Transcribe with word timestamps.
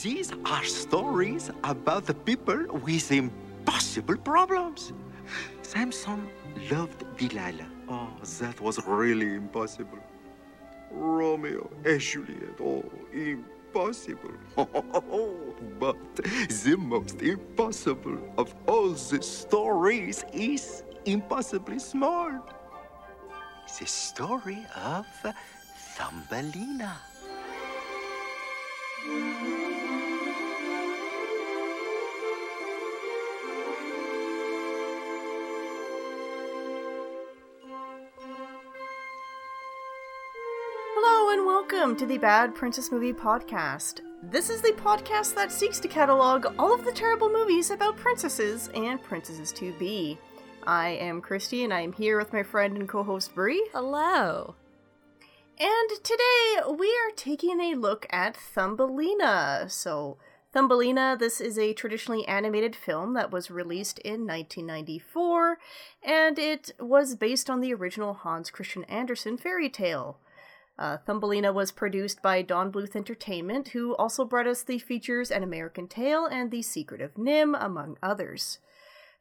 These 0.00 0.32
are 0.46 0.64
stories 0.64 1.50
about 1.64 2.06
the 2.06 2.14
people 2.14 2.64
with 2.82 3.12
impossible 3.12 4.16
problems. 4.16 4.90
Samson 5.60 6.30
loved 6.70 7.04
Delilah. 7.18 7.68
Oh, 7.90 8.08
that 8.40 8.58
was 8.58 8.82
really 8.86 9.34
impossible. 9.34 9.98
Romeo 10.90 11.70
and 11.84 12.00
Juliet. 12.00 12.58
Oh, 12.58 12.82
impossible. 13.12 14.32
but 15.78 16.16
the 16.16 16.76
most 16.78 17.20
impossible 17.20 18.18
of 18.38 18.54
all 18.66 18.88
the 18.92 19.22
stories 19.22 20.24
is 20.32 20.84
impossibly 21.04 21.78
small. 21.78 22.32
The 23.78 23.86
story 23.86 24.64
of 24.74 25.06
Thumbelina. 25.96 26.96
Welcome 41.82 41.98
to 41.98 42.06
the 42.06 42.18
Bad 42.18 42.54
Princess 42.54 42.92
Movie 42.92 43.12
Podcast. 43.12 44.02
This 44.30 44.50
is 44.50 44.60
the 44.60 44.70
podcast 44.76 45.34
that 45.34 45.50
seeks 45.50 45.80
to 45.80 45.88
catalog 45.88 46.46
all 46.56 46.72
of 46.72 46.84
the 46.84 46.92
terrible 46.92 47.28
movies 47.28 47.72
about 47.72 47.96
princesses 47.96 48.70
and 48.72 49.02
princesses 49.02 49.50
to 49.54 49.72
be. 49.80 50.16
I 50.64 50.90
am 50.90 51.20
Christy 51.20 51.64
and 51.64 51.74
I 51.74 51.80
am 51.80 51.92
here 51.92 52.18
with 52.18 52.32
my 52.32 52.44
friend 52.44 52.76
and 52.76 52.88
co 52.88 53.02
host 53.02 53.34
Brie. 53.34 53.68
Hello. 53.72 54.54
And 55.58 55.90
today 56.04 56.62
we 56.70 56.86
are 56.86 57.16
taking 57.16 57.60
a 57.60 57.74
look 57.74 58.06
at 58.10 58.36
Thumbelina. 58.36 59.68
So, 59.68 60.18
Thumbelina, 60.52 61.16
this 61.18 61.40
is 61.40 61.58
a 61.58 61.72
traditionally 61.72 62.24
animated 62.28 62.76
film 62.76 63.14
that 63.14 63.32
was 63.32 63.50
released 63.50 63.98
in 63.98 64.24
1994, 64.24 65.58
and 66.00 66.38
it 66.38 66.70
was 66.78 67.16
based 67.16 67.50
on 67.50 67.60
the 67.60 67.74
original 67.74 68.14
Hans 68.14 68.50
Christian 68.50 68.84
Andersen 68.84 69.36
fairy 69.36 69.68
tale. 69.68 70.20
Uh, 70.78 70.96
Thumbelina 70.96 71.52
was 71.52 71.70
produced 71.70 72.22
by 72.22 72.42
Don 72.42 72.72
Bluth 72.72 72.96
Entertainment, 72.96 73.68
who 73.68 73.94
also 73.96 74.24
brought 74.24 74.46
us 74.46 74.62
the 74.62 74.78
features 74.78 75.30
An 75.30 75.42
American 75.42 75.86
Tail 75.86 76.26
and 76.26 76.50
The 76.50 76.62
Secret 76.62 77.00
of 77.00 77.14
NIMH, 77.14 77.64
among 77.64 77.98
others. 78.02 78.58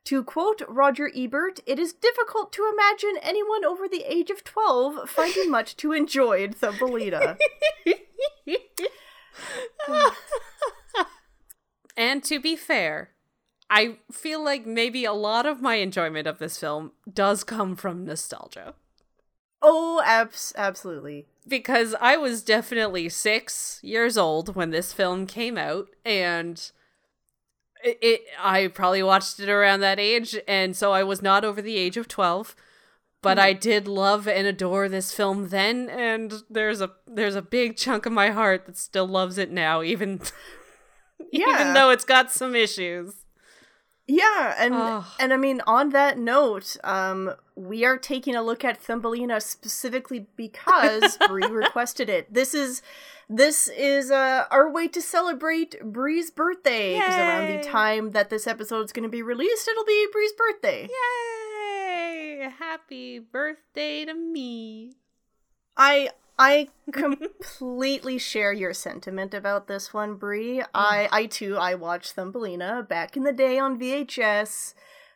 To 0.05 0.23
quote 0.23 0.63
Roger 0.67 1.11
Ebert, 1.15 1.59
it 1.67 1.77
is 1.77 1.93
difficult 1.93 2.51
to 2.53 2.71
imagine 2.71 3.17
anyone 3.21 3.63
over 3.63 3.87
the 3.87 4.03
age 4.11 4.31
of 4.31 4.43
12 4.43 5.09
finding 5.09 5.51
much 5.57 5.77
to 5.77 5.91
enjoy 5.91 6.43
in 6.43 6.53
Thumbelina. 6.53 7.37
and 11.97 12.23
to 12.23 12.39
be 12.39 12.55
fair, 12.55 13.11
I 13.69 13.97
feel 14.11 14.43
like 14.43 14.65
maybe 14.65 15.05
a 15.05 15.13
lot 15.13 15.45
of 15.45 15.61
my 15.61 15.75
enjoyment 15.75 16.27
of 16.27 16.39
this 16.39 16.57
film 16.57 16.93
does 17.11 17.43
come 17.43 17.75
from 17.75 18.05
nostalgia. 18.05 18.73
oh, 19.61 20.01
abs- 20.03 20.53
absolutely. 20.57 21.27
Because 21.47 21.95
I 21.99 22.17
was 22.17 22.43
definitely 22.43 23.09
six 23.09 23.79
years 23.81 24.17
old 24.17 24.55
when 24.55 24.69
this 24.69 24.93
film 24.93 25.25
came 25.25 25.57
out, 25.57 25.87
and 26.05 26.71
it, 27.83 27.97
it 28.01 28.21
I 28.39 28.67
probably 28.67 29.03
watched 29.03 29.39
it 29.39 29.49
around 29.49 29.79
that 29.79 29.99
age, 29.99 30.37
and 30.47 30.75
so 30.75 30.91
I 30.91 31.03
was 31.03 31.21
not 31.21 31.43
over 31.43 31.61
the 31.61 31.77
age 31.77 31.97
of 31.97 32.07
12. 32.07 32.55
But 33.23 33.37
hmm. 33.37 33.43
I 33.43 33.53
did 33.53 33.87
love 33.87 34.27
and 34.27 34.47
adore 34.47 34.89
this 34.89 35.13
film 35.13 35.49
then, 35.49 35.89
and 35.89 36.33
there's 36.49 36.81
a 36.81 36.91
there's 37.07 37.35
a 37.35 37.41
big 37.41 37.77
chunk 37.77 38.05
of 38.05 38.13
my 38.13 38.29
heart 38.29 38.65
that 38.65 38.77
still 38.77 39.07
loves 39.07 39.37
it 39.37 39.51
now, 39.51 39.83
even 39.83 40.21
Yeah. 41.31 41.49
even 41.53 41.73
though 41.73 41.89
it's 41.89 42.05
got 42.05 42.31
some 42.31 42.55
issues. 42.55 43.20
Yeah, 44.11 44.55
and 44.57 44.73
Ugh. 44.73 45.05
and 45.19 45.31
I 45.31 45.37
mean 45.37 45.61
on 45.65 45.91
that 45.91 46.17
note, 46.17 46.75
um 46.83 47.33
we 47.55 47.85
are 47.85 47.97
taking 47.97 48.35
a 48.35 48.43
look 48.43 48.65
at 48.65 48.81
Thumbelina 48.81 49.39
specifically 49.39 50.27
because 50.35 51.17
Brie 51.27 51.47
requested 51.47 52.09
it. 52.09 52.33
This 52.33 52.53
is 52.53 52.81
this 53.29 53.69
is 53.69 54.11
uh 54.11 54.47
our 54.51 54.69
way 54.69 54.89
to 54.89 55.01
celebrate 55.01 55.81
Brie's 55.81 56.29
birthday 56.29 56.95
because 56.95 57.15
around 57.15 57.57
the 57.57 57.63
time 57.63 58.11
that 58.11 58.29
this 58.29 58.47
episode 58.47 58.83
is 58.83 58.91
going 58.91 59.03
to 59.03 59.09
be 59.09 59.21
released, 59.21 59.65
it'll 59.69 59.85
be 59.85 60.07
Brie's 60.11 60.33
birthday. 60.33 60.89
Yay! 60.89 62.49
Happy 62.59 63.19
birthday 63.19 64.03
to 64.03 64.13
me. 64.13 64.91
I 65.77 66.09
I 66.43 66.69
completely 66.91 68.17
share 68.17 68.51
your 68.51 68.73
sentiment 68.73 69.33
about 69.33 69.67
this 69.67 69.93
one, 69.93 70.15
Brie. 70.15 70.63
I 70.73 71.07
I 71.11 71.25
too 71.27 71.55
I 71.57 71.75
watched 71.75 72.13
Thumbelina 72.13 72.83
back 72.87 73.15
in 73.15 73.23
the 73.23 73.33
day 73.33 73.59
on 73.59 73.79
VHS. 73.79 74.73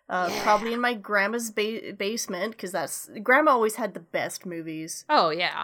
Uh, 0.07 0.29
Probably 0.43 0.71
in 0.73 0.79
my 0.81 0.93
grandma's 0.93 1.49
ba- 1.49 1.93
basement 1.97 2.51
because 2.51 2.71
that's 2.71 3.09
grandma 3.23 3.51
always 3.51 3.75
had 3.75 3.93
the 3.95 3.99
best 3.99 4.45
movies. 4.45 5.03
Oh 5.09 5.31
yeah. 5.31 5.63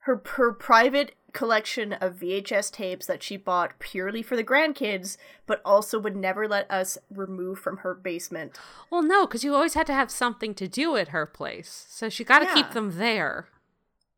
Her 0.00 0.22
her 0.36 0.52
private 0.54 1.14
collection 1.34 1.92
of 1.92 2.14
VHS 2.14 2.72
tapes 2.72 3.04
that 3.06 3.22
she 3.22 3.36
bought 3.36 3.78
purely 3.78 4.22
for 4.22 4.34
the 4.34 4.42
grandkids, 4.44 5.18
but 5.46 5.60
also 5.62 5.98
would 5.98 6.16
never 6.16 6.48
let 6.48 6.70
us 6.70 6.96
remove 7.10 7.58
from 7.58 7.78
her 7.78 7.92
basement. 7.94 8.56
Well, 8.90 9.02
no, 9.02 9.26
because 9.26 9.44
you 9.44 9.54
always 9.54 9.74
had 9.74 9.86
to 9.88 9.92
have 9.92 10.10
something 10.10 10.54
to 10.54 10.66
do 10.66 10.96
at 10.96 11.08
her 11.08 11.26
place, 11.26 11.86
so 11.90 12.08
she 12.08 12.24
got 12.24 12.38
to 12.38 12.46
Yeah. 12.46 12.54
keep 12.54 12.70
them 12.70 12.96
there. 12.96 13.48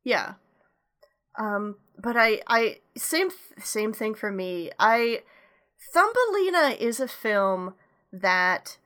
Yeah. 0.05 0.34
Um, 1.38 1.77
but 1.99 2.16
I, 2.16 2.41
I 2.47 2.78
same 2.97 3.31
same 3.59 3.93
thing 3.93 4.15
for 4.15 4.31
me. 4.31 4.71
I 4.78 5.22
Thumbelina 5.94 6.77
is 6.78 7.00
a 7.00 7.09
film 7.09 7.75
that 8.12 8.78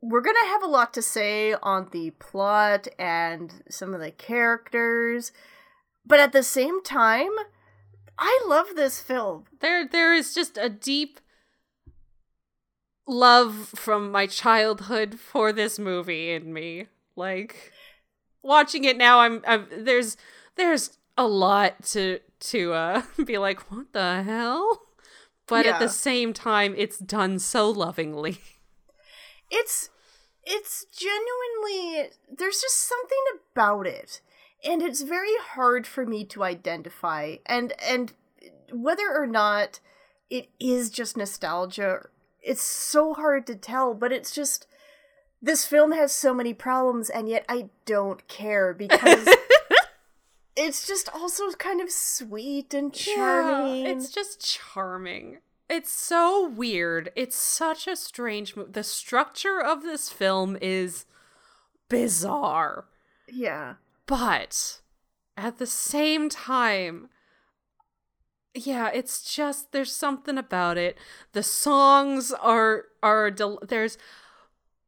we're 0.00 0.20
gonna 0.20 0.46
have 0.46 0.62
a 0.62 0.68
lot 0.68 0.92
to 0.94 1.02
say 1.02 1.54
on 1.54 1.88
the 1.92 2.10
plot 2.10 2.88
and 2.98 3.62
some 3.68 3.94
of 3.94 4.00
the 4.00 4.10
characters, 4.10 5.32
but 6.06 6.20
at 6.20 6.32
the 6.32 6.42
same 6.42 6.82
time, 6.82 7.30
I 8.18 8.40
love 8.46 8.68
this 8.74 9.00
film. 9.00 9.44
There, 9.60 9.86
there 9.86 10.12
is 10.12 10.34
just 10.34 10.58
a 10.58 10.68
deep 10.68 11.20
love 13.06 13.72
from 13.74 14.10
my 14.10 14.26
childhood 14.26 15.18
for 15.18 15.52
this 15.52 15.78
movie 15.78 16.32
in 16.32 16.52
me. 16.52 16.86
Like 17.16 17.72
watching 18.42 18.84
it 18.84 18.96
now, 18.96 19.20
I'm, 19.20 19.42
I'm 19.46 19.66
there's 19.78 20.16
there's 20.58 20.98
a 21.16 21.26
lot 21.26 21.82
to 21.86 22.20
to 22.40 22.72
uh 22.74 23.02
be 23.24 23.38
like, 23.38 23.70
what 23.72 23.92
the 23.92 24.22
hell? 24.22 24.82
But 25.46 25.64
at 25.64 25.78
the 25.78 25.88
same 25.88 26.34
time, 26.34 26.74
it's 26.76 26.98
done 26.98 27.38
so 27.38 27.70
lovingly. 27.70 28.38
it's 29.50 29.88
it's 30.44 30.86
genuinely 30.94 32.10
there's 32.36 32.60
just 32.60 32.76
something 32.86 33.18
about 33.52 33.86
it 33.86 34.20
and 34.64 34.82
it's 34.82 35.02
very 35.02 35.36
hard 35.40 35.86
for 35.86 36.06
me 36.06 36.24
to 36.24 36.42
identify 36.42 37.36
and 37.46 37.72
and 37.82 38.12
whether 38.72 39.10
or 39.14 39.26
not 39.26 39.80
it 40.30 40.48
is 40.58 40.90
just 40.90 41.16
nostalgia 41.16 42.08
it's 42.42 42.62
so 42.62 43.14
hard 43.14 43.46
to 43.46 43.54
tell 43.54 43.94
but 43.94 44.12
it's 44.12 44.34
just 44.34 44.66
this 45.40 45.66
film 45.66 45.92
has 45.92 46.12
so 46.12 46.34
many 46.34 46.52
problems 46.52 47.10
and 47.10 47.28
yet 47.28 47.44
I 47.48 47.68
don't 47.84 48.26
care 48.28 48.72
because 48.78 49.28
it's 50.58 50.86
just 50.86 51.08
also 51.14 51.50
kind 51.52 51.80
of 51.80 51.90
sweet 51.90 52.74
and 52.74 52.92
charming 52.92 53.86
Yeah, 53.86 53.92
it's 53.92 54.10
just 54.10 54.44
charming. 54.44 55.38
It's 55.68 55.90
so 55.90 56.48
weird. 56.48 57.10
It's 57.14 57.36
such 57.36 57.86
a 57.86 57.94
strange 57.96 58.56
movie. 58.56 58.72
The 58.72 58.82
structure 58.82 59.60
of 59.60 59.82
this 59.82 60.08
film 60.10 60.56
is 60.60 61.04
bizarre, 61.88 62.86
yeah 63.30 63.74
but 64.08 64.80
at 65.36 65.58
the 65.58 65.66
same 65.66 66.28
time, 66.28 67.10
yeah, 68.54 68.90
it's 68.92 69.22
just 69.22 69.70
there's 69.70 69.94
something 69.94 70.36
about 70.36 70.76
it. 70.78 70.98
The 71.32 71.44
songs 71.44 72.32
are 72.32 72.86
are 73.02 73.30
del- 73.30 73.60
there's 73.68 73.98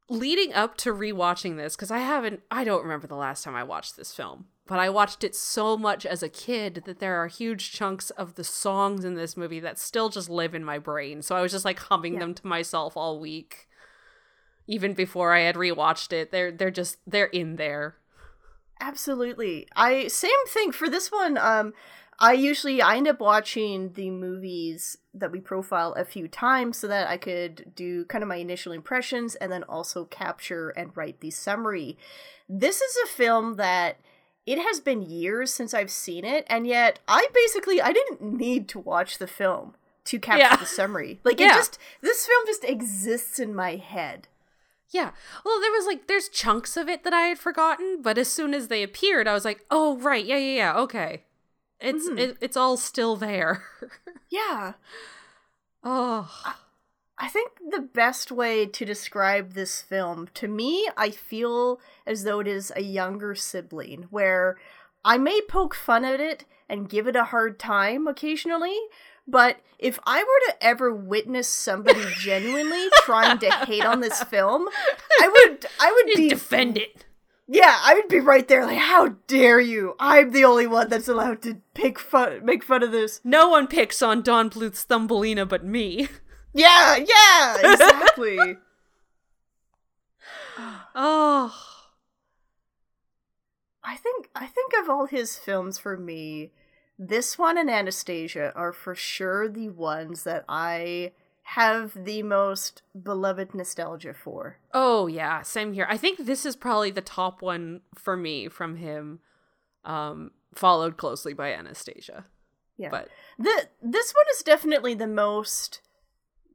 leading 0.08 0.52
up 0.54 0.76
to 0.78 0.92
rewatching 0.92 1.56
this 1.56 1.76
because 1.76 1.90
I 1.92 1.98
haven't 1.98 2.40
I 2.50 2.64
don't 2.64 2.82
remember 2.82 3.06
the 3.06 3.14
last 3.14 3.44
time 3.44 3.54
I 3.54 3.62
watched 3.62 3.96
this 3.96 4.12
film, 4.12 4.46
but 4.70 4.78
I 4.78 4.88
watched 4.88 5.24
it 5.24 5.34
so 5.34 5.76
much 5.76 6.06
as 6.06 6.22
a 6.22 6.28
kid 6.28 6.84
that 6.86 7.00
there 7.00 7.16
are 7.16 7.26
huge 7.26 7.72
chunks 7.72 8.10
of 8.10 8.36
the 8.36 8.44
songs 8.44 9.04
in 9.04 9.16
this 9.16 9.36
movie 9.36 9.58
that 9.58 9.80
still 9.80 10.08
just 10.10 10.30
live 10.30 10.54
in 10.54 10.64
my 10.64 10.78
brain. 10.78 11.22
So 11.22 11.34
I 11.34 11.40
was 11.42 11.50
just 11.50 11.64
like 11.64 11.80
humming 11.80 12.14
Yeah. 12.14 12.20
them 12.20 12.34
to 12.34 12.46
myself 12.46 12.96
all 12.96 13.18
week. 13.18 13.68
Even 14.68 14.94
before 14.94 15.34
I 15.34 15.40
had 15.40 15.56
rewatched 15.56 16.12
it, 16.12 16.30
they're 16.30 16.52
they're 16.52 16.70
just 16.70 16.98
they're 17.04 17.26
in 17.26 17.56
there. 17.56 17.96
Absolutely. 18.80 19.66
I 19.74 20.06
same 20.06 20.46
thing 20.46 20.70
for 20.70 20.88
this 20.88 21.10
one. 21.10 21.36
Um 21.36 21.74
I 22.20 22.34
usually 22.34 22.80
I 22.80 22.96
end 22.96 23.08
up 23.08 23.18
watching 23.18 23.94
the 23.94 24.10
movies 24.10 24.98
that 25.12 25.32
we 25.32 25.40
profile 25.40 25.94
a 25.94 26.04
few 26.04 26.28
times 26.28 26.76
so 26.76 26.86
that 26.86 27.08
I 27.08 27.16
could 27.16 27.72
do 27.74 28.04
kind 28.04 28.22
of 28.22 28.28
my 28.28 28.36
initial 28.36 28.70
impressions 28.70 29.34
and 29.34 29.50
then 29.50 29.64
also 29.64 30.04
capture 30.04 30.70
and 30.70 30.96
write 30.96 31.18
the 31.18 31.32
summary. 31.32 31.98
This 32.48 32.80
is 32.80 32.96
a 33.02 33.08
film 33.08 33.56
that 33.56 33.96
it 34.46 34.58
has 34.58 34.80
been 34.80 35.02
years 35.02 35.52
since 35.52 35.72
I've 35.74 35.90
seen 35.90 36.24
it 36.24 36.44
and 36.48 36.66
yet 36.66 36.98
I 37.06 37.28
basically 37.34 37.80
I 37.80 37.92
didn't 37.92 38.22
need 38.22 38.68
to 38.70 38.78
watch 38.78 39.18
the 39.18 39.26
film. 39.26 39.74
to 40.04 40.18
capture 40.18 40.38
Yeah. 40.40 40.56
the 40.56 40.66
summary. 40.66 41.20
Like 41.24 41.38
Yeah. 41.38 41.48
it 41.52 41.54
just 41.56 41.78
this 42.00 42.26
film 42.26 42.44
just 42.46 42.64
exists 42.64 43.38
in 43.38 43.54
my 43.54 43.76
head. 43.76 44.28
Yeah. 44.88 45.10
Well, 45.44 45.60
there 45.60 45.70
was 45.70 45.86
like 45.86 46.08
there's 46.08 46.28
chunks 46.28 46.76
of 46.76 46.88
it 46.88 47.04
that 47.04 47.12
I 47.12 47.22
had 47.26 47.38
forgotten, 47.38 48.00
but 48.02 48.18
as 48.18 48.28
soon 48.28 48.54
as 48.54 48.68
they 48.68 48.82
appeared, 48.82 49.28
I 49.28 49.34
was 49.34 49.44
like, 49.44 49.64
"Oh, 49.70 49.98
right. 49.98 50.24
Yeah, 50.24 50.38
yeah, 50.38 50.56
yeah. 50.56 50.76
Okay." 50.80 51.24
It's 51.80 52.08
Mhm. 52.08 52.18
it, 52.18 52.36
it's 52.40 52.56
all 52.56 52.76
still 52.76 53.14
there. 53.16 53.62
Yeah. 54.30 54.72
oh. 55.84 56.30
I 56.44 56.54
think 57.28 57.52
the 57.70 57.80
best 57.80 58.32
way 58.32 58.66
to 58.66 58.84
describe 58.84 59.52
this 59.52 59.82
film, 59.82 60.28
to 60.34 60.48
me, 60.48 60.88
I 60.96 61.10
feel 61.10 61.80
as 62.06 62.24
though 62.24 62.40
it 62.40 62.46
is 62.46 62.72
a 62.74 62.82
younger 62.82 63.34
sibling, 63.34 64.06
where 64.10 64.56
I 65.04 65.18
may 65.18 65.40
poke 65.42 65.74
fun 65.74 66.04
at 66.04 66.20
it 66.20 66.44
and 66.68 66.88
give 66.88 67.06
it 67.06 67.16
a 67.16 67.24
hard 67.24 67.58
time 67.58 68.06
occasionally, 68.06 68.78
but 69.26 69.58
if 69.78 69.98
I 70.06 70.22
were 70.22 70.52
to 70.52 70.64
ever 70.64 70.92
witness 70.92 71.48
somebody 71.48 72.00
genuinely 72.18 72.88
trying 73.02 73.38
to 73.38 73.50
hate 73.50 73.84
on 73.84 74.00
this 74.00 74.22
film, 74.22 74.68
I 75.20 75.28
would 75.28 75.66
I 75.78 75.92
would 75.92 76.16
be 76.16 76.28
defend 76.28 76.78
it. 76.78 77.06
Yeah, 77.46 77.76
I 77.82 77.94
would 77.94 78.08
be 78.08 78.20
right 78.20 78.46
there 78.46 78.64
like 78.64 78.78
how 78.78 79.16
dare 79.26 79.60
you? 79.60 79.94
I'm 79.98 80.30
the 80.30 80.44
only 80.44 80.66
one 80.66 80.88
that's 80.88 81.08
allowed 81.08 81.42
to 81.42 81.58
pick 81.74 81.98
fun 81.98 82.44
make 82.44 82.62
fun 82.62 82.82
of 82.82 82.92
this. 82.92 83.20
No 83.24 83.48
one 83.48 83.66
picks 83.66 84.02
on 84.02 84.22
Don 84.22 84.48
Bluth's 84.48 84.84
Thumbelina 84.84 85.46
but 85.46 85.64
me. 85.64 86.08
Yeah, 86.52 86.96
yeah, 86.96 87.56
exactly. 87.72 88.38
Oh. 90.94 91.54
I 93.82 93.96
think 93.96 94.28
I 94.34 94.46
think 94.46 94.72
of 94.80 94.90
all 94.90 95.06
his 95.06 95.36
films 95.38 95.78
for 95.78 95.96
me, 95.96 96.50
this 96.98 97.38
one 97.38 97.56
and 97.56 97.70
Anastasia 97.70 98.52
are 98.54 98.72
for 98.72 98.94
sure 98.94 99.48
the 99.48 99.70
ones 99.70 100.24
that 100.24 100.44
I 100.48 101.12
have 101.44 102.04
the 102.04 102.22
most 102.22 102.82
beloved 103.00 103.54
nostalgia 103.54 104.12
for. 104.12 104.58
Oh 104.74 105.06
yeah, 105.06 105.42
same 105.42 105.72
here. 105.72 105.86
I 105.88 105.96
think 105.96 106.18
this 106.18 106.44
is 106.44 106.56
probably 106.56 106.90
the 106.90 107.00
top 107.00 107.40
one 107.40 107.80
for 107.94 108.16
me 108.16 108.48
from 108.48 108.76
him. 108.76 109.20
Um 109.84 110.32
followed 110.54 110.96
closely 110.96 111.32
by 111.32 111.52
Anastasia. 111.52 112.26
Yeah. 112.76 112.90
But 112.90 113.08
The 113.38 113.68
this 113.80 114.12
one 114.12 114.26
is 114.34 114.42
definitely 114.42 114.94
the 114.94 115.06
most 115.06 115.80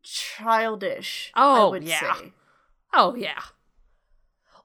childish, 0.05 1.31
I 1.33 1.59
Oh, 1.59 1.69
would 1.71 1.83
yeah. 1.83 2.15
say. 2.15 2.31
oh 2.93 3.15
yeah. 3.15 3.41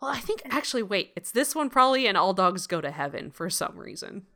Well, 0.00 0.10
I 0.12 0.18
think 0.20 0.42
actually 0.46 0.82
wait, 0.82 1.12
it's 1.16 1.30
this 1.32 1.54
one 1.54 1.68
probably 1.70 2.06
and 2.06 2.16
All 2.16 2.32
Dogs 2.32 2.66
Go 2.66 2.80
to 2.80 2.90
Heaven 2.90 3.30
for 3.30 3.50
some 3.50 3.76
reason. 3.78 4.26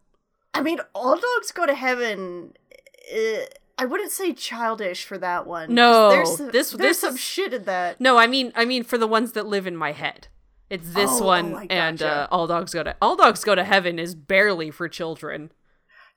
I 0.53 0.61
mean, 0.63 0.81
All 0.95 1.17
Dogs 1.17 1.53
Go 1.53 1.67
to 1.67 1.75
Heaven. 1.75 2.53
Uh, 3.15 3.45
I 3.79 3.87
wouldn't 3.87 4.13
say 4.13 4.33
childish 4.33 5.05
for 5.05 5.19
that 5.19 5.47
one. 5.47 5.75
No, 5.75 6.11
there's 6.11 6.37
some, 6.37 6.47
this- 6.51 6.71
there's 6.71 6.79
this 6.81 7.01
some 7.01 7.15
is- 7.15 7.21
shit 7.21 7.53
in 7.55 7.65
that. 7.65 8.01
No, 8.01 8.19
I 8.19 8.27
mean 8.27 8.53
I 8.55 8.65
mean 8.65 8.83
for 8.85 8.99
the 8.99 9.07
ones 9.09 9.33
that 9.33 9.47
live 9.47 9.67
in 9.67 9.77
my 9.77 9.93
head. 9.93 10.29
It's 10.71 10.93
this 10.95 11.11
Oh, 11.21 11.25
one 11.27 11.55
oh, 11.55 11.67
and 11.71 12.03
uh, 12.03 12.27
All 12.31 12.47
Dogs 12.47 12.73
Go 12.75 12.83
to 12.83 12.97
All 13.01 13.17
Dogs 13.17 13.45
Go 13.45 13.55
to 13.55 13.65
Heaven 13.65 13.99
is 13.99 14.15
barely 14.15 14.71
for 14.71 14.89
children. 14.89 15.51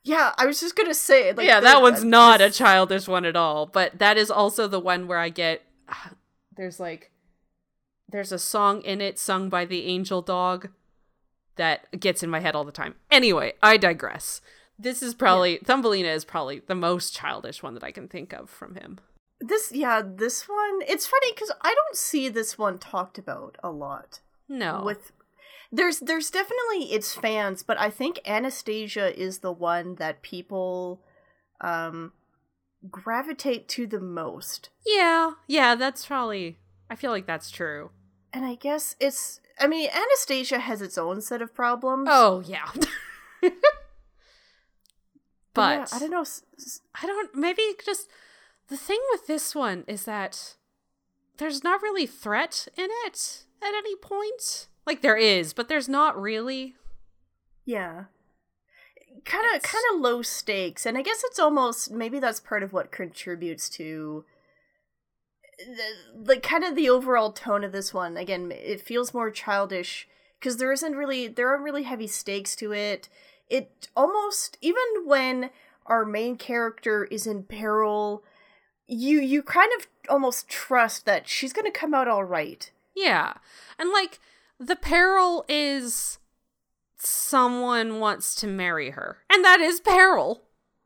Yeah, 0.08 0.34
I 0.38 0.46
was 0.46 0.62
just 0.62 0.78
gonna 0.78 0.94
say. 0.94 1.34
Like, 1.34 1.46
yeah, 1.46 1.60
that 1.60 1.82
one's 1.82 2.02
uh, 2.02 2.06
not 2.06 2.40
a 2.40 2.50
childish 2.50 3.08
one 3.08 3.26
at 3.26 3.36
all. 3.36 3.66
But 3.66 4.00
that 4.00 4.18
is 4.18 4.32
also 4.32 4.68
the 4.68 4.80
one 4.80 5.06
where 5.08 5.20
I 5.20 5.30
get 5.30 5.64
there's 6.56 6.80
like 6.80 7.12
there's 8.10 8.32
a 8.32 8.40
song 8.40 8.82
in 8.84 9.02
it 9.02 9.20
sung 9.20 9.50
by 9.50 9.66
the 9.66 9.86
angel 9.86 10.22
dog 10.22 10.70
that 11.58 12.00
gets 12.00 12.24
in 12.24 12.30
my 12.30 12.40
head 12.40 12.56
all 12.56 12.64
the 12.64 12.72
time. 12.72 12.96
Anyway, 13.12 13.54
I 13.62 13.76
digress. 13.76 14.40
This 14.80 15.04
is 15.04 15.14
probably 15.14 15.58
Thumbelina 15.58 16.10
is 16.10 16.24
probably 16.24 16.62
the 16.66 16.76
most 16.76 17.14
childish 17.14 17.62
one 17.62 17.74
that 17.74 17.84
I 17.84 17.92
can 17.92 18.08
think 18.08 18.32
of 18.32 18.50
from 18.50 18.76
him. 18.76 19.00
This, 19.42 19.72
yeah, 19.74 20.02
this 20.04 20.48
one. 20.48 20.80
It's 20.88 21.06
funny 21.06 21.34
because 21.34 21.52
I 21.62 21.74
don't 21.74 21.98
see 21.98 22.30
this 22.30 22.58
one 22.58 22.78
talked 22.80 23.18
about 23.18 23.58
a 23.62 23.70
lot. 23.70 24.22
No. 24.48 24.84
With 24.86 25.12
there's 25.72 26.00
there's 26.00 26.30
definitely 26.30 26.94
its 26.94 27.14
fans, 27.14 27.64
but 27.64 27.80
I 27.80 27.90
think 27.90 28.20
Anastasia 28.26 29.18
is 29.20 29.40
the 29.40 29.52
one 29.52 29.96
that 29.96 30.22
people 30.22 31.02
um 31.62 32.14
gravitate 32.90 33.68
to 33.70 33.88
the 33.88 34.00
most. 34.00 34.70
yeah, 34.86 35.32
yeah, 35.48 35.76
that's 35.76 36.06
probably 36.06 36.58
I 36.90 36.96
feel 36.96 37.12
like 37.12 37.26
that's 37.26 37.52
true. 37.52 37.92
And 38.34 38.46
I 38.46 38.56
guess 38.56 38.96
it's 39.00 39.42
I 39.60 39.68
mean, 39.68 39.90
Anastasia 39.90 40.60
has 40.60 40.82
its 40.82 40.98
own 40.98 41.22
set 41.22 41.42
of 41.42 41.54
problems. 41.54 42.08
Oh 42.12 42.44
yeah. 42.46 42.70
but 43.42 43.54
but 45.54 45.80
yeah, 45.80 45.86
I 45.92 46.00
don't 46.00 46.12
know. 46.12 46.26
I 47.02 47.06
don't 47.06 47.36
maybe 47.36 47.64
just 47.84 48.10
the 48.70 48.78
thing 48.78 49.00
with 49.12 49.28
this 49.28 49.56
one 49.56 49.84
is 49.88 50.06
that 50.06 50.56
there's 51.38 51.64
not 51.64 51.82
really 51.82 52.06
threat 52.06 52.68
in 52.78 52.88
it 53.06 53.46
at 53.62 53.74
any 53.74 53.96
point. 53.96 54.68
Like 54.88 55.02
there 55.02 55.18
is, 55.18 55.52
but 55.52 55.68
there's 55.68 55.90
not 55.90 56.20
really. 56.20 56.76
Yeah. 57.66 58.06
Kind 59.26 59.44
of 59.54 59.62
kind 59.62 59.84
of 59.94 60.00
low 60.00 60.22
stakes 60.22 60.86
and 60.86 60.98
I 60.98 61.02
guess 61.02 61.24
it's 61.26 61.40
almost 61.40 61.92
maybe 61.92 62.20
that's 62.20 62.40
part 62.40 62.64
of 62.64 62.72
what 62.72 62.90
contributes 62.90 63.70
to 63.72 64.24
the, 65.58 66.24
like 66.26 66.42
kind 66.42 66.64
of 66.64 66.78
the 66.78 66.90
overall 66.90 67.34
tone 67.34 67.66
of 67.66 67.74
this 67.74 67.94
one. 67.94 68.16
Again, 68.16 68.54
it 68.56 68.80
feels 68.80 69.14
more 69.14 69.30
childish 69.30 70.08
because 70.40 70.56
there 70.56 70.72
isn't 70.72 70.96
really 70.96 71.28
there 71.28 71.50
aren't 71.50 71.64
really 71.64 71.84
heavy 71.84 72.08
stakes 72.08 72.56
to 72.56 72.72
it. 72.72 73.10
It 73.50 73.90
almost 73.94 74.58
even 74.62 74.86
when 75.04 75.50
our 75.86 76.06
main 76.06 76.38
character 76.38 77.04
is 77.04 77.28
in 77.28 77.44
peril, 77.44 78.24
you 78.88 79.20
you 79.20 79.44
kind 79.44 79.72
of 79.78 79.88
almost 80.10 80.48
trust 80.48 81.06
that 81.06 81.28
she's 81.28 81.52
going 81.52 81.70
to 81.70 81.78
come 81.78 81.94
out 81.94 82.08
all 82.08 82.24
right. 82.24 82.72
Yeah. 82.96 83.34
And 83.78 83.90
like 83.90 84.20
the 84.60 84.76
peril 84.76 85.46
is 85.48 86.20
someone 86.98 88.00
wants 88.00 88.36
to 88.36 88.48
marry 88.48 88.92
her. 88.92 89.18
And 89.32 89.44
that 89.46 89.60
is 89.60 89.80
peril 89.80 90.44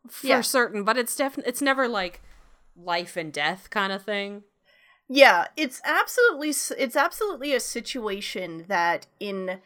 for 0.10 0.28
Yeah. 0.28 0.42
certain, 0.42 0.84
but 0.84 0.98
it's 0.98 1.16
definitely 1.16 1.50
it's 1.50 1.62
never 1.62 1.88
like 1.88 2.22
life 2.76 3.16
and 3.18 3.32
death 3.32 3.70
kind 3.70 3.92
of 3.94 4.04
thing. 4.04 4.44
Yeah, 5.08 5.48
it's 5.58 5.82
absolutely 5.84 6.50
it's 6.78 6.96
absolutely 6.96 7.54
a 7.54 7.60
situation 7.60 8.66
that 8.68 9.08
in 9.20 9.60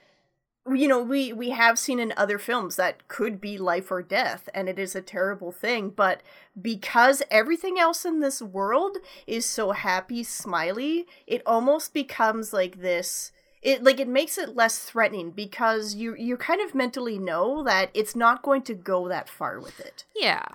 you 0.68 0.88
know, 0.88 1.00
we 1.02 1.32
we 1.32 1.52
have 1.52 1.78
seen 1.78 2.00
in 2.00 2.12
other 2.18 2.40
films 2.40 2.76
that 2.76 3.08
could 3.08 3.40
be 3.40 3.58
life 3.58 3.92
or 3.92 4.02
death 4.02 4.50
and 4.54 4.68
it 4.68 4.80
is 4.80 4.96
a 4.96 5.02
terrible 5.02 5.52
thing, 5.52 5.90
but 5.92 6.22
because 6.60 7.22
everything 7.30 7.78
else 7.80 8.04
in 8.04 8.20
this 8.20 8.42
world 8.42 8.98
is 9.28 9.46
so 9.46 9.72
happy, 9.74 10.24
smiley, 10.24 11.06
it 11.28 11.44
almost 11.46 11.94
becomes 11.94 12.52
like 12.52 12.82
this 12.82 13.32
it 13.66 13.84
like 13.84 14.00
it 14.00 14.08
makes 14.08 14.38
it 14.38 14.56
less 14.56 14.78
threatening 14.78 15.32
because 15.32 15.96
you 15.96 16.16
you 16.16 16.38
kind 16.38 16.62
of 16.62 16.76
mentally 16.76 17.18
know 17.18 17.64
that 17.64 17.90
it's 17.96 18.16
not 18.16 18.44
going 18.44 18.62
to 18.62 18.76
go 18.76 19.10
that 19.10 19.28
far 19.28 19.60
with 19.60 19.80
it. 19.80 20.06
Yeah. 20.16 20.46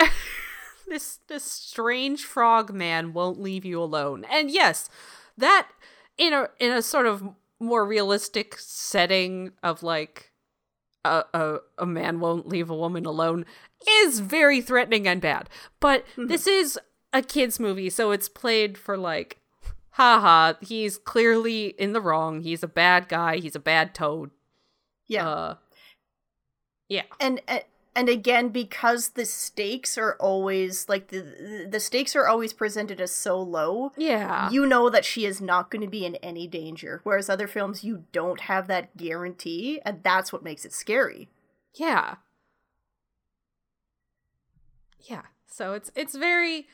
this 0.88 1.20
this 1.28 1.44
strange 1.44 2.24
frog 2.24 2.72
man 2.72 3.12
won't 3.12 3.38
leave 3.38 3.66
you 3.66 3.80
alone. 3.80 4.24
And 4.32 4.50
yes, 4.50 4.88
that 5.36 5.68
in 6.16 6.32
a 6.32 6.48
in 6.58 6.72
a 6.72 6.80
sort 6.80 7.04
of 7.04 7.22
more 7.60 7.84
realistic 7.84 8.56
setting 8.58 9.52
of 9.62 9.82
like 9.82 10.32
a 11.04 11.24
a, 11.34 11.58
a 11.76 11.86
man 11.86 12.20
won't 12.20 12.48
leave 12.48 12.70
a 12.70 12.76
woman 12.76 13.04
alone 13.04 13.44
is 13.86 14.20
very 14.20 14.62
threatening 14.62 15.06
and 15.06 15.20
bad. 15.20 15.50
But 15.78 16.06
mm-hmm. 16.12 16.28
this 16.28 16.46
is 16.46 16.78
a 17.12 17.20
kids 17.20 17.60
movie, 17.60 17.90
so 17.90 18.12
it's 18.12 18.30
played 18.30 18.78
for 18.78 18.96
like 18.96 19.40
haha, 19.94 20.54
he's 20.60 20.98
clearly 20.98 21.66
in 21.78 21.92
the 21.92 22.00
wrong. 22.00 22.42
He's 22.42 22.62
a 22.62 22.68
bad 22.68 23.08
guy. 23.08 23.38
He's 23.38 23.56
a 23.56 23.60
bad 23.60 23.94
toad. 23.94 24.30
Yeah. 25.06 25.28
Uh 25.28 25.54
yeah. 26.88 27.02
and 27.20 27.40
and- 27.48 27.64
and 27.96 28.08
again 28.08 28.48
because 28.48 29.10
the 29.10 29.24
stakes 29.24 29.96
are 29.96 30.16
always 30.18 30.88
like 30.88 31.08
the 31.08 31.64
the 31.70 31.78
stakes 31.78 32.16
are 32.16 32.26
always 32.26 32.52
presented 32.52 33.00
as 33.00 33.12
so 33.12 33.40
low 33.40 33.92
Yeah. 33.96 34.50
you 34.50 34.66
know 34.66 34.90
that 34.90 35.04
she 35.04 35.24
is 35.24 35.40
not 35.40 35.70
going 35.70 35.82
to 35.82 35.86
be 35.88 36.04
in 36.04 36.16
any 36.16 36.48
danger 36.48 37.00
whereas 37.04 37.28
other 37.30 37.46
films 37.46 37.84
you 37.84 38.02
don't 38.10 38.40
have 38.40 38.66
that 38.66 38.96
guarantee 38.96 39.80
and 39.84 40.02
that's 40.02 40.32
what 40.32 40.42
makes 40.42 40.64
it 40.64 40.72
scary 40.72 41.28
Yeah. 41.76 42.16
Yeah. 45.00 45.22
So 45.46 45.74
it's 45.74 45.92
it's 45.94 46.16
very 46.16 46.66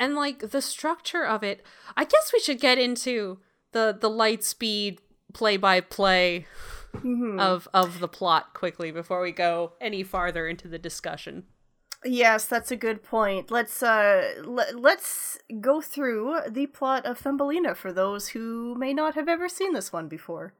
and 0.00 0.16
like 0.16 0.50
the 0.50 0.62
structure 0.62 1.24
of 1.24 1.44
it, 1.44 1.62
I 1.96 2.04
guess 2.04 2.32
we 2.32 2.40
should 2.40 2.58
get 2.58 2.78
into 2.78 3.38
the 3.70 3.96
the 3.98 4.10
light 4.10 4.42
speed 4.42 5.00
play 5.32 5.56
by 5.56 5.80
play 5.80 6.46
of 7.38 7.68
of 7.72 8.00
the 8.00 8.08
plot 8.08 8.52
quickly 8.54 8.90
before 8.90 9.22
we 9.22 9.30
go 9.30 9.74
any 9.80 10.02
farther 10.02 10.48
into 10.48 10.66
the 10.66 10.78
discussion. 10.78 11.44
yes 12.04 12.46
that's 12.46 12.72
a 12.72 12.76
good 12.76 13.02
point. 13.02 13.50
Let's 13.50 13.82
uh 13.82 14.42
le- 14.44 14.72
let's 14.74 15.38
go 15.60 15.80
through 15.80 16.40
the 16.48 16.66
plot 16.66 17.06
of 17.06 17.18
thumbelina 17.18 17.74
for 17.76 17.92
those 17.92 18.28
who 18.28 18.74
may 18.76 18.92
not 18.92 19.14
have 19.14 19.28
ever 19.28 19.48
seen 19.48 19.72
this 19.74 19.92
one 19.92 20.08
before 20.08 20.54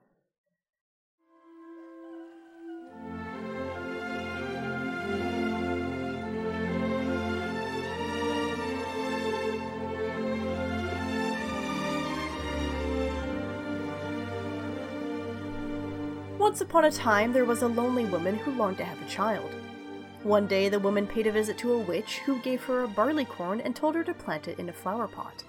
Once 16.40 16.62
upon 16.62 16.86
a 16.86 16.90
time, 16.90 17.34
there 17.34 17.44
was 17.44 17.60
a 17.60 17.68
lonely 17.68 18.06
woman 18.06 18.34
who 18.34 18.50
longed 18.52 18.78
to 18.78 18.82
have 18.82 19.00
a 19.02 19.10
child. 19.10 19.54
One 20.22 20.46
day, 20.46 20.70
the 20.70 20.78
woman 20.78 21.06
paid 21.06 21.26
a 21.26 21.32
visit 21.32 21.58
to 21.58 21.74
a 21.74 21.78
witch 21.78 22.20
who 22.20 22.38
gave 22.38 22.64
her 22.64 22.82
a 22.82 22.88
barleycorn 22.88 23.60
and 23.60 23.76
told 23.76 23.94
her 23.94 24.02
to 24.02 24.14
plant 24.14 24.48
it 24.48 24.58
in 24.58 24.70
a 24.70 24.72
flower 24.72 25.06
pot. 25.06 25.44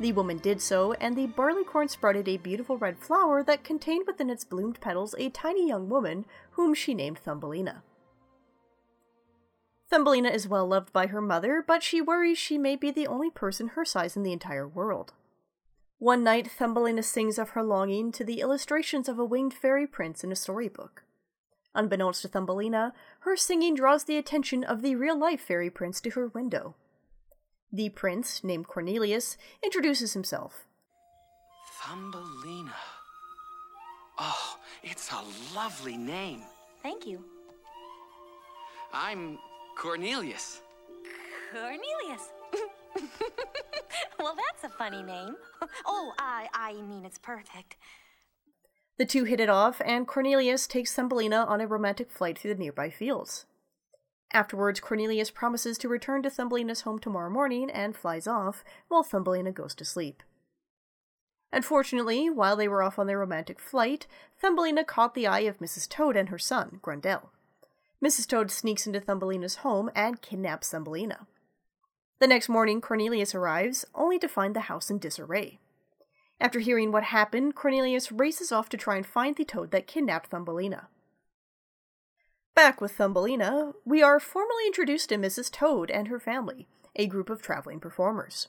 The 0.00 0.12
woman 0.12 0.38
did 0.38 0.62
so, 0.62 0.94
and 0.94 1.14
the 1.14 1.26
barleycorn 1.26 1.88
sprouted 1.88 2.26
a 2.26 2.38
beautiful 2.38 2.78
red 2.78 2.98
flower 2.98 3.42
that 3.42 3.64
contained 3.64 4.06
within 4.06 4.30
its 4.30 4.46
bloomed 4.46 4.80
petals 4.80 5.14
a 5.18 5.28
tiny 5.28 5.68
young 5.68 5.90
woman 5.90 6.24
whom 6.52 6.72
she 6.72 6.94
named 6.94 7.18
Thumbelina. 7.18 7.82
Thumbelina 9.90 10.30
is 10.30 10.48
well 10.48 10.66
loved 10.66 10.90
by 10.90 11.08
her 11.08 11.20
mother, 11.20 11.62
but 11.64 11.82
she 11.82 12.00
worries 12.00 12.38
she 12.38 12.56
may 12.56 12.76
be 12.76 12.90
the 12.90 13.06
only 13.06 13.28
person 13.28 13.68
her 13.68 13.84
size 13.84 14.16
in 14.16 14.22
the 14.22 14.32
entire 14.32 14.66
world. 14.66 15.12
One 15.98 16.24
night, 16.24 16.50
Thumbelina 16.50 17.02
sings 17.02 17.38
of 17.38 17.50
her 17.50 17.62
longing 17.62 18.12
to 18.12 18.24
the 18.24 18.40
illustrations 18.40 19.08
of 19.08 19.18
a 19.18 19.24
winged 19.24 19.54
fairy 19.54 19.86
prince 19.86 20.24
in 20.24 20.32
a 20.32 20.36
storybook. 20.36 21.04
Unbeknownst 21.74 22.22
to 22.22 22.28
Thumbelina, 22.28 22.92
her 23.20 23.36
singing 23.36 23.74
draws 23.74 24.04
the 24.04 24.16
attention 24.16 24.64
of 24.64 24.82
the 24.82 24.94
real 24.96 25.18
life 25.18 25.40
fairy 25.40 25.70
prince 25.70 26.00
to 26.02 26.10
her 26.10 26.28
window. 26.28 26.74
The 27.72 27.88
prince, 27.88 28.44
named 28.44 28.68
Cornelius, 28.68 29.36
introduces 29.62 30.12
himself. 30.12 30.66
Thumbelina. 31.80 32.74
Oh, 34.18 34.56
it's 34.82 35.10
a 35.10 35.56
lovely 35.56 35.96
name. 35.96 36.42
Thank 36.82 37.06
you. 37.06 37.24
I'm 38.92 39.38
Cornelius. 39.76 40.60
Cornelius. 41.52 42.30
well, 44.24 44.34
that's 44.34 44.64
a 44.64 44.76
funny 44.76 45.02
name. 45.02 45.36
Oh, 45.86 46.12
I 46.18 46.48
I 46.52 46.72
mean 46.74 47.04
it's 47.04 47.18
perfect. 47.18 47.76
The 48.96 49.06
two 49.06 49.24
hit 49.24 49.40
it 49.40 49.48
off, 49.48 49.80
and 49.84 50.06
Cornelius 50.06 50.66
takes 50.66 50.94
Thumbelina 50.94 51.44
on 51.44 51.60
a 51.60 51.66
romantic 51.66 52.10
flight 52.10 52.38
through 52.38 52.54
the 52.54 52.60
nearby 52.60 52.90
fields. 52.90 53.44
Afterwards, 54.32 54.80
Cornelius 54.80 55.30
promises 55.30 55.78
to 55.78 55.88
return 55.88 56.22
to 56.22 56.30
Thumbelina's 56.30 56.82
home 56.82 56.98
tomorrow 56.98 57.30
morning 57.30 57.70
and 57.70 57.96
flies 57.96 58.26
off, 58.26 58.64
while 58.88 59.02
Thumbelina 59.02 59.52
goes 59.52 59.74
to 59.76 59.84
sleep. 59.84 60.22
Unfortunately, 61.52 62.28
while 62.28 62.56
they 62.56 62.68
were 62.68 62.82
off 62.82 62.98
on 62.98 63.06
their 63.06 63.18
romantic 63.18 63.60
flight, 63.60 64.06
Thumbelina 64.40 64.84
caught 64.84 65.14
the 65.14 65.26
eye 65.26 65.40
of 65.40 65.58
Mrs. 65.58 65.88
Toad 65.88 66.16
and 66.16 66.28
her 66.28 66.38
son, 66.38 66.78
Grendel. 66.82 67.30
Mrs. 68.04 68.28
Toad 68.28 68.50
sneaks 68.50 68.86
into 68.86 69.00
Thumbelina's 69.00 69.56
home 69.56 69.90
and 69.94 70.20
kidnaps 70.20 70.70
Thumbelina. 70.70 71.26
The 72.20 72.26
next 72.26 72.48
morning, 72.48 72.80
Cornelius 72.80 73.34
arrives, 73.34 73.84
only 73.94 74.18
to 74.20 74.28
find 74.28 74.54
the 74.54 74.60
house 74.60 74.90
in 74.90 74.98
disarray. 74.98 75.58
After 76.40 76.60
hearing 76.60 76.92
what 76.92 77.04
happened, 77.04 77.54
Cornelius 77.54 78.12
races 78.12 78.52
off 78.52 78.68
to 78.70 78.76
try 78.76 78.96
and 78.96 79.06
find 79.06 79.36
the 79.36 79.44
toad 79.44 79.70
that 79.70 79.86
kidnapped 79.86 80.30
Thumbelina. 80.30 80.88
Back 82.54 82.80
with 82.80 82.92
Thumbelina, 82.92 83.72
we 83.84 84.02
are 84.02 84.20
formally 84.20 84.66
introduced 84.66 85.08
to 85.08 85.16
Mrs. 85.16 85.50
Toad 85.50 85.90
and 85.90 86.08
her 86.08 86.20
family, 86.20 86.68
a 86.94 87.06
group 87.06 87.28
of 87.28 87.42
traveling 87.42 87.80
performers. 87.80 88.48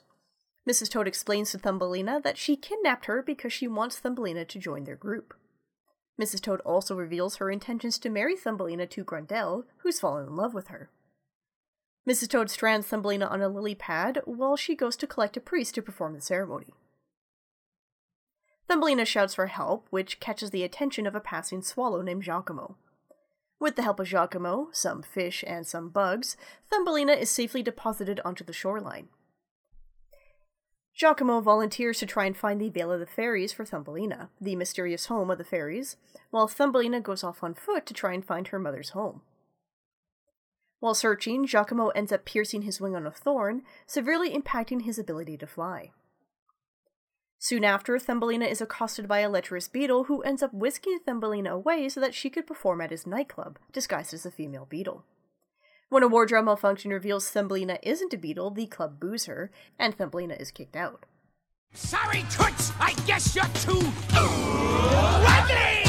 Mrs. 0.68 0.90
Toad 0.90 1.08
explains 1.08 1.50
to 1.50 1.58
Thumbelina 1.58 2.20
that 2.22 2.38
she 2.38 2.56
kidnapped 2.56 3.06
her 3.06 3.22
because 3.22 3.52
she 3.52 3.68
wants 3.68 3.98
Thumbelina 3.98 4.44
to 4.44 4.58
join 4.58 4.84
their 4.84 4.96
group. 4.96 5.34
Mrs. 6.20 6.40
Toad 6.40 6.60
also 6.60 6.96
reveals 6.96 7.36
her 7.36 7.50
intentions 7.50 7.98
to 7.98 8.10
marry 8.10 8.36
Thumbelina 8.36 8.86
to 8.86 9.04
Grendel, 9.04 9.64
who's 9.78 10.00
fallen 10.00 10.26
in 10.26 10.36
love 10.36 10.54
with 10.54 10.68
her. 10.68 10.90
Mrs. 12.08 12.28
Toad 12.28 12.50
strands 12.50 12.86
Thumbelina 12.86 13.26
on 13.26 13.42
a 13.42 13.48
lily 13.48 13.74
pad 13.74 14.20
while 14.24 14.56
she 14.56 14.76
goes 14.76 14.96
to 14.96 15.06
collect 15.06 15.36
a 15.36 15.40
priest 15.40 15.74
to 15.74 15.82
perform 15.82 16.14
the 16.14 16.20
ceremony. 16.20 16.72
Thumbelina 18.68 19.04
shouts 19.04 19.34
for 19.34 19.46
help, 19.46 19.86
which 19.90 20.20
catches 20.20 20.50
the 20.50 20.62
attention 20.62 21.06
of 21.06 21.14
a 21.14 21.20
passing 21.20 21.62
swallow 21.62 22.02
named 22.02 22.22
Giacomo. 22.22 22.76
With 23.58 23.76
the 23.76 23.82
help 23.82 23.98
of 23.98 24.06
Giacomo, 24.06 24.68
some 24.72 25.02
fish, 25.02 25.42
and 25.46 25.66
some 25.66 25.88
bugs, 25.88 26.36
Thumbelina 26.70 27.12
is 27.12 27.30
safely 27.30 27.62
deposited 27.62 28.20
onto 28.24 28.44
the 28.44 28.52
shoreline. 28.52 29.08
Giacomo 30.94 31.40
volunteers 31.40 31.98
to 31.98 32.06
try 32.06 32.24
and 32.24 32.36
find 32.36 32.60
the 32.60 32.70
Vale 32.70 32.92
of 32.92 33.00
the 33.00 33.06
Fairies 33.06 33.52
for 33.52 33.64
Thumbelina, 33.64 34.30
the 34.40 34.56
mysterious 34.56 35.06
home 35.06 35.30
of 35.30 35.38
the 35.38 35.44
fairies, 35.44 35.96
while 36.30 36.48
Thumbelina 36.48 37.00
goes 37.00 37.22
off 37.24 37.42
on 37.42 37.54
foot 37.54 37.84
to 37.86 37.94
try 37.94 38.12
and 38.12 38.24
find 38.24 38.48
her 38.48 38.58
mother's 38.58 38.90
home. 38.90 39.22
While 40.86 40.94
searching, 40.94 41.48
Giacomo 41.48 41.88
ends 41.88 42.12
up 42.12 42.24
piercing 42.24 42.62
his 42.62 42.80
wing 42.80 42.94
on 42.94 43.08
a 43.08 43.10
thorn, 43.10 43.62
severely 43.88 44.30
impacting 44.30 44.82
his 44.82 45.00
ability 45.00 45.36
to 45.38 45.46
fly. 45.48 45.90
Soon 47.40 47.64
after, 47.64 47.98
Thumbelina 47.98 48.44
is 48.44 48.60
accosted 48.60 49.08
by 49.08 49.18
a 49.18 49.28
lecherous 49.28 49.66
beetle 49.66 50.04
who 50.04 50.22
ends 50.22 50.44
up 50.44 50.54
whisking 50.54 51.00
Thumbelina 51.04 51.52
away 51.52 51.88
so 51.88 51.98
that 51.98 52.14
she 52.14 52.30
could 52.30 52.46
perform 52.46 52.80
at 52.80 52.92
his 52.92 53.04
nightclub, 53.04 53.58
disguised 53.72 54.14
as 54.14 54.24
a 54.24 54.30
female 54.30 54.64
beetle. 54.64 55.04
When 55.88 56.04
a 56.04 56.06
wardrobe 56.06 56.44
malfunction 56.44 56.92
reveals 56.92 57.28
Thumbelina 57.28 57.80
isn't 57.82 58.14
a 58.14 58.16
beetle, 58.16 58.50
the 58.52 58.68
club 58.68 59.00
boos 59.00 59.24
her, 59.24 59.50
and 59.80 59.92
Thumbelina 59.92 60.34
is 60.34 60.52
kicked 60.52 60.76
out. 60.76 61.04
Sorry, 61.72 62.20
Toots! 62.30 62.70
I 62.78 62.94
guess 63.08 63.34
you're 63.34 63.44
too... 63.54 63.82
ugly! 65.32 65.82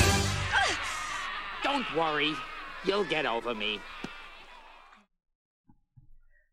Don't 1.63 1.85
worry. 1.95 2.33
You'll 2.83 3.05
get 3.05 3.25
over 3.25 3.53
me. 3.53 3.79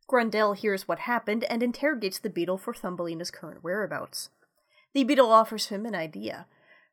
Grendel 0.07 0.53
hears 0.53 0.87
what 0.87 1.01
happened 1.01 1.45
and 1.45 1.63
interrogates 1.63 2.19
the 2.19 2.31
beetle 2.31 2.59
for 2.59 2.75
Thumbelina's 2.75 3.31
current 3.31 3.65
whereabouts. 3.65 4.31
The 4.93 5.05
beetle 5.05 5.33
offers 5.33 5.67
him 5.67 5.87
an 5.87 5.95
idea. 5.95 6.47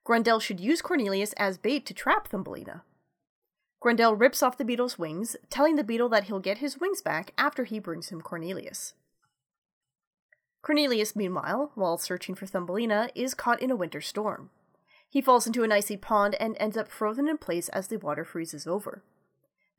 Grendel 0.04 0.40
should 0.40 0.60
use 0.60 0.82
Cornelius 0.82 1.34
as 1.34 1.58
bait 1.58 1.86
to 1.86 1.94
trap 1.94 2.28
Thumbelina. 2.28 2.84
Grendel 3.80 4.16
rips 4.16 4.42
off 4.42 4.58
the 4.58 4.66
beetle's 4.66 4.98
wings, 4.98 5.36
telling 5.50 5.76
the 5.76 5.84
beetle 5.84 6.10
that 6.10 6.26
he'll 6.26 6.40
get 6.40 6.60
his 6.60 6.80
wings 6.80 7.02
back 7.02 7.34
after 7.38 7.64
he 7.64 7.80
brings 7.80 8.10
him 8.10 8.22
Cornelius. 8.22 8.94
Cornelius, 10.62 11.16
meanwhile, 11.16 11.72
while 11.76 11.98
searching 11.98 12.36
for 12.36 12.46
Thumbelina, 12.46 13.10
is 13.16 13.34
caught 13.34 13.62
in 13.62 13.72
a 13.72 13.76
winter 13.76 14.00
storm. 14.00 14.52
He 15.10 15.22
falls 15.22 15.48
into 15.48 15.64
an 15.64 15.72
icy 15.72 15.98
pond 15.98 16.36
and 16.36 16.56
ends 16.60 16.78
up 16.78 16.90
frozen 16.90 17.28
in 17.28 17.38
place 17.38 17.70
as 17.70 17.88
the 17.88 17.98
water 17.98 18.24
freezes 18.24 18.68
over. 18.68 19.04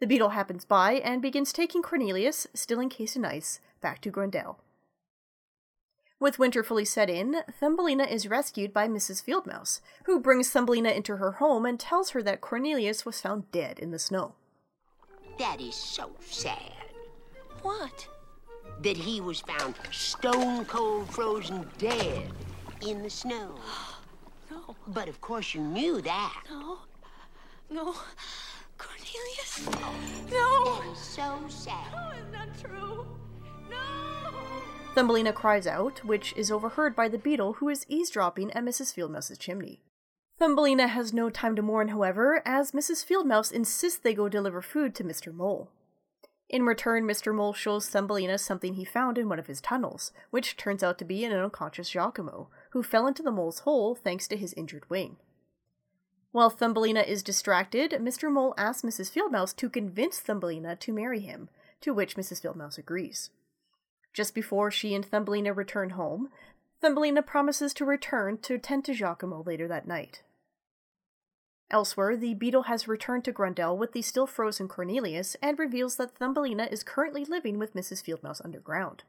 The 0.02 0.09
beetle 0.09 0.30
happens 0.30 0.64
by 0.64 0.94
and 0.94 1.23
begins 1.23 1.52
taking 1.52 1.80
Cornelius, 1.80 2.49
still 2.54 2.80
encased 2.80 3.14
in 3.14 3.25
ice, 3.25 3.61
back 3.80 4.00
to 4.00 4.11
Grendel. 4.11 4.59
With 6.18 6.40
winter 6.40 6.64
fully 6.64 6.85
set 6.85 7.09
in, 7.09 7.37
Thumbelina 7.61 8.02
is 8.02 8.26
rescued 8.26 8.73
by 8.73 8.88
Mrs. 8.88 9.23
Fieldmouse, 9.23 9.78
who 10.06 10.18
brings 10.18 10.50
Thumbelina 10.50 10.88
into 10.90 11.18
her 11.18 11.30
home 11.35 11.64
and 11.64 11.78
tells 11.78 12.11
her 12.11 12.23
that 12.25 12.40
Cornelius 12.40 13.06
was 13.06 13.21
found 13.21 13.49
dead 13.52 13.78
in 13.78 13.92
the 13.92 13.99
snow. 14.00 14.35
That 15.38 15.61
is 15.61 15.76
so 15.76 16.11
sad. 16.18 16.73
What? 17.62 18.09
That 18.82 18.97
he 18.97 19.21
was 19.21 19.42
found 19.42 19.76
stone 19.92 20.64
cold 20.64 21.11
frozen 21.11 21.71
dead 21.78 22.28
in 22.85 23.04
the 23.04 23.11
snow. 23.11 23.54
No, 24.50 24.75
But 24.88 25.09
of 25.09 25.21
course 25.21 25.54
you 25.54 25.61
knew 25.61 26.02
that. 26.02 26.42
no, 26.50 26.78
no. 27.71 27.94
Cornelius? 28.82 30.30
No! 30.30 30.64
That 30.64 30.92
is 30.92 30.98
so 30.98 31.38
sad. 31.48 31.92
No, 31.92 32.10
it's 32.10 32.32
not 32.32 32.48
true. 32.60 33.06
No! 33.70 33.78
Thumbelina 34.94 35.32
cries 35.32 35.66
out, 35.66 36.04
which 36.04 36.34
is 36.36 36.50
overheard 36.50 36.96
by 36.96 37.08
the 37.08 37.18
beetle 37.18 37.54
who 37.54 37.68
is 37.68 37.86
eavesdropping 37.88 38.50
at 38.52 38.64
Mrs. 38.64 38.92
Fieldmouse's 38.92 39.38
chimney. 39.38 39.80
Thumbelina 40.38 40.88
has 40.88 41.12
no 41.12 41.30
time 41.30 41.54
to 41.56 41.62
mourn, 41.62 41.88
however, 41.88 42.42
as 42.44 42.72
Mrs. 42.72 43.04
Fieldmouse 43.04 43.52
insists 43.52 43.98
they 43.98 44.14
go 44.14 44.28
deliver 44.28 44.60
food 44.60 44.94
to 44.96 45.04
Mr. 45.04 45.32
Mole. 45.32 45.70
In 46.48 46.66
return, 46.66 47.04
Mr. 47.04 47.34
Mole 47.34 47.54
shows 47.54 47.88
Thumbelina 47.88 48.36
something 48.36 48.74
he 48.74 48.84
found 48.84 49.16
in 49.16 49.28
one 49.28 49.38
of 49.38 49.46
his 49.46 49.60
tunnels, 49.60 50.12
which 50.30 50.56
turns 50.56 50.82
out 50.82 50.98
to 50.98 51.04
be 51.04 51.24
an 51.24 51.32
unconscious 51.32 51.88
Giacomo, 51.88 52.50
who 52.70 52.82
fell 52.82 53.06
into 53.06 53.22
the 53.22 53.30
mole's 53.30 53.60
hole 53.60 53.94
thanks 53.94 54.28
to 54.28 54.36
his 54.36 54.52
injured 54.54 54.90
wing. 54.90 55.16
While 56.32 56.48
Thumbelina 56.48 57.02
is 57.02 57.22
distracted, 57.22 57.92
Mr. 57.92 58.32
Mole 58.32 58.54
asks 58.56 58.82
Mrs. 58.82 59.10
Fieldmouse 59.10 59.54
to 59.56 59.68
convince 59.68 60.18
Thumbelina 60.18 60.76
to 60.76 60.92
marry 60.92 61.20
him, 61.20 61.50
to 61.82 61.92
which 61.92 62.16
Mrs. 62.16 62.40
Fieldmouse 62.40 62.78
agrees. 62.78 63.30
Just 64.14 64.34
before 64.34 64.70
she 64.70 64.94
and 64.94 65.04
Thumbelina 65.04 65.52
return 65.52 65.90
home, 65.90 66.30
Thumbelina 66.80 67.22
promises 67.22 67.74
to 67.74 67.84
return 67.84 68.38
to 68.38 68.58
tend 68.58 68.84
to 68.86 68.94
Giacomo 68.94 69.42
later 69.44 69.68
that 69.68 69.86
night. 69.86 70.22
Elsewhere, 71.70 72.16
the 72.16 72.34
beetle 72.34 72.64
has 72.64 72.88
returned 72.88 73.24
to 73.24 73.32
Grendel 73.32 73.76
with 73.76 73.92
the 73.92 74.02
still 74.02 74.26
frozen 74.26 74.68
Cornelius 74.68 75.36
and 75.42 75.58
reveals 75.58 75.96
that 75.96 76.16
Thumbelina 76.18 76.64
is 76.70 76.82
currently 76.82 77.24
living 77.24 77.58
with 77.58 77.74
Mrs. 77.74 78.02
Fieldmouse 78.02 78.44
underground. 78.44 79.04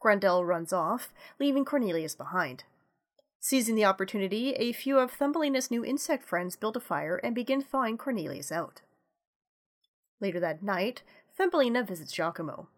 Grendel 0.00 0.44
runs 0.44 0.72
off, 0.72 1.12
leaving 1.38 1.64
Cornelius 1.64 2.14
behind. 2.14 2.64
Seizing 3.44 3.74
the 3.74 3.84
opportunity, 3.84 4.52
a 4.52 4.70
few 4.70 5.00
of 5.00 5.10
Thumbelina's 5.10 5.68
new 5.68 5.84
insect 5.84 6.24
friends 6.24 6.54
build 6.54 6.76
a 6.76 6.80
fire 6.80 7.16
and 7.24 7.34
begin 7.34 7.60
thawing 7.60 7.98
Cornelius 7.98 8.52
out. 8.52 8.82
Later 10.20 10.38
that 10.38 10.62
night, 10.62 11.02
Thumbelina 11.36 11.82
visits 11.82 12.12
Giacomo. 12.12 12.68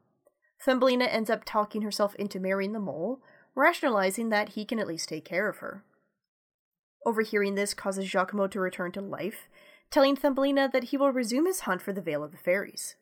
Thumbelina 0.59 1.05
ends 1.05 1.29
up 1.29 1.43
talking 1.45 1.83
herself 1.83 2.15
into 2.15 2.41
marrying 2.41 2.73
the 2.73 2.81
mole, 2.81 3.21
rationalizing 3.55 4.31
that 4.31 4.51
he 4.51 4.65
can 4.65 4.79
at 4.79 4.87
least 4.87 5.11
take 5.11 5.27
care 5.27 5.51
of 5.51 5.59
her. 5.59 5.85
Overhearing 7.05 7.57
this 7.57 7.75
causes 7.75 8.09
Giacomo 8.09 8.47
to 8.47 8.59
return 8.59 8.91
to 8.93 9.03
life, 9.03 9.51
telling 9.91 10.17
Thumbelina 10.17 10.71
that 10.73 10.85
he 10.85 10.97
will 10.97 11.13
resume 11.13 11.45
his 11.45 11.61
hunt 11.61 11.83
for 11.83 11.93
the 11.93 12.01
Vale 12.01 12.25
of 12.25 12.33
the 12.33 12.39
Fairies. 12.39 12.97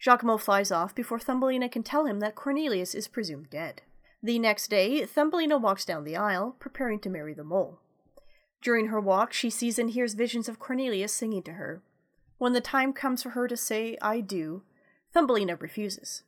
Giacomo 0.00 0.38
flies 0.38 0.72
off 0.72 0.94
before 0.94 1.20
Thumbelina 1.20 1.68
can 1.68 1.82
tell 1.82 2.06
him 2.06 2.20
that 2.20 2.34
Cornelius 2.34 2.94
is 2.94 3.08
presumed 3.08 3.50
dead. 3.50 3.82
The 4.22 4.38
next 4.38 4.68
day, 4.68 5.04
Thumbelina 5.04 5.58
walks 5.58 5.84
down 5.84 6.04
the 6.04 6.16
aisle, 6.16 6.54
preparing 6.60 7.00
to 7.00 7.10
marry 7.10 7.34
the 7.34 7.42
mole. 7.42 7.80
During 8.62 8.86
her 8.86 9.00
walk, 9.00 9.32
she 9.32 9.50
sees 9.50 9.78
and 9.78 9.90
hears 9.90 10.14
visions 10.14 10.48
of 10.48 10.60
Cornelius 10.60 11.12
singing 11.12 11.42
to 11.42 11.54
her. 11.54 11.82
When 12.38 12.52
the 12.52 12.60
time 12.60 12.92
comes 12.92 13.22
for 13.22 13.30
her 13.30 13.48
to 13.48 13.56
say, 13.56 13.98
I 14.00 14.20
do, 14.20 14.62
Thumbelina 15.12 15.56
refuses. 15.56 16.22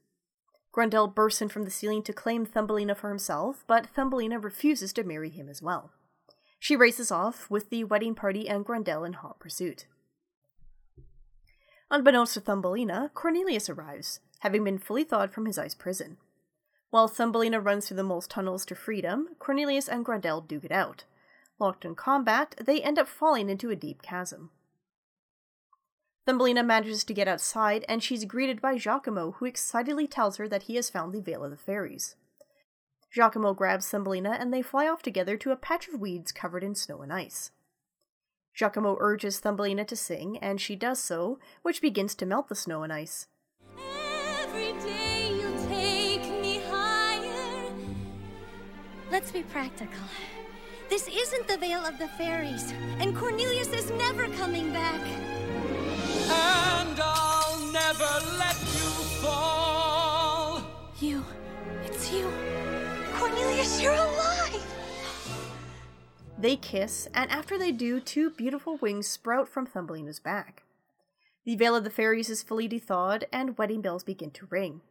Grendel 0.72 1.06
bursts 1.06 1.40
in 1.40 1.48
from 1.48 1.62
the 1.62 1.70
ceiling 1.70 2.02
to 2.02 2.12
claim 2.12 2.44
Thumbelina 2.44 2.96
for 2.96 3.08
himself, 3.08 3.62
but 3.68 3.86
Thumbelina 3.86 4.40
refuses 4.40 4.92
to 4.94 5.04
marry 5.04 5.30
him 5.30 5.48
as 5.48 5.62
well. 5.62 5.92
She 6.58 6.74
races 6.74 7.12
off, 7.12 7.48
with 7.48 7.70
the 7.70 7.84
wedding 7.84 8.16
party 8.16 8.48
and 8.48 8.64
Grendel 8.64 9.04
in 9.04 9.12
hot 9.12 9.38
pursuit. 9.38 9.86
Unbeknownst 11.92 12.34
to 12.34 12.40
Thumbelina, 12.40 13.12
Cornelius 13.14 13.68
arrives, 13.68 14.18
having 14.40 14.64
been 14.64 14.78
fully 14.78 15.04
thawed 15.04 15.30
from 15.30 15.46
his 15.46 15.58
ice 15.58 15.76
prison. 15.76 16.16
While 16.94 17.08
Thumbelina 17.08 17.58
runs 17.58 17.88
through 17.88 17.96
the 17.96 18.04
mole's 18.04 18.28
tunnels 18.28 18.64
to 18.66 18.76
freedom, 18.76 19.30
Cornelius 19.40 19.88
and 19.88 20.04
Grendel 20.04 20.40
duke 20.40 20.62
it 20.62 20.70
out. 20.70 21.02
Locked 21.58 21.84
in 21.84 21.96
combat, 21.96 22.54
they 22.64 22.80
end 22.80 23.00
up 23.00 23.08
falling 23.08 23.50
into 23.50 23.68
a 23.68 23.74
deep 23.74 24.00
chasm. 24.00 24.50
Thumbelina 26.24 26.62
manages 26.62 27.02
to 27.02 27.12
get 27.12 27.26
outside, 27.26 27.84
and 27.88 28.00
she's 28.00 28.24
greeted 28.24 28.62
by 28.62 28.78
Giacomo, 28.78 29.32
who 29.32 29.44
excitedly 29.44 30.06
tells 30.06 30.36
her 30.36 30.46
that 30.46 30.62
he 30.62 30.76
has 30.76 30.88
found 30.88 31.12
the 31.12 31.20
Vale 31.20 31.42
of 31.42 31.50
the 31.50 31.56
Fairies. 31.56 32.14
Giacomo 33.12 33.54
grabs 33.54 33.88
Thumbelina, 33.88 34.36
and 34.38 34.54
they 34.54 34.62
fly 34.62 34.86
off 34.86 35.02
together 35.02 35.36
to 35.36 35.50
a 35.50 35.56
patch 35.56 35.88
of 35.88 35.98
weeds 35.98 36.30
covered 36.30 36.62
in 36.62 36.76
snow 36.76 37.02
and 37.02 37.12
ice. 37.12 37.50
Giacomo 38.54 38.96
urges 39.00 39.40
Thumbelina 39.40 39.84
to 39.86 39.96
sing, 39.96 40.38
and 40.38 40.60
she 40.60 40.76
does 40.76 41.00
so, 41.00 41.40
which 41.62 41.82
begins 41.82 42.14
to 42.14 42.24
melt 42.24 42.48
the 42.48 42.54
snow 42.54 42.84
and 42.84 42.92
ice. 42.92 43.26
Let's 49.24 49.32
be 49.32 49.42
practical. 49.44 50.04
This 50.90 51.08
isn't 51.08 51.48
the 51.48 51.56
Vale 51.56 51.86
of 51.86 51.98
the 51.98 52.08
Fairies, 52.08 52.74
and 53.00 53.16
Cornelius 53.16 53.68
is 53.68 53.90
never 53.92 54.28
coming 54.34 54.70
back. 54.70 55.00
And 55.00 57.00
I'll 57.02 57.58
never 57.72 58.04
let 58.36 58.54
you 58.60 58.90
fall. 59.22 60.60
You. 61.00 61.24
It's 61.86 62.12
you. 62.12 62.30
Cornelius, 63.14 63.80
you're 63.80 63.94
alive! 63.94 64.62
They 66.38 66.56
kiss, 66.56 67.08
and 67.14 67.30
after 67.30 67.56
they 67.56 67.72
do, 67.72 68.00
two 68.00 68.28
beautiful 68.28 68.76
wings 68.76 69.08
sprout 69.08 69.48
from 69.48 69.64
Thumbelina's 69.64 70.20
back. 70.20 70.64
The 71.46 71.56
Vale 71.56 71.76
of 71.76 71.84
the 71.84 71.88
Fairies 71.88 72.28
is 72.28 72.42
fully 72.42 72.68
thawed, 72.78 73.24
and 73.32 73.56
wedding 73.56 73.80
bells 73.80 74.04
begin 74.04 74.32
to 74.32 74.48
ring. 74.50 74.82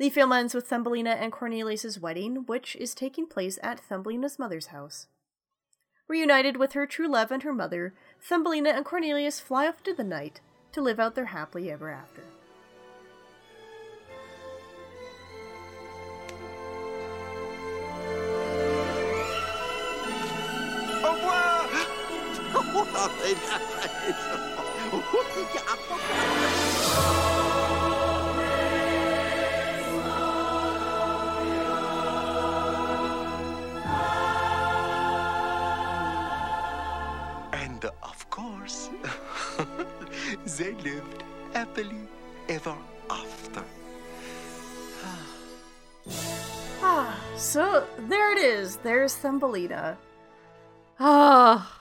The 0.00 0.08
film 0.08 0.32
ends 0.32 0.54
with 0.54 0.66
Thumbelina 0.66 1.10
and 1.10 1.30
Cornelius's 1.30 2.00
wedding, 2.00 2.46
which 2.46 2.74
is 2.76 2.94
taking 2.94 3.26
place 3.26 3.58
at 3.62 3.78
Thumbelina's 3.78 4.38
mother's 4.38 4.68
house. 4.68 5.08
Reunited 6.08 6.56
with 6.56 6.72
her 6.72 6.86
true 6.86 7.06
love 7.06 7.30
and 7.30 7.42
her 7.42 7.52
mother, 7.52 7.92
Thumbelina 8.18 8.70
and 8.70 8.86
Cornelius 8.86 9.40
fly 9.40 9.68
off 9.68 9.82
to 9.82 9.92
the 9.92 10.02
night 10.02 10.40
to 10.72 10.80
live 10.80 10.98
out 10.98 11.16
their 11.16 11.26
happily 11.26 11.70
ever 11.70 11.90
after. 11.90 12.22
Au 21.04 21.12
revoir! 27.02 27.26
they 40.60 40.72
lived 40.74 41.24
happily 41.54 42.02
ever 42.48 42.76
after. 43.08 43.64
Ah, 46.82 47.14
so 47.36 47.86
there 48.08 48.32
it 48.32 48.38
is. 48.38 48.76
There's 48.76 49.14
Thumbelina. 49.14 49.98
Oh. 50.98 51.80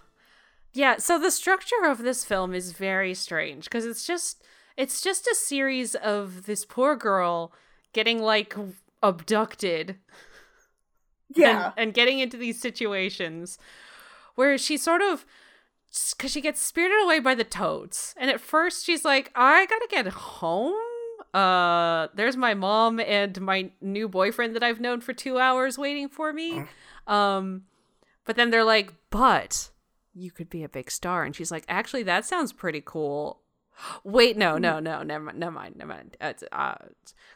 Yeah, 0.74 0.98
so 0.98 1.18
the 1.18 1.32
structure 1.32 1.86
of 1.86 2.00
this 2.00 2.26
film 2.26 2.54
is 2.54 2.74
very 2.74 3.14
strange 3.14 3.64
because 3.64 3.86
it's 3.86 4.06
just 4.06 4.44
it's 4.76 5.02
just 5.02 5.26
a 5.28 5.36
series 5.36 5.96
of 5.96 6.46
this 6.46 6.66
poor 6.66 6.96
girl 6.98 7.54
getting 7.94 8.22
like 8.22 8.56
abducted 9.02 9.96
Yeah. 11.34 11.68
and, 11.68 11.74
and 11.78 11.94
getting 11.94 12.20
into 12.20 12.36
these 12.38 12.60
situations 12.62 13.58
where 14.36 14.58
she 14.58 14.76
sort 14.78 15.02
of 15.02 15.26
because 15.92 16.32
she 16.32 16.42
gets 16.42 16.62
spirited 16.62 17.04
away 17.04 17.20
by 17.20 17.36
the 17.36 17.44
toads. 17.44 18.14
And 18.18 18.30
at 18.30 18.40
first 18.40 18.86
she's 18.86 19.04
like 19.04 19.32
i 19.36 19.66
gotta 19.66 19.88
get 19.90 20.08
home? 20.08 20.76
Uh 21.34 22.08
there's 22.16 22.38
my 22.38 22.54
mom 22.54 23.00
and 23.00 23.40
my 23.42 23.72
new 23.82 24.08
boyfriend 24.08 24.56
that 24.56 24.64
i've 24.64 24.80
known 24.80 25.02
for 25.02 25.14
two 25.14 25.38
hours 25.40 25.78
waiting 25.78 26.10
for 26.10 26.32
me. 26.32 26.64
Um 27.08 27.64
but 28.26 28.36
then 28.36 28.52
they're 28.52 28.64
like 28.64 28.94
but 29.10 29.70
you 30.14 30.32
could 30.32 30.50
be 30.50 30.64
a 30.64 30.70
big 30.70 30.92
star. 30.92 31.24
And 31.24 31.36
she's 31.36 31.52
like 31.52 31.66
actually 31.68 32.04
that 32.04 32.26
sounds 32.26 32.54
pretty 32.54 32.82
cool. 32.84 33.42
Wait 34.04 34.38
no 34.38 34.58
no 34.58 34.80
no 34.80 35.02
never 35.02 35.26
mind 35.26 35.40
never 35.40 35.52
mind 35.52 35.76
never 35.76 35.94
mind. 35.94 36.18
Uh, 36.22 36.34
uh, 36.52 36.76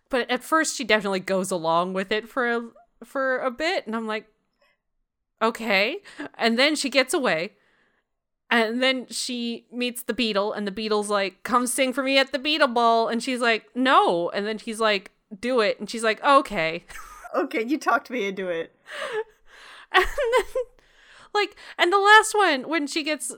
but 0.10 0.30
at 0.30 0.44
first 0.44 0.78
she 0.78 0.84
definitely 0.84 1.20
goes 1.20 1.50
along 1.50 1.94
with 1.94 2.12
it 2.12 2.30
for 2.30 2.52
a, 2.52 2.70
for 3.04 3.40
a 3.40 3.50
bit. 3.50 3.88
And 3.88 3.96
i'm 3.96 4.06
like 4.06 4.28
okay. 5.42 5.98
And 6.38 6.58
then 6.58 6.76
she 6.76 6.90
gets 6.90 7.14
away 7.14 7.54
and 8.54 8.84
then 8.84 9.08
she 9.10 9.66
meets 9.72 10.04
the 10.04 10.14
beetle 10.14 10.54
and 10.54 10.68
the 10.68 10.72
beetle's 10.72 11.10
like 11.10 11.42
come 11.42 11.66
sing 11.66 11.92
for 11.92 12.04
me 12.04 12.20
at 12.20 12.32
the 12.32 12.38
beetle 12.38 12.68
ball. 12.68 13.08
And 13.08 13.22
she's 13.24 13.42
like 13.42 13.66
no. 13.76 14.30
And 14.30 14.46
then 14.46 14.60
he's 14.60 14.80
like 14.80 15.12
do 15.40 15.60
it. 15.60 15.80
And 15.80 15.90
she's 15.90 16.04
like 16.04 16.24
okay. 16.24 16.86
Okay, 17.36 17.64
you 17.64 17.80
talked 17.80 18.12
me 18.12 18.28
into 18.28 18.48
it. 18.48 18.76
and 19.92 20.06
then 20.06 20.46
like 21.34 21.56
and 21.80 21.92
the 21.92 21.98
last 21.98 22.36
one 22.36 22.70
when 22.70 22.86
she 22.86 23.02
gets 23.02 23.34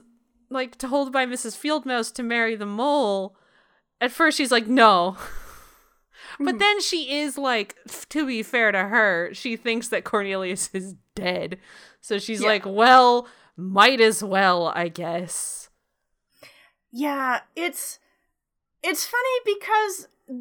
like 0.50 0.76
told 0.76 1.10
by 1.10 1.24
mrs 1.24 1.56
fieldmouse 1.56 2.12
to 2.12 2.22
marry 2.22 2.54
the 2.56 2.66
mole 2.66 3.38
at 4.02 4.12
first 4.12 4.36
she's 4.36 4.52
like 4.52 4.66
no. 4.66 5.16
But 6.38 6.52
hmm. 6.52 6.58
then 6.58 6.82
she 6.82 7.16
is 7.20 7.38
like 7.38 7.76
to 8.10 8.26
be 8.26 8.42
fair 8.42 8.70
to 8.70 8.82
her 8.82 9.30
she 9.32 9.56
thinks 9.56 9.88
that 9.88 10.04
cornelius 10.04 10.68
is 10.74 10.94
dead. 11.14 11.58
So 12.02 12.18
she's 12.18 12.42
Yeah. 12.42 12.48
like 12.48 12.66
well 12.66 13.26
might 13.56 14.00
as 14.00 14.22
well 14.22 14.72
i 14.74 14.88
guess 14.88 15.66
Yeah, 16.92 17.40
it's 17.54 17.98
it's 18.82 19.04
funny 19.04 19.40
because 19.44 20.08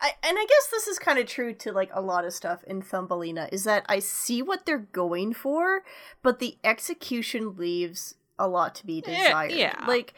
I, 0.00 0.12
and 0.22 0.38
I 0.38 0.46
guess 0.48 0.68
this 0.70 0.86
is 0.86 0.98
kind 0.98 1.18
of 1.18 1.26
true 1.26 1.54
to 1.54 1.72
like 1.72 1.90
a 1.92 2.00
lot 2.00 2.24
of 2.24 2.32
stuff 2.32 2.62
in 2.64 2.82
Thumbelina 2.82 3.48
is 3.50 3.64
that 3.64 3.84
I 3.88 3.98
see 3.98 4.42
what 4.42 4.64
they're 4.64 4.78
going 4.78 5.34
for, 5.34 5.82
but 6.22 6.38
the 6.38 6.56
execution 6.62 7.56
leaves 7.56 8.14
a 8.38 8.46
lot 8.46 8.76
to 8.76 8.86
be 8.86 9.02
eh, 9.04 9.24
desired. 9.24 9.52
yeah. 9.52 9.84
Like 9.88 10.14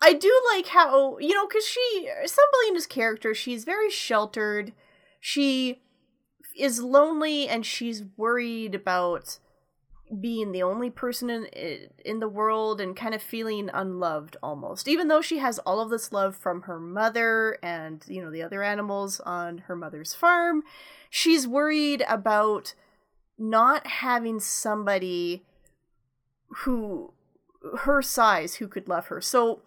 I 0.00 0.14
do 0.14 0.32
like 0.54 0.68
how 0.68 1.18
you 1.18 1.34
know 1.34 1.46
cuz 1.46 1.66
she 1.66 2.08
Thumbelina's 2.26 2.86
character, 2.86 3.34
she's 3.34 3.64
very 3.64 3.90
sheltered. 3.90 4.72
She 5.20 5.82
is 6.56 6.80
lonely 6.80 7.46
and 7.46 7.66
she's 7.66 8.04
worried 8.16 8.74
about 8.74 9.38
being 10.20 10.52
the 10.52 10.62
only 10.62 10.90
person 10.90 11.30
in 11.30 11.88
in 12.04 12.20
the 12.20 12.28
world 12.28 12.80
and 12.80 12.96
kind 12.96 13.14
of 13.14 13.22
feeling 13.22 13.70
unloved 13.72 14.36
almost 14.42 14.88
even 14.88 15.08
though 15.08 15.20
she 15.20 15.38
has 15.38 15.58
all 15.60 15.80
of 15.80 15.90
this 15.90 16.12
love 16.12 16.36
from 16.36 16.62
her 16.62 16.78
mother 16.78 17.58
and 17.62 18.04
you 18.06 18.22
know 18.22 18.30
the 18.30 18.42
other 18.42 18.62
animals 18.62 19.20
on 19.20 19.58
her 19.58 19.76
mother's 19.76 20.14
farm 20.14 20.62
she's 21.10 21.46
worried 21.46 22.04
about 22.08 22.74
not 23.38 23.86
having 23.86 24.38
somebody 24.40 25.44
who 26.58 27.12
her 27.80 28.02
size 28.02 28.56
who 28.56 28.68
could 28.68 28.88
love 28.88 29.06
her. 29.06 29.20
So 29.20 29.62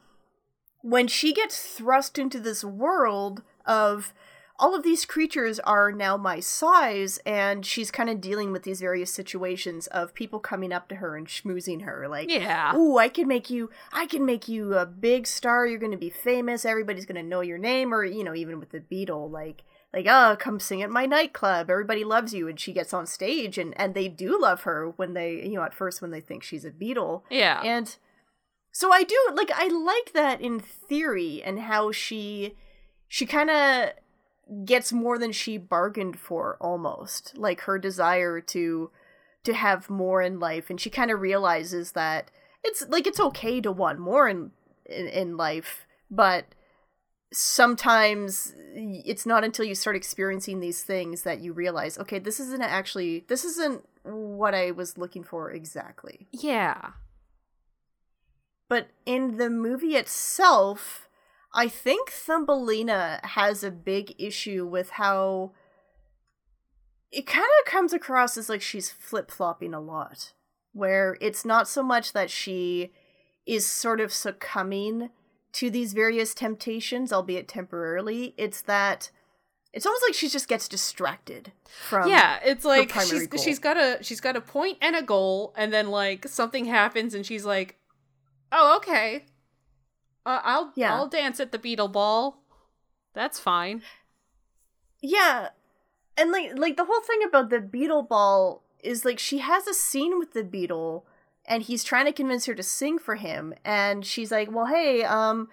when 0.82 1.08
she 1.08 1.34
gets 1.34 1.60
thrust 1.74 2.18
into 2.18 2.40
this 2.40 2.64
world 2.64 3.44
of 3.66 4.14
all 4.60 4.74
of 4.74 4.82
these 4.84 5.06
creatures 5.06 5.60
are 5.60 5.92
now 5.92 6.18
my 6.18 6.40
size 6.40 7.20
and 7.28 7.64
she's 7.66 7.92
kind 7.92 8.10
of 8.10 8.20
dealing 8.20 8.52
with 8.52 8.64
these 8.64 8.82
various 8.82 9.14
situations 9.14 9.86
of 9.88 10.14
people 10.16 10.40
coming 10.40 10.74
up 10.74 10.88
to 10.90 10.96
her 10.96 11.16
and 11.16 11.28
schmoozing 11.28 11.84
her 11.84 12.08
like 12.08 12.30
Yeah. 12.30 12.76
ooh 12.76 12.98
i 12.98 13.08
can 13.10 13.28
make 13.28 13.50
you 13.50 13.70
i 13.94 14.06
can 14.08 14.26
make 14.26 14.48
you 14.48 14.74
a 14.74 14.86
big 14.86 15.28
star 15.28 15.68
you're 15.68 15.78
going 15.80 15.92
to 15.92 15.98
be 15.98 16.10
famous 16.10 16.66
everybody's 16.66 17.06
going 17.06 17.22
to 17.22 17.30
know 17.30 17.42
your 17.42 17.58
name 17.60 17.94
or 17.94 18.04
you 18.04 18.24
know 18.24 18.34
even 18.34 18.60
with 18.60 18.72
the 18.72 18.80
beetle 18.80 19.30
like 19.30 19.64
like 19.94 20.06
oh 20.10 20.36
come 20.40 20.60
sing 20.60 20.82
at 20.82 20.90
my 20.90 21.06
nightclub 21.06 21.70
everybody 21.70 22.04
loves 22.04 22.34
you 22.34 22.48
and 22.48 22.60
she 22.60 22.74
gets 22.74 22.94
on 22.94 23.06
stage 23.06 23.58
and 23.60 23.80
and 23.80 23.94
they 23.94 24.08
do 24.08 24.40
love 24.42 24.62
her 24.64 24.90
when 24.96 25.14
they 25.14 25.36
you 25.46 25.54
know 25.56 25.64
at 25.64 25.74
first 25.74 26.02
when 26.02 26.12
they 26.12 26.20
think 26.22 26.42
she's 26.42 26.66
a 26.66 26.72
beetle 26.72 27.24
yeah 27.30 27.62
and 27.64 27.96
So 28.72 28.92
I 28.92 29.04
do 29.04 29.18
like 29.34 29.52
I 29.54 29.68
like 29.68 30.14
that 30.14 30.42
in 30.42 30.60
theory 30.60 31.42
and 31.44 31.60
how 31.62 31.92
she 31.92 32.56
she 33.08 33.26
kind 33.26 33.50
of 33.50 33.92
gets 34.66 34.92
more 34.92 35.18
than 35.18 35.32
she 35.32 35.58
bargained 35.58 36.20
for 36.20 36.58
almost. 36.60 37.38
Like 37.38 37.62
her 37.62 37.78
desire 37.78 38.42
to 38.42 38.92
to 39.44 39.54
have 39.54 39.90
more 39.90 40.22
in 40.22 40.40
life 40.40 40.70
and 40.70 40.82
she 40.82 40.90
kind 40.90 41.10
of 41.10 41.22
realizes 41.22 41.94
that 41.94 42.30
it's 42.64 42.86
like 42.90 43.08
it's 43.08 43.20
okay 43.20 43.62
to 43.62 43.72
want 43.72 44.00
more 44.00 44.28
in, 44.28 44.52
in 44.86 45.08
in 45.08 45.38
life, 45.38 45.88
but 46.12 46.46
sometimes 47.32 48.56
it's 48.74 49.26
not 49.26 49.44
until 49.44 49.66
you 49.66 49.76
start 49.76 49.96
experiencing 49.96 50.60
these 50.60 50.84
things 50.84 51.24
that 51.24 51.40
you 51.40 51.54
realize, 51.54 51.98
okay, 51.98 52.20
this 52.20 52.40
isn't 52.40 52.62
actually 52.62 53.26
this 53.28 53.44
isn't 53.44 53.88
what 54.04 54.54
I 54.54 54.72
was 54.72 54.98
looking 54.98 55.24
for 55.24 55.52
exactly. 55.52 56.28
Yeah. 56.32 56.92
But 58.70 58.88
in 59.06 59.38
the 59.38 59.50
movie 59.50 59.96
itself, 59.96 61.07
I 61.54 61.68
think 61.68 62.10
Thumbelina 62.10 63.20
has 63.24 63.64
a 63.64 63.72
big 63.72 64.14
issue 64.18 64.66
with 64.66 64.92
how 64.92 65.54
it 67.12 67.26
kind 67.26 67.48
of 67.60 67.72
comes 67.72 67.94
across 67.94 68.38
as 68.38 68.50
like 68.50 68.62
she's 68.62 68.90
flip 68.90 69.32
flopping 69.32 69.74
a 69.74 69.80
lot, 69.80 70.34
where 70.74 71.18
it's 71.22 71.46
not 71.46 71.68
so 71.68 71.82
much 71.82 72.14
that 72.14 72.30
she 72.30 72.92
is 73.46 73.66
sort 73.66 74.00
of 74.00 74.14
succumbing 74.14 75.10
to 75.54 75.70
these 75.70 75.94
various 75.94 76.34
temptations, 76.34 77.14
albeit 77.14 77.48
temporarily. 77.48 78.36
It's 78.38 78.62
that 78.64 79.10
it's 79.74 79.86
almost 79.86 80.04
like 80.08 80.14
she 80.14 80.28
just 80.28 80.48
gets 80.48 80.68
distracted 80.68 81.52
from 81.66 82.10
yeah 82.10 82.40
it's 82.44 82.66
like 82.66 82.92
she's 83.02 83.28
goal. 83.28 83.42
she's 83.42 83.60
got 83.60 83.78
a 83.78 84.00
she's 84.02 84.22
got 84.22 84.36
a 84.36 84.42
point 84.42 84.78
and 84.82 84.96
a 84.96 85.04
goal 85.04 85.54
and 85.56 85.72
then 85.72 85.90
like 85.90 86.28
something 86.28 86.66
happens 86.66 87.14
and 87.14 87.26
she's 87.26 87.46
like 87.46 87.76
oh 88.52 88.78
okay 88.78 89.26
uh, 90.28 90.42
i'll 90.44 90.72
Yeah. 90.76 90.94
i'll 90.94 91.08
dance 91.08 91.40
at 91.40 91.52
the 91.52 91.58
beetle 91.60 91.88
ball 91.88 92.22
that's 93.14 93.40
fine 93.40 93.82
Yeah. 95.02 95.50
And 96.16 96.32
like 96.32 96.52
like 96.58 96.78
the 96.78 96.86
whole 96.86 97.02
thing 97.02 97.22
about 97.28 97.50
the 97.50 97.60
beetle 97.60 98.04
ball 98.04 98.64
is 98.84 99.06
like 99.06 99.20
she 99.20 99.38
has 99.40 99.68
a 99.68 99.74
scene 99.74 100.18
with 100.18 100.34
the 100.34 100.44
beetle 100.44 101.06
and 101.46 101.64
he's 101.64 101.84
trying 101.84 102.06
to 102.06 102.12
convince 102.12 102.46
her 102.48 102.56
to 102.56 102.64
sing 102.64 102.98
for 103.00 103.16
him 103.16 103.54
and 103.64 104.06
she's 104.06 104.32
like, 104.32 104.52
"Well, 104.52 104.66
hey, 104.68 105.04
um 105.04 105.50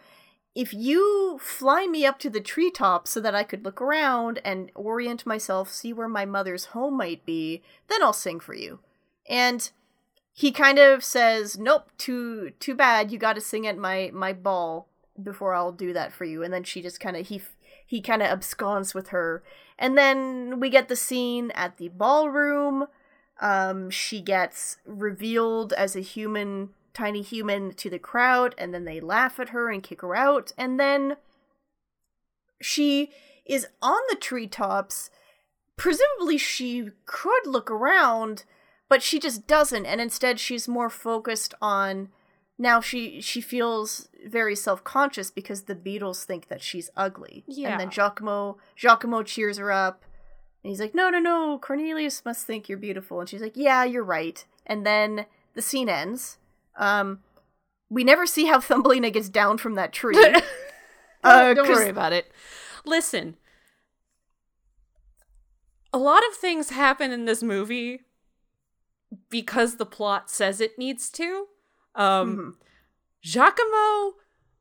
if 0.55 0.73
you 0.73 1.39
fly 1.43 1.87
me 1.87 2.07
up 2.07 2.19
to 2.21 2.31
the 2.31 2.41
treetop 2.41 3.07
so 3.09 3.21
that 3.21 3.35
I 3.35 3.43
could 3.45 3.65
look 3.65 3.81
around 3.83 4.41
and 4.45 4.71
orient 4.75 5.27
myself, 5.27 5.71
see 5.71 5.93
where 5.93 6.09
my 6.09 6.25
mother's 6.25 6.67
home 6.67 6.97
might 6.97 7.27
be, 7.27 7.63
then 7.89 8.03
I'll 8.03 8.13
sing 8.27 8.41
for 8.41 8.55
you." 8.55 8.81
And 9.29 9.71
he 10.37 10.51
kind 10.51 10.81
of 10.81 11.05
says, 11.05 11.57
"Nope, 11.57 11.91
too 11.97 12.51
too 12.59 12.75
bad. 12.75 13.13
You 13.13 13.19
got 13.19 13.35
to 13.35 13.41
sing 13.41 13.69
at 13.69 13.79
my 13.79 14.11
my 14.13 14.33
ball 14.33 14.89
before 15.23 15.55
I'll 15.55 15.73
do 15.73 15.93
that 15.93 16.13
for 16.13 16.25
you." 16.25 16.43
And 16.43 16.53
then 16.53 16.65
she 16.65 16.83
just 16.83 16.99
kind 16.99 17.17
of 17.17 17.29
he 17.29 17.41
he 17.87 18.01
kind 18.01 18.21
of 18.21 18.29
absconds 18.29 18.95
with 18.95 19.09
her. 19.09 19.45
And 19.79 19.97
then 19.97 20.59
we 20.59 20.71
get 20.71 20.89
the 20.89 20.97
scene 20.97 21.53
at 21.53 21.77
the 21.77 21.89
ballroom. 21.89 22.89
Um, 23.41 23.91
she 23.91 24.21
gets 24.21 24.79
revealed 24.85 25.73
as 25.73 25.95
a 25.95 26.01
human, 26.01 26.71
tiny 26.93 27.23
human 27.23 27.73
to 27.75 27.89
the 27.89 27.99
crowd, 28.01 28.57
and 28.59 28.75
then 28.75 28.85
they 28.85 29.01
laugh 29.01 29.39
at 29.39 29.51
her 29.51 29.71
and 29.71 29.85
kick 29.85 30.01
her 30.01 30.17
out. 30.17 30.53
And 30.59 30.81
then 30.81 31.17
she 32.61 33.13
is 33.47 33.69
on 33.81 34.01
the 34.09 34.17
treetops. 34.17 35.11
Presumably, 35.77 36.39
she 36.39 36.91
could 37.07 37.47
look 37.47 37.71
around, 37.71 38.45
but 38.95 39.03
she 39.03 39.19
just 39.19 39.49
doesn't. 39.49 39.87
And 39.87 40.01
instead, 40.01 40.39
she's 40.39 40.69
more 40.69 40.89
focused 40.89 41.53
on 41.61 42.11
now 42.57 42.81
she 42.81 43.21
she 43.21 43.41
feels 43.41 44.09
very 44.25 44.55
self-conscious 44.55 45.33
because 45.33 45.63
the 45.63 45.75
beetles 45.75 46.25
think 46.25 46.47
that 46.47 46.63
she's 46.63 46.91
ugly. 46.97 47.43
Yeah. 47.49 47.71
and 47.71 47.81
then 47.81 47.91
giacomo 47.91 48.57
giacomo 48.77 49.25
cheers 49.25 49.59
her 49.59 49.73
up 49.73 50.05
and 50.63 50.71
he's 50.71 50.79
like 50.79 50.95
no 50.95 51.11
no 51.11 51.19
no 51.19 51.59
cornelius 51.59 52.25
must 52.25 52.47
think 52.47 52.69
you're 52.69 52.79
beautiful. 52.79 53.19
And 53.19 53.29
she's 53.29 53.43
like 53.43 53.57
yeah 53.57 53.83
you're 53.83 54.05
right. 54.05 54.45
And 54.65 54.87
then 54.87 55.27
the 55.55 55.63
scene 55.63 55.89
ends. 55.89 56.39
Um 56.77 57.19
we 57.91 58.05
never 58.05 58.27
see 58.27 58.47
how 58.47 58.61
thumbelina 58.69 59.11
gets 59.11 59.29
down 59.29 59.59
from 59.59 59.75
that 59.75 59.93
tree. 59.93 60.17
Uh, 61.25 61.55
don't 61.55 61.67
worry 61.67 61.89
about 61.89 62.13
it. 62.13 62.31
Listen 62.85 63.39
a 65.91 65.99
lot 65.99 66.23
of 66.29 66.35
things 66.35 66.71
happen 66.71 67.13
in 67.13 67.25
this 67.25 67.43
movie 67.43 68.01
because 69.31 69.77
the 69.77 69.87
plot 69.87 70.31
says 70.31 70.61
it 70.61 70.79
needs 70.79 71.11
to 71.11 71.47
um 71.95 72.37
Mhm. 72.37 72.67
Giacomo 73.23 74.15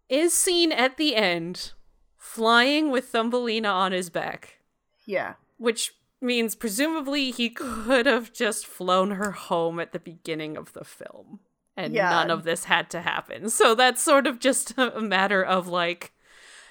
is 0.09 0.33
seen 0.33 0.71
at 0.71 0.97
the 0.97 1.15
end 1.15 1.73
flying 2.17 2.89
with 2.91 3.09
Thumbelina 3.09 3.67
on 3.69 3.91
his 3.91 4.09
back, 4.09 4.59
yeah 5.05 5.33
which 5.57 5.93
means 6.21 6.55
presumably 6.55 7.31
he 7.31 7.49
could 7.49 8.05
have 8.05 8.31
just 8.33 8.65
flown 8.65 9.11
her 9.11 9.31
home 9.31 9.79
at 9.79 9.91
the 9.91 9.99
beginning 9.99 10.55
of 10.57 10.71
the 10.73 10.83
film. 10.85 11.39
And 11.75 11.93
Yeah. 11.93 12.09
none 12.09 12.31
of 12.31 12.43
this 12.43 12.65
had 12.65 12.89
to 12.91 13.01
happen. 13.01 13.49
So 13.49 13.75
that's 13.75 14.01
sort 14.01 14.25
of 14.27 14.39
just 14.39 14.73
a 14.77 15.01
matter 15.01 15.43
of 15.43 15.67
like 15.67 16.13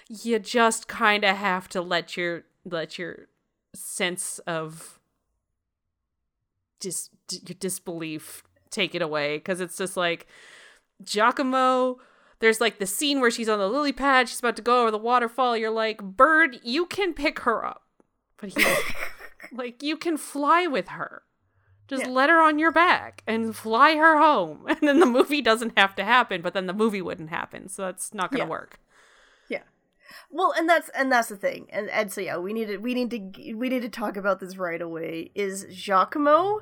you 0.08 0.38
just 0.38 0.88
kind 0.88 1.24
of 1.24 1.36
have 1.36 1.68
to 1.70 1.80
let 1.82 2.16
your 2.16 2.44
let 2.64 2.98
your 2.98 3.28
sense 3.74 4.38
of 4.40 4.98
dis 6.82 7.08
your 7.30 7.56
disbelief 7.58 8.42
take 8.70 8.94
it 8.94 9.00
away 9.02 9.36
because 9.38 9.60
it's 9.60 9.76
just 9.78 9.96
like 9.96 10.26
Giacomo. 11.02 11.98
There's 12.40 12.60
like 12.60 12.78
the 12.78 12.86
scene 12.86 13.20
where 13.20 13.30
she's 13.30 13.48
on 13.48 13.58
the 13.58 13.68
lily 13.68 13.92
pad, 13.92 14.28
she's 14.28 14.40
about 14.40 14.56
to 14.56 14.62
go 14.62 14.82
over 14.82 14.90
the 14.90 14.98
waterfall. 14.98 15.56
You're 15.56 15.70
like, 15.70 16.02
Bird, 16.02 16.58
you 16.64 16.86
can 16.86 17.14
pick 17.14 17.40
her 17.40 17.64
up, 17.64 17.82
but 18.38 18.50
he, 18.50 18.64
like, 19.52 19.82
you 19.82 19.96
can 19.96 20.16
fly 20.16 20.66
with 20.66 20.88
her. 20.88 21.22
Just 21.88 22.04
Yeah. 22.04 22.10
let 22.10 22.30
her 22.30 22.40
on 22.42 22.58
your 22.58 22.72
back 22.72 23.22
and 23.26 23.54
fly 23.54 23.94
her 23.96 24.18
home, 24.18 24.64
and 24.68 24.80
then 24.82 24.98
the 24.98 25.06
movie 25.06 25.40
doesn't 25.42 25.78
have 25.78 25.94
to 25.96 26.04
happen. 26.04 26.42
But 26.42 26.52
then 26.54 26.66
the 26.66 26.72
movie 26.72 27.02
wouldn't 27.02 27.30
happen, 27.30 27.68
so 27.68 27.82
that's 27.82 28.12
not 28.12 28.32
gonna 28.32 28.44
Yeah. 28.44 28.50
work. 28.50 28.80
Well, 30.34 30.52
and 30.56 30.68
that's 30.68 30.88
and 30.90 31.12
that's 31.12 31.28
the 31.28 31.36
thing. 31.36 31.66
And 31.70 31.90
and 31.90 32.10
so 32.10 32.20
yeah, 32.22 32.38
we 32.38 32.52
need 32.52 32.68
to 32.68 32.78
we 32.78 32.94
need 32.94 33.10
to 33.10 33.54
we 33.54 33.68
need 33.68 33.82
to 33.82 33.88
talk 33.88 34.16
about 34.16 34.40
this 34.40 34.56
right 34.56 34.80
away. 34.80 35.30
Is 35.34 35.66
Giacomo 35.70 36.60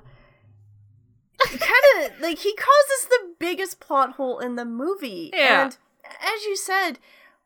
kind 1.38 1.84
of 2.04 2.20
like 2.20 2.38
he 2.38 2.54
causes 2.54 3.06
the 3.08 3.34
biggest 3.38 3.80
plot 3.80 4.12
hole 4.14 4.38
in 4.40 4.56
the 4.56 4.64
movie. 4.64 5.30
Yeah. 5.32 5.64
And 5.64 5.76
as 6.04 6.44
you 6.44 6.56
said, 6.56 6.98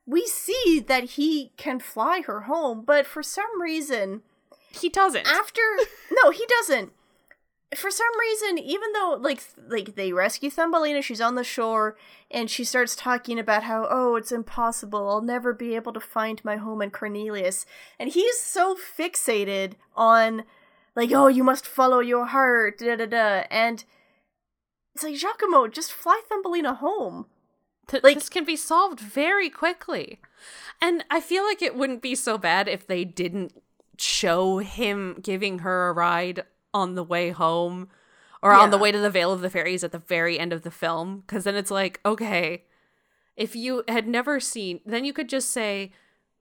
we 0.07 0.27
see 0.27 0.83
that 0.87 1.05
he 1.11 1.53
can 1.57 1.79
fly 1.79 2.23
her 2.23 2.43
home, 2.43 2.83
but 2.85 3.07
for 3.07 3.23
some 3.23 3.61
reason 3.61 4.23
He 4.71 4.89
doesn't. 4.89 5.27
after 5.27 5.61
no 6.23 6.31
he 6.31 6.45
doesn't 6.47 6.93
for 7.77 7.91
some 7.91 8.19
reason 8.21 8.59
even 8.59 8.93
though 8.93 9.17
like 9.21 9.43
like 9.69 9.95
they 9.97 10.13
rescue 10.13 10.49
thumbelina 10.51 11.03
she's 11.03 11.21
on 11.21 11.35
the 11.35 11.43
shore 11.43 11.97
and 12.31 12.49
she 12.49 12.63
starts 12.65 12.95
talking 12.95 13.39
about 13.39 13.65
how 13.65 13.87
oh 13.91 14.17
it's 14.17 14.33
impossible. 14.33 15.09
I'll 15.09 15.23
never 15.23 15.53
be 15.53 15.75
able 15.75 15.93
to 15.93 16.01
find 16.01 16.45
my 16.45 16.57
home 16.57 16.83
in 16.83 16.91
cornelius. 16.91 17.65
And 17.99 18.11
he's 18.11 18.39
so 18.41 18.77
fixated 18.77 19.73
on 19.97 20.45
like 20.95 21.11
oh 21.13 21.29
you 21.29 21.43
must 21.43 21.67
follow 21.67 22.01
your 22.01 22.27
heart 22.27 22.79
da 22.79 22.97
da 22.97 23.07
da. 23.07 23.45
And 23.51 23.85
it's 24.95 25.03
like 25.03 25.17
giacomo 25.17 25.67
just 25.67 25.93
fly 25.93 26.21
thumbelina 26.29 26.75
home. 26.75 27.27
Th- 27.89 28.03
Like- 28.03 28.15
this 28.15 28.29
can 28.29 28.45
be 28.45 28.57
solved 28.57 29.01
very 29.01 29.51
quickly. 29.51 30.21
And 30.81 31.05
I 31.11 31.21
feel 31.21 31.45
like 31.45 31.63
it 31.63 31.75
wouldn't 31.77 32.03
be 32.03 32.15
so 32.15 32.39
bad 32.39 32.69
if 32.69 32.87
they 32.87 33.05
didn't 33.05 33.53
show 33.99 34.59
him 34.59 35.19
giving 35.23 35.61
her 35.61 35.89
a 35.89 35.93
ride 35.93 36.45
on 36.75 36.95
the 36.97 37.05
way 37.05 37.31
home 37.31 37.89
or 38.43 38.53
on 38.53 38.71
the 38.71 38.77
way 38.77 38.93
to 38.93 38.99
the 38.99 39.09
Vale 39.09 39.33
of 39.33 39.41
the 39.41 39.49
Fairies 39.49 39.83
at 39.83 39.93
the 39.93 39.99
very 39.99 40.39
end 40.39 40.53
of 40.53 40.61
the 40.63 40.71
film. 40.71 41.23
Because 41.27 41.45
then 41.45 41.55
it's 41.55 41.71
like, 41.71 41.99
okay, 42.05 42.65
if 43.37 43.57
you 43.57 43.85
had 43.89 44.07
never 44.07 44.39
seen, 44.41 44.81
then 44.85 45.07
you 45.07 45.15
could 45.15 45.31
just 45.31 45.49
say, 45.51 45.93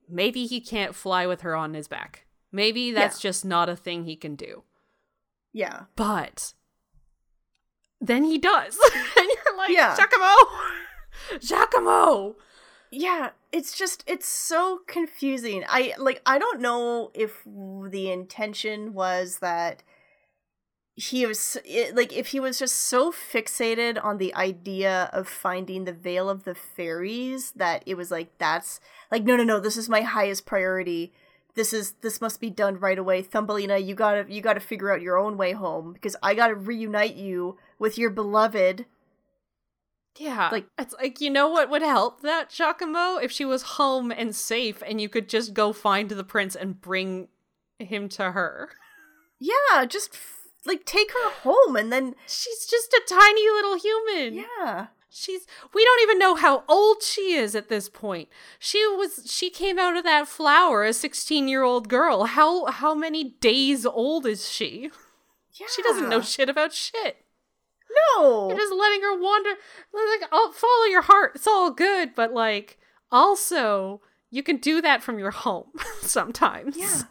maybe 0.06 0.44
he 0.44 0.60
can't 0.60 0.94
fly 0.94 1.26
with 1.26 1.40
her 1.40 1.54
on 1.56 1.72
his 1.72 1.88
back. 1.88 2.26
Maybe 2.52 2.90
that's 2.90 3.18
just 3.18 3.44
not 3.44 3.68
a 3.70 3.76
thing 3.76 4.04
he 4.04 4.16
can 4.16 4.36
do. 4.36 4.64
yeah 5.52 5.84
But 5.96 6.52
then 8.00 8.24
he 8.24 8.36
does. 8.36 8.78
and 9.16 9.26
you're 9.26 9.56
like, 9.56 9.70
Yeah. 9.70 9.96
Giacomo! 9.96 10.34
Giacomo! 11.40 12.36
yeah 12.96 13.30
it's 13.50 13.76
just 13.76 14.04
it's 14.06 14.28
so 14.28 14.78
confusing 14.86 15.64
i 15.68 15.92
like 15.98 16.22
i 16.26 16.38
don't 16.38 16.60
know 16.60 17.10
if 17.12 17.42
the 17.90 18.08
intention 18.08 18.94
was 18.94 19.38
that 19.40 19.82
he 20.96 21.26
was 21.26 21.58
it, 21.64 21.96
like 21.96 22.12
if 22.12 22.28
he 22.28 22.38
was 22.38 22.58
just 22.58 22.76
so 22.76 23.10
fixated 23.10 24.02
on 24.02 24.18
the 24.18 24.34
idea 24.34 25.10
of 25.12 25.26
finding 25.28 25.84
the 25.84 25.92
vale 25.92 26.30
of 26.30 26.44
the 26.44 26.54
fairies 26.54 27.50
that 27.52 27.82
it 27.86 27.96
was 27.96 28.10
like 28.10 28.36
that's 28.38 28.78
like 29.10 29.24
no 29.24 29.36
no 29.36 29.42
no 29.42 29.58
this 29.58 29.76
is 29.76 29.88
my 29.88 30.02
highest 30.02 30.46
priority 30.46 31.12
this 31.56 31.72
is 31.72 31.92
this 32.02 32.20
must 32.20 32.40
be 32.40 32.48
done 32.48 32.78
right 32.78 32.98
away 32.98 33.22
thumbelina 33.22 33.78
you 33.78 33.94
gotta 33.94 34.24
you 34.28 34.40
gotta 34.40 34.60
figure 34.60 34.92
out 34.92 35.02
your 35.02 35.18
own 35.18 35.36
way 35.36 35.50
home 35.52 35.92
because 35.92 36.14
i 36.22 36.32
gotta 36.32 36.54
reunite 36.54 37.16
you 37.16 37.56
with 37.78 37.98
your 37.98 38.10
beloved 38.10 38.86
Yeah. 40.16 40.48
Like- 40.52 40.68
it's 40.78 40.94
like 40.94 41.20
you 41.20 41.28
know 41.30 41.48
what 41.48 41.70
would 41.70 41.82
help 41.82 42.20
that 42.20 42.50
Giacomo 42.50 43.16
if 43.16 43.32
she 43.32 43.44
was 43.44 43.62
home 43.62 44.12
and 44.12 44.34
safe 44.34 44.80
and 44.86 45.00
you 45.00 45.08
could 45.08 45.28
just 45.28 45.54
go 45.54 45.72
find 45.72 46.08
the 46.08 46.22
prince 46.22 46.54
and 46.54 46.80
bring 46.80 47.26
him 47.80 48.08
to 48.10 48.30
her. 48.30 48.70
Yeah, 49.40 49.84
just 49.86 50.16
like 50.66 50.84
take 50.84 51.10
her 51.12 51.30
home 51.42 51.76
and 51.76 51.92
then 51.92 52.14
She's 52.26 52.66
just 52.66 52.92
a 52.92 53.02
tiny 53.08 53.48
little 53.48 53.76
human. 53.78 54.34
yeah. 54.60 54.86
She's 55.10 55.46
we 55.72 55.84
don't 55.84 56.02
even 56.02 56.18
know 56.18 56.34
how 56.34 56.64
old 56.68 57.02
she 57.02 57.34
is 57.34 57.54
at 57.54 57.68
this 57.68 57.88
point. 57.88 58.28
She 58.58 58.78
was 58.86 59.22
she 59.26 59.48
came 59.48 59.78
out 59.78 59.96
of 59.96 60.02
that 60.04 60.26
flower 60.26 60.84
a 60.84 60.90
16-year-old 60.90 61.88
girl. 61.88 62.24
How 62.24 62.64
how 62.66 62.94
many 62.94 63.22
days 63.40 63.86
old 63.86 64.26
is 64.26 64.50
she? 64.50 64.90
Yeah. 65.52 65.66
She 65.74 65.82
doesn't 65.82 66.08
know 66.08 66.20
shit 66.20 66.48
about 66.48 66.72
shit. 66.72 67.18
No. 68.18 68.48
You're 68.48 68.58
just 68.58 68.74
letting 68.74 69.02
her 69.02 69.16
wander. 69.20 69.50
Like, 69.92 70.28
I'll 70.32 70.50
follow 70.50 70.84
your 70.86 71.02
heart. 71.02 71.32
It's 71.36 71.46
all 71.46 71.70
good, 71.70 72.14
but 72.16 72.32
like, 72.32 72.76
also, 73.12 74.00
you 74.30 74.42
can 74.42 74.56
do 74.56 74.80
that 74.82 75.00
from 75.00 75.20
your 75.20 75.30
home 75.30 75.68
sometimes. 76.00 76.76
Yeah. 76.76 77.02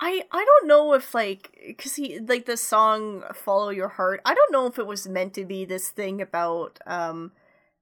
I 0.00 0.24
I 0.32 0.44
don't 0.44 0.66
know 0.66 0.94
if 0.94 1.14
like 1.14 1.76
cuz 1.78 1.96
he 1.96 2.18
like 2.18 2.46
the 2.46 2.56
song 2.56 3.22
follow 3.34 3.68
your 3.68 3.88
heart. 3.88 4.20
I 4.24 4.34
don't 4.34 4.52
know 4.52 4.66
if 4.66 4.78
it 4.78 4.86
was 4.86 5.06
meant 5.06 5.34
to 5.34 5.44
be 5.44 5.64
this 5.64 5.90
thing 5.90 6.20
about 6.20 6.78
um 6.86 7.32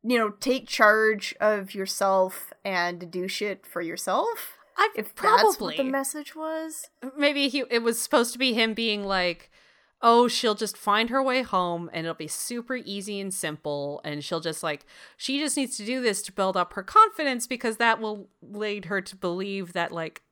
you 0.03 0.17
know, 0.17 0.31
take 0.31 0.67
charge 0.67 1.35
of 1.41 1.75
yourself 1.75 2.53
and 2.65 3.11
do 3.11 3.27
shit 3.29 3.67
for 3.67 3.83
yourself. 3.83 4.57
I 4.77 4.91
If 4.95 5.15
probably 5.15 5.43
that's 5.49 5.61
what 5.61 5.77
the 5.77 5.85
message 5.85 6.37
was. 6.37 6.89
maybe 7.17 7.49
he 7.49 7.65
it 7.71 7.83
was 7.83 8.01
supposed 8.01 8.33
to 8.33 8.39
be 8.39 8.53
him 8.55 8.75
being 8.75 9.05
like, 9.05 9.51
oh, 10.01 10.29
she'll 10.29 10.55
just 10.55 10.77
find 10.77 11.11
her 11.11 11.21
way 11.23 11.43
home 11.43 11.91
and 11.93 12.07
it'll 12.07 12.15
be 12.15 12.29
super 12.29 12.77
easy 12.77 13.21
and 13.21 13.35
simple, 13.35 14.01
and 14.05 14.23
she'll 14.25 14.41
just 14.41 14.63
like 14.63 14.87
she 15.17 15.39
just 15.39 15.57
needs 15.57 15.77
to 15.77 15.85
do 15.85 16.01
this 16.01 16.23
to 16.23 16.33
build 16.33 16.57
up 16.57 16.75
her 16.75 16.83
confidence 16.83 17.47
because 17.47 17.77
that 17.77 18.01
will 18.01 18.29
lead 18.41 18.85
her 18.87 19.01
to 19.01 19.17
believe 19.17 19.73
that 19.73 19.91
like 19.93 20.23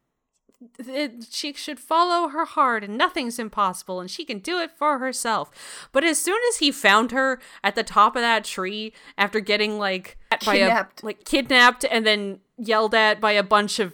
it, 0.78 1.26
she 1.30 1.52
should 1.52 1.78
follow 1.80 2.28
her 2.28 2.44
heart 2.44 2.84
and 2.84 2.96
nothing's 2.98 3.38
impossible 3.38 4.00
and 4.00 4.10
she 4.10 4.24
can 4.24 4.38
do 4.38 4.58
it 4.58 4.70
for 4.76 4.98
herself. 4.98 5.88
But 5.92 6.04
as 6.04 6.20
soon 6.20 6.38
as 6.50 6.58
he 6.58 6.70
found 6.72 7.10
her 7.12 7.40
at 7.64 7.74
the 7.74 7.82
top 7.82 8.16
of 8.16 8.22
that 8.22 8.44
tree 8.44 8.92
after 9.18 9.40
getting 9.40 9.78
like 9.78 10.16
by 10.44 10.58
Kidnapped. 10.58 11.02
a 11.02 11.06
like 11.06 11.24
kidnapped 11.24 11.84
and 11.90 12.06
then 12.06 12.40
yelled 12.58 12.94
at 12.94 13.20
by 13.20 13.32
a 13.32 13.42
bunch 13.42 13.78
of 13.78 13.92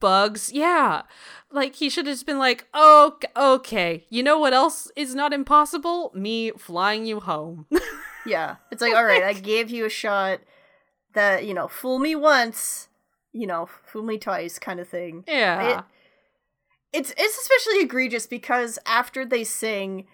bugs, 0.00 0.52
yeah. 0.52 1.02
Like 1.50 1.76
he 1.76 1.88
should 1.88 2.06
have 2.06 2.14
just 2.14 2.26
been 2.26 2.38
like, 2.38 2.66
"Oh, 2.74 3.16
okay. 3.36 4.04
You 4.10 4.22
know 4.22 4.38
what 4.38 4.52
else 4.52 4.90
is 4.96 5.14
not 5.14 5.32
impossible? 5.32 6.10
Me 6.14 6.50
flying 6.52 7.06
you 7.06 7.20
home." 7.20 7.66
Yeah. 8.26 8.56
It's 8.72 8.82
like, 8.82 8.92
all 8.96 9.04
right, 9.04 9.22
I 9.22 9.34
gave 9.34 9.70
you 9.70 9.84
a 9.86 9.88
shot 9.88 10.40
that, 11.14 11.44
you 11.44 11.54
know, 11.54 11.68
fool 11.68 12.00
me 12.00 12.16
once, 12.16 12.88
you 13.32 13.46
know, 13.46 13.68
fool 13.84 14.02
me 14.02 14.18
twice 14.18 14.58
kind 14.58 14.80
of 14.80 14.88
thing. 14.88 15.22
yeah. 15.28 15.78
It- 15.78 15.84
it's 16.96 17.12
it's 17.18 17.38
especially 17.38 17.82
egregious 17.82 18.26
because 18.26 18.78
after 18.86 19.26
they 19.26 19.44
sing, 19.44 20.06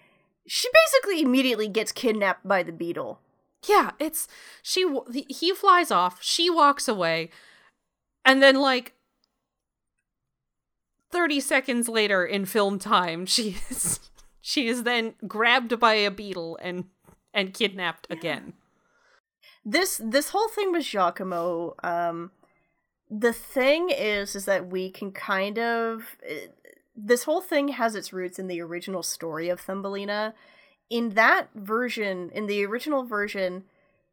she 0.45 0.67
basically 0.73 1.21
immediately 1.21 1.69
gets 1.69 1.93
kidnapped 1.93 2.45
by 2.45 2.61
the 2.61 2.73
beetle. 2.73 3.21
Yeah, 3.65 3.91
it's 3.99 4.27
she 4.61 4.85
he- 5.29 5.53
flies 5.53 5.91
off, 5.91 6.21
she 6.21 6.49
walks 6.49 6.89
away, 6.89 7.29
and 8.25 8.43
then 8.43 8.57
like 8.57 8.93
30 11.11 11.39
seconds 11.39 11.87
later 11.87 12.25
in 12.25 12.45
film 12.45 12.79
time, 12.79 13.25
she 13.27 13.55
is 13.69 14.01
she 14.41 14.67
is 14.67 14.83
then 14.83 15.13
grabbed 15.25 15.79
by 15.79 15.93
a 15.93 16.11
beetle 16.11 16.59
and 16.61 16.85
and 17.33 17.53
kidnapped 17.53 18.07
again. 18.09 18.53
This 19.63 20.01
this 20.03 20.29
whole 20.29 20.49
thing 20.49 20.73
with 20.73 20.83
Giacomo, 20.83 21.75
um, 21.81 22.31
the 23.09 23.31
thing 23.31 23.89
is, 23.89 24.35
is 24.35 24.43
that 24.43 24.67
we 24.67 24.89
can 24.89 25.13
kind 25.13 25.57
of 25.57 26.17
this 26.95 27.23
whole 27.23 27.41
thing 27.41 27.69
has 27.69 27.95
its 27.95 28.13
roots 28.13 28.39
in 28.39 28.47
the 28.47 28.61
original 28.61 29.03
story 29.03 29.49
of 29.49 29.59
Thumbelina. 29.59 30.33
In 30.89 31.11
that 31.11 31.49
version, 31.55 32.29
in 32.33 32.45
the 32.45 32.65
original 32.65 33.03
version, 33.03 33.63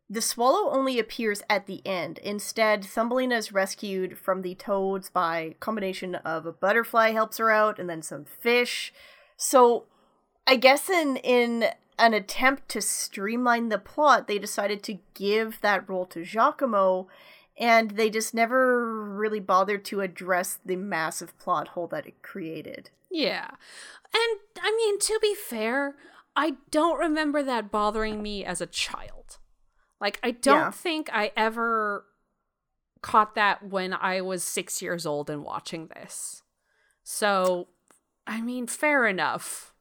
the 0.08 0.22
swallow 0.22 0.70
only 0.70 0.98
appears 0.98 1.42
at 1.48 1.66
the 1.66 1.86
end. 1.86 2.18
Instead, 2.18 2.84
Thumbelina 2.84 3.36
is 3.36 3.52
rescued 3.52 4.18
from 4.18 4.42
the 4.42 4.56
toads 4.56 5.08
by 5.10 5.38
a 5.38 5.54
combination 5.54 6.16
of 6.16 6.46
a 6.46 6.52
butterfly 6.52 7.12
helps 7.12 7.38
her 7.38 7.50
out 7.50 7.78
and 7.78 7.88
then 7.88 8.02
some 8.02 8.24
fish. 8.24 8.92
So 9.36 9.86
I 10.46 10.56
guess 10.56 10.90
in 10.90 11.16
in 11.18 11.66
an 11.96 12.14
attempt 12.14 12.68
to 12.70 12.80
streamline 12.80 13.68
the 13.68 13.78
plot, 13.78 14.26
they 14.26 14.38
decided 14.38 14.82
to 14.84 14.98
give 15.14 15.60
that 15.60 15.88
role 15.88 16.06
to 16.06 16.24
Giacomo, 16.24 17.08
and 17.58 17.92
they 17.92 18.10
just 18.10 18.34
never 18.34 19.04
really 19.04 19.40
bothered 19.40 19.84
to 19.86 20.00
address 20.00 20.58
the 20.64 20.76
massive 20.76 21.36
plot 21.38 21.68
hole 21.68 21.86
that 21.88 22.06
it 22.06 22.22
created. 22.22 22.90
Yeah. 23.10 23.50
And 24.12 24.40
I 24.60 24.74
mean, 24.76 24.98
to 25.00 25.18
be 25.20 25.34
fair, 25.34 25.96
I 26.36 26.54
don't 26.70 26.98
remember 26.98 27.42
that 27.42 27.70
bothering 27.70 28.22
me 28.22 28.44
as 28.44 28.60
a 28.60 28.66
child. 28.66 29.38
Like, 30.00 30.18
I 30.22 30.30
don't 30.30 30.56
Yeah. 30.56 30.70
think 30.70 31.10
I 31.12 31.32
ever 31.36 32.06
caught 33.02 33.34
that 33.34 33.62
when 33.68 33.92
I 33.92 34.20
was 34.20 34.42
six 34.44 34.80
years 34.82 35.06
old 35.06 35.28
and 35.30 35.44
watching 35.44 35.88
this. 35.88 36.42
So, 37.02 37.68
I 38.26 38.40
mean, 38.40 38.66
fair 38.66 39.06
enough. 39.06 39.74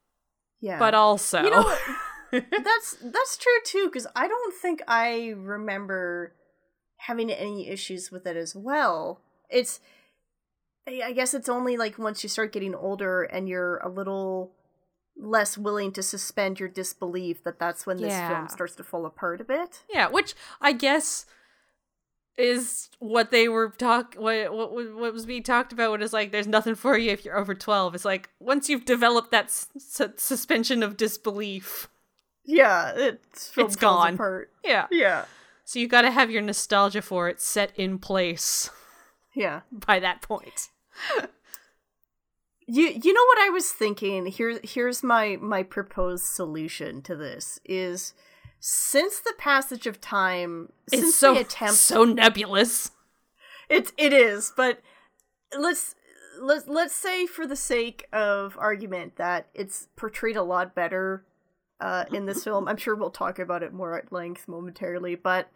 Yeah, 0.62 0.80
But 0.80 0.94
also, 0.94 1.42
You 1.44 1.50
know, 1.52 1.78
that's 2.32 2.98
that's 3.02 3.38
true 3.38 3.60
too 3.66 3.86
because 3.86 4.06
I 4.16 4.28
don't 4.28 4.54
think 4.54 4.82
I 4.88 5.34
remember 5.38 6.36
having 7.04 7.32
any 7.32 7.68
issues 7.70 8.12
with 8.12 8.26
it 8.28 8.36
as 8.38 8.56
well. 8.56 9.22
It's 9.50 9.80
I 10.88 11.12
guess 11.14 11.34
it's 11.34 11.50
only 11.50 11.78
like 11.78 12.00
once 12.00 12.24
you 12.24 12.30
start 12.30 12.52
getting 12.54 12.74
older 12.74 13.24
and 13.24 13.48
you're 13.48 13.78
a 13.78 13.90
little 13.90 14.52
less 15.16 15.58
willing 15.58 15.92
to 15.92 16.02
suspend 16.02 16.60
your 16.60 16.70
disbelief 16.70 17.44
that 17.44 17.60
that's 17.60 17.86
when 17.86 17.98
this 17.98 18.12
Yeah. 18.14 18.30
film 18.30 18.48
starts 18.50 18.76
to 18.76 18.84
fall 18.84 19.06
apart 19.06 19.42
a 19.42 19.44
bit. 19.44 19.84
yeah, 19.90 20.08
which 20.08 20.34
I 20.62 20.72
guess 20.72 21.26
is 22.38 22.90
what 23.00 23.32
they 23.32 23.50
were 23.50 23.70
talk 23.78 24.16
what 24.16 24.54
what 24.54 24.72
was- 24.72 24.92
what 24.92 25.12
was 25.14 25.26
being 25.26 25.44
talked 25.44 25.74
about 25.74 25.92
when 25.92 26.02
it's 26.02 26.14
like 26.14 26.32
there's 26.32 26.48
nothing 26.48 26.74
for 26.76 26.98
you 26.98 27.12
if 27.12 27.26
you're 27.26 27.38
over 27.38 27.54
12 27.54 27.94
it's 27.96 28.06
like 28.06 28.30
once 28.40 28.70
you've 28.70 28.86
developed 28.86 29.30
that 29.32 29.46
s- 29.46 29.68
s- 29.76 30.02
suspension 30.18 30.82
of 30.82 30.96
disbelief 30.96 31.90
Yeah, 32.46 32.94
it's 32.96 33.52
It's 33.58 33.76
gone. 33.76 34.14
apart. 34.14 34.52
yeah 34.64 34.88
Yeah, 34.90 35.26
So 35.70 35.78
you 35.78 35.88
got 35.88 36.02
to 36.02 36.10
have 36.10 36.32
your 36.32 36.42
nostalgia 36.42 37.00
for 37.00 37.30
it 37.30 37.40
set 37.40 37.74
in 37.78 38.00
place 38.00 38.72
yeah. 39.36 39.62
by 39.72 40.00
that 40.00 40.24
point. 40.24 40.70
You 42.66 42.88
you 42.88 43.14
know 43.14 43.26
what 43.28 43.38
I 43.38 43.50
was 43.50 43.72
thinking? 43.72 44.26
Here 44.26 44.60
here's 44.64 45.04
my 45.04 45.38
my 45.40 45.62
proposed 45.62 46.26
solution 46.26 47.04
to 47.04 47.16
this 47.16 47.60
is 47.66 48.16
since 48.60 49.20
the 49.20 49.36
passage 49.38 49.86
of 49.86 50.02
time 50.02 50.72
since 50.90 51.10
It's 51.10 51.16
so 51.16 51.36
the 51.36 51.42
attempt 51.42 51.76
so 51.76 52.04
nebulous. 52.04 52.90
It 53.70 53.92
it 53.96 54.12
is, 54.12 54.52
but 54.58 54.82
let's 55.56 55.94
let's 56.42 56.68
let's 56.68 56.96
say 56.96 57.28
for 57.28 57.46
the 57.46 57.56
sake 57.56 58.08
of 58.12 58.58
argument 58.60 59.18
that 59.18 59.50
it's 59.54 59.88
portrayed 59.96 60.36
a 60.36 60.42
lot 60.42 60.74
better 60.74 61.26
uh, 61.80 62.06
in 62.12 62.26
this 62.26 62.44
film. 62.44 62.68
I'm 62.68 62.78
sure 62.78 62.96
we'll 62.96 63.12
talk 63.12 63.38
about 63.38 63.62
it 63.62 63.72
more 63.72 63.96
at 63.98 64.12
length 64.12 64.48
momentarily, 64.48 65.14
but 65.14 65.52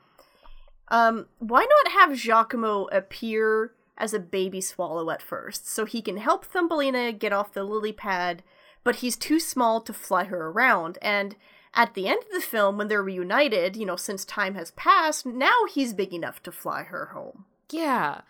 um, 0.94 1.26
why 1.40 1.66
not 1.66 1.92
have 1.94 2.16
Giacomo 2.16 2.86
appear 2.92 3.72
as 3.98 4.14
a 4.14 4.20
baby 4.20 4.62
swallow 4.62 5.10
at 5.10 5.24
first, 5.24 5.68
so 5.68 5.86
he 5.86 6.04
can 6.04 6.18
help 6.18 6.46
Thumbelina 6.46 7.12
get 7.12 7.34
off 7.34 7.52
the 7.52 7.64
lily 7.64 7.92
pad, 7.92 8.44
but 8.84 8.98
he's 8.98 9.18
too 9.18 9.40
small 9.40 9.82
to 9.82 9.92
fly 9.92 10.26
her 10.26 10.50
around, 10.50 11.00
and 11.02 11.36
at 11.74 11.96
the 11.96 12.08
end 12.08 12.22
of 12.22 12.32
the 12.32 12.40
film, 12.40 12.78
when 12.78 12.90
they're 12.90 13.02
reunited, 13.02 13.76
you 13.76 13.88
know, 13.88 13.96
since 13.96 14.24
time 14.24 14.54
has 14.54 14.70
passed, 14.72 15.26
now 15.26 15.66
he's 15.74 15.96
big 15.96 16.14
enough 16.14 16.44
to 16.44 16.52
fly 16.52 16.84
her 16.84 17.08
home. 17.08 17.46
Yeah. 17.72 18.22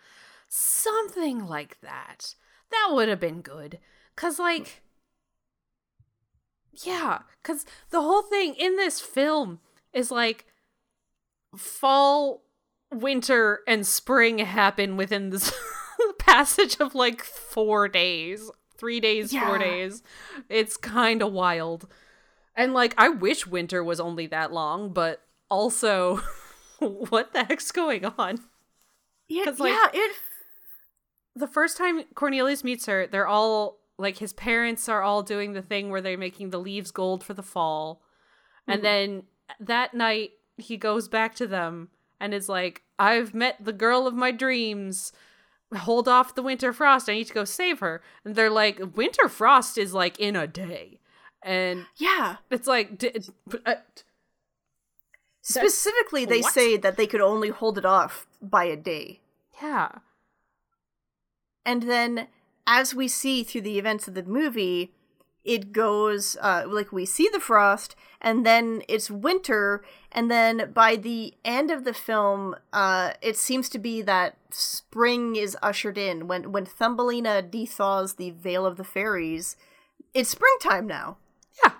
Something 0.48 1.46
like 1.46 1.78
that. 1.82 2.34
That 2.70 2.94
would 2.94 3.10
have 3.10 3.20
been 3.20 3.42
good. 3.42 3.78
Cuz 4.16 4.38
like 4.38 4.82
Yeah, 6.72 7.18
cuz 7.42 7.66
the 7.90 8.00
whole 8.00 8.22
thing 8.22 8.54
in 8.54 8.76
this 8.76 9.02
film 9.02 9.60
is 9.92 10.10
like 10.10 10.46
fall, 11.54 12.43
winter 12.94 13.60
and 13.66 13.86
spring 13.86 14.38
happen 14.38 14.96
within 14.96 15.30
this 15.30 15.52
passage 16.18 16.76
of 16.80 16.94
like 16.94 17.22
4 17.22 17.88
days. 17.88 18.50
3 18.76 19.00
days, 19.00 19.32
4 19.32 19.58
days. 19.58 20.02
It's 20.48 20.76
kind 20.76 21.22
of 21.22 21.32
wild. 21.32 21.88
And 22.56 22.72
like 22.72 22.94
I 22.96 23.08
wish 23.08 23.46
winter 23.46 23.82
was 23.82 24.00
only 24.00 24.26
that 24.28 24.52
long, 24.52 24.92
but 24.92 25.22
also 25.48 26.20
what 26.78 27.32
the 27.32 27.44
heck's 27.44 27.72
going 27.72 28.04
on? 28.04 28.38
Yeah, 29.28 29.52
like- 29.58 29.72
yeah, 29.72 29.88
it. 29.92 30.16
the 31.34 31.48
first 31.48 31.76
time 31.76 32.02
Cornelius 32.14 32.62
meets 32.62 32.86
her, 32.86 33.06
they're 33.06 33.26
all 33.26 33.78
like 33.98 34.18
his 34.18 34.32
parents 34.32 34.88
are 34.88 35.02
all 35.02 35.22
doing 35.22 35.52
the 35.52 35.62
thing 35.62 35.90
where 35.90 36.00
they're 36.00 36.18
making 36.18 36.50
the 36.50 36.58
leaves 36.58 36.90
gold 36.90 37.22
for 37.22 37.34
the 37.34 37.42
fall. 37.42 38.02
And 38.66 38.80
mm. 38.80 38.82
then 38.82 39.22
that 39.60 39.94
night 39.94 40.30
he 40.56 40.76
goes 40.76 41.08
back 41.08 41.34
to 41.36 41.46
them 41.46 41.88
and 42.20 42.34
is 42.34 42.48
like, 42.48 42.82
I've 42.98 43.34
met 43.34 43.56
the 43.64 43.72
girl 43.72 44.06
of 44.06 44.14
my 44.14 44.30
dreams. 44.30 45.12
Hold 45.74 46.06
off 46.08 46.34
the 46.34 46.42
winter 46.42 46.72
frost. 46.72 47.08
I 47.08 47.14
need 47.14 47.26
to 47.26 47.34
go 47.34 47.44
save 47.44 47.80
her. 47.80 48.02
And 48.24 48.34
they're 48.36 48.50
like, 48.50 48.80
winter 48.96 49.28
frost 49.28 49.76
is 49.78 49.92
like 49.92 50.18
in 50.20 50.36
a 50.36 50.46
day. 50.46 51.00
And 51.42 51.86
Yeah. 51.96 52.36
it's 52.50 52.66
like, 52.68 52.96
d- 52.98 53.12
uh, 53.66 53.74
Specifically, 55.42 56.24
they 56.24 56.40
What? 56.40 56.54
say 56.54 56.76
that 56.78 56.96
they 56.96 57.06
could 57.06 57.20
only 57.20 57.50
hold 57.50 57.76
it 57.76 57.84
off 57.84 58.26
by 58.40 58.64
a 58.64 58.76
day. 58.76 59.20
yeah. 59.62 59.90
And 61.66 61.84
then, 61.84 62.28
as 62.66 62.94
we 62.94 63.08
see 63.08 63.42
through 63.42 63.62
the 63.62 63.78
events 63.78 64.06
of 64.06 64.12
the 64.14 64.22
movie, 64.22 64.92
it 65.44 65.72
goes 65.72 66.36
uh, 66.40 66.64
like 66.66 66.92
we 66.92 67.04
see 67.04 67.28
the 67.32 67.40
frost, 67.40 67.94
and 68.20 68.44
then 68.46 68.82
it's 68.88 69.10
winter, 69.10 69.84
and 70.10 70.30
then 70.30 70.72
by 70.72 70.96
the 70.96 71.34
end 71.44 71.70
of 71.70 71.84
the 71.84 71.92
film, 71.92 72.56
uh, 72.72 73.12
it 73.20 73.36
seems 73.36 73.68
to 73.70 73.78
be 73.78 74.00
that 74.02 74.36
spring 74.50 75.36
is 75.36 75.56
ushered 75.62 75.98
in 75.98 76.26
when 76.26 76.50
when 76.52 76.64
Thumbelina 76.64 77.42
dethaws 77.42 78.16
the 78.16 78.30
Vale 78.30 78.66
of 78.66 78.76
the 78.76 78.84
Fairies. 78.84 79.56
It's 80.14 80.30
springtime 80.30 80.86
now. 80.86 81.18
Yeah. 81.62 81.72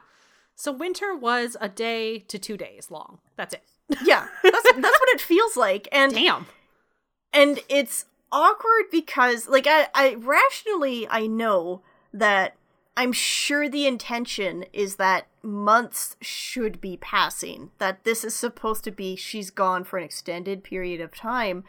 So 0.54 0.72
winter 0.72 1.14
was 1.16 1.56
a 1.60 1.68
day 1.68 2.18
to 2.20 2.38
two 2.38 2.56
days 2.56 2.90
long. 2.90 3.20
That's 3.36 3.54
it. 3.54 3.62
Yeah, 4.04 4.26
that's 4.42 4.62
that's 4.72 5.00
what 5.00 5.08
it 5.14 5.20
feels 5.20 5.56
like, 5.56 5.88
and 5.92 6.12
Damn. 6.14 6.46
and 7.32 7.60
it's 7.68 8.06
awkward 8.32 8.84
because 8.90 9.46
like 9.46 9.66
I, 9.68 9.86
I 9.94 10.14
rationally 10.14 11.06
i 11.08 11.28
know 11.28 11.82
that 12.12 12.56
i'm 12.96 13.12
sure 13.12 13.68
the 13.68 13.86
intention 13.86 14.64
is 14.72 14.96
that 14.96 15.26
months 15.42 16.16
should 16.20 16.80
be 16.80 16.96
passing 16.96 17.70
that 17.78 18.04
this 18.04 18.24
is 18.24 18.34
supposed 18.34 18.84
to 18.84 18.90
be 18.90 19.16
she's 19.16 19.50
gone 19.50 19.84
for 19.84 19.98
an 19.98 20.04
extended 20.04 20.64
period 20.64 21.00
of 21.00 21.14
time 21.14 21.64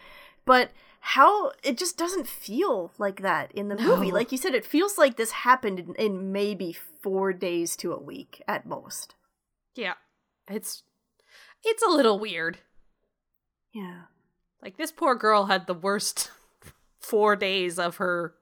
but 0.45 0.71
how 1.07 1.51
it 1.61 1.77
just 1.77 1.99
doesn't 1.99 2.27
feel 2.27 2.91
like 2.97 3.21
that 3.21 3.51
in 3.51 3.67
the 3.67 3.75
movie. 3.75 4.11
Like 4.11 4.31
you 4.31 4.39
said 4.39 4.55
it 4.55 4.65
feels 4.65 4.97
like 4.97 5.17
this 5.17 5.31
happened 5.31 5.79
in, 5.79 5.95
in 5.95 6.31
maybe 6.31 6.73
four 6.73 7.31
days 7.31 7.75
to 7.77 7.93
a 7.93 8.01
week 8.01 8.41
at 8.47 8.65
most. 8.65 9.13
Yeah. 9.75 9.93
It's 10.49 10.81
it's 11.63 11.83
a 11.83 11.91
little 11.91 12.17
weird. 12.17 12.57
yeah. 13.71 14.03
Like 14.63 14.77
this 14.77 14.91
poor 14.91 15.13
girl 15.13 15.45
had 15.45 15.67
the 15.67 15.75
worst 15.75 16.31
four 16.99 17.35
days 17.35 17.77
of 17.77 17.97
her 17.97 18.33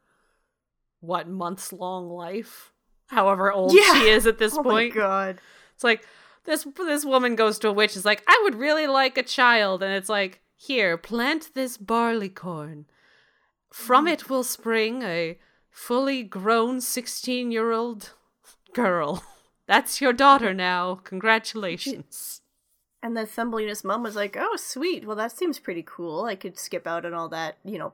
what 1.01 1.27
months 1.27 1.73
long 1.73 2.09
life, 2.09 2.71
however 3.13 3.51
old 3.51 3.73
Yeah. 3.73 3.93
she 3.93 4.09
is 4.09 4.27
at 4.27 4.37
this 4.37 4.53
oh 4.57 4.63
point. 4.63 4.93
god 4.93 5.39
It's 5.75 5.83
like 5.83 6.05
this 6.45 6.67
this 6.77 7.05
woman 7.05 7.35
goes 7.35 7.57
to 7.59 7.69
a 7.69 7.73
witch. 7.73 7.95
Is 7.95 8.05
like, 8.05 8.23
I 8.27 8.39
would 8.43 8.55
really 8.55 8.87
like 8.87 9.17
a 9.17 9.23
child, 9.23 9.81
and 9.81 9.93
it's 9.93 10.09
like, 10.09 10.41
here, 10.55 10.97
plant 10.97 11.51
this 11.53 11.77
barley 11.77 12.29
corn. 12.29 12.85
From 13.71 14.05
mm. 14.05 14.13
it 14.13 14.29
will 14.29 14.43
spring 14.43 15.01
a 15.03 15.37
fully 15.69 16.23
grown 16.23 16.81
sixteen 16.81 17.51
year 17.51 17.71
old 17.71 18.11
girl. 18.73 19.23
That's 19.67 20.01
your 20.01 20.13
daughter 20.13 20.53
now. 20.53 20.95
Congratulations. 21.03 22.41
And 23.01 23.17
then 23.17 23.25
Thumbelina's 23.25 23.83
mom 23.83 24.03
was 24.03 24.15
like, 24.15 24.35
"Oh, 24.37 24.55
sweet. 24.57 25.05
Well, 25.05 25.15
that 25.15 25.37
seems 25.37 25.59
pretty 25.59 25.83
cool. 25.85 26.25
I 26.25 26.35
could 26.35 26.57
skip 26.57 26.85
out 26.85 27.05
on 27.05 27.13
all 27.13 27.29
that, 27.29 27.57
you 27.63 27.77
know, 27.77 27.93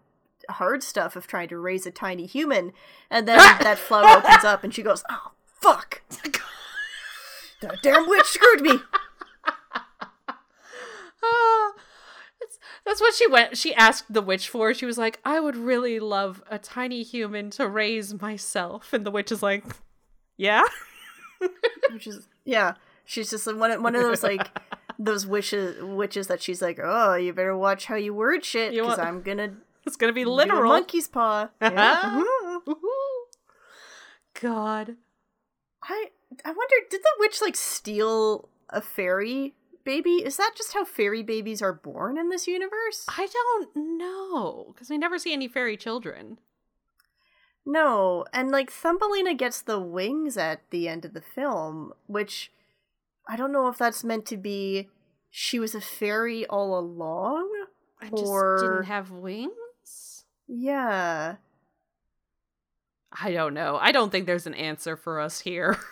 hard 0.54 0.84
stuff 0.84 1.16
of 1.16 1.28
trying 1.28 1.50
to 1.50 1.58
raise 1.58 1.86
a 1.86 1.92
tiny 1.92 2.26
human." 2.26 2.72
And 3.10 3.28
then 3.28 3.38
that 3.62 3.78
flower 3.78 4.18
opens 4.18 4.44
up, 4.44 4.64
and 4.64 4.74
she 4.74 4.82
goes, 4.84 5.04
"Oh, 5.10 5.32
fuck! 5.46 6.02
the 7.62 7.78
damn 7.82 8.08
witch 8.08 8.26
screwed 8.26 8.62
me." 8.62 8.80
It's, 12.42 12.58
that's 12.86 13.02
what 13.02 13.14
she 13.14 13.28
went. 13.28 13.58
She 13.58 13.74
asked 13.76 14.12
the 14.12 14.22
witch 14.22 14.48
for. 14.48 14.74
She 14.74 14.86
was 14.86 14.98
like, 14.98 15.20
"I 15.26 15.40
would 15.40 15.58
really 15.58 16.00
love 16.00 16.42
a 16.50 16.58
tiny 16.58 17.04
human 17.04 17.50
to 17.52 17.68
raise 17.68 18.20
myself," 18.22 18.94
and 18.94 19.06
the 19.06 19.12
witch 19.12 19.32
is 19.32 19.44
like, 19.44 19.66
"Yeah." 20.38 20.64
Which 21.92 22.08
is, 22.08 22.28
yeah, 22.46 22.76
she's 23.06 23.30
just 23.30 23.54
one 23.54 23.72
of, 23.72 23.82
one 23.82 23.96
of 23.96 24.02
those 24.04 24.24
like 24.24 24.50
those 24.98 25.26
wishes 25.28 25.84
witches 25.84 26.28
that 26.28 26.42
she's 26.42 26.62
like, 26.62 26.80
"Oh, 26.82 27.16
you 27.16 27.34
better 27.34 27.58
watch 27.58 27.86
how 27.86 27.96
you 27.96 28.14
word 28.14 28.46
shit 28.46 28.72
because 28.72 28.98
want- 28.98 29.02
I'm 29.02 29.22
gonna 29.22 29.54
It's 29.86 29.96
gonna 29.96 30.14
be 30.14 30.26
literal. 30.26 30.70
monkey's 30.72 31.08
paw." 31.08 31.50
Yeah. 31.62 32.22
God. 34.42 34.96
I 35.84 36.06
I 36.46 36.50
wonder, 36.52 36.76
did 36.90 37.02
the 37.02 37.10
witch 37.20 37.42
like 37.42 37.56
steal 37.56 38.50
a 38.70 38.82
fairy 38.82 39.56
baby? 39.84 40.16
Is 40.24 40.38
that 40.38 40.54
just 40.56 40.74
how 40.74 40.86
fairy 40.86 41.24
babies 41.24 41.62
are 41.62 41.74
born 41.74 42.18
in 42.18 42.30
this 42.30 42.48
universe? 42.48 43.06
I 43.08 43.28
don't 43.28 43.98
know 43.98 44.72
because 44.74 44.90
we 44.90 44.98
never 44.98 45.18
see 45.18 45.34
any 45.34 45.48
fairy 45.48 45.78
children. 45.78 46.40
No, 47.66 48.26
and 48.34 48.52
like 48.52 48.72
Thumbelina 48.72 49.34
gets 49.36 49.62
the 49.62 49.80
wings 49.80 50.38
at 50.38 50.62
the 50.70 50.88
end 50.88 51.06
of 51.06 51.14
the 51.14 51.22
film, 51.22 51.94
which 52.08 52.52
I 53.28 53.36
don't 53.36 53.52
know 53.52 53.68
if 53.68 53.78
that's 53.78 54.04
meant 54.04 54.26
to 54.28 54.38
be 54.38 54.90
she 55.30 55.60
was 55.60 55.76
a 55.76 55.82
fairy 55.82 56.46
all 56.48 56.78
along. 56.78 57.50
I 58.02 58.10
just 58.10 58.24
Or- 58.26 58.58
didn't 58.62 58.86
have 58.86 59.12
wings. 59.12 59.54
Yeah. 60.50 61.36
I 63.12 63.32
don't 63.32 63.54
know. 63.54 63.78
I 63.80 63.92
don't 63.92 64.12
think 64.12 64.26
there's 64.26 64.48
an 64.48 64.56
answer 64.56 64.98
for 64.98 65.20
us 65.20 65.40
here. 65.40 65.78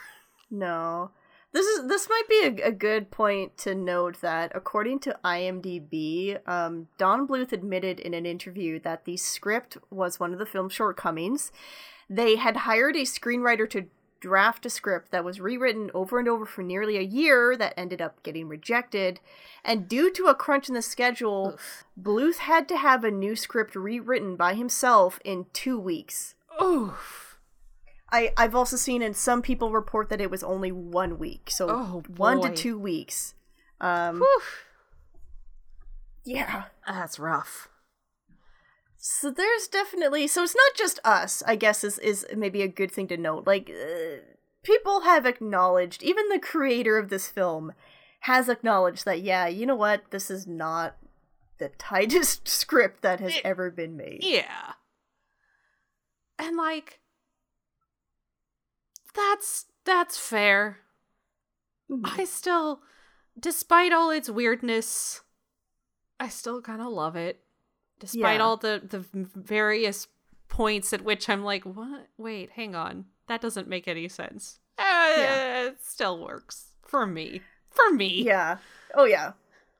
No. 0.49 1.11
This 1.51 1.65
is 1.65 1.89
this 1.89 2.07
might 2.07 2.29
be 2.29 2.61
a, 2.61 2.67
a 2.67 2.71
good 2.71 3.11
point 3.11 3.57
to 3.57 3.75
note 3.75 4.21
that 4.21 4.53
according 4.55 4.99
to 4.99 5.19
IMDb, 5.25 6.39
um, 6.47 6.87
Don 6.97 7.27
Bluth 7.27 7.51
admitted 7.51 7.99
in 7.99 8.13
an 8.13 8.25
interview 8.25 8.79
that 8.79 9.03
the 9.03 9.17
script 9.17 9.77
was 9.89 10.21
one 10.21 10.31
of 10.31 10.39
the 10.39 10.45
film's 10.45 10.71
shortcomings. 10.71 11.51
They 12.09 12.37
had 12.37 12.55
hired 12.55 12.95
a 12.95 13.01
screenwriter 13.01 13.69
to 13.71 13.87
draft 14.19 14.65
a 14.65 14.69
script 14.69 15.11
that 15.11 15.23
was 15.23 15.39
rewritten 15.39 15.91
over 15.93 16.19
and 16.19 16.27
over 16.27 16.45
for 16.45 16.63
nearly 16.63 16.97
a 16.97 17.01
year 17.01 17.55
that 17.57 17.73
ended 17.77 18.01
up 18.01 18.21
getting 18.23 18.47
rejected. 18.47 19.19
And 19.63 19.87
due 19.87 20.11
to 20.13 20.25
a 20.25 20.35
crunch 20.35 20.67
in 20.67 20.75
the 20.75 20.81
schedule, 20.81 21.57
Bluth 21.99 22.37
had 22.37 22.67
to 22.69 22.77
have 22.77 23.03
a 23.03 23.11
new 23.11 23.35
script 23.35 23.75
rewritten 23.75 24.35
by 24.35 24.53
himself 24.53 25.19
in 25.23 25.45
two 25.53 25.79
weeks. 25.79 26.35
Oof. 26.61 27.37
I, 28.11 28.31
I've 28.37 28.55
also 28.55 28.77
seen 28.77 29.01
and 29.01 29.15
some 29.15 29.41
people 29.41 29.71
report 29.71 30.09
that 30.09 30.21
it 30.21 30.31
was 30.31 30.43
only 30.43 30.71
one 30.71 31.19
week. 31.19 31.49
So 31.51 31.67
Oh, 31.69 32.03
one 32.15 32.41
to 32.41 32.49
two 32.51 32.79
weeks. 32.79 33.35
Um 33.81 34.19
Whew. 34.19 34.41
yeah. 36.23 36.65
That's 36.87 37.19
rough. 37.19 37.69
So 38.97 39.29
there's 39.31 39.67
definitely 39.67 40.27
so 40.27 40.43
it's 40.43 40.55
not 40.55 40.75
just 40.75 40.99
us, 41.05 41.43
I 41.45 41.55
guess 41.55 41.83
is 41.83 41.99
is 41.99 42.25
maybe 42.35 42.61
a 42.61 42.67
good 42.67 42.91
thing 42.91 43.07
to 43.09 43.17
note. 43.17 43.45
Like 43.47 43.69
uh, 43.69 44.17
people 44.63 45.01
have 45.01 45.25
acknowledged, 45.25 46.03
even 46.03 46.29
the 46.29 46.39
creator 46.39 46.97
of 46.97 47.09
this 47.09 47.27
film 47.29 47.73
has 48.21 48.49
acknowledged 48.49 49.05
that 49.05 49.21
yeah, 49.21 49.47
you 49.47 49.65
know 49.65 49.75
what? 49.75 50.09
This 50.11 50.29
is 50.31 50.47
not 50.47 50.97
the 51.59 51.69
tightest 51.77 52.47
script 52.47 53.01
that 53.03 53.19
has 53.19 53.35
Eh, 53.35 53.41
ever 53.43 53.69
been 53.71 53.95
made. 53.95 54.19
Yeah. 54.23 54.73
And 56.39 56.57
like 56.57 56.99
that's 59.13 59.65
that's 59.85 60.17
fair. 60.17 60.79
I 62.03 62.25
still 62.25 62.81
despite 63.39 63.93
all 63.93 64.09
its 64.09 64.29
weirdness, 64.29 65.21
I 66.19 66.29
still 66.29 66.61
kind 66.61 66.81
of 66.81 66.87
love 66.87 67.15
it. 67.15 67.39
Despite 67.99 68.37
Yeah. 68.37 68.43
all 68.43 68.57
the 68.57 68.81
the 68.83 69.03
various 69.13 70.07
points 70.49 70.93
at 70.93 71.01
which 71.03 71.27
I'm 71.29 71.43
like, 71.43 71.63
"What? 71.63 72.07
Wait, 72.17 72.51
hang 72.51 72.75
on. 72.75 73.05
That 73.27 73.41
doesn't 73.41 73.67
make 73.67 73.87
any 73.87 74.07
sense." 74.07 74.59
Uh, 74.77 74.83
Yeah. 75.17 75.63
It 75.67 75.83
still 75.83 76.19
works 76.23 76.71
for 76.83 77.05
me. 77.07 77.41
For 77.71 77.91
me. 77.91 78.23
Yeah. 78.23 78.57
Oh 78.93 79.05
yeah. 79.05 79.33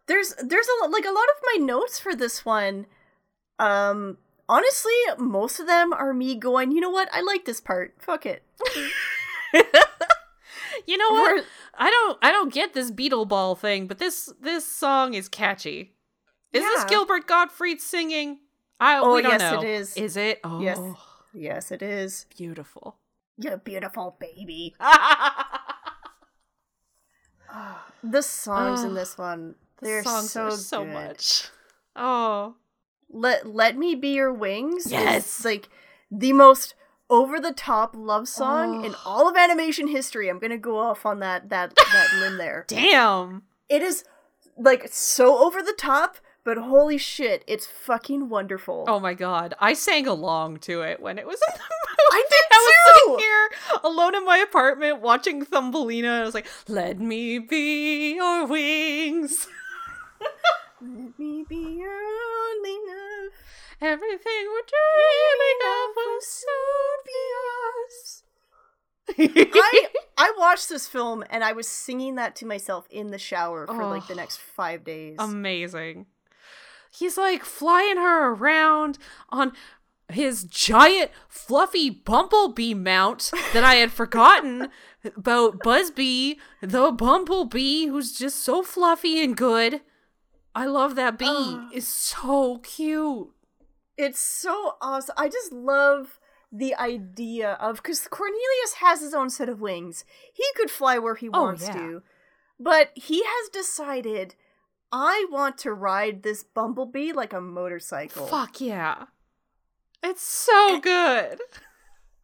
There's 0.08 0.34
there's 0.44 0.68
a 0.84 0.88
like 0.88 1.06
a 1.06 1.12
lot 1.12 1.28
of 1.30 1.44
my 1.44 1.66
notes 1.66 2.00
for 2.00 2.16
this 2.16 2.44
one. 2.46 2.86
Um 3.60 4.18
honestly, 4.50 4.94
most 5.18 5.60
of 5.60 5.68
them 5.68 5.94
are 5.94 6.14
me 6.14 6.36
going, 6.36 6.72
"You 6.72 6.82
know 6.82 6.90
what? 6.90 7.10
I 7.14 7.22
like 7.22 7.46
this 7.46 7.62
part. 7.62 7.96
Fuck 8.00 8.26
it." 8.26 8.44
you 10.86 10.98
know 10.98 11.10
what? 11.12 11.32
We're- 11.36 11.44
I 11.80 11.90
don't 11.92 12.18
I 12.24 12.32
don't 12.32 12.52
get 12.54 12.74
this 12.74 12.90
Beetle 12.92 13.26
Ball 13.26 13.56
thing, 13.56 13.86
but 13.88 14.00
this 14.00 14.32
this 14.42 14.66
song 14.66 15.14
is 15.14 15.30
catchy. 15.30 15.94
Is 16.58 16.64
this 16.64 16.84
Gilbert 16.86 17.28
Gottfried 17.28 17.82
singing? 17.82 18.40
I 18.80 18.98
Oh, 19.00 19.16
we 19.16 19.22
don't 19.22 19.32
yes, 19.40 19.42
know. 19.54 19.62
it 19.62 19.68
is. 19.68 19.98
Is 19.98 20.18
it? 20.18 20.40
Oh, 20.44 20.60
Yes. 20.62 20.80
Yes, 21.34 21.72
it 21.72 21.82
is. 21.82 22.26
beautiful. 22.38 22.98
You're 23.38 23.58
beautiful 23.58 24.16
baby. 24.20 24.76
The 28.04 28.22
songs 28.22 28.84
in 28.84 28.92
Oh, 28.92 28.94
this 28.94 29.18
one, 29.18 29.56
The 29.80 29.86
they're 29.86 30.04
songs 30.04 30.32
so 30.32 30.50
so 30.52 30.84
good. 30.84 30.94
much. 30.94 31.50
Oh, 31.96 32.56
Let 33.10 33.48
Let 33.48 33.78
Me 33.78 33.96
Be 33.96 34.10
Your 34.10 34.32
Wings. 34.34 34.92
Yes. 34.92 35.44
like 35.44 35.70
the 36.12 36.34
most 36.34 36.76
over 37.10 37.40
the 37.40 37.54
top 37.54 37.96
love 37.96 38.28
song 38.28 38.84
in 38.86 38.94
Oh. 38.96 39.02
all 39.06 39.30
of 39.30 39.36
animation 39.38 39.88
history. 39.88 40.30
I'm 40.30 40.40
gonna 40.40 40.58
go 40.58 40.78
off 40.78 41.06
on 41.06 41.20
that 41.20 41.50
that 41.50 41.76
that 41.76 42.10
limb 42.20 42.38
there. 42.38 42.66
damn. 42.68 43.44
It 43.70 43.82
is 43.82 44.04
like 44.58 44.88
so 44.92 45.44
over 45.46 45.62
the 45.62 45.74
top, 45.78 46.18
but 46.48 46.58
holy 46.58 46.98
shit, 46.98 47.44
it's 47.46 47.66
fucking 47.68 48.30
wonderful. 48.30 48.86
Oh 48.88 49.02
my 49.02 49.14
god, 49.14 49.54
I 49.60 49.74
sang 49.74 50.08
along 50.08 50.60
to 50.60 50.82
it 50.82 51.02
when 51.02 51.20
it 51.20 51.28
was 51.28 51.38
in 51.46 51.54
the 51.54 51.60
movie. 51.60 52.10
I 52.14 52.24
did 52.30 52.46
I 52.50 52.58
was 52.58 52.74
too! 52.74 53.04
sitting 53.04 53.20
here 53.20 53.50
alone 53.84 54.16
in 54.16 54.24
my 54.26 54.38
apartment 54.38 55.02
watching 55.02 55.44
Thumbelina, 55.44 56.08
and 56.08 56.22
I 56.22 56.26
was 56.26 56.34
like, 56.34 56.48
"Let 56.70 57.00
me 57.00 57.38
be 57.40 58.16
your 58.16 58.46
wings." 58.48 59.48
Let 60.82 61.20
me 61.20 61.44
be 61.50 61.56
your 61.80 61.92
only 61.92 62.78
love. 62.88 63.34
Everything 63.82 64.46
we're 64.48 64.68
dreaming 64.72 65.60
of 65.66 65.96
will 65.98 66.22
soon 66.22 66.98
be 67.06 67.24
ours. 67.60 68.24
I 69.54 69.88
I 70.18 70.34
watched 70.38 70.70
this 70.70 70.88
film 70.88 71.24
and 71.30 71.44
I 71.44 71.52
was 71.52 71.68
singing 71.68 72.16
that 72.16 72.36
to 72.38 72.46
myself 72.46 72.88
in 72.90 73.08
the 73.08 73.18
shower 73.18 73.68
for 73.68 73.86
like 73.86 74.08
the 74.08 74.14
Oh. 74.14 74.18
next 74.18 74.38
five 74.40 74.84
days. 74.84 75.18
amazing. 75.20 76.06
He's 76.92 77.18
like 77.18 77.44
flying 77.44 77.98
her 77.98 78.32
around 78.34 78.98
on 79.30 79.54
his 80.10 80.44
giant 80.46 81.12
fluffy 81.28 81.90
bumblebee 81.90 82.74
mount 82.74 83.32
that 83.54 83.64
I 83.64 83.76
had 83.76 83.92
forgotten 83.92 84.70
about 85.04 85.60
Buzzby, 85.60 86.38
the 86.62 86.92
bumblebee 86.92 87.88
who's 87.88 88.18
just 88.18 88.38
so 88.44 88.64
fluffy 88.64 89.22
and 89.24 89.36
good. 89.36 89.82
I 90.56 90.66
love 90.66 90.96
that 90.96 91.20
bee. 91.20 91.26
Oh. 91.30 91.70
It's 91.74 91.88
so 91.88 92.58
cute. 92.60 93.30
It's 93.98 94.20
so 94.20 94.76
awesome. 94.82 95.16
I 95.18 95.28
just 95.28 95.52
love 95.52 96.20
the 96.52 96.74
idea 96.76 97.54
of 97.54 97.78
because 97.78 98.08
Cornelius 98.08 98.76
has 98.80 99.02
his 99.02 99.14
own 99.14 99.30
set 99.30 99.50
of 99.50 99.60
wings. 99.60 100.06
He 100.34 100.46
could 100.56 100.72
fly 100.72 100.98
where 100.98 101.16
he 101.16 101.30
Oh, 101.34 101.44
wants 101.44 101.64
yeah. 101.68 101.74
to, 101.74 102.04
but 102.60 102.92
he 102.96 103.24
has 103.24 103.50
decided 103.50 104.36
I 104.92 105.26
want 105.30 105.58
to 105.60 105.74
ride 105.74 106.24
this 106.24 106.44
bumblebee 106.44 107.12
like 107.12 107.34
a 107.34 107.42
motorcycle. 107.42 108.28
Fuck 108.28 108.62
yeah. 108.62 109.06
It's 110.04 110.24
so 110.24 110.76
eh. 110.76 110.80
good. 110.80 111.40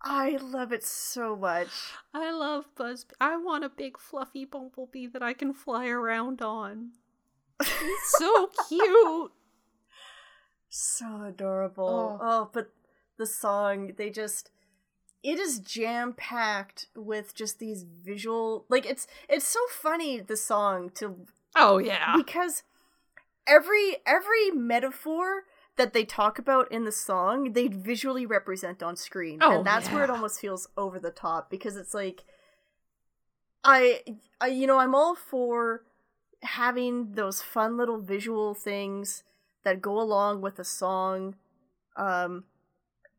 I 0.02 0.38
love 0.42 0.72
it 0.72 0.84
so 0.84 1.36
much. 1.36 1.70
I 2.14 2.32
love 2.32 2.66
Buzz. 2.76 3.06
I 3.22 3.38
want 3.38 3.64
a 3.64 3.70
big 3.70 3.98
fluffy 3.98 4.46
bumblebee 4.46 5.08
that 5.08 5.24
I 5.24 5.34
can 5.34 5.54
fly 5.54 5.88
around 5.88 6.42
on. 6.42 6.92
It's 7.60 8.18
so 8.18 8.50
cute. 8.68 9.32
So 10.76 11.22
adorable. 11.22 12.18
Oh. 12.20 12.26
oh. 12.28 12.50
but 12.52 12.72
the 13.20 13.28
song, 13.28 13.94
they 13.96 14.10
just 14.10 14.50
it 15.22 15.38
is 15.38 15.60
jam 15.60 16.14
packed 16.14 16.88
with 16.96 17.36
just 17.36 17.60
these 17.60 17.84
visual 17.84 18.66
like 18.70 18.86
it's 18.86 19.06
it's 19.30 19.48
so 19.48 19.60
funny 19.70 20.20
the 20.20 20.36
song 20.36 20.90
to 20.96 21.28
Oh 21.56 21.78
yeah. 21.78 22.16
because 22.18 22.64
every 23.48 23.98
every 24.06 24.52
metaphor 24.52 25.44
that 25.76 25.94
they 25.94 26.06
talk 26.06 26.40
about 26.40 26.72
in 26.72 26.86
the 26.86 26.92
song 26.92 27.54
they 27.54 27.68
visually 27.68 28.26
represent 28.26 28.82
on 28.82 28.96
screen 28.96 29.40
Oh, 29.42 29.58
and 29.58 29.68
that's 29.68 29.90
where 29.90 30.04
it 30.04 30.10
almost 30.10 30.40
feels 30.40 30.68
over 30.78 31.00
the 31.00 31.12
top 31.12 31.50
because 31.50 31.76
it's 31.76 31.94
like 31.94 32.24
I, 33.64 34.02
I 34.40 34.48
you 34.48 34.68
know 34.68 34.80
i'm 34.80 34.96
all 34.96 35.16
for 35.16 35.84
having 36.42 37.14
those 37.14 37.42
fun 37.42 37.78
little 37.78 38.00
visual 38.00 38.54
things 38.54 39.24
that 39.64 39.82
go 39.82 40.00
along 40.00 40.42
with 40.42 40.60
a 40.60 40.66
song 40.66 41.36
um 41.98 42.46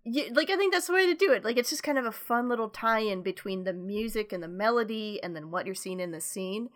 yeah, 0.06 0.24
like 0.34 0.50
I 0.50 0.56
think 0.56 0.72
that's 0.72 0.86
the 0.86 0.92
way 0.92 1.06
to 1.06 1.14
do 1.14 1.32
it. 1.32 1.44
Like 1.44 1.56
it's 1.56 1.70
just 1.70 1.82
kind 1.82 1.96
of 1.96 2.04
a 2.04 2.12
fun 2.12 2.46
little 2.46 2.68
tie-in 2.68 3.22
between 3.22 3.64
the 3.64 3.72
music 3.72 4.34
and 4.34 4.42
the 4.42 4.48
melody 4.48 5.18
and 5.22 5.34
then 5.34 5.50
what 5.50 5.64
you're 5.64 5.74
seeing 5.74 5.98
in 5.98 6.10
the 6.10 6.20
scene. 6.20 6.68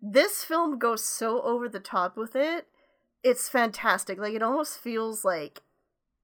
This 0.00 0.44
film 0.44 0.78
goes 0.78 1.02
so 1.04 1.40
over 1.42 1.68
the 1.68 1.80
top 1.80 2.16
with 2.16 2.36
it. 2.36 2.66
It's 3.22 3.48
fantastic. 3.48 4.18
Like 4.18 4.34
it 4.34 4.42
almost 4.42 4.78
feels 4.78 5.24
like 5.24 5.62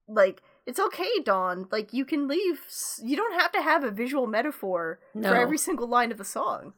like 0.07 0.41
it's 0.65 0.79
okay, 0.79 1.19
Don. 1.23 1.67
Like 1.71 1.93
you 1.93 2.05
can 2.05 2.27
leave. 2.27 2.65
You 3.03 3.15
don't 3.17 3.39
have 3.39 3.51
to 3.51 3.61
have 3.61 3.83
a 3.83 3.91
visual 3.91 4.25
metaphor 4.27 4.99
No. 5.13 5.29
for 5.29 5.35
every 5.35 5.57
single 5.57 5.87
line 5.87 6.11
of 6.11 6.17
the 6.17 6.23
song. 6.25 6.73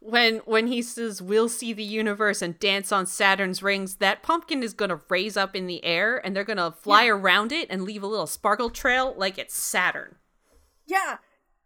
when 0.00 0.38
when 0.38 0.66
he 0.66 0.82
says 0.82 1.22
we'll 1.22 1.48
see 1.48 1.72
the 1.72 1.84
universe 1.84 2.42
and 2.42 2.58
dance 2.58 2.90
on 2.92 3.06
Saturn's 3.06 3.62
rings, 3.62 3.96
that 3.96 4.22
pumpkin 4.22 4.62
is 4.62 4.72
gonna 4.74 5.00
raise 5.08 5.36
up 5.36 5.54
in 5.54 5.66
the 5.66 5.84
air 5.84 6.18
and 6.24 6.34
they're 6.34 6.44
gonna 6.44 6.72
fly 6.72 7.06
around 7.06 7.52
it 7.52 7.68
and 7.70 7.82
leave 7.84 8.02
a 8.02 8.06
little 8.06 8.26
sparkle 8.26 8.68
trail 8.70 9.14
like 9.16 9.38
it's 9.38 9.54
Saturn. 9.54 10.16
Yeah, 10.86 11.18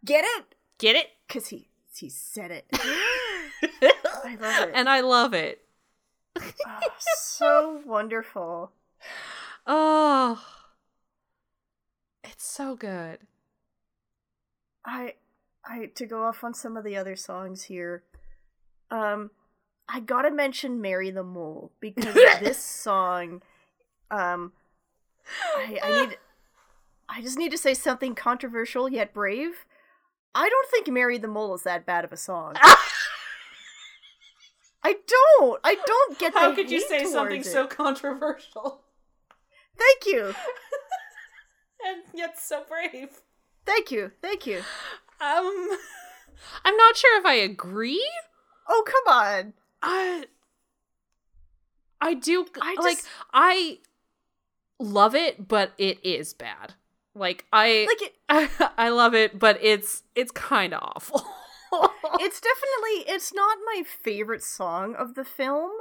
get 0.05 0.23
it? 0.23 0.55
Get 0.77 0.95
it? 0.95 1.07
Cause 1.27 1.47
he 1.47 1.69
he 1.95 2.09
said 2.09 2.51
it. 2.51 2.65
I 4.27 4.35
love 4.35 4.69
it. 4.69 4.71
And 4.75 4.89
I 4.89 4.99
love 4.99 5.33
it. 5.33 5.61
Oh, 6.37 6.79
so 7.15 7.81
wonderful. 7.85 8.71
Oh, 9.65 10.43
it's 12.23 12.45
so 12.45 12.75
good. 12.75 13.19
I 14.85 15.13
I 15.65 15.87
to 15.95 16.05
go 16.05 16.23
off 16.23 16.43
on 16.43 16.53
some 16.53 16.75
of 16.75 16.83
the 16.83 16.97
other 16.97 17.15
songs 17.15 17.63
here. 17.63 18.03
Um 18.91 19.31
I 19.89 20.01
got 20.01 20.23
to 20.23 20.31
mention 20.31 20.81
Marry 20.81 21.09
the 21.09 21.23
Mole 21.23 21.71
because 21.79 22.13
this 22.41 22.61
song 22.61 23.41
um 24.11 24.51
I 25.55 25.79
I 25.81 26.05
need 26.05 26.17
I 27.07 27.21
just 27.21 27.37
need 27.37 27.51
to 27.51 27.57
say 27.57 27.73
something 27.73 28.13
controversial 28.13 28.89
yet 28.89 29.13
brave. 29.13 29.65
I 30.35 30.49
don't 30.49 30.69
think 30.69 30.89
Marry 30.89 31.17
the 31.17 31.29
Mole 31.29 31.55
is 31.55 31.63
that 31.63 31.85
bad 31.85 32.03
of 32.03 32.11
a 32.11 32.17
song. 32.17 32.55
I 34.87 34.95
don't. 35.05 35.59
I 35.65 35.75
don't 35.85 36.17
get 36.17 36.33
How 36.33 36.55
could 36.55 36.71
you 36.71 36.79
say 36.79 37.03
something 37.03 37.41
towards 37.41 37.51
so 37.51 37.67
controversial 37.67 38.83
Thank 39.77 40.05
you. 40.05 40.33
and 41.85 42.01
yet 42.13 42.39
so 42.39 42.63
brave? 42.67 43.09
Thank 43.65 43.91
you. 43.91 44.11
Thank 44.21 44.47
you. 44.47 44.59
Um, 45.19 45.69
I'm 46.65 46.77
not 46.77 46.95
sure 46.95 47.19
if 47.19 47.25
I 47.25 47.33
agree. 47.33 48.09
Oh, 48.69 48.83
come 48.87 49.13
on. 49.13 49.53
I 49.81 50.25
I 51.99 52.13
do 52.13 52.45
I 52.61 52.75
like 52.79 53.03
I 53.33 53.79
love 54.79 55.15
it, 55.15 55.49
but 55.49 55.73
it 55.77 55.99
is 56.05 56.33
bad. 56.33 56.75
Like 57.13 57.45
I 57.51 57.87
Like 57.89 58.01
it 58.09 58.15
I, 58.29 58.71
I 58.85 58.89
love 58.89 59.13
it, 59.13 59.37
but 59.37 59.59
it's 59.61 60.03
it's 60.15 60.31
kind 60.31 60.73
of 60.73 60.81
awful. 60.81 61.27
it's 62.19 62.41
definitely 62.41 63.11
it's 63.13 63.33
not 63.33 63.57
my 63.65 63.83
favorite 63.83 64.43
song 64.43 64.95
of 64.95 65.15
the 65.15 65.25
film, 65.25 65.71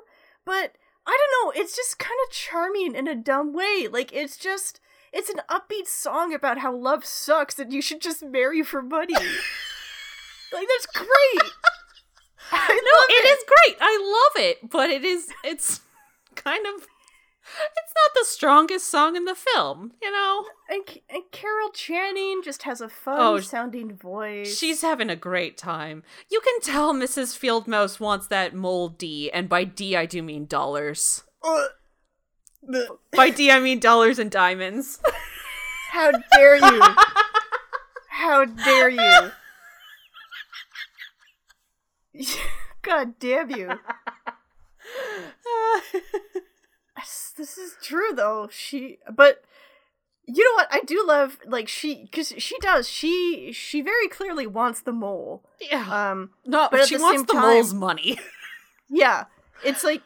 but 0.44 0.72
I 1.06 1.16
don't 1.16 1.54
know, 1.54 1.60
it's 1.60 1.76
just 1.76 1.98
kind 1.98 2.18
of 2.26 2.32
charming 2.32 2.94
in 2.94 3.08
a 3.08 3.14
dumb 3.14 3.52
way. 3.52 3.88
Like 3.90 4.12
it's 4.12 4.36
just 4.36 4.80
it's 5.12 5.30
an 5.30 5.40
upbeat 5.48 5.86
song 5.86 6.34
about 6.34 6.58
how 6.58 6.74
love 6.74 7.04
sucks 7.04 7.58
and 7.58 7.72
you 7.72 7.80
should 7.80 8.00
just 8.00 8.22
marry 8.22 8.62
for 8.62 8.82
money. 8.82 9.14
like 10.52 10.68
that's 10.68 10.86
great. 10.94 11.52
I 12.52 12.68
no, 12.68 12.74
love 12.74 13.08
it 13.10 13.26
is 13.26 13.44
great. 13.46 13.76
I 13.80 14.28
love 14.36 14.44
it, 14.44 14.70
but 14.70 14.90
it 14.90 15.04
is 15.04 15.28
it's 15.44 15.80
kind 16.34 16.66
of 16.66 16.86
it's 17.76 17.92
not 17.94 18.11
the 18.14 18.24
strongest 18.24 18.88
song 18.88 19.16
in 19.16 19.24
the 19.24 19.34
film, 19.34 19.92
you 20.03 20.11
know. 20.11 20.44
And, 20.68 20.82
and 21.09 21.22
Carol 21.32 21.70
Channing 21.70 22.42
just 22.44 22.64
has 22.64 22.80
a 22.80 22.88
fun 22.88 23.18
oh, 23.18 23.40
sounding 23.40 23.94
voice. 23.94 24.57
She's 24.59 24.82
having 24.82 25.11
a 25.11 25.16
great 25.16 25.57
time. 25.57 26.03
You 26.30 26.40
can 26.40 26.61
tell 26.61 26.92
Mrs. 26.92 27.38
Fieldmouse 27.38 28.01
wants 28.01 28.26
that 28.28 28.55
mole 28.55 28.88
D, 28.88 29.30
and 29.30 29.49
by 29.49 29.64
D 29.64 29.97
I 29.97 30.07
do 30.07 30.22
mean 30.22 30.47
dollars. 30.47 31.24
Uh, 31.42 31.66
By 33.12 33.30
D 33.30 33.51
I 33.51 33.61
mean 33.61 33.78
dollars 33.78 34.18
and 34.18 34.30
diamonds. 34.30 35.01
How 35.90 36.11
dare 36.32 36.57
you? 36.57 36.82
How 38.11 38.44
dare 38.44 38.88
you? 38.88 39.30
God 42.82 43.18
damn 43.18 43.51
you. 43.51 43.70
This 47.37 47.59
is 47.59 47.76
true 47.82 48.12
though. 48.14 48.49
She 48.51 48.99
but 49.14 49.43
you 50.26 50.43
know 50.45 50.55
what? 50.55 50.68
I 50.70 50.80
do 50.80 51.05
love 51.07 51.39
like 51.47 51.68
she 51.68 52.07
cuz 52.09 52.32
she 52.39 52.59
does. 52.59 52.89
She 52.89 53.53
she 53.53 53.80
very 53.80 54.09
clearly 54.09 54.47
wants 54.47 54.80
the 54.80 54.93
mole. 54.93 55.45
yeah. 55.61 56.11
Um 56.11 56.30
no, 56.45 56.68
but 56.70 56.87
she 56.89 56.97
the 56.97 57.03
wants 57.03 57.22
the 57.24 57.32
time- 57.34 57.43
mole's 57.43 57.74
money. 57.74 58.18
yeah. 58.89 59.24
It's 59.64 59.84
like 59.84 60.03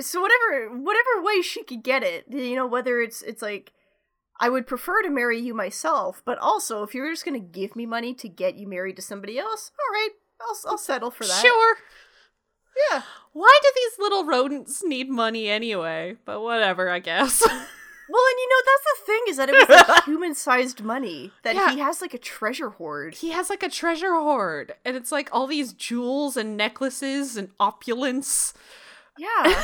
so 0.00 0.20
whatever 0.20 0.68
whatever 0.76 1.22
way 1.22 1.40
she 1.42 1.62
could 1.64 1.82
get 1.82 2.02
it, 2.02 2.24
you 2.28 2.54
know, 2.54 2.66
whether 2.66 3.00
it's 3.00 3.22
it's 3.22 3.42
like 3.42 3.72
I 4.38 4.50
would 4.50 4.66
prefer 4.66 5.00
to 5.02 5.08
marry 5.08 5.38
you 5.40 5.54
myself, 5.54 6.20
but 6.26 6.36
also 6.38 6.82
if 6.82 6.94
you're 6.94 7.10
just 7.10 7.24
going 7.24 7.40
to 7.40 7.46
give 7.58 7.74
me 7.74 7.86
money 7.86 8.12
to 8.14 8.28
get 8.28 8.56
you 8.56 8.66
married 8.68 8.96
to 8.96 9.02
somebody 9.02 9.38
else, 9.38 9.70
all 9.80 9.92
right, 9.94 10.10
I'll 10.42 10.72
I'll 10.72 10.78
settle 10.78 11.10
for 11.10 11.24
that. 11.24 11.40
Sure. 11.42 11.76
Yeah. 12.90 13.02
Why 13.32 13.58
do 13.62 13.68
these 13.74 13.98
little 13.98 14.24
rodents 14.24 14.82
need 14.84 15.08
money 15.10 15.48
anyway? 15.48 16.16
But 16.24 16.40
whatever, 16.42 16.88
I 16.90 16.98
guess. 17.00 17.42
Well, 18.08 18.22
and 18.24 18.38
you 18.38 18.48
know 18.48 18.62
that's 18.64 18.84
the 18.84 19.06
thing 19.06 19.22
is 19.30 19.36
that 19.38 19.48
it 19.48 19.68
was 19.68 19.88
like 19.88 20.04
human-sized 20.04 20.80
money 20.84 21.32
that 21.42 21.56
Yeah. 21.56 21.72
he 21.72 21.80
has 21.80 22.00
like 22.00 22.14
a 22.14 22.18
treasure 22.18 22.70
hoard. 22.70 23.16
he 23.16 23.32
has 23.32 23.50
like 23.50 23.64
a 23.64 23.68
treasure 23.68 24.14
hoard, 24.14 24.74
and 24.84 24.96
it's 24.96 25.10
like 25.10 25.28
all 25.32 25.48
these 25.48 25.72
jewels 25.72 26.36
and 26.36 26.56
necklaces 26.56 27.36
and 27.36 27.48
opulence. 27.58 28.54
Yeah. 29.18 29.42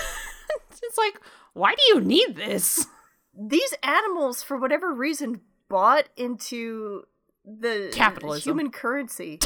it's 0.83 0.99
like, 0.99 1.21
why 1.53 1.77
do 1.77 1.83
you 1.95 2.01
need 2.01 2.35
this? 2.35 2.89
These 3.33 3.75
animals, 3.85 4.43
for 4.43 4.57
whatever 4.57 4.93
reason, 4.93 5.43
bought 5.69 6.09
into 6.17 7.05
the 7.45 7.91
Capitalism. 7.95 8.43
human 8.51 8.71
currency. 8.73 9.39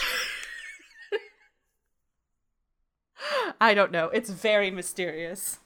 I 3.61 3.75
don't 3.75 3.93
know. 3.93 4.07
It's 4.09 4.31
very 4.31 4.71
mysterious. 4.71 5.59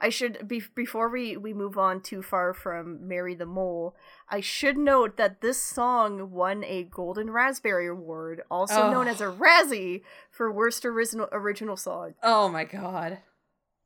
I 0.00 0.08
should 0.10 0.46
be 0.46 0.62
before 0.74 1.08
we 1.08 1.36
we 1.36 1.54
move 1.54 1.78
on 1.78 2.00
too 2.00 2.20
far 2.22 2.52
from 2.52 3.08
Marry 3.08 3.34
the 3.34 3.46
Mole. 3.46 3.94
I 4.28 4.40
should 4.40 4.76
note 4.76 5.16
that 5.16 5.40
this 5.40 5.56
song 5.60 6.30
won 6.30 6.62
a 6.64 6.82
Golden 6.82 7.30
Raspberry 7.30 7.86
Award, 7.88 8.42
also 8.50 8.90
known 8.90 9.06
Oh. 9.06 9.10
as 9.10 9.20
a 9.20 9.26
oh. 9.26 9.32
Razzie, 9.32 10.02
for 10.30 10.52
worst 10.52 10.84
original 10.84 11.28
original 11.32 11.76
song. 11.76 12.14
Oh 12.22 12.48
my 12.48 12.64
god. 12.64 13.18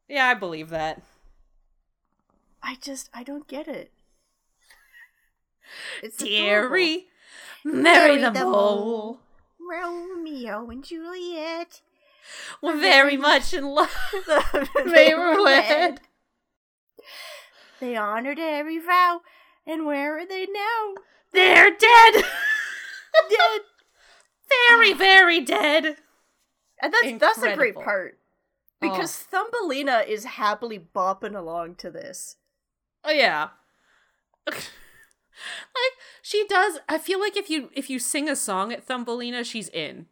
Yeah, 0.08 0.26
I 0.26 0.34
believe 0.34 0.70
that. 0.70 1.02
I 2.62 2.76
just 2.80 3.10
I 3.14 3.22
don't 3.22 3.46
get 3.46 3.68
it. 3.68 3.92
It's 6.02 6.16
Deary, 6.16 7.06
adorable. 7.64 7.82
Marry 7.82 8.16
the 8.16 8.32
mole. 8.32 9.20
Romeo 9.60 10.68
and 10.70 10.82
Juliet. 10.82 11.82
We're 12.62 12.78
very 12.78 13.16
much 13.16 13.54
in 13.54 13.64
love. 13.64 13.90
They 14.84 15.14
were 15.14 15.42
wed. 15.42 16.00
They 17.80 17.96
honored 17.96 18.38
every 18.38 18.78
vow, 18.78 19.20
and 19.66 19.86
where 19.86 20.18
are 20.18 20.26
they 20.26 20.46
now? 20.46 20.94
They're 21.32 21.70
dead. 21.70 22.24
Dead. 23.30 23.60
very, 24.48 24.92
ah. 24.92 24.96
very 24.96 25.40
dead. 25.40 25.96
And 26.80 26.94
that's 26.94 27.18
that's 27.18 27.42
a 27.42 27.56
great 27.56 27.74
part 27.74 28.18
because 28.80 29.26
oh. 29.32 29.50
Thumbelina 29.50 30.04
is 30.06 30.24
happily 30.24 30.78
bopping 30.78 31.36
along 31.36 31.76
to 31.76 31.90
this. 31.90 32.36
Oh 33.04 33.10
yeah. 33.10 33.48
like 34.46 34.62
she 36.22 36.46
does 36.48 36.78
I 36.88 36.98
feel 36.98 37.18
like 37.18 37.36
if 37.36 37.50
you 37.50 37.70
if 37.74 37.90
you 37.90 37.98
sing 37.98 38.28
a 38.28 38.36
song 38.36 38.72
at 38.72 38.84
Thumbelina, 38.84 39.44
she's 39.44 39.68
in. 39.70 40.06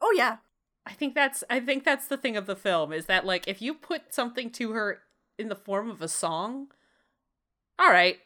Oh 0.00 0.12
yeah, 0.16 0.38
I 0.86 0.92
think 0.92 1.14
that's 1.14 1.42
I 1.48 1.60
think 1.60 1.84
that's 1.84 2.06
the 2.06 2.16
thing 2.16 2.36
of 2.36 2.46
the 2.46 2.56
film 2.56 2.92
is 2.92 3.06
that 3.06 3.24
like 3.24 3.48
if 3.48 3.62
you 3.62 3.74
put 3.74 4.14
something 4.14 4.50
to 4.50 4.72
her 4.72 5.00
in 5.38 5.48
the 5.48 5.56
form 5.56 5.90
of 5.90 6.02
a 6.02 6.08
song, 6.08 6.68
all 7.78 7.90
right, 7.90 8.18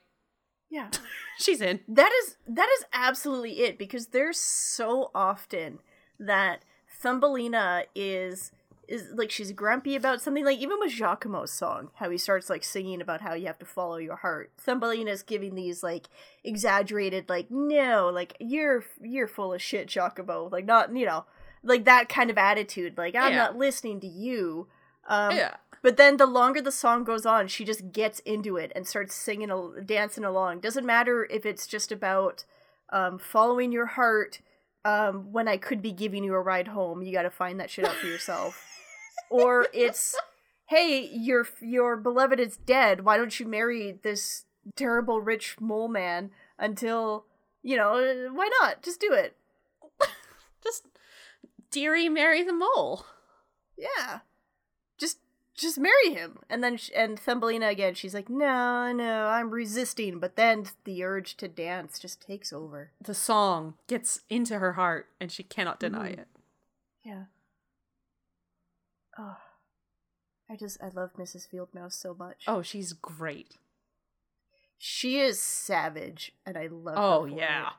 yeah. 0.71 0.91
she's 1.39 1.61
in. 1.61 1.81
That 1.89 2.13
is 2.25 2.37
that 2.47 2.69
is 2.79 2.85
absolutely 2.93 3.61
it 3.61 3.79
because 3.79 4.09
there's 4.09 4.39
so 4.39 5.11
often 5.15 5.79
that 6.19 6.63
Thumbelina 7.01 7.85
is 7.95 8.53
is 8.89 9.13
like 9.15 9.31
she's 9.31 9.53
grumpy 9.53 9.95
about 9.95 10.21
something 10.21 10.45
like 10.45 10.59
even 10.59 10.79
with 10.81 10.93
Jacquimo's 10.93 11.53
song 11.53 11.91
how 11.97 12.09
he 12.09 12.17
starts 12.17 12.49
like 12.49 12.65
singing 12.65 13.03
about 13.03 13.21
how 13.21 13.35
you 13.35 13.47
have 13.47 13.59
to 13.59 13.67
follow 13.67 13.99
your 13.99 14.17
heart. 14.17 14.51
Thumbelina's 14.59 15.23
giving 15.23 15.55
these 15.55 15.83
like 15.83 16.09
exaggerated 16.43 17.29
like 17.29 17.51
no 17.51 18.11
like 18.13 18.37
you're 18.41 18.85
you're 19.01 19.29
full 19.29 19.53
of 19.53 19.63
shit 19.63 19.89
Jacquimo 19.89 20.51
like 20.51 20.65
not 20.65 20.95
you 20.97 21.07
know 21.07 21.25
like 21.63 21.85
that 21.85 22.09
kind 22.09 22.31
of 22.31 22.39
attitude 22.39 22.97
like 22.99 23.15
I'm 23.15 23.33
Yeah. 23.33 23.39
not 23.39 23.57
listening 23.57 24.01
to 24.01 24.07
you. 24.07 24.69
Um, 25.07 25.35
yeah. 25.37 25.57
but 25.83 25.97
then 25.97 26.19
the 26.19 26.27
longer 26.27 26.61
the 26.61 26.71
song 26.73 27.03
goes 27.05 27.25
on, 27.25 27.49
she 27.49 27.65
just 27.65 27.93
gets 27.93 28.21
into 28.21 28.57
it 28.59 28.73
and 28.75 28.87
starts 28.87 29.15
singing, 29.15 29.51
dancing 29.87 30.25
along. 30.25 30.61
Doesn't 30.61 30.85
matter 30.85 31.27
if 31.31 31.47
it's 31.47 31.67
just 31.67 31.91
about 31.91 32.45
um, 32.91 33.19
following 33.19 33.73
your 33.73 33.87
heart. 33.87 34.41
Um, 34.85 35.33
when 35.33 35.49
I 35.49 35.57
could 35.57 35.83
be 35.83 35.93
giving 35.93 36.25
you 36.25 36.35
a 36.35 36.41
ride 36.41 36.69
home, 36.69 37.03
you 37.03 37.13
got 37.13 37.23
to 37.23 37.31
find 37.31 37.59
that 37.59 37.69
shit 37.71 37.85
out 37.85 37.95
for 37.97 38.07
yourself. 38.07 38.65
or 39.31 39.67
it's, 39.75 40.15
hey, 40.67 41.09
your 41.13 41.47
your 41.61 41.97
beloved 41.97 42.39
is 42.39 42.57
dead. 42.59 43.05
Why 43.05 43.17
don't 43.17 43.39
you 43.41 43.47
marry 43.47 43.99
this 44.03 44.45
terrible 44.77 45.21
rich 45.21 45.57
mole 45.61 45.89
man 45.89 46.31
until 46.59 47.25
you 47.63 47.77
know? 47.77 48.29
Why 48.33 48.49
not? 48.61 48.83
Just 48.83 49.01
do 49.01 49.13
it. 49.13 49.37
Just 50.63 50.87
Deary 51.71 52.09
Marry 52.09 52.43
the 52.43 52.53
Mole. 52.53 53.05
Yeah. 53.77 54.21
Just 54.99 55.19
just 55.55 55.79
marry 55.79 56.13
him. 56.13 56.39
And 56.49 56.63
then 56.63 56.77
sh- 56.77 56.91
and 56.97 57.19
Thumbelina 57.19 57.67
again, 57.69 57.95
she's 57.95 58.15
like, 58.15 58.29
"No, 58.29 58.93
no, 58.93 59.27
I'm 59.27 59.51
resisting." 59.51 60.19
But 60.21 60.37
then 60.37 60.67
the 60.85 61.03
urge 61.05 61.37
to 61.39 61.49
dance 61.49 61.99
just 61.99 62.21
takes 62.21 62.53
over. 62.53 62.93
The 63.01 63.15
song 63.15 63.75
gets 63.87 64.21
into 64.31 64.59
her 64.59 64.75
heart 64.75 65.09
and 65.21 65.31
she 65.33 65.43
cannot 65.43 65.81
deny 65.81 66.11
Mhm. 66.11 66.19
it. 66.21 66.29
Yeah. 67.05 67.25
Oh. 69.19 69.37
I 70.51 70.57
just 70.57 70.83
I 70.83 70.89
love 70.89 71.13
Mrs. 71.15 71.47
Fieldmouse 71.53 71.93
so 71.93 72.15
much. 72.15 72.45
Oh, 72.47 72.63
she's 72.63 72.93
great. 72.95 73.57
She 74.79 75.19
is 75.19 75.41
savage 75.41 76.33
and 76.47 76.57
I 76.57 76.69
love 76.69 76.97
her 76.97 77.03
Oh 77.03 77.25
yeah. 77.27 77.69
it. 77.69 77.73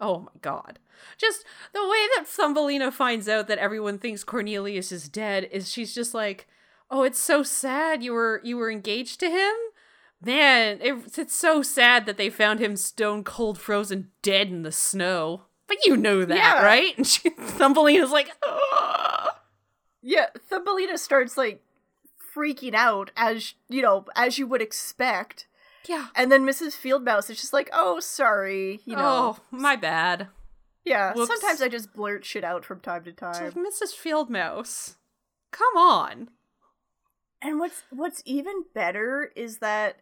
Oh 0.00 0.20
my 0.20 0.32
god. 0.42 0.78
Just 1.16 1.44
the 1.72 1.82
way 1.82 2.06
that 2.16 2.26
Thumbelina 2.26 2.90
finds 2.92 3.28
out 3.28 3.48
that 3.48 3.58
everyone 3.58 3.98
thinks 3.98 4.24
Cornelius 4.24 4.92
is 4.92 5.08
dead 5.08 5.48
is 5.50 5.70
she's 5.70 5.94
just 5.94 6.14
like, 6.14 6.46
"Oh, 6.90 7.02
it's 7.02 7.18
so 7.18 7.42
sad 7.42 8.02
you 8.02 8.12
were 8.12 8.40
you 8.44 8.56
were 8.56 8.70
engaged 8.70 9.20
to 9.20 9.30
him?" 9.30 9.54
Man, 10.20 10.78
it, 10.80 11.18
it's 11.18 11.34
so 11.36 11.62
sad 11.62 12.06
that 12.06 12.16
they 12.16 12.30
found 12.30 12.58
him 12.58 12.76
stone 12.76 13.22
cold 13.24 13.58
frozen 13.58 14.10
dead 14.22 14.48
in 14.48 14.62
the 14.62 14.72
snow. 14.72 15.42
But 15.66 15.84
you 15.84 15.96
know 15.96 16.24
that, 16.24 16.36
Yeah. 16.36 16.62
right? 16.64 16.96
And 16.96 17.06
she, 17.06 17.28
Thumbelina's 17.30 18.10
like, 18.10 18.30
"Ugh." 18.46 19.30
Yeah, 20.02 20.26
Thumbelina 20.48 20.96
starts 20.98 21.36
like 21.36 21.62
freaking 22.34 22.74
out 22.74 23.10
as 23.16 23.54
you 23.68 23.82
know, 23.82 24.06
as 24.14 24.38
you 24.38 24.46
would 24.46 24.62
expect. 24.62 25.46
"Yeah. 25.88 26.08
And 26.14 26.30
then 26.30 26.44
Mrs. 26.44 26.74
Fieldmouse 26.74 27.30
is 27.30 27.40
just 27.40 27.52
like, 27.52 27.68
"Oh, 27.72 28.00
sorry," 28.00 28.80
you 28.84 28.96
know. 28.96 29.36
oh, 29.38 29.38
my 29.50 29.76
bad." 29.76 30.28
Yeah, 30.84 31.12
Whoops. 31.14 31.28
sometimes 31.28 31.60
I 31.60 31.68
just 31.68 31.92
blurt 31.94 32.24
shit 32.24 32.44
out 32.44 32.64
from 32.64 32.78
time 32.80 33.02
to 33.04 33.10
It's 33.10 33.18
time. 33.20 33.42
like 33.42 33.54
Mrs. 33.54 33.92
Fieldmouse. 33.92 34.94
Come 35.50 35.76
on. 35.76 36.28
And 37.42 37.58
what's 37.58 37.82
what's 37.90 38.22
even 38.24 38.64
better 38.74 39.32
is 39.34 39.58
that 39.58 39.96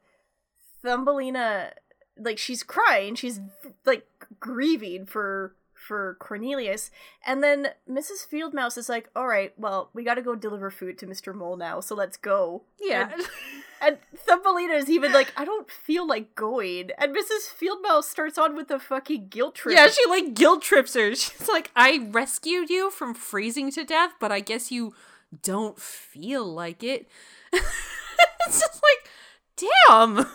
Thumbelina 0.85 1.73
like 2.19 2.39
she's 2.39 2.63
crying, 2.63 3.15
she's 3.15 3.41
like 3.85 4.07
grieving 4.39 5.07
for 5.07 5.57
for 5.75 6.17
Cornelius, 6.19 6.91
and 7.27 7.43
then 7.43 7.69
Mrs. 7.91 8.27
Fieldmouse 8.31 8.79
is 8.79 8.89
like, 8.89 9.11
"All 9.17 9.27
right, 9.27 9.53
well, 9.59 9.91
we 9.93 10.05
got 10.05 10.15
to 10.15 10.23
go 10.23 10.35
deliver 10.35 10.71
food 10.71 10.99
to 10.99 11.07
Mr. 11.07 11.35
Mole 11.35 11.57
now, 11.57 11.81
so 11.81 11.95
let's 11.95 12.17
go." 12.17 12.65
Yeah. 12.81 13.11
And, 13.13 13.23
and 13.81 13.99
Thumbelina 14.17 14.75
is 14.75 14.89
even 14.89 15.13
like, 15.13 15.33
"I 15.37 15.45
don't 15.45 15.71
feel 15.71 16.07
like 16.07 16.35
going," 16.35 16.91
and 16.99 17.15
Mrs. 17.15 17.49
Fieldmouse 17.53 18.05
starts 18.05 18.39
on 18.39 18.57
with 18.57 18.71
a 18.71 18.79
fucking 18.79 19.29
guilt 19.29 19.55
trip. 19.55 19.77
Yeah, 19.77 19.89
she 19.89 20.09
like 20.09 20.35
guilt 20.35 20.63
trips 20.63 20.95
her. 20.95 21.15
She's 21.15 21.49
like, 21.49 21.71
I 21.77 22.09
rescued 22.11 22.71
you 22.71 22.91
from 22.91 23.15
freezing 23.15 23.71
to 23.73 23.85
death, 23.85 24.13
but 24.21 24.33
I 24.33 24.41
guess 24.41 24.71
you 24.71 24.95
don't 25.43 25.79
feel 25.79 26.45
like 26.45 26.83
it. 26.83 27.09
it's 27.53 28.61
just 28.61 28.83
like, 28.83 29.69
damn. 29.89 30.27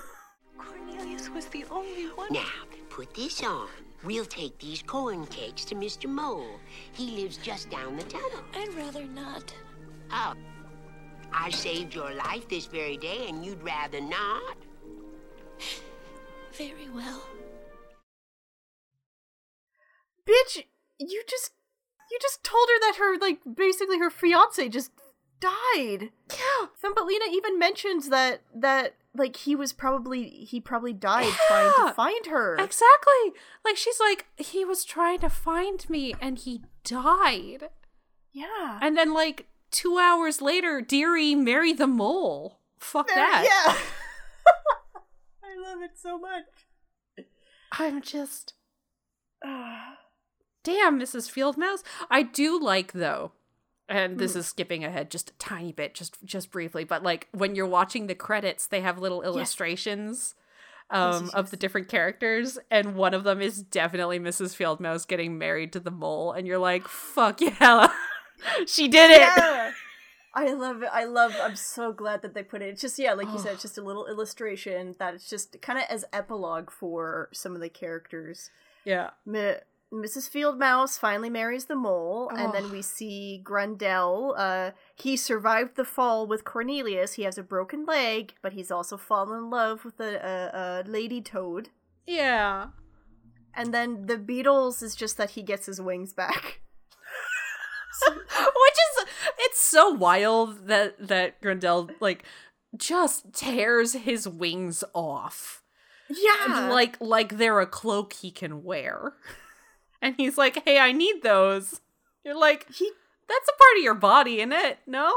Cornelius 0.58 1.30
was 1.30 1.46
the 1.48 1.66
only 1.72 2.06
one. 2.08 2.32
Now, 2.32 2.50
put 2.90 3.14
this 3.14 3.44
on. 3.44 3.68
We'll 4.04 4.26
take 4.26 4.58
these 4.60 4.82
corn 4.82 5.26
cakes 5.28 5.66
to 5.66 5.76
Mr. 5.76 6.10
Mole. 6.10 6.60
He 6.94 7.22
lives 7.22 7.38
just 7.38 7.70
down 7.70 7.98
the 7.98 8.04
tunnel. 8.04 8.44
I'd 8.54 8.74
rather 8.74 9.04
not. 9.04 9.54
Oh, 10.12 10.34
I 11.34 11.50
saved 11.50 11.94
your 11.94 12.14
life 12.14 12.48
this 12.50 12.66
very 12.66 12.98
day, 12.98 13.28
and 13.28 13.46
you'd 13.46 13.62
rather 13.64 14.02
not? 14.02 14.58
Very 16.54 16.90
well. 16.94 17.24
bitch, 20.28 20.64
you 21.00 21.24
just 21.28 21.52
you 22.12 22.18
just 22.22 22.44
told 22.44 22.68
her 22.70 22.80
that 22.82 22.98
her 23.00 23.18
like 23.18 23.40
basically 23.56 24.00
her 24.00 24.10
fiance 24.10 24.70
just 24.70 24.92
died. 25.40 26.10
Yeah. 26.30 26.68
Thumbelina 26.82 27.26
even 27.32 27.58
mentions 27.58 28.10
that 28.10 28.42
that 28.54 28.96
like 29.16 29.36
he 29.38 29.56
was 29.56 29.74
probably 29.74 30.30
he 30.30 30.60
probably 30.60 30.94
died 30.94 31.34
trying 31.48 31.72
to 31.88 31.94
find 31.94 32.26
her. 32.28 32.56
Exactly. 32.56 33.34
Like, 33.66 33.78
she's 33.78 34.00
like, 34.00 34.28
he 34.38 34.66
was 34.66 34.86
trying 34.86 35.20
to 35.20 35.30
find 35.30 35.88
me 35.90 36.14
and 36.22 36.38
he 36.38 36.62
died. 36.84 37.70
yeah. 38.32 38.80
And 38.82 38.98
then, 38.98 39.14
like, 39.14 39.48
two 39.72 39.98
hours 39.98 40.42
later, 40.42 40.82
Deary 40.82 41.36
marry 41.36 41.74
the 41.74 41.88
mole. 41.88 42.60
Fuck 42.78 43.08
that. 43.10 43.44
Yeah. 43.46 43.76
I 45.44 45.70
love 45.70 45.82
it 45.82 45.92
so 45.96 46.18
much. 46.18 47.26
I'm 47.72 48.02
just. 48.02 48.54
Damn, 50.64 51.00
Mrs. 51.00 51.32
Fieldmouse. 51.32 51.84
I 52.12 52.24
do 52.24 52.60
like 52.60 52.92
though, 52.92 53.32
and 53.88 54.20
this 54.20 54.36
is 54.36 54.46
skipping 54.46 54.84
ahead 54.84 55.10
just 55.10 55.32
a 55.32 55.34
tiny 55.34 55.72
bit, 55.72 55.96
just 55.96 56.18
just 56.26 56.52
briefly, 56.52 56.84
but 56.84 57.02
like 57.02 57.28
when 57.32 57.56
you're 57.56 57.66
watching 57.66 58.08
the 58.08 58.16
credits, 58.16 58.68
they 58.68 58.82
have 58.82 59.00
little 59.00 59.22
illustrations 59.22 60.36
um 60.92 61.26
yes, 61.26 61.34
of 61.34 61.52
the 61.52 61.58
different 61.58 61.88
characters, 61.88 62.60
and 62.70 62.96
one 62.96 63.14
of 63.14 63.24
them 63.24 63.42
is 63.42 63.62
definitely 63.64 64.20
Mrs. 64.20 64.56
Fieldmouse 64.56 65.08
getting 65.08 65.38
married 65.38 65.72
to 65.74 65.80
the 65.80 65.92
mole, 65.92 66.34
and 66.34 66.46
you're 66.46 66.60
like, 66.60 66.88
fuck 66.88 67.40
yeah, 67.40 67.88
she 68.68 68.88
did 68.88 69.12
it. 69.12 69.20
Yeah. 69.20 69.72
I 70.34 70.54
love 70.54 70.84
it. 70.84 70.90
I 70.92 71.06
love. 71.06 71.36
I'm 71.42 71.56
so 71.56 71.92
glad 71.92 72.22
that 72.22 72.34
they 72.34 72.44
put 72.44 72.62
it. 72.62 72.70
It's 72.70 72.82
just 72.82 73.00
yeah, 73.00 73.14
like 73.14 73.28
you 73.32 73.40
said, 73.40 73.54
it's 73.54 73.64
just 73.64 73.78
a 73.78 73.82
little 73.84 74.06
illustration 74.08 74.96
that 75.00 75.14
it's 75.16 75.28
just 75.30 75.60
kind 75.62 75.80
of 75.80 75.86
as 75.90 76.06
epilogue 76.14 76.70
for 76.72 77.30
some 77.34 77.56
of 77.56 77.62
the 77.62 77.70
characters. 77.70 78.52
Yeah. 78.86 79.10
Mi- 79.26 79.56
Mrs. 79.92 80.30
Field 80.30 80.60
Mouse 80.60 81.00
finally 81.00 81.32
marries 81.32 81.66
the 81.66 81.76
mole, 81.76 82.30
and 82.30 82.54
then 82.54 82.66
Oh. 82.66 82.72
we 82.72 82.84
see 82.84 83.42
Grundel. 83.44 84.36
Uh, 84.38 84.72
he 84.96 85.18
survived 85.18 85.76
the 85.76 85.84
fall 85.84 86.28
with 86.28 86.46
Cornelius. 86.46 87.14
He 87.14 87.24
has 87.24 87.40
a 87.40 87.44
broken 87.44 87.86
leg, 87.88 88.36
but 88.44 88.54
he's 88.54 88.70
also 88.70 88.98
fallen 88.98 89.40
in 89.40 89.50
love 89.50 89.84
with 89.84 90.00
a, 90.00 90.14
a, 90.24 90.88
a 90.88 90.88
lady 90.88 91.22
toad. 91.22 91.70
Yeah. 92.06 92.68
And 93.56 93.74
then 93.74 94.06
the 94.06 94.18
beetles 94.20 94.84
is 94.84 94.96
just 94.96 95.18
that 95.18 95.32
he 95.32 95.42
gets 95.42 95.66
his 95.66 95.82
wings 95.82 96.14
back. 96.14 96.62
Which 98.10 98.78
is 99.02 99.06
it's 99.40 99.60
so 99.60 99.90
wild 99.90 100.68
that 100.68 100.96
that 101.08 101.42
Grundel 101.42 101.90
like 102.00 102.24
just 102.76 103.34
tears 103.34 103.94
his 103.94 104.28
wings 104.28 104.84
off. 104.94 105.64
Yeah, 106.10 106.70
Like 106.70 106.98
like 107.00 107.38
they're 107.38 107.60
a 107.60 107.68
cloak 107.68 108.14
he 108.14 108.32
can 108.32 108.64
wear. 108.64 109.14
And 110.02 110.16
he's 110.16 110.38
like, 110.38 110.64
"Hey, 110.64 110.80
I 110.80 110.94
need 110.94 111.24
those." 111.24 111.82
You're 112.24 112.40
like, 112.40 112.68
he 112.74 112.90
"That's 113.28 113.50
a 113.50 113.58
part 113.58 113.78
of 113.78 113.84
your 113.84 113.96
body, 113.96 114.38
isn't 114.38 114.54
it?" 114.54 114.80
No? 114.88 115.14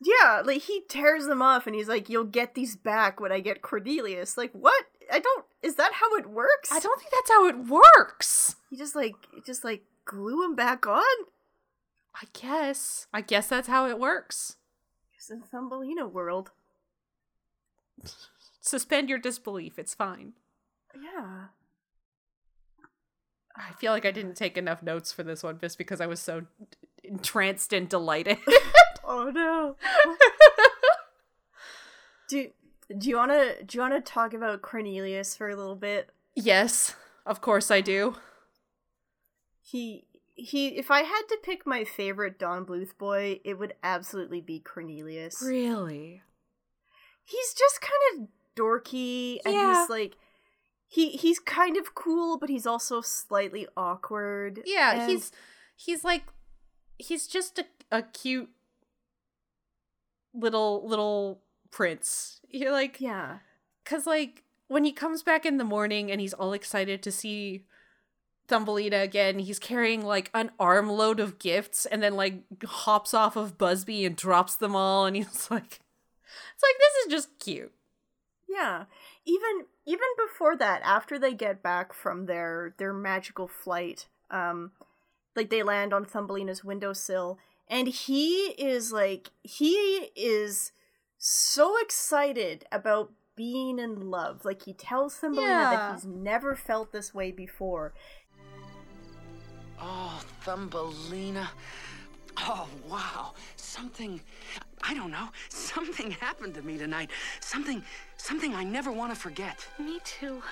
Yeah, 0.00 0.42
like 0.44 0.62
he 0.62 0.82
tears 0.88 1.26
them 1.26 1.42
off 1.42 1.66
and 1.66 1.76
he's 1.76 1.88
like, 1.88 2.08
You'll 2.08 2.24
get 2.24 2.54
these 2.54 2.74
back 2.74 3.20
when 3.20 3.30
I 3.30 3.40
get 3.40 3.62
Cornelius. 3.62 4.36
Like, 4.36 4.50
what? 4.52 4.84
I 5.12 5.18
don't 5.18 5.44
is 5.62 5.74
that 5.76 5.92
how 5.92 6.14
it 6.16 6.26
works? 6.28 6.72
I 6.72 6.80
don't 6.80 6.98
think 6.98 7.12
that's 7.12 7.30
how 7.30 7.46
it 7.46 7.58
works. 7.68 8.56
He 8.70 8.76
just 8.76 8.96
like 8.96 9.14
just 9.44 9.62
like 9.62 9.84
glue 10.06 10.42
them 10.42 10.56
back 10.56 10.86
on? 10.86 11.04
I 12.20 12.26
guess. 12.32 13.06
I 13.12 13.20
guess 13.20 13.48
that's 13.48 13.68
how 13.68 13.88
it 13.88 13.98
works. 13.98 14.56
It's 15.16 15.30
in 15.30 15.42
Thumbelina 15.42 16.06
world. 16.06 16.50
Suspend 18.60 19.08
your 19.08 19.18
disbelief. 19.18 19.78
It's 19.78 19.94
fine. 19.94 20.34
Yeah. 20.94 21.46
I 23.56 23.72
feel 23.78 23.92
like 23.92 24.04
I 24.04 24.10
didn't 24.10 24.36
take 24.36 24.56
enough 24.56 24.82
notes 24.82 25.12
for 25.12 25.22
this 25.22 25.42
one 25.42 25.58
just 25.58 25.78
because 25.78 26.00
I 26.00 26.06
was 26.06 26.20
so 26.20 26.46
entranced 27.04 27.72
and 27.72 27.88
delighted. 27.88 28.38
Oh 29.02 29.28
no. 29.34 29.74
do 32.28 32.50
do 32.96 33.08
you 33.08 33.16
wanna 33.16 33.54
do 33.64 33.76
you 33.76 33.82
wanna 33.82 34.00
talk 34.00 34.34
about 34.34 34.62
Cornelius 34.62 35.36
for 35.36 35.48
a 35.48 35.56
little 35.56 35.74
bit? 35.74 36.10
yes, 36.36 36.94
of 37.26 37.40
course 37.40 37.72
I 37.72 37.80
do. 37.80 38.14
He 39.62 40.04
he 40.40 40.68
if 40.78 40.90
I 40.90 41.02
had 41.02 41.22
to 41.28 41.38
pick 41.42 41.66
my 41.66 41.84
favorite 41.84 42.38
Don 42.38 42.64
Bluth 42.66 42.96
boy, 42.98 43.40
it 43.44 43.58
would 43.58 43.74
absolutely 43.82 44.40
be 44.40 44.60
Cornelius. 44.60 45.42
Really? 45.42 46.22
he's 47.24 47.54
just 47.54 47.80
kind 47.80 48.22
of 48.24 48.28
dorky 48.56 49.38
and 49.44 49.54
Yeah. 49.54 49.80
he's 49.82 49.88
like 49.90 50.16
he 50.88 51.10
he's 51.10 51.38
kind 51.38 51.76
of 51.76 51.94
cool 51.94 52.38
but 52.38 52.48
he's 52.48 52.66
also 52.66 53.00
slightly 53.00 53.68
awkward 53.76 54.60
Yeah, 54.66 55.02
and- 55.02 55.10
he's 55.12 55.30
he's 55.76 56.02
like 56.02 56.24
he's 56.98 57.28
just 57.28 57.58
a, 57.60 57.66
a 57.92 58.02
cute 58.02 58.50
little 60.34 60.86
little 60.88 61.42
prince. 61.70 62.40
You're 62.48 62.72
like 62.72 63.00
yeah 63.00 63.38
cuz 63.84 64.06
like 64.06 64.42
when 64.68 64.84
he 64.84 64.92
comes 64.92 65.22
back 65.22 65.44
in 65.46 65.56
the 65.56 65.64
morning 65.64 66.10
and 66.10 66.20
he's 66.20 66.34
all 66.34 66.52
excited 66.52 67.02
to 67.02 67.12
see 67.12 67.64
Thumbelina 68.50 68.98
again, 68.98 69.38
he's 69.38 69.58
carrying 69.58 70.04
like 70.04 70.30
an 70.34 70.50
armload 70.60 71.20
of 71.20 71.38
gifts 71.38 71.86
and 71.86 72.02
then 72.02 72.14
like 72.16 72.42
hops 72.64 73.14
off 73.14 73.36
of 73.36 73.56
Buzzby 73.56 74.04
and 74.04 74.14
drops 74.16 74.56
them 74.56 74.76
all 74.76 75.06
and 75.06 75.16
he's 75.16 75.50
like 75.50 75.80
it's 76.54 76.62
like 76.62 76.78
this 76.78 77.06
is 77.06 77.10
just 77.10 77.38
cute. 77.38 77.72
yeah 78.48 78.84
even 79.24 79.64
even 79.86 80.06
before 80.26 80.56
that 80.56 80.82
after 80.84 81.18
they 81.18 81.32
get 81.32 81.62
back 81.62 81.92
from 81.92 82.26
their 82.26 82.74
their 82.78 82.92
magical 82.92 83.46
flight 83.48 84.06
um 84.30 84.72
like 85.36 85.48
they 85.50 85.62
land 85.62 85.92
on 85.94 86.04
Thumbelina's 86.04 86.64
windowsill 86.64 87.38
and 87.68 87.86
he 87.88 88.46
is 88.58 88.92
like 88.92 89.30
he 89.42 90.10
is 90.16 90.72
so 91.18 91.78
excited 91.80 92.64
about 92.72 93.12
being 93.36 93.78
in 93.78 94.10
love 94.10 94.44
like 94.44 94.62
he 94.64 94.72
tells 94.74 95.16
Thumbelina 95.16 95.48
Yeah. 95.48 95.70
that 95.70 95.94
he's 95.94 96.04
never 96.04 96.54
felt 96.56 96.92
this 96.92 97.14
way 97.14 97.30
before 97.30 97.94
Oh, 99.80 100.20
Thumbelina. 100.42 101.48
Oh, 102.38 102.68
wow. 102.88 103.32
Something, 103.56 104.20
I 104.82 104.94
don't 104.94 105.10
know, 105.10 105.28
something 105.48 106.10
happened 106.12 106.54
to 106.54 106.62
me 106.62 106.78
tonight. 106.78 107.10
Something, 107.40 107.82
something 108.16 108.54
I 108.54 108.64
never 108.64 108.92
want 108.92 109.12
to 109.14 109.18
forget. 109.18 109.66
Me 109.78 109.98
too. 110.04 110.42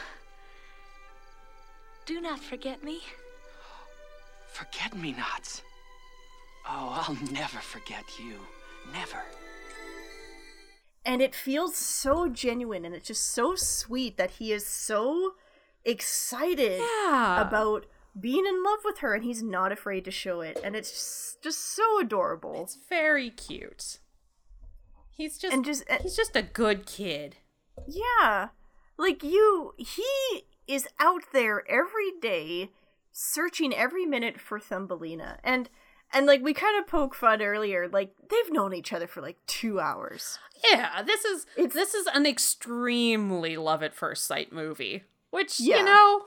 Do 2.07 2.21
not 2.21 2.41
forget 2.41 2.83
me. 2.83 3.01
Forget 4.53 4.97
me 4.97 5.13
nots. 5.13 5.63
Oh, 6.69 7.05
I'll 7.07 7.33
never 7.33 7.59
forget 7.59 8.05
you. 8.19 8.35
Never. 8.93 9.23
and 11.05 11.23
it 11.23 11.35
feels 11.35 11.75
so 11.77 12.29
genuine 12.29 12.85
and 12.85 12.95
it's 12.95 13.07
just 13.09 13.31
so 13.31 13.55
sweet 13.55 14.17
that 14.19 14.33
he 14.33 14.53
is 14.53 14.67
so 14.67 15.35
excited 15.85 16.81
Yeah. 16.81 17.41
about 17.47 17.87
being 18.21 18.45
in 18.47 18.63
love 18.65 18.81
with 18.85 18.99
her 18.99 19.15
and 19.15 19.25
he's 19.25 19.43
not 19.43 19.73
afraid 19.73 20.05
to 20.05 20.11
show 20.11 20.41
it 20.41 20.59
and 20.65 20.75
it's 20.77 20.91
just, 20.91 21.43
just 21.43 21.59
so 21.77 22.01
adorable 22.01 22.63
It's 22.65 22.79
very 22.89 23.31
cute. 23.31 23.99
He's 25.11 25.39
just 25.39 25.53
And 25.55 25.65
just- 25.65 25.89
uh, 25.91 25.99
he's 26.03 26.17
just 26.17 26.37
a 26.37 26.43
good 26.43 26.87
kid. 26.87 27.37
yeah 27.87 28.49
like 28.97 29.23
you 29.23 29.75
he 29.79 30.05
is 30.67 30.89
out 30.99 31.23
there 31.33 31.63
every 31.71 32.11
day 32.21 32.71
searching 33.13 33.73
every 33.75 34.05
minute 34.05 34.41
for 34.41 34.59
thumbelina 34.59 35.39
and 35.45 35.71
and 36.13 36.27
like 36.27 36.43
we 36.43 36.53
kind 36.53 36.79
of 36.79 36.87
poke 36.89 37.15
fun 37.15 37.41
earlier 37.41 37.89
like 37.89 38.13
they've 38.29 38.53
known 38.53 38.75
each 38.75 38.93
other 38.93 39.07
for 39.07 39.21
like 39.21 39.39
two 39.47 39.79
hours 39.79 40.39
Yeah, 40.73 41.03
this 41.03 41.25
is 41.25 41.47
It's- 41.57 41.73
this 41.75 41.95
is 41.95 42.09
an 42.09 42.27
extremely 42.27 43.57
love 43.57 43.83
at 43.85 43.95
first 43.95 44.25
sight 44.27 44.53
movie. 44.53 45.05
Which, 45.31 45.61
Yeah. 45.61 45.79
you 45.79 45.85
know, 45.85 46.25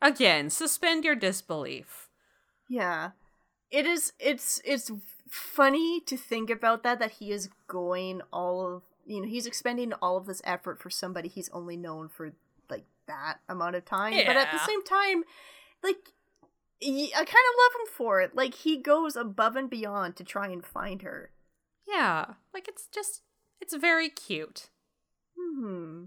again, 0.00 0.50
suspend 0.50 1.04
your 1.04 1.14
disbelief. 1.14 2.08
Yeah. 2.68 3.10
It 3.70 3.86
is 3.86 4.12
it's 4.18 4.60
it's 4.64 4.90
funny 5.28 6.00
to 6.06 6.16
think 6.16 6.50
about 6.50 6.82
that 6.82 6.98
that 7.00 7.12
he 7.12 7.32
is 7.32 7.50
going 7.66 8.22
all 8.32 8.76
of 8.76 8.82
you 9.06 9.22
know, 9.22 9.28
he's 9.28 9.46
expending 9.46 9.92
all 9.94 10.16
of 10.16 10.26
this 10.26 10.42
effort 10.44 10.80
for 10.80 10.90
somebody 10.90 11.28
he's 11.28 11.48
only 11.50 11.76
known 11.76 12.08
for 12.08 12.32
like 12.70 12.84
that 13.06 13.38
amount 13.48 13.76
of 13.76 13.84
time. 13.84 14.12
But 14.26 14.36
at 14.36 14.52
the 14.52 14.58
same 14.58 14.84
time, 14.84 15.24
like 15.82 16.12
I 16.82 17.10
kind 17.14 17.20
of 17.20 17.26
love 17.26 17.80
him 17.80 17.92
for 17.92 18.20
it. 18.20 18.36
Like 18.36 18.54
he 18.54 18.76
goes 18.76 19.16
above 19.16 19.56
and 19.56 19.68
beyond 19.68 20.16
to 20.16 20.24
try 20.24 20.48
and 20.48 20.64
find 20.64 21.02
her. 21.02 21.30
Yeah, 21.86 22.34
like 22.54 22.68
it's 22.68 22.86
just 22.86 23.22
it's 23.60 23.74
very 23.74 24.08
cute. 24.08 24.68
Hmm. 25.38 26.04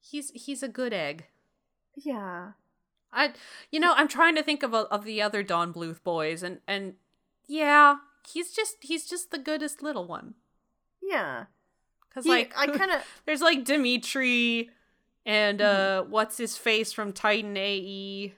He's 0.00 0.30
he's 0.30 0.62
a 0.62 0.68
good 0.68 0.92
egg. 0.92 1.26
Yeah. 2.04 2.52
I 3.12 3.32
you 3.70 3.80
know, 3.80 3.94
I'm 3.96 4.08
trying 4.08 4.34
to 4.36 4.42
think 4.42 4.62
of 4.62 4.74
a, 4.74 4.78
of 4.90 5.04
the 5.04 5.22
other 5.22 5.42
Don 5.42 5.72
Bluth 5.72 6.02
boys 6.02 6.42
and 6.42 6.60
and 6.66 6.94
yeah, 7.46 7.96
he's 8.30 8.52
just 8.52 8.76
he's 8.82 9.06
just 9.06 9.30
the 9.30 9.38
goodest 9.38 9.82
little 9.82 10.06
one. 10.06 10.34
Yeah. 11.02 11.44
Cuz 12.12 12.26
like 12.26 12.52
I 12.56 12.66
kind 12.78 12.90
of 12.90 13.02
there's 13.26 13.40
like 13.40 13.64
Dimitri 13.64 14.70
and 15.24 15.60
Mm-hmm. 15.60 16.06
uh 16.06 16.10
what's 16.10 16.36
his 16.38 16.56
face 16.56 16.92
from 16.92 17.12
Titan? 17.12 17.56
AE. 17.56 18.34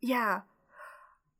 Yeah. 0.00 0.40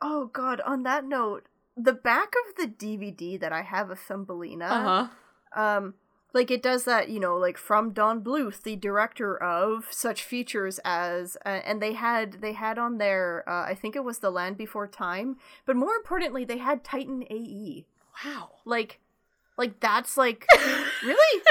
Oh 0.00 0.26
god, 0.26 0.60
on 0.60 0.82
that 0.82 1.04
note, 1.04 1.46
the 1.76 1.92
back 1.92 2.34
of 2.48 2.56
the 2.56 2.66
DVD 2.68 3.38
that 3.40 3.52
I 3.52 3.62
have 3.62 3.88
of 3.90 3.98
Thumbelina, 4.00 4.66
Uh-huh. 4.66 5.60
um, 5.62 5.94
like 6.32 6.50
it 6.50 6.62
does 6.62 6.84
that, 6.84 7.08
you 7.08 7.20
know, 7.20 7.36
like 7.36 7.58
from 7.58 7.92
Don 7.92 8.22
Bluth, 8.22 8.62
the 8.62 8.76
director 8.76 9.36
of 9.40 9.86
such 9.90 10.22
features 10.22 10.80
as, 10.84 11.36
uh, 11.44 11.60
and 11.64 11.82
they 11.82 11.92
had 11.92 12.40
they 12.40 12.52
had 12.52 12.78
on 12.78 12.98
there, 12.98 13.44
uh, 13.46 13.64
I 13.64 13.74
think 13.74 13.96
it 13.96 14.04
was 14.04 14.18
The 14.18 14.30
Land 14.30 14.56
Before 14.56 14.86
Time, 14.86 15.36
but 15.66 15.76
more 15.76 15.94
importantly, 15.94 16.44
they 16.44 16.58
had 16.58 16.84
Titan 16.84 17.24
AE. 17.30 17.86
Wow. 18.24 18.50
Like, 18.64 19.00
like 19.58 19.80
that's 19.80 20.16
like 20.16 20.46
really, 21.04 21.42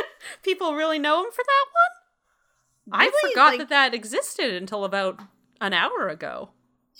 People 0.43 0.75
really 0.75 0.99
know 0.99 1.23
him 1.23 1.31
for 1.31 1.43
that 1.43 1.65
one? 1.73 3.01
I 3.01 3.11
forgot 3.29 3.45
like- 3.51 3.59
that 3.59 3.69
that 3.69 3.93
existed 3.93 4.53
until 4.53 4.83
about 4.83 5.19
an 5.59 5.73
hour 5.73 6.07
ago. 6.09 6.49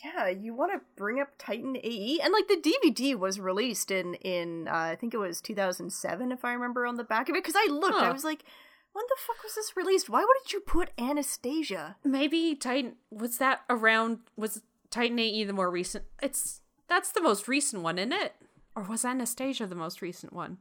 Yeah. 0.04 0.28
You 0.28 0.54
want 0.54 0.74
to 0.74 0.82
bring 0.96 1.20
up 1.20 1.30
Titan 1.38 1.78
AE, 1.78 2.20
and 2.24 2.34
like 2.34 2.48
the 2.48 2.56
DVD 2.62 3.16
was 3.16 3.40
released 3.40 3.92
in 3.92 4.16
in 4.16 4.68
uh, 4.68 4.74
I 4.74 4.96
think 4.96 5.14
it 5.14 5.18
was 5.18 5.42
2007 5.42 6.32
if 6.32 6.46
I 6.46 6.54
remember 6.54 6.86
on 6.86 6.98
the 6.98 7.04
back 7.04 7.30
of 7.30 7.36
it 7.36 7.44
because 7.44 7.56
I 7.58 7.72
looked, 7.72 7.96
I 7.96 8.12
was 8.12 8.24
like. 8.24 8.44
When 8.94 9.06
the 9.08 9.16
fuck 9.26 9.42
was 9.42 9.56
this 9.56 9.78
released? 9.78 10.10
Why 10.10 10.20
wouldn't 10.20 10.52
you 10.52 10.60
put 10.60 10.90
Anastasia? 10.98 11.96
Maybe 12.04 12.56
Titan 12.56 12.98
was 13.10 13.38
that 13.38 13.62
around 13.70 14.20
was 14.36 14.64
Titan 14.90 15.18
AE 15.18 15.46
the 15.46 15.54
more 15.54 15.72
recent? 15.72 16.04
It's 16.22 16.60
that's 16.90 17.14
the 17.14 17.22
most 17.22 17.48
recent 17.48 17.84
one, 17.84 17.98
isn't 17.98 18.12
it? 18.12 18.36
Or 18.76 18.84
was 18.84 19.06
Anastasia 19.06 19.66
the 19.66 19.76
most 19.76 20.02
recent 20.02 20.34
one? 20.34 20.58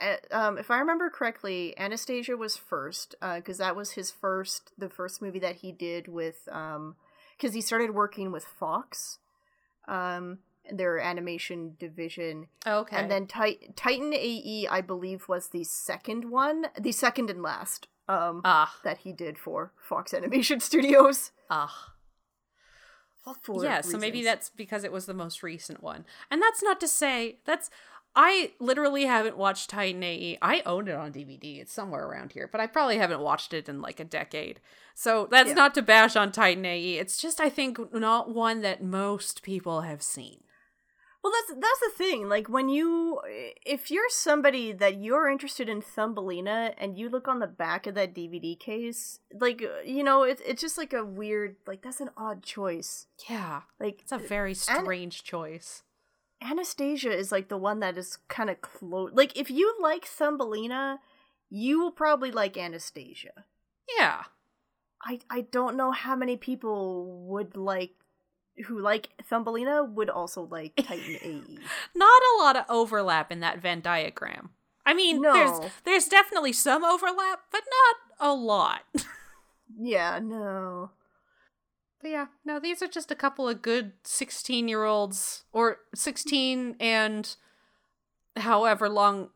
Uh, 0.00 0.16
um, 0.30 0.58
if 0.58 0.70
I 0.70 0.78
remember 0.78 1.10
correctly, 1.10 1.76
Anastasia 1.78 2.36
was 2.36 2.56
first 2.56 3.14
because 3.20 3.58
that 3.58 3.76
was 3.76 3.92
his 3.92 4.10
first, 4.10 4.72
the 4.78 4.88
first 4.88 5.20
movie 5.20 5.38
that 5.40 5.56
he 5.56 5.72
did 5.72 6.08
with, 6.08 6.48
um, 6.50 6.96
because 7.42 7.54
he 7.54 7.60
started 7.60 7.92
working 7.92 8.30
with 8.30 8.44
Fox, 8.44 9.18
um, 9.88 10.38
their 10.70 11.00
animation 11.00 11.74
division, 11.80 12.46
Okay. 12.64 12.96
and 12.96 13.10
then 13.10 13.26
Tit- 13.26 13.76
Titan 13.76 14.14
AE, 14.14 14.68
I 14.70 14.80
believe, 14.80 15.28
was 15.28 15.48
the 15.48 15.64
second 15.64 16.30
one, 16.30 16.66
the 16.80 16.92
second 16.92 17.30
and 17.30 17.42
last, 17.42 17.88
um, 18.08 18.42
ah 18.44 18.78
that 18.84 18.98
he 18.98 19.12
did 19.12 19.38
for 19.38 19.72
Fox 19.76 20.14
Animation 20.14 20.60
Studios. 20.70 21.32
ah. 21.50 21.88
For 23.42 23.62
yeah, 23.64 23.82
so 23.82 23.98
maybe 23.98 24.24
that's 24.24 24.50
because 24.50 24.82
it 24.82 24.90
was 24.90 25.06
the 25.06 25.14
most 25.14 25.44
recent 25.44 25.80
one. 25.80 26.04
And 26.28 26.42
that's 26.42 26.60
not 26.60 26.80
to 26.80 26.88
say 26.88 27.38
that's 27.44 27.70
I 28.14 28.52
literally 28.60 29.06
haven't 29.06 29.38
watched 29.38 29.70
Titan 29.70 30.02
AE. 30.02 30.38
I 30.42 30.62
own 30.66 30.86
it 30.88 30.94
on 30.94 31.12
DVD. 31.12 31.60
It's 31.60 31.72
somewhere 31.72 32.04
around 32.04 32.32
here, 32.32 32.48
but 32.50 32.60
I 32.60 32.66
probably 32.66 32.98
haven't 32.98 33.20
watched 33.20 33.54
it 33.54 33.68
in 33.68 33.80
like 33.80 34.00
a 34.00 34.04
decade. 34.04 34.60
So 34.94 35.26
that's 35.30 35.48
Yeah. 35.48 35.54
not 35.54 35.74
to 35.74 35.82
bash 35.82 36.14
on 36.14 36.30
Titan 36.32 36.66
AE. 36.66 36.98
It's 36.98 37.16
just 37.16 37.40
I 37.40 37.48
think 37.48 37.92
not 37.94 38.30
one 38.34 38.60
that 38.60 38.82
most 38.82 39.42
people 39.42 39.80
have 39.82 40.02
seen. 40.02 40.44
Well, 41.24 41.32
that's 41.32 41.58
that's 41.60 41.80
the 41.80 41.90
thing. 41.96 42.28
Like 42.28 42.48
when 42.48 42.68
you, 42.68 43.20
if 43.64 43.92
you're 43.92 44.10
somebody 44.10 44.72
that 44.72 44.96
you're 44.96 45.28
interested 45.30 45.68
in 45.68 45.80
Thumbelina, 45.80 46.74
and 46.78 46.98
you 46.98 47.08
look 47.08 47.28
on 47.28 47.38
the 47.38 47.46
back 47.46 47.86
of 47.86 47.94
that 47.94 48.12
DVD 48.12 48.58
case, 48.58 49.20
like 49.32 49.62
you 49.86 50.02
know, 50.02 50.24
it's 50.24 50.42
it's 50.44 50.60
just 50.60 50.76
like 50.76 50.92
a 50.92 51.04
weird, 51.04 51.56
like 51.66 51.80
that's 51.80 52.00
an 52.00 52.10
odd 52.16 52.42
choice. 52.42 53.06
Yeah. 53.30 53.62
Like 53.78 54.00
It's 54.02 54.10
a 54.12 54.18
very 54.18 54.52
strange 54.52 55.22
choice. 55.22 55.84
Anastasia 56.42 57.10
is 57.10 57.30
like 57.32 57.48
the 57.48 57.56
one 57.56 57.80
that 57.80 57.96
is 57.96 58.18
kind 58.28 58.50
of 58.50 58.60
close. 58.60 59.10
Like 59.14 59.36
if 59.38 59.50
you 59.50 59.74
like 59.80 60.04
Thumbelina, 60.04 60.98
you 61.50 61.80
will 61.80 61.92
probably 61.92 62.30
like 62.30 62.56
Anastasia. 62.56 63.44
Yeah. 63.98 64.24
I 65.04 65.20
I 65.30 65.42
don't 65.42 65.76
know 65.76 65.90
how 65.92 66.14
many 66.16 66.36
people 66.36 67.26
would 67.28 67.56
like 67.56 67.92
who 68.66 68.78
like 68.80 69.10
Thumbelina 69.28 69.82
would 69.84 70.10
also 70.10 70.42
like 70.42 70.74
Titan. 70.82 71.16
AE. 71.22 71.58
Not 71.94 72.22
a 72.22 72.38
lot 72.42 72.56
of 72.56 72.64
overlap 72.68 73.30
in 73.32 73.40
that 73.40 73.60
Venn 73.60 73.80
diagram. 73.80 74.50
I 74.84 74.94
mean, 74.94 75.20
No. 75.20 75.32
there's 75.32 75.72
there's 75.84 76.08
definitely 76.08 76.52
some 76.52 76.84
overlap, 76.84 77.40
but 77.50 77.62
not 77.70 78.28
a 78.30 78.34
lot. 78.34 78.80
Yeah, 79.74 80.18
no. 80.22 80.90
But 82.02 82.10
yeah, 82.10 82.26
no, 82.44 82.58
these 82.58 82.82
are 82.82 82.88
just 82.88 83.10
a 83.12 83.14
couple 83.14 83.48
of 83.48 83.62
good 83.62 83.92
16 84.02 84.66
year 84.68 84.84
olds, 84.84 85.44
or 85.52 85.78
16 85.94 86.76
and 86.80 87.36
however 88.36 88.88
long 88.88 89.30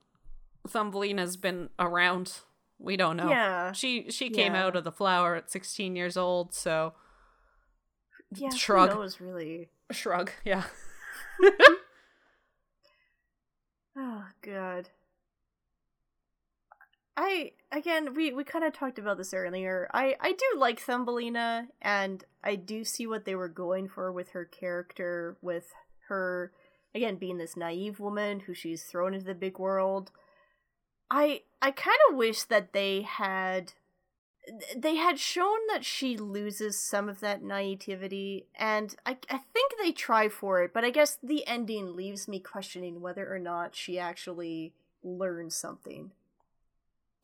Thumbelina's 0.68 1.36
been 1.36 1.70
around. 1.78 2.40
We 2.78 2.96
don't 2.96 3.16
know. 3.16 3.28
Yeah. 3.30 3.70
She 3.72 4.10
she 4.10 4.28
came 4.30 4.54
Yeah. 4.54 4.64
out 4.66 4.76
of 4.76 4.82
the 4.84 4.90
flower 4.92 5.36
at 5.36 5.50
16 5.50 5.94
years 5.96 6.16
old, 6.16 6.52
so 6.54 6.94
Yeah, 8.34 8.50
who 8.50 8.56
Shrug. 8.58 8.90
knows, 8.90 9.20
really. 9.20 9.70
shrug. 9.92 10.32
Yeah. 10.44 10.64
Oh 13.98 14.24
god. 14.42 14.90
I 17.16 17.52
again 17.72 18.14
we 18.14 18.32
we 18.32 18.44
kind 18.44 18.64
of 18.64 18.74
talked 18.74 18.98
about 18.98 19.16
this 19.16 19.32
earlier. 19.32 19.88
I 19.94 20.16
I 20.20 20.32
do 20.32 20.58
like 20.58 20.80
Thumbelina 20.80 21.68
and 21.80 22.24
I 22.44 22.56
do 22.56 22.84
see 22.84 23.06
what 23.06 23.24
they 23.24 23.34
were 23.34 23.48
going 23.48 23.88
for 23.88 24.12
with 24.12 24.30
her 24.30 24.44
character 24.44 25.36
with 25.40 25.72
her 26.08 26.52
again 26.94 27.16
being 27.16 27.38
this 27.38 27.56
naive 27.56 28.00
woman 28.00 28.40
who 28.40 28.54
she's 28.54 28.84
thrown 28.84 29.14
into 29.14 29.26
the 29.26 29.34
big 29.34 29.58
world. 29.58 30.10
I 31.10 31.42
I 31.62 31.70
kind 31.70 31.98
of 32.10 32.16
wish 32.16 32.42
that 32.44 32.72
they 32.72 33.02
had 33.02 33.72
they 34.76 34.96
had 34.96 35.18
shown 35.18 35.58
that 35.72 35.84
she 35.84 36.16
loses 36.16 36.78
some 36.78 37.08
of 37.08 37.20
that 37.20 37.42
naivety 37.42 38.46
and 38.54 38.94
I, 39.04 39.16
I 39.28 39.38
think 39.38 39.72
they 39.80 39.90
try 39.90 40.28
for 40.28 40.62
it 40.62 40.72
but 40.72 40.84
i 40.84 40.90
guess 40.90 41.18
the 41.20 41.44
ending 41.48 41.96
leaves 41.96 42.28
me 42.28 42.38
questioning 42.38 43.00
whether 43.00 43.28
or 43.28 43.40
not 43.40 43.74
she 43.74 43.98
actually 43.98 44.72
learns 45.02 45.56
something 45.56 46.12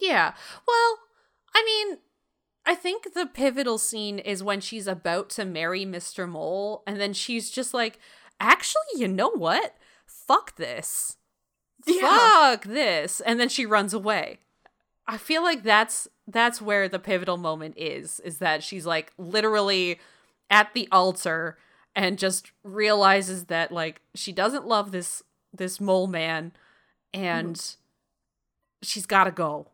Yeah. 0.03 0.35
Well, 0.67 0.99
I 1.55 1.63
mean, 1.65 1.99
I 2.67 2.75
think 2.75 3.15
the 3.15 3.27
pivotal 3.27 3.79
scene 3.79 4.19
is 4.19 4.43
when 4.43 4.61
she's 4.61 4.89
about 4.89 5.31
to 5.31 5.45
marry 5.45 5.87
Mr. 5.87 6.29
Mole, 6.29 6.83
and 6.87 7.01
then 7.01 7.13
she's 7.13 7.51
just 7.51 7.73
like, 7.73 8.01
actually, 8.41 8.83
you 8.97 9.07
know 9.07 9.31
what? 9.31 9.77
Fuck 10.05 10.57
this. 10.57 11.17
Fuck 12.01 12.65
this. 12.65 13.21
And 13.21 13.39
then 13.39 13.49
she 13.49 13.65
runs 13.65 13.95
away. 13.95 14.39
I 15.07 15.19
feel 15.19 15.43
like 15.43 15.63
that's 15.63 16.09
that's 16.27 16.61
where 16.63 16.89
the 16.89 16.99
pivotal 16.99 17.37
moment 17.37 17.75
is, 17.77 18.21
is 18.21 18.39
that 18.39 18.63
she's 18.63 18.87
like 18.87 19.13
literally 19.19 19.99
at 20.49 20.73
the 20.75 20.89
altar 20.93 21.59
and 21.95 22.19
just 22.19 22.53
realizes 22.63 23.45
that 23.47 23.73
like 23.73 24.01
she 24.15 24.33
doesn't 24.33 24.67
love 24.67 24.93
this 24.93 25.23
this 25.53 25.81
mole 25.81 26.07
man 26.07 26.53
and 27.13 27.57
mm-hmm. 27.57 28.87
she's 28.87 29.07
got 29.07 29.25
to 29.25 29.31
go. 29.31 29.67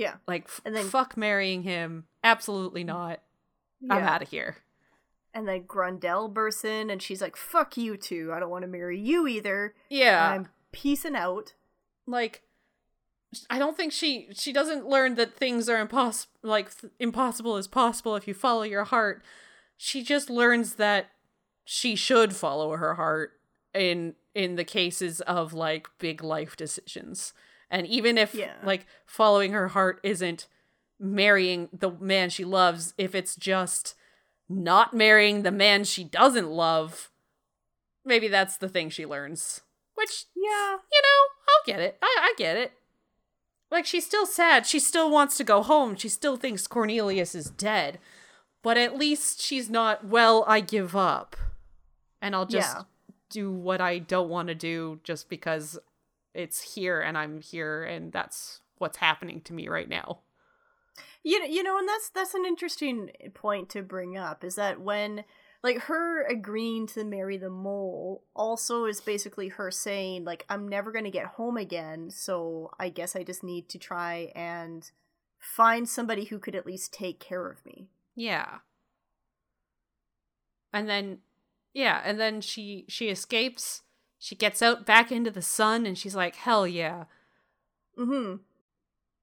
Yeah 0.00 0.14
Like, 0.26 0.44
f- 0.46 0.60
And 0.64 0.74
then- 0.74 0.86
fuck 0.88 1.16
marrying 1.16 1.62
him. 1.62 2.06
Absolutely 2.24 2.82
not. 2.84 3.20
I'm 3.90 4.02
out 4.02 4.22
of 4.22 4.28
here. 4.30 4.56
and 5.32 5.46
then 5.46 5.62
grundel 5.66 6.28
bursts 6.28 6.64
in 6.64 6.90
and 6.90 7.00
she's 7.00 7.22
like 7.22 7.36
fuck 7.36 7.76
you 7.76 7.96
too 7.96 8.32
i 8.34 8.40
don't 8.40 8.50
want 8.50 8.62
to 8.62 8.68
marry 8.68 8.98
you 8.98 9.28
either 9.28 9.74
Yeah. 9.88 10.28
i'm 10.34 10.48
peacing 10.72 11.14
out 11.16 11.54
like, 12.06 12.42
I 13.48 13.60
don't 13.60 13.76
think 13.76 13.92
she 13.92 14.26
she 14.32 14.52
doesn't 14.52 14.88
learn 14.88 15.14
that 15.14 15.36
things 15.36 15.68
are 15.68 15.78
impossible. 15.78 16.32
Like 16.42 16.76
th- 16.80 16.92
impossible 16.98 17.56
is 17.58 17.68
possible 17.68 18.16
if 18.16 18.26
you 18.26 18.34
follow 18.34 18.62
your 18.64 18.82
heart. 18.84 19.22
She 19.76 20.02
just 20.02 20.28
learns 20.28 20.74
that 20.76 21.10
she 21.64 21.94
should 21.94 22.34
follow 22.34 22.74
her 22.76 22.94
heart 22.94 23.34
in 23.72 24.16
in 24.34 24.56
the 24.56 24.64
cases 24.64 25.20
of 25.20 25.52
like 25.52 25.86
big 26.00 26.24
life 26.24 26.56
decisions. 26.56 27.32
And 27.70 27.86
even 27.86 28.18
if 28.18 28.34
Yeah. 28.34 28.54
like 28.64 28.86
following 29.06 29.52
her 29.52 29.68
heart 29.68 30.00
isn't 30.02 30.46
marrying 30.98 31.68
the 31.72 31.90
man 31.92 32.30
she 32.30 32.44
loves, 32.44 32.94
if 32.98 33.14
it's 33.14 33.36
just 33.36 33.94
not 34.48 34.92
marrying 34.92 35.42
the 35.42 35.50
man 35.52 35.84
she 35.84 36.02
doesn't 36.04 36.50
love, 36.50 37.10
maybe 38.04 38.28
that's 38.28 38.56
the 38.56 38.68
thing 38.68 38.90
she 38.90 39.06
learns. 39.06 39.60
Which, 39.94 40.24
yeah 40.34 40.76
you 40.92 41.02
know, 41.02 41.22
I'll 41.48 41.64
get 41.66 41.80
it. 41.80 41.98
I, 42.02 42.16
I 42.20 42.34
get 42.36 42.56
it. 42.56 42.72
Like, 43.70 43.86
she's 43.86 44.04
still 44.04 44.26
sad. 44.26 44.66
She 44.66 44.80
still 44.80 45.10
wants 45.10 45.36
to 45.36 45.44
go 45.44 45.62
home. 45.62 45.94
She 45.94 46.08
still 46.08 46.36
thinks 46.36 46.66
Cornelius 46.66 47.36
is 47.36 47.50
dead. 47.50 48.00
But 48.62 48.76
at 48.76 48.98
least 48.98 49.40
she's 49.40 49.70
not, 49.70 50.04
well, 50.04 50.44
I 50.48 50.58
give 50.60 50.96
up. 50.96 51.36
And 52.20 52.34
I'll 52.34 52.46
just 52.46 52.74
Yeah. 52.76 52.82
do 53.30 53.52
what 53.52 53.80
I 53.80 53.98
don't 54.00 54.28
want 54.28 54.48
to 54.48 54.56
do 54.56 54.98
just 55.04 55.28
because 55.28 55.78
it's 56.40 56.74
here 56.74 57.00
and 57.00 57.16
I'm 57.16 57.40
here 57.40 57.84
and 57.84 58.12
that's 58.12 58.60
what's 58.78 58.98
happening 58.98 59.40
to 59.42 59.52
me 59.52 59.68
right 59.68 59.88
now. 59.88 60.20
You 61.22 61.38
know, 61.38 61.46
you 61.46 61.62
know, 61.62 61.78
and 61.78 61.88
that's 61.88 62.08
that's 62.10 62.34
an 62.34 62.46
interesting 62.46 63.10
point 63.34 63.68
to 63.70 63.82
bring 63.82 64.16
up 64.16 64.42
is 64.42 64.54
that 64.54 64.80
when 64.80 65.24
like 65.62 65.82
her 65.82 66.26
agreeing 66.26 66.86
to 66.88 67.04
marry 67.04 67.36
the 67.36 67.50
mole 67.50 68.24
also 68.34 68.86
is 68.86 69.00
basically 69.00 69.48
her 69.48 69.70
saying 69.70 70.24
like 70.24 70.46
I'm 70.48 70.66
never 70.66 70.90
going 70.90 71.04
to 71.04 71.10
get 71.10 71.26
home 71.26 71.58
again, 71.58 72.10
so 72.10 72.70
I 72.78 72.88
guess 72.88 73.14
I 73.14 73.22
just 73.22 73.44
need 73.44 73.68
to 73.68 73.78
try 73.78 74.32
and 74.34 74.90
find 75.38 75.88
somebody 75.88 76.24
who 76.24 76.38
could 76.38 76.54
at 76.54 76.66
least 76.66 76.92
take 76.92 77.20
care 77.20 77.50
of 77.50 77.64
me. 77.66 77.88
Yeah. 78.16 78.58
And 80.72 80.88
then 80.88 81.18
yeah, 81.74 82.00
and 82.04 82.18
then 82.18 82.40
she 82.40 82.86
she 82.88 83.08
escapes. 83.08 83.82
She 84.22 84.34
gets 84.36 84.60
out 84.62 84.84
back 84.84 85.10
into 85.10 85.30
the 85.30 85.40
sun 85.42 85.86
and 85.86 85.96
she's 85.98 86.14
like, 86.14 86.36
"Hell 86.36 86.66
yeah." 86.68 87.04
Mhm. 87.98 88.40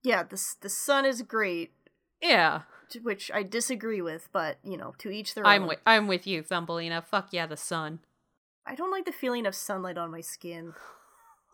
Yeah, 0.04 0.24
the 0.24 0.43
the 0.62 0.70
sun 0.70 1.06
is 1.06 1.22
great, 1.22 1.72
Yeah. 2.22 2.64
which 3.04 3.30
I 3.32 3.43
disagree 3.43 4.02
with, 4.02 4.28
but 4.32 4.58
you 4.64 4.76
know, 4.76 4.95
to 4.98 5.10
each 5.12 5.36
their 5.36 5.45
I'm 5.45 5.62
own. 5.64 5.68
with 5.70 5.80
I'm 5.86 6.08
with 6.08 6.26
you, 6.26 6.41
Thumbelina. 6.41 7.02
Fuck 7.04 7.28
yeah, 7.32 7.45
the 7.45 7.56
sun. 7.58 8.00
I 8.66 8.74
don't 8.76 8.91
like 8.91 9.06
the 9.06 9.12
feeling 9.14 9.45
of 9.45 9.56
sunlight 9.56 9.98
on 9.98 10.12
my 10.12 10.22
skin. 10.22 10.74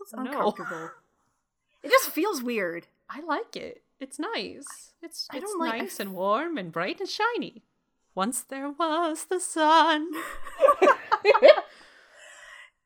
It's 0.01 0.13
No. 0.13 0.21
uncomfortable. 0.23 0.89
It 1.81 1.89
just 1.91 2.09
feels 2.09 2.41
weird. 2.41 2.87
I 3.09 3.21
like 3.21 3.55
it. 3.55 3.83
It's 3.99 4.19
nice. 4.19 4.93
It's 5.01 5.27
I 5.31 5.37
it's 5.37 5.45
don't 5.51 5.59
like- 5.59 5.73
I 5.75 5.77
nice 5.79 5.99
and 5.99 6.13
warm 6.23 6.57
and 6.57 6.71
bright 6.71 6.99
and 6.99 7.07
shiny. 7.09 7.63
Once 8.15 8.41
there 8.41 8.69
was 8.69 9.25
the 9.25 9.39
sun. 9.39 10.11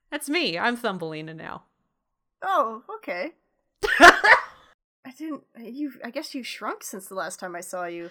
That's 0.09 0.29
me. 0.29 0.57
I'm 0.57 0.77
Thumbelina 0.77 1.33
now. 1.33 1.63
Oh, 2.41 2.83
okay. 2.97 3.33
I 3.99 5.11
didn't. 5.17 5.43
You. 5.59 5.93
I 6.03 6.11
guess 6.11 6.35
you 6.35 6.43
shrunk 6.43 6.83
since 6.83 7.07
the 7.07 7.15
last 7.15 7.39
time 7.39 7.55
I 7.55 7.61
saw 7.61 7.85
you. 7.85 8.09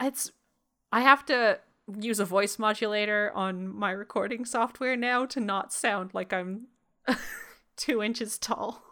It's 0.00 0.32
I 0.90 1.00
have 1.00 1.24
to 1.26 1.58
use 1.98 2.20
a 2.20 2.24
voice 2.24 2.58
modulator 2.58 3.32
on 3.34 3.68
my 3.68 3.90
recording 3.90 4.44
software 4.44 4.96
now 4.96 5.26
to 5.26 5.40
not 5.40 5.72
sound 5.72 6.12
like 6.14 6.32
I'm 6.32 6.68
two 7.76 8.02
inches 8.02 8.38
tall. 8.38 8.82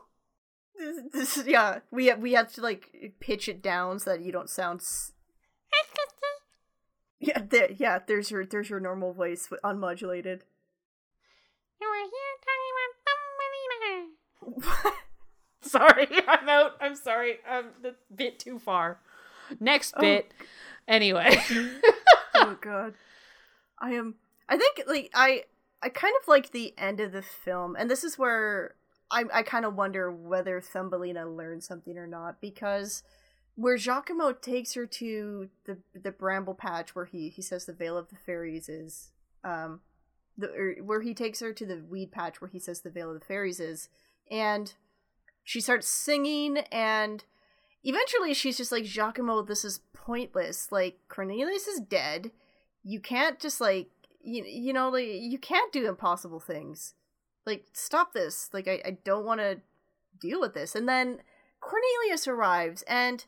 This, 0.76 1.34
this 1.36 1.46
yeah, 1.46 1.80
we 1.90 2.06
have 2.06 2.20
we 2.20 2.32
have 2.32 2.52
to 2.54 2.62
like 2.62 3.14
pitch 3.20 3.48
it 3.48 3.62
down 3.62 3.98
so 3.98 4.10
that 4.10 4.22
you 4.22 4.32
don't 4.32 4.50
sound. 4.50 4.80
S- 4.80 5.12
yeah, 7.20 7.42
there, 7.48 7.70
yeah. 7.72 7.98
There's 8.06 8.30
your 8.30 8.46
there's 8.46 8.70
your 8.70 8.80
normal 8.80 9.12
voice 9.12 9.48
wi- 11.80 12.10
unmodulated. 14.42 14.92
Sorry, 15.62 16.08
I'm 16.26 16.48
out. 16.48 16.72
I'm 16.80 16.94
sorry. 16.96 17.38
I'm 17.48 17.66
a 17.84 17.90
bit 18.14 18.38
too 18.38 18.58
far. 18.58 18.98
Next 19.60 19.94
Oh. 19.96 20.00
bit. 20.00 20.32
Anyway. 20.88 21.36
oh 22.34 22.56
god, 22.60 22.94
I 23.78 23.92
am. 23.92 24.14
I 24.48 24.56
think 24.56 24.82
like 24.86 25.10
I 25.14 25.44
I 25.82 25.90
kind 25.90 26.14
of 26.20 26.26
like 26.28 26.50
the 26.50 26.74
end 26.78 27.00
of 27.00 27.12
the 27.12 27.22
film, 27.22 27.76
and 27.78 27.90
this 27.90 28.02
is 28.04 28.18
where 28.18 28.74
I 29.10 29.24
I 29.32 29.42
kind 29.42 29.64
of 29.64 29.74
wonder 29.76 30.10
whether 30.10 30.60
Thumbelina 30.60 31.28
learned 31.28 31.62
something 31.62 31.96
or 31.98 32.06
not 32.06 32.40
because 32.40 33.02
where 33.54 33.76
Jacquimo 33.76 34.40
takes 34.40 34.74
her 34.74 34.86
to 34.86 35.50
the 35.66 35.78
the 35.94 36.10
bramble 36.10 36.54
patch 36.54 36.94
where 36.96 37.04
he 37.04 37.28
he 37.28 37.42
says 37.42 37.66
the 37.66 37.72
Vale 37.74 37.98
of 37.98 38.08
the 38.08 38.16
Fairies 38.16 38.68
is 38.68 39.10
um 39.44 39.80
the 40.36 40.76
where 40.82 41.00
he 41.00 41.14
takes 41.14 41.40
her 41.40 41.52
to 41.52 41.66
the 41.66 41.82
weed 41.88 42.12
patch 42.12 42.40
where 42.40 42.50
he 42.50 42.58
says 42.58 42.80
the 42.80 42.90
Vale 42.90 43.12
of 43.12 43.20
the 43.20 43.26
Fairies 43.26 43.60
is 43.60 43.88
and 44.30 44.74
she 45.44 45.60
starts 45.60 45.88
singing 45.88 46.58
and 46.70 47.24
eventually 47.82 48.34
she's 48.34 48.56
just 48.56 48.72
like 48.72 48.84
Jacquimo 48.84 49.46
this 49.46 49.64
is 49.64 49.80
pointless. 49.92 50.72
Like 50.72 50.98
Cornelius 51.08 51.66
is 51.66 51.80
dead. 51.80 52.30
You 52.82 53.00
can't 53.00 53.38
just 53.38 53.60
like 53.60 53.90
you, 54.22 54.44
you 54.44 54.72
know 54.72 54.88
like 54.90 55.06
you 55.06 55.38
can't 55.38 55.72
do 55.72 55.88
impossible 55.88 56.40
things. 56.40 56.94
Like 57.46 57.66
stop 57.72 58.12
this. 58.12 58.50
Like 58.52 58.68
I, 58.68 58.80
I 58.84 58.98
don't 59.04 59.24
want 59.24 59.40
to 59.40 59.60
deal 60.20 60.40
with 60.40 60.54
this. 60.54 60.74
And 60.74 60.88
then 60.88 61.18
Cornelius 61.60 62.26
arrives 62.26 62.82
and 62.82 63.24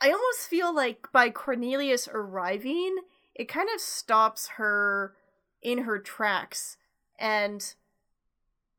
I 0.00 0.08
almost 0.08 0.48
feel 0.48 0.74
like 0.74 1.06
by 1.12 1.30
Cornelius 1.30 2.08
arriving 2.08 2.96
it 3.34 3.48
kind 3.48 3.68
of 3.74 3.80
stops 3.80 4.48
her 4.56 5.14
in 5.64 5.78
her 5.78 5.98
tracks 5.98 6.76
and 7.18 7.74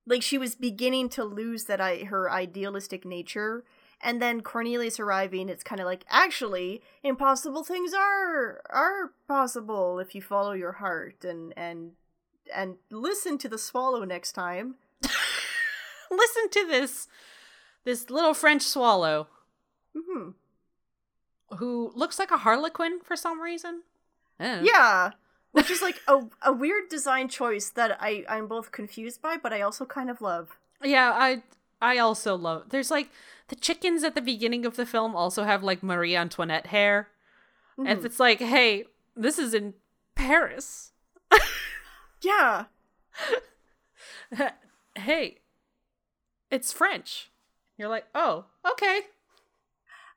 like 0.08 0.22
she 0.22 0.38
was 0.38 0.56
beginning 0.56 1.10
to 1.10 1.24
lose 1.24 1.66
that 1.66 1.82
I 1.82 2.06
her 2.06 2.32
idealistic 2.32 3.04
nature 3.04 3.66
and 4.02 4.22
then 4.22 4.42
Cornelius 4.42 5.00
arriving 5.00 5.50
it's 5.50 5.64
kind 5.64 5.82
of 5.82 5.86
like 5.86 6.06
actually 6.10 6.82
impossible 7.04 7.64
things 7.64 7.94
are 7.94 8.62
are 8.70 9.12
possible 9.28 10.00
if 10.00 10.16
you 10.16 10.22
follow 10.22 10.54
your 10.54 10.74
heart 10.74 11.26
and 11.26 11.54
and 11.58 11.92
and 12.56 12.76
listen 12.92 13.38
to 13.40 13.50
the 13.50 13.58
swallow 13.58 14.06
next 14.06 14.32
time 14.34 14.76
Listen 16.12 16.50
to 16.50 16.68
this 16.68 17.08
this 17.84 18.10
little 18.10 18.34
French 18.34 18.62
swallow 18.62 19.28
hmm 19.96 20.32
who 21.58 21.92
looks 21.96 22.18
like 22.20 22.32
a 22.32 22.38
harlequin 22.38 23.00
for 23.04 23.16
some 23.16 23.40
reason. 23.40 23.84
Know. 24.40 24.62
yeah 24.64 25.12
which 25.56 25.72
is 25.72 25.82
like 25.82 26.00
a, 26.08 26.22
a 26.42 26.54
weird 26.54 26.90
design 26.90 27.28
choice 27.30 27.70
that 27.72 27.98
I 28.00 28.24
I'm 28.30 28.48
both 28.48 28.72
confused 28.72 29.22
by 29.22 29.38
but 29.38 29.52
I 29.54 29.62
also 29.62 29.86
kind 29.86 30.10
of 30.10 30.22
love 30.22 30.60
Yeah, 30.84 31.12
I 31.16 31.42
I 31.82 31.98
also 31.98 32.36
love. 32.36 32.70
There's 32.70 32.92
like 32.92 33.10
the 33.48 33.56
chickens 33.56 34.04
at 34.04 34.16
the 34.16 34.22
beginning 34.22 34.66
of 34.66 34.76
the 34.76 34.86
film 34.86 35.16
also 35.16 35.44
have 35.44 35.64
like 35.64 35.82
Marie 35.84 36.16
Antoinette 36.16 36.68
hair. 36.68 37.10
And 37.78 38.00
Mhm. 38.00 38.06
it's 38.06 38.20
like, 38.20 38.40
hey, 38.40 38.86
this 39.16 39.38
is 39.38 39.54
in 39.54 39.74
Paris. 40.16 40.92
yeah 42.22 42.66
hey, 44.96 45.40
it's 46.50 46.72
French. 46.74 47.32
You're 47.78 47.90
like, 47.90 48.06
oh, 48.16 48.46
okay. 48.72 49.02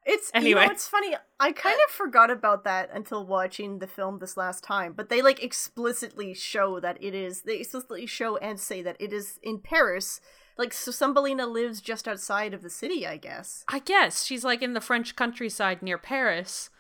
It's 0.09 0.31
you 0.35 0.41
Anyway. 0.41 0.65
know 0.65 0.73
it's 0.73 0.89
funny. 0.89 1.15
I 1.39 1.53
kind 1.53 1.79
of 1.87 1.93
forgot 1.93 2.31
about 2.31 2.65
that 2.65 2.89
until 2.93 3.27
watching 3.27 3.79
the 3.79 3.87
film 3.87 4.19
this 4.19 4.37
last 4.37 4.65
time. 4.65 4.95
But 4.95 5.11
they 5.11 5.21
like 5.23 5.43
explicitly 5.43 6.33
show 6.35 6.81
that 6.81 6.97
it 7.01 7.15
is. 7.15 7.43
They 7.43 7.59
explicitly 7.59 8.07
show 8.07 8.39
and 8.39 8.59
say 8.59 8.81
that 8.83 8.97
it 8.99 9.13
is 9.13 9.39
in 9.43 9.59
Paris. 9.59 10.21
Like 10.57 10.73
so, 10.73 10.91
Thumbelina 10.93 11.47
lives 11.47 11.81
just 11.81 12.09
outside 12.09 12.55
of 12.55 12.63
the 12.63 12.71
city. 12.71 13.07
I 13.07 13.19
guess. 13.19 13.65
I 13.69 13.81
guess 13.81 14.25
she's 14.25 14.45
like 14.45 14.63
in 14.63 14.73
the 14.73 14.81
French 14.81 15.15
countryside 15.15 15.83
near 15.83 15.99
Paris. 15.99 16.71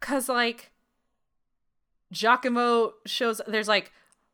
Cause 0.00 0.28
like 0.28 0.72
Jacquimo 2.12 2.92
shows 3.06 3.40
there's 3.46 3.68
like 3.68 3.92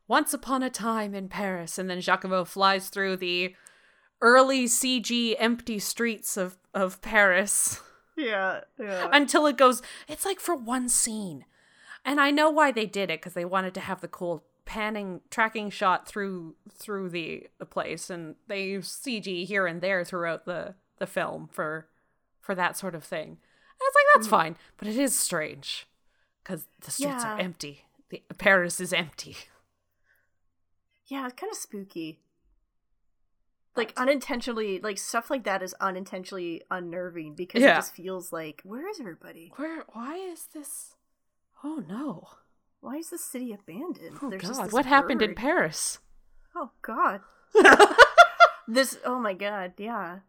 once 0.08 0.34
upon 0.34 0.62
a 0.62 0.70
time 0.70 1.14
in 1.14 1.28
Paris, 1.28 1.78
and 1.78 1.88
then 1.88 1.98
Jacquimo 2.00 2.46
flies 2.46 2.88
through 2.88 3.16
the 3.18 3.54
early 4.20 4.64
CG 4.64 5.36
empty 5.38 5.78
streets 5.78 6.36
of, 6.36 6.58
of 6.74 7.00
Paris 7.00 7.80
Yeah. 8.20 8.60
Yeah. 8.78 9.08
until 9.12 9.46
it 9.46 9.56
goes 9.56 9.82
it's 10.08 10.24
like 10.24 10.40
for 10.40 10.54
one 10.54 10.88
scene. 10.88 11.44
And 12.04 12.20
I 12.20 12.30
know 12.30 12.48
why 12.48 12.72
they 12.72 12.86
did 12.86 13.10
it, 13.10 13.20
because 13.20 13.34
they 13.34 13.44
wanted 13.44 13.74
to 13.74 13.80
have 13.80 14.00
the 14.00 14.08
cool 14.08 14.44
panning 14.64 15.20
tracking 15.30 15.68
shot 15.68 16.06
through 16.06 16.54
through 16.72 17.10
the, 17.10 17.48
the 17.58 17.66
place 17.66 18.08
and 18.08 18.36
they 18.46 18.64
use 18.64 18.88
CG 18.88 19.44
here 19.44 19.66
and 19.66 19.80
there 19.80 20.04
throughout 20.04 20.44
the, 20.44 20.74
the 20.98 21.06
film 21.06 21.48
for 21.50 21.88
for 22.40 22.54
that 22.54 22.76
sort 22.76 22.94
of 22.94 23.04
thing. 23.04 23.28
And 23.28 23.80
it's 23.80 23.96
like 23.96 24.14
that's 24.14 24.26
hmm. 24.26 24.30
fine, 24.30 24.56
but 24.76 24.88
it 24.88 24.96
is 24.96 25.18
strange 25.18 25.86
because 26.42 26.66
the 26.80 26.90
streets 26.90 27.24
are 27.24 27.38
empty. 27.38 27.84
The 28.10 28.22
Paris 28.38 28.80
is 28.80 28.92
empty. 28.92 29.36
yeah. 31.06 31.26
It's 31.26 31.34
kind 31.34 31.50
of 31.50 31.58
spooky. 31.58 32.20
Like 33.80 33.92
unintentionally, 33.96 34.78
like 34.80 34.98
stuff 34.98 35.30
like 35.30 35.44
that 35.44 35.62
is 35.62 35.74
unintentionally 35.80 36.62
unnerving 36.70 37.34
because 37.34 37.62
Yeah. 37.62 37.72
it 37.72 37.76
just 37.76 37.94
feels 37.94 38.32
like 38.32 38.60
where 38.64 38.88
is 38.88 39.00
everybody? 39.00 39.52
Where? 39.56 39.84
Why 39.92 40.16
is 40.16 40.46
this? 40.54 40.94
Oh 41.64 41.82
no! 41.88 42.28
Why 42.80 42.96
is 42.96 43.10
the 43.10 43.18
city 43.18 43.52
abandoned? 43.52 44.18
Oh 44.22 44.30
There's 44.30 44.42
just 44.42 44.60
god! 44.60 44.72
What 44.72 44.86
happened 44.86 45.22
in. 45.22 45.34
Paris? 45.34 45.98
Oh 46.54 46.70
god. 46.82 47.20
this 48.68 48.98
oh 49.04 49.18
my 49.18 49.34
god, 49.34 49.72
yeah. 49.76 50.20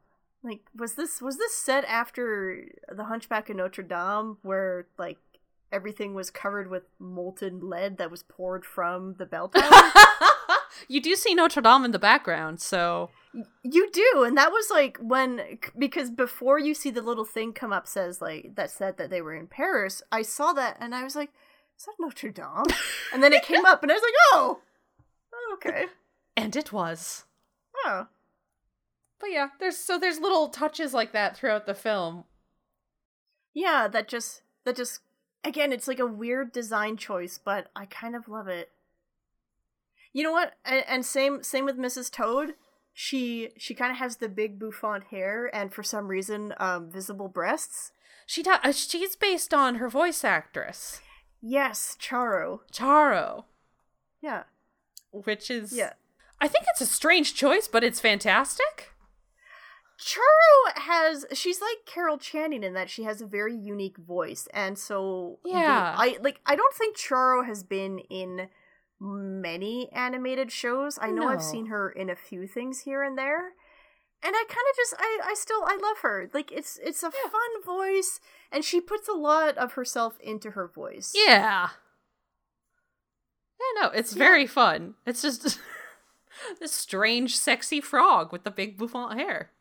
Like 0.44 0.62
was 0.76 0.96
this 0.96 1.22
was 1.22 1.38
this 1.38 1.54
set 1.54 1.86
after 1.86 2.66
the 2.92 3.04
Hunchback 3.06 3.50
of 3.50 3.56
Notre 3.58 3.84
Dame 3.84 4.38
where 4.42 4.88
like 4.98 5.20
everything 5.72 6.14
was 6.14 6.30
covered 6.30 6.70
with 6.70 6.84
molten 7.00 7.60
lead 7.70 7.98
that 7.98 8.12
was 8.12 8.24
poured 8.24 8.66
from 8.66 9.16
the 9.20 9.26
bell 9.26 9.50
tower? 9.50 9.70
you 10.88 11.02
do 11.02 11.16
see 11.16 11.34
Notre 11.34 11.62
Dame 11.62 11.86
in 11.86 11.92
the 11.92 12.00
background, 12.00 12.60
so 12.62 13.10
you 13.64 13.90
do, 13.92 14.24
and 14.26 14.38
that 14.38 14.52
was 14.52 14.70
like 14.70 14.98
when 14.98 15.60
because 15.78 16.10
before 16.10 16.60
you 16.60 16.74
see 16.74 16.92
the 16.92 17.02
little 17.02 17.26
thing 17.26 17.54
come 17.54 17.72
up 17.72 17.88
says 17.88 18.22
like 18.22 18.56
that 18.56 18.72
said 18.72 18.98
that 18.98 19.10
they 19.10 19.22
were 19.22 19.34
in 19.34 19.48
Paris, 19.48 20.02
I 20.12 20.22
saw 20.22 20.54
that 20.54 20.78
and 20.80 20.94
I 20.94 21.04
was 21.04 21.16
like, 21.16 21.32
is 21.78 21.86
that 21.86 21.96
Notre 22.00 22.32
Dame? 22.32 22.76
and 23.14 23.24
then 23.24 23.34
it 23.34 23.44
came 23.44 23.66
up 23.66 23.84
and 23.84 23.92
I 23.92 23.96
was 23.96 24.04
like, 24.04 24.14
oh, 24.34 24.60
oh 25.34 25.56
okay. 25.56 25.86
and 26.36 26.56
it 26.56 26.74
was. 26.74 27.26
Oh. 27.86 28.08
But 29.20 29.32
yeah, 29.32 29.50
there's 29.60 29.78
so 29.78 29.98
there's 29.98 30.20
little 30.20 30.50
touches 30.50 30.94
like 30.94 31.14
that 31.14 31.38
throughout 31.38 31.66
the 31.66 31.76
film. 31.76 32.26
Yeah, 33.54 33.88
that 33.88 34.08
just 34.08 34.42
that 34.66 34.76
just 34.76 35.00
again, 35.44 35.72
it's 35.72 35.88
like 35.88 36.00
a 36.00 36.06
weird 36.06 36.52
design 36.52 36.98
choice, 36.98 37.40
but 37.44 37.70
I 37.76 37.86
kind 37.86 38.16
of 38.16 38.28
love 38.28 38.48
it. 38.48 38.72
You 40.14 40.24
know 40.24 40.32
what? 40.32 40.54
And, 40.66 40.84
and 40.88 41.06
same 41.06 41.44
same 41.44 41.66
with 41.66 41.78
Mrs. 41.78 42.12
Toad. 42.12 42.56
She 42.94 43.50
she 43.58 43.74
kind 43.74 43.92
of 43.92 43.98
has 43.98 44.18
the 44.18 44.28
big 44.30 44.60
bouffant 44.60 45.06
hair 45.06 45.50
and 45.56 45.74
for 45.74 45.84
some 45.84 46.08
reason 46.08 46.54
um 46.58 46.90
visible 46.92 47.28
breasts. 47.30 47.92
She 48.26 48.44
does. 48.44 48.60
Uh, 48.64 48.72
she's 48.72 49.16
based 49.16 49.54
on 49.54 49.76
her 49.76 49.90
voice 49.90 50.24
actress, 50.24 51.02
Yes, 51.42 51.98
Charo. 52.00 52.60
Charo, 52.72 53.46
Yeah. 54.22 54.44
which 55.12 55.50
is 55.50 55.74
Yeah. 55.74 55.94
I 56.40 56.48
think 56.48 56.66
it's 56.72 56.82
a 56.82 56.86
strange 56.86 57.34
choice, 57.36 57.68
but 57.68 57.84
it's 57.84 58.00
fantastic. 58.00 58.90
Charo 60.00 60.82
has 60.82 61.26
she's 61.34 61.62
like 61.62 61.86
Carol 61.86 62.18
Channing 62.18 62.64
in 62.64 62.74
that 62.74 62.90
she 62.90 63.04
has 63.04 63.22
a 63.22 63.26
very 63.28 63.56
unique 63.56 63.98
voice 63.98 64.48
and 64.54 64.78
so 64.78 65.40
the- 65.44 65.52
Yeah. 65.52 65.96
I 65.98 66.18
like 66.22 66.42
I 66.46 66.56
don't 66.56 66.74
think 66.74 66.98
Charo 66.98 67.46
has 67.46 67.64
been 67.64 68.00
in 68.10 68.50
many 69.02 69.90
animated 69.92 70.52
shows. 70.52 71.00
I 71.02 71.10
know 71.10 71.28
I've 71.28 71.42
seen 71.42 71.66
her 71.66 71.90
in 71.90 72.10
a 72.10 72.16
few 72.16 72.48
things 72.48 72.82
here 72.82 73.04
and 73.04 73.18
there. 73.18 73.54
And 74.24 74.36
I 74.36 74.44
kind 74.48 74.52
of 74.70 74.76
just 74.76 74.94
I 75.00 75.20
I 75.26 75.34
still 75.34 75.64
I 75.66 75.78
love 75.82 75.98
her. 76.04 76.30
Like 76.32 76.52
it's 76.52 76.80
it's 76.84 77.02
a 77.02 77.10
fun 77.10 77.64
voice 77.66 78.20
and 78.52 78.64
she 78.64 78.80
puts 78.80 79.08
a 79.10 79.14
lot 79.14 79.58
of 79.58 79.74
herself 79.74 80.20
into 80.22 80.52
her 80.52 80.68
voice. 80.68 81.14
Yeah. 81.16 81.70
Yeah, 83.60 83.82
no, 83.82 83.90
it's 83.90 84.14
very 84.14 84.46
fun. 84.46 84.94
It's 85.08 85.24
just 85.24 85.60
this 86.60 86.72
strange, 86.72 87.36
sexy 87.36 87.82
frog 87.82 88.32
with 88.32 88.44
the 88.44 88.52
big 88.52 88.78
bouffant 88.78 89.20
hair. 89.20 89.52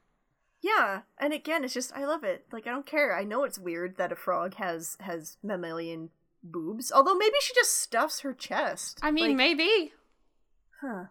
Yeah, 0.63 1.03
and 1.19 1.33
again, 1.33 1.65
it's 1.65 1.73
just 1.73 1.97
I 1.97 2.05
love 2.05 2.23
it. 2.25 2.45
Like 2.53 2.67
I 2.67 2.71
don't 2.71 2.85
care. 2.85 3.17
I 3.17 3.25
know 3.25 3.45
it's 3.45 3.59
weird 3.59 3.97
that 3.97 4.13
a 4.13 4.17
frog 4.17 4.57
has 4.57 4.99
has 5.01 5.39
mammalian 5.43 6.11
boobs. 6.43 6.91
Although 6.93 7.17
maybe 7.17 7.35
she 7.41 7.55
just 7.55 7.81
stuffs 7.81 8.21
her 8.21 8.33
chest. 8.33 8.99
I 9.03 9.11
mean, 9.11 9.29
Like, 9.29 9.37
maybe. 9.37 9.93
Huh. 10.81 11.05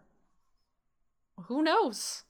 Who 1.46 1.62
knows? 1.62 2.24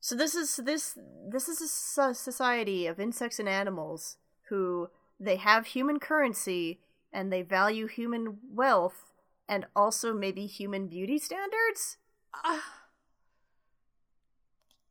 So 0.00 0.14
this 0.14 0.34
is 0.34 0.56
this 0.56 0.98
this 1.30 1.48
is 1.48 1.60
a 1.98 2.14
society 2.14 2.86
of 2.86 3.00
insects 3.00 3.38
and 3.38 3.48
animals 3.48 4.18
who 4.48 4.88
they 5.18 5.36
have 5.36 5.66
human 5.66 5.98
currency 5.98 6.80
and 7.12 7.32
they 7.32 7.42
value 7.42 7.86
human 7.86 8.38
wealth 8.50 9.12
and 9.48 9.66
also 9.74 10.12
maybe 10.12 10.46
human 10.46 10.88
beauty 10.88 11.18
standards. 11.18 11.96
Uh, 12.44 12.58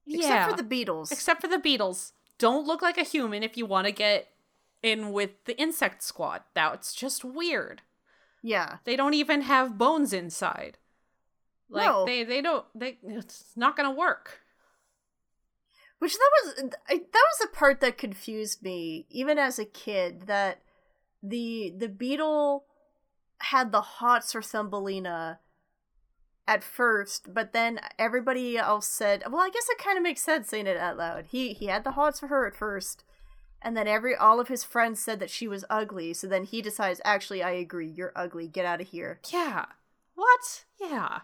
Except 0.07 0.27
yeah. 0.27 0.49
for 0.49 0.57
the 0.57 0.63
beetles. 0.63 1.11
Except 1.11 1.41
for 1.41 1.47
the 1.47 1.59
beetles. 1.59 2.13
Don't 2.37 2.65
look 2.65 2.81
like 2.81 2.97
a 2.97 3.03
human 3.03 3.43
if 3.43 3.57
you 3.57 3.65
want 3.65 3.85
to 3.87 3.93
get 3.93 4.27
in 4.83 5.11
with 5.11 5.31
the 5.45 5.57
insect 5.59 6.03
squad. 6.03 6.41
That's 6.53 6.93
just 6.93 7.23
weird. 7.25 7.81
yeah. 8.41 8.77
They 8.83 8.95
don't 8.95 9.13
even 9.13 9.41
have 9.41 9.77
bones 9.77 10.13
inside. 10.13 10.77
Like 11.69 11.87
No. 11.87 12.05
they 12.05 12.23
they 12.23 12.41
don't 12.41 12.65
they 12.75 12.99
it's 13.03 13.45
not 13.55 13.75
going 13.75 13.89
to 13.89 13.95
work. 13.97 14.41
Which 15.99 16.13
that 16.13 16.31
was 16.43 16.53
I, 16.89 16.95
that 16.97 17.13
was 17.13 17.37
the 17.41 17.47
part 17.47 17.79
that 17.79 17.97
confused 17.97 18.61
me 18.61 19.05
even 19.09 19.37
as 19.39 19.57
a 19.57 19.65
kid 19.65 20.23
that 20.27 20.59
the 21.21 21.73
the 21.77 21.87
beetle 21.87 22.65
had 23.39 23.71
the 23.71 23.81
hots 23.81 24.33
for 24.33 24.41
Thumbelina 24.41 25.39
at 26.45 26.61
first, 26.63 27.33
but 27.33 27.53
then 27.53 27.79
everybody 27.97 28.57
else 28.57 28.85
said, 28.85 29.23
"Well, 29.29 29.39
I 29.41 29.49
guess 29.49 29.69
it 29.69 29.77
kind 29.77 29.97
of 29.97 30.03
makes 30.03 30.21
sense 30.21 30.49
saying 30.49 30.67
it 30.67 30.75
out 30.75 30.97
loud." 30.97 31.27
He 31.29 31.53
he 31.53 31.67
had 31.67 31.85
the 31.85 31.91
hots 31.91 32.19
for 32.19 32.27
her 32.27 32.45
at 32.45 32.55
first, 32.55 33.05
and 33.63 33.75
then 33.77 33.87
every 33.87 34.15
all 34.15 34.39
of 34.39 34.47
his 34.49 34.63
friends 34.63 34.99
said 34.99 35.19
that 35.19 35.29
she 35.29 35.47
was 35.47 35.65
ugly. 35.69 36.13
So 36.13 36.27
then 36.27 36.43
he 36.43 36.61
decides, 36.61 37.01
"Actually, 37.03 37.41
I 37.41 37.51
agree. 37.51 37.87
You're 37.87 38.11
ugly. 38.15 38.47
Get 38.47 38.65
out 38.65 38.81
of 38.81 38.87
here." 38.89 39.19
Yeah. 39.31 39.65
What? 40.15 40.65
Yeah. 40.79 41.19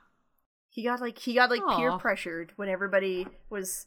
He 0.70 0.84
got 0.84 1.02
like 1.02 1.20
he 1.20 1.34
got 1.36 1.50
like 1.50 1.62
peer 1.78 1.98
pressured 1.98 2.54
when 2.56 2.70
everybody 2.70 3.28
was 3.50 3.86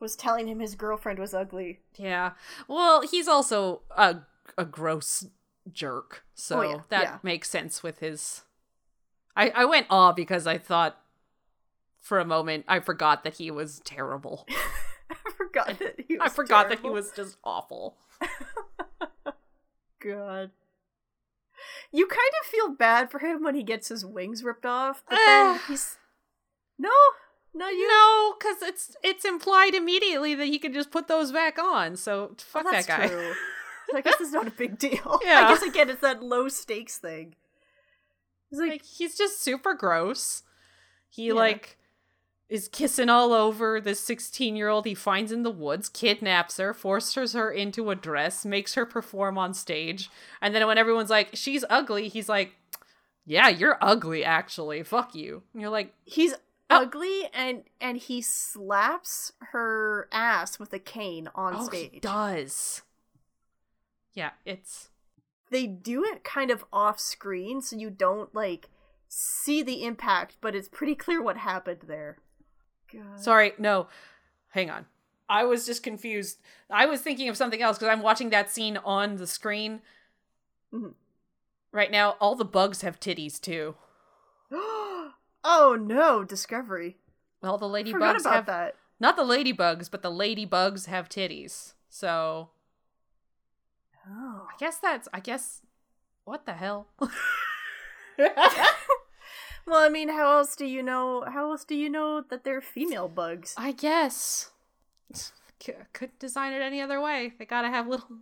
was 0.00 0.16
telling 0.16 0.46
him 0.48 0.60
his 0.60 0.74
girlfriend 0.74 1.18
was 1.18 1.32
ugly. 1.34 1.80
Yeah. 1.96 2.32
Well, 2.68 3.02
he's 3.02 3.28
also 3.28 3.82
a 3.96 4.16
a 4.58 4.64
gross 4.64 5.26
jerk. 5.72 6.24
So 6.34 6.58
Oh, 6.58 6.62
yeah, 6.62 6.80
that 6.90 7.02
yeah. 7.02 7.18
makes 7.22 7.48
sense 7.48 7.82
with 7.82 8.00
his 8.00 8.42
I 9.36 9.50
I 9.50 9.64
went 9.64 9.86
awe 9.90 10.12
because 10.12 10.46
I 10.46 10.58
thought 10.58 11.00
for 12.00 12.18
a 12.20 12.24
moment 12.24 12.64
I 12.68 12.80
forgot 12.80 13.24
that 13.24 13.34
he 13.34 13.50
was 13.50 13.80
terrible. 13.80 14.46
I 15.56 15.64
forgot 15.64 15.78
that 15.78 16.04
he 16.08 16.18
I 16.18 16.24
was 16.24 16.32
forgot 16.32 16.68
that 16.68 16.80
he 16.80 16.88
was 16.90 17.10
just 17.12 17.36
awful. 17.44 17.96
God. 20.02 20.50
You 21.92 22.06
kind 22.06 22.32
of 22.42 22.46
feel 22.48 22.68
bad 22.74 23.10
for 23.10 23.20
him 23.20 23.42
when 23.42 23.54
he 23.54 23.62
gets 23.62 23.88
his 23.88 24.04
wings 24.04 24.42
ripped 24.44 24.66
off, 24.66 25.02
but 25.08 25.18
then 25.24 25.60
he's 25.68 25.96
no, 26.78 26.90
no, 27.54 27.68
you. 27.68 27.88
No, 27.88 28.34
cuz 28.40 28.62
it's 28.62 28.96
it's 29.02 29.24
implied 29.24 29.74
immediately 29.74 30.34
that 30.34 30.46
he 30.46 30.58
can 30.58 30.72
just 30.72 30.90
put 30.90 31.08
those 31.08 31.32
back 31.32 31.58
on. 31.58 31.96
So 31.96 32.34
fuck 32.38 32.64
Well, 32.64 32.72
that 32.74 32.86
guy. 32.86 33.08
True. 33.08 33.32
I 33.94 34.00
guess 34.00 34.20
it's 34.20 34.32
not 34.32 34.48
a 34.48 34.50
big 34.50 34.78
deal. 34.78 35.20
Yeah. 35.24 35.46
I 35.46 35.48
guess 35.54 35.62
again, 35.62 35.88
it's 35.90 36.00
that 36.00 36.22
low 36.22 36.48
stakes 36.48 36.98
thing. 36.98 37.36
It's 38.50 38.60
like, 38.60 38.70
like 38.70 38.84
he's 38.84 39.16
just 39.16 39.40
super 39.40 39.74
gross. 39.74 40.42
He 41.08 41.28
Yeah. 41.28 41.34
like 41.34 41.78
is 42.48 42.68
kissing 42.68 43.08
all 43.08 43.32
over 43.32 43.80
this 43.80 44.00
16 44.00 44.54
year 44.56 44.68
old 44.68 44.84
he 44.84 44.94
finds 44.94 45.32
in 45.32 45.42
the 45.42 45.50
woods, 45.50 45.88
kidnaps 45.88 46.58
her, 46.58 46.74
forces 46.74 47.32
her 47.32 47.50
into 47.50 47.90
a 47.90 47.94
dress, 47.94 48.44
makes 48.44 48.74
her 48.74 48.84
perform 48.86 49.38
on 49.38 49.54
stage, 49.54 50.10
and 50.40 50.54
then 50.54 50.66
when 50.66 50.78
everyone's 50.78 51.10
like, 51.10 51.30
she's 51.34 51.64
ugly, 51.70 52.08
he's 52.08 52.28
like, 52.28 52.54
yeah, 53.26 53.48
you're 53.48 53.78
ugly 53.80 54.24
actually. 54.24 54.82
Fuck 54.82 55.14
you. 55.14 55.42
And 55.52 55.62
you're 55.62 55.70
like, 55.70 55.94
he's 56.04 56.34
Oh. 56.70 56.80
ugly 56.82 57.28
and 57.34 57.64
and 57.78 57.98
he 57.98 58.22
slaps 58.22 59.32
her 59.52 60.08
ass 60.10 60.58
with 60.58 60.72
a 60.72 60.78
cane 60.78 61.28
on 61.34 61.54
oh, 61.56 61.64
stage. 61.64 61.90
he 61.92 62.00
does. 62.00 62.80
Yeah, 64.14 64.30
it's 64.46 64.88
they 65.50 65.66
do 65.66 66.04
it 66.04 66.24
kind 66.24 66.50
of 66.50 66.64
off 66.72 66.98
screen 66.98 67.60
so 67.60 67.76
you 67.76 67.90
don't 67.90 68.34
like 68.34 68.70
see 69.08 69.62
the 69.62 69.84
impact, 69.84 70.38
but 70.40 70.54
it's 70.54 70.68
pretty 70.68 70.94
clear 70.94 71.22
what 71.22 71.36
happened 71.36 71.82
there. 71.86 72.16
God. 72.94 73.20
Sorry, 73.20 73.52
no. 73.58 73.88
Hang 74.50 74.70
on. 74.70 74.86
I 75.28 75.44
was 75.44 75.66
just 75.66 75.82
confused. 75.82 76.38
I 76.70 76.86
was 76.86 77.00
thinking 77.00 77.28
of 77.28 77.36
something 77.36 77.62
else 77.62 77.78
because 77.78 77.90
I'm 77.92 78.02
watching 78.02 78.30
that 78.30 78.50
scene 78.50 78.76
on 78.78 79.16
the 79.16 79.26
screen. 79.26 79.80
Mhm. 80.72 80.94
Right 81.72 81.90
now, 81.90 82.10
all 82.20 82.34
the 82.36 82.44
bugs 82.44 82.82
have 82.82 83.00
titties 83.00 83.40
too. 83.40 83.74
oh 84.52 85.78
no, 85.80 86.24
Discovery. 86.24 86.96
Well, 87.42 87.58
the 87.58 87.66
ladybugs 87.66 88.24
have 88.24 88.46
that. 88.46 88.76
not 89.00 89.16
the 89.16 89.22
ladybugs, 89.22 89.90
but 89.90 90.02
the 90.02 90.10
ladybugs 90.10 90.86
have 90.86 91.08
titties. 91.08 91.74
So 91.88 92.50
Oh. 94.08 94.46
I 94.52 94.56
guess 94.58 94.76
that's 94.78 95.08
I 95.14 95.20
guess 95.20 95.62
what 96.24 96.44
the 96.46 96.52
hell? 96.52 96.88
Well, 99.66 99.80
I 99.80 99.88
mean, 99.88 100.08
how 100.08 100.38
else 100.38 100.56
do 100.56 100.66
you 100.66 100.82
know? 100.82 101.24
How 101.26 101.50
else 101.50 101.64
do 101.64 101.74
you 101.74 101.88
know 101.88 102.22
that 102.28 102.44
they're 102.44 102.60
female 102.60 103.08
bugs? 103.08 103.54
I 103.56 103.72
guess 103.72 104.50
C- 105.60 105.72
couldn't 105.92 106.18
design 106.18 106.52
it 106.52 106.60
any 106.60 106.80
other 106.80 107.00
way. 107.00 107.32
They 107.38 107.44
gotta 107.46 107.68
have 107.68 107.86
little 107.86 108.18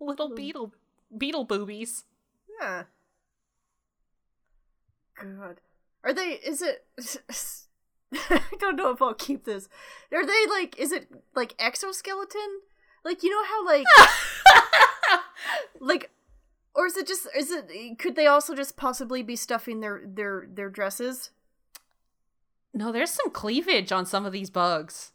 little 0.00 0.34
beetle 0.34 0.72
beetle 1.16 1.44
boobies. 1.44 2.04
Yeah. 2.60 2.84
God, 5.20 5.60
are 6.02 6.12
they? 6.12 6.40
Is 6.44 6.60
it? 6.60 6.86
I 8.30 8.40
don't 8.58 8.76
know 8.76 8.90
if 8.90 9.00
I'll 9.00 9.14
keep 9.14 9.44
this. 9.44 9.68
Are 10.12 10.26
they 10.26 10.46
like? 10.48 10.78
Is 10.78 10.92
it 10.92 11.08
like 11.34 11.54
exoskeleton? 11.58 12.60
Like 13.04 13.22
you 13.22 13.30
know 13.30 13.44
how 13.44 13.64
like 13.64 13.86
like 15.80 16.10
or 16.74 16.86
is 16.86 16.96
it 16.96 17.06
just 17.06 17.26
is 17.36 17.50
it 17.50 17.98
could 17.98 18.16
they 18.16 18.26
also 18.26 18.54
just 18.54 18.76
possibly 18.76 19.22
be 19.22 19.36
stuffing 19.36 19.80
their 19.80 20.02
their 20.06 20.46
their 20.52 20.70
dresses 20.70 21.30
No, 22.72 22.90
there's 22.90 23.10
some 23.10 23.30
cleavage 23.30 23.92
on 23.92 24.04
some 24.06 24.26
of 24.26 24.32
these 24.32 24.50
bugs. 24.50 25.12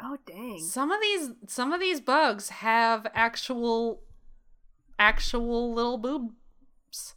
oh 0.00 0.16
dang 0.24 0.58
Some 0.58 0.90
of 0.90 1.00
these 1.00 1.30
some 1.46 1.72
of 1.72 1.80
these 1.80 2.00
bugs 2.00 2.48
have 2.50 3.06
actual 3.14 4.02
actual 4.98 5.72
little 5.74 5.98
boobs. 5.98 7.14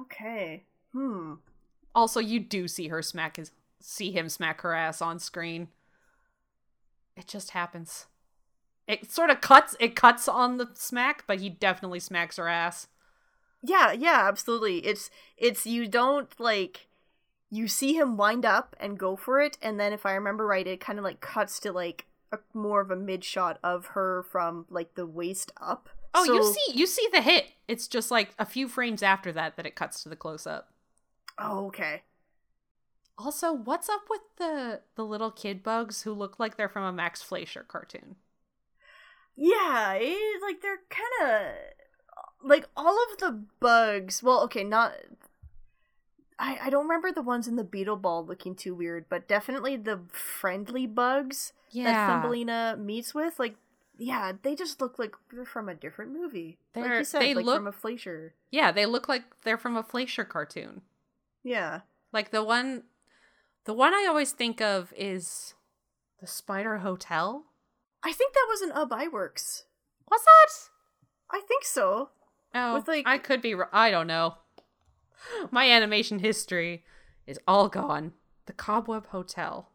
okay 0.00 0.64
hmm 0.92 1.34
Also, 1.94 2.20
you 2.20 2.40
do 2.40 2.66
see 2.68 2.88
her 2.88 3.02
smack 3.02 3.36
his 3.36 3.50
see 3.80 4.10
him 4.12 4.28
smack 4.28 4.62
her 4.62 4.74
ass 4.74 5.02
on 5.02 5.18
screen. 5.18 5.68
It 7.16 7.28
just 7.28 7.50
happens. 7.50 8.06
It 8.86 9.10
sort 9.10 9.30
of 9.30 9.40
cuts 9.40 9.76
it 9.80 9.94
cuts 9.94 10.26
on 10.28 10.56
the 10.56 10.70
smack, 10.74 11.24
but 11.26 11.40
he 11.40 11.48
definitely 11.50 12.00
smacks 12.00 12.36
her 12.36 12.48
ass. 12.48 12.88
Yeah 13.64 13.92
yeah 13.92 14.26
absolutely 14.28 14.78
it's 14.78 15.10
it's 15.36 15.66
you 15.66 15.86
don't 15.86 16.38
like 16.40 16.88
you 17.50 17.68
see 17.68 17.94
him 17.94 18.16
wind 18.16 18.44
up 18.44 18.74
and 18.80 18.98
go 18.98 19.16
for 19.16 19.40
it 19.40 19.56
and 19.62 19.78
then 19.78 19.92
if 19.92 20.04
i 20.04 20.12
remember 20.12 20.46
right 20.46 20.66
it 20.66 20.80
kind 20.80 20.98
of 20.98 21.04
like 21.04 21.20
cuts 21.20 21.58
to 21.60 21.72
like 21.72 22.06
a 22.32 22.38
more 22.52 22.80
of 22.80 22.90
a 22.90 22.96
mid 22.96 23.24
shot 23.24 23.58
of 23.62 23.86
her 23.88 24.22
from 24.24 24.66
like 24.68 24.94
the 24.94 25.06
waist 25.06 25.52
up 25.60 25.88
Oh, 26.16 26.22
you 26.24 26.44
see 26.44 26.78
you 26.78 26.86
see 26.86 27.08
the 27.12 27.20
hit. 27.22 27.46
It's 27.66 27.88
just 27.88 28.10
like 28.10 28.34
a 28.38 28.46
few 28.46 28.68
frames 28.68 29.02
after 29.02 29.32
that 29.32 29.56
that 29.56 29.66
it 29.66 29.74
cuts 29.74 30.02
to 30.04 30.08
the 30.08 30.14
close 30.16 30.46
up. 30.46 30.70
oh 31.38 31.66
okay 31.66 32.02
Also, 33.18 33.52
what's 33.52 33.88
up 33.88 34.08
with 34.08 34.20
the 34.36 34.82
the 34.94 35.04
little 35.04 35.32
kid 35.32 35.62
bugs 35.64 36.02
who 36.02 36.12
look 36.12 36.38
like 36.38 36.56
they're 36.56 36.68
from 36.68 36.84
a 36.84 36.92
Max 36.92 37.22
Fleischer 37.22 37.64
cartoon? 37.64 38.16
Yeah, 39.36 39.94
it, 39.94 40.42
like 40.42 40.60
they're 40.60 40.80
kind 40.90 41.30
of 41.30 41.54
like 42.44 42.68
all 42.76 42.96
of 43.10 43.18
the 43.18 43.42
bugs. 43.60 44.22
Well, 44.22 44.42
okay, 44.44 44.62
not. 44.64 44.92
I 46.38 46.58
I 46.64 46.70
don't 46.70 46.84
remember 46.84 47.12
the 47.12 47.22
ones 47.22 47.46
in 47.48 47.56
the 47.56 47.64
beetle 47.64 47.96
ball 47.96 48.24
looking 48.24 48.54
too 48.54 48.74
weird, 48.74 49.06
but 49.08 49.28
definitely 49.28 49.76
the 49.76 50.00
friendly 50.10 50.86
bugs 50.86 51.52
that 51.74 52.08
Thumbelina 52.08 52.76
meets 52.78 53.14
with. 53.14 53.38
Like, 53.38 53.56
yeah, 53.98 54.32
they 54.42 54.54
just 54.54 54.80
look 54.80 54.98
like 54.98 55.14
they're 55.32 55.44
from 55.44 55.68
a 55.68 55.74
different 55.74 56.12
movie. 56.12 56.58
They're- 56.72 56.98
you 56.98 57.04
said, 57.04 57.22
they 57.22 57.34
like 57.34 57.44
look- 57.44 57.56
from 57.56 57.66
a 57.66 57.72
Fleischer. 57.72 58.34
Yeah, 58.50 58.72
they 58.72 58.86
look 58.86 59.08
like 59.08 59.24
they're 59.42 59.58
from 59.58 59.76
a 59.76 59.82
Fleischer 59.82 60.24
cartoon. 60.24 60.82
Yeah. 61.42 61.80
Like 62.12 62.30
the 62.30 62.42
one 62.44 62.84
the 63.64 63.74
one 63.74 63.94
I 63.94 64.06
always 64.08 64.32
think 64.32 64.60
of 64.60 64.92
is 64.96 65.54
the 66.20 66.26
Spider 66.26 66.78
Hotel. 66.78 67.44
I 68.02 68.12
think 68.12 68.34
that 68.34 68.46
was 68.50 68.60
an 68.60 68.72
Ub 68.72 68.90
Iwerks. 68.90 69.64
Was 70.10 70.20
that? 70.24 70.68
I 71.30 71.40
think 71.40 71.64
so. 71.64 72.10
Oh, 72.54 72.74
With, 72.74 72.88
like- 72.88 73.06
I 73.06 73.18
could 73.18 73.42
be. 73.42 73.54
I 73.72 73.90
don't 73.90 74.06
know. 74.06 74.36
My 75.50 75.68
animation 75.70 76.18
history 76.20 76.84
is 77.26 77.38
all 77.48 77.68
gone. 77.68 78.12
The 78.46 78.52
Cobweb 78.52 79.06
Hotel. 79.08 79.70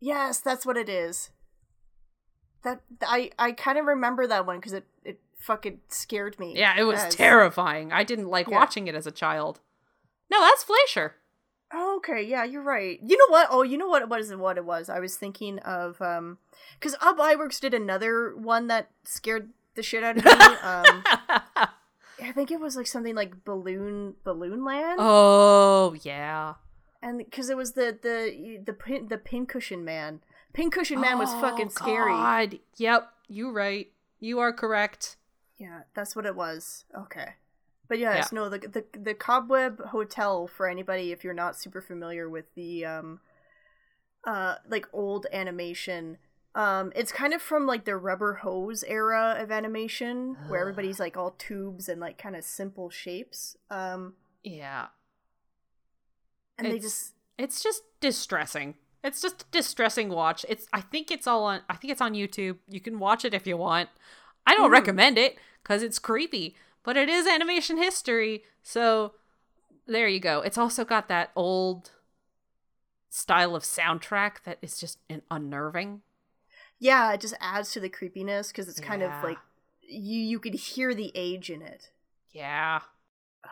Yes, 0.00 0.40
that's 0.40 0.66
what 0.66 0.76
it 0.76 0.88
is. 0.88 1.30
That 2.64 2.80
I 3.06 3.30
I 3.38 3.52
kind 3.52 3.78
of 3.78 3.86
remember 3.86 4.26
that 4.26 4.46
one 4.46 4.56
because 4.58 4.72
it 4.72 4.86
it 5.04 5.20
fucking 5.38 5.80
scared 5.88 6.38
me. 6.38 6.54
Yeah, 6.56 6.74
it 6.78 6.84
was 6.84 7.00
as- 7.00 7.14
terrifying. 7.14 7.92
I 7.92 8.02
didn't 8.04 8.28
like 8.28 8.48
Yeah. 8.48 8.56
watching 8.56 8.88
it 8.88 8.94
as 8.94 9.06
a 9.06 9.10
child. 9.12 9.60
No, 10.30 10.40
that's 10.40 10.64
Fleischer. 10.64 11.14
Oh, 11.74 11.96
okay, 11.98 12.22
yeah, 12.22 12.44
you're 12.44 12.62
right. 12.62 12.98
You 13.02 13.16
know 13.16 13.26
what? 13.28 13.48
Oh, 13.50 13.62
you 13.62 13.78
know 13.78 13.88
what 13.88 14.08
What 14.08 14.20
is 14.20 14.30
it 14.30 14.34
was 14.36 14.42
what 14.42 14.58
it 14.58 14.64
was. 14.64 14.88
I 14.88 14.98
was 15.00 15.16
thinking 15.16 15.58
of 15.60 16.00
um 16.02 16.38
cuz 16.80 16.94
Ub 17.00 17.18
Iwerks 17.18 17.60
did 17.60 17.72
another 17.74 18.34
one 18.36 18.66
that 18.66 18.90
scared 19.04 19.50
the 19.74 19.82
shit 19.82 20.02
out 20.04 20.18
of 20.18 20.24
me. 20.24 20.30
um 20.30 21.04
I 22.20 22.32
think 22.32 22.50
it 22.50 22.60
was 22.60 22.76
like 22.76 22.86
something 22.86 23.14
like 23.14 23.44
Balloon 23.44 24.14
Balloon 24.24 24.64
Land. 24.64 24.98
Oh 25.00 25.94
yeah. 26.02 26.54
And 27.02 27.18
because 27.18 27.50
it 27.50 27.56
was 27.56 27.72
the 27.72 27.96
the 28.00 28.60
the 28.64 28.72
pin 28.72 29.08
the 29.08 29.18
pincushion 29.18 29.84
man. 29.84 30.20
Pincushion 30.52 31.00
man 31.00 31.18
was 31.18 31.32
fucking 31.34 31.70
scary. 31.70 32.12
Oh, 32.12 32.16
God. 32.16 32.58
Yep, 32.76 33.08
you 33.28 33.50
right. 33.50 33.90
You 34.20 34.38
are 34.40 34.52
correct. 34.52 35.16
Yeah, 35.56 35.80
that's 35.94 36.14
what 36.14 36.26
it 36.26 36.36
was. 36.36 36.84
Okay. 36.96 37.34
But 37.88 37.98
yes, 37.98 38.32
no, 38.32 38.48
the, 38.48 38.58
the 38.58 38.84
the 38.98 39.14
Cobweb 39.14 39.80
Hotel 39.86 40.46
for 40.46 40.68
anybody 40.68 41.12
if 41.12 41.24
you're 41.24 41.34
not 41.34 41.58
super 41.58 41.80
familiar 41.80 42.28
with 42.28 42.46
the 42.54 42.84
um 42.84 43.20
uh 44.26 44.56
like 44.68 44.86
old 44.92 45.26
animation. 45.32 46.18
Um 46.54 46.92
it's 46.94 47.12
kind 47.12 47.32
of 47.32 47.40
from 47.40 47.66
like 47.66 47.84
the 47.84 47.96
rubber 47.96 48.34
hose 48.34 48.84
era 48.84 49.36
of 49.38 49.50
animation 49.50 50.36
where 50.48 50.60
everybody's 50.60 51.00
like 51.00 51.16
all 51.16 51.30
tubes 51.32 51.88
and 51.88 52.00
like 52.00 52.18
kind 52.18 52.36
of 52.36 52.44
simple 52.44 52.90
shapes. 52.90 53.56
Um 53.70 54.14
Yeah. 54.42 54.88
and 56.58 56.66
they 56.66 56.76
It's- 56.76 56.82
just 56.82 57.14
It's 57.38 57.62
just 57.62 57.82
distressing. 58.00 58.74
It's 59.02 59.20
just 59.22 59.42
a 59.42 59.46
distressing 59.50 60.10
watch. 60.10 60.44
It's 60.48 60.68
I 60.72 60.80
think 60.82 61.10
it's 61.10 61.26
all 61.26 61.44
on 61.44 61.62
I 61.68 61.76
think 61.76 61.90
it's 61.90 62.00
on 62.02 62.12
YouTube. 62.14 62.58
You 62.68 62.80
can 62.80 62.98
watch 62.98 63.24
it 63.24 63.34
if 63.34 63.46
you 63.46 63.56
want. 63.56 63.88
I 64.46 64.54
don't 64.54 64.68
Mhm. 64.70 64.74
recommend 64.74 65.18
it 65.18 65.38
cuz 65.64 65.82
it's 65.82 65.98
creepy, 65.98 66.56
but 66.82 66.96
it 66.96 67.08
is 67.08 67.26
animation 67.26 67.78
history. 67.78 68.44
So 68.62 69.14
there 69.86 70.06
you 70.06 70.20
go. 70.20 70.42
It's 70.42 70.58
also 70.58 70.84
got 70.84 71.08
that 71.08 71.30
old 71.34 71.92
style 73.08 73.54
of 73.56 73.62
soundtrack 73.62 74.42
that 74.44 74.58
is 74.62 74.78
just 74.78 74.98
unnerving. 75.30 76.02
Yeah, 76.82 77.12
it 77.12 77.20
just 77.20 77.34
adds 77.40 77.70
to 77.72 77.80
the 77.80 77.88
creepiness 77.88 78.48
because 78.48 78.68
it's 78.68 78.80
kind 78.80 79.00
Yeah. 79.02 79.16
of 79.16 79.22
like 79.24 79.38
you 79.82 80.18
you 80.20 80.38
could 80.40 80.54
hear 80.54 80.94
the 80.94 81.12
age 81.14 81.48
in 81.50 81.62
it. 81.62 81.90
Yeah. 82.32 82.80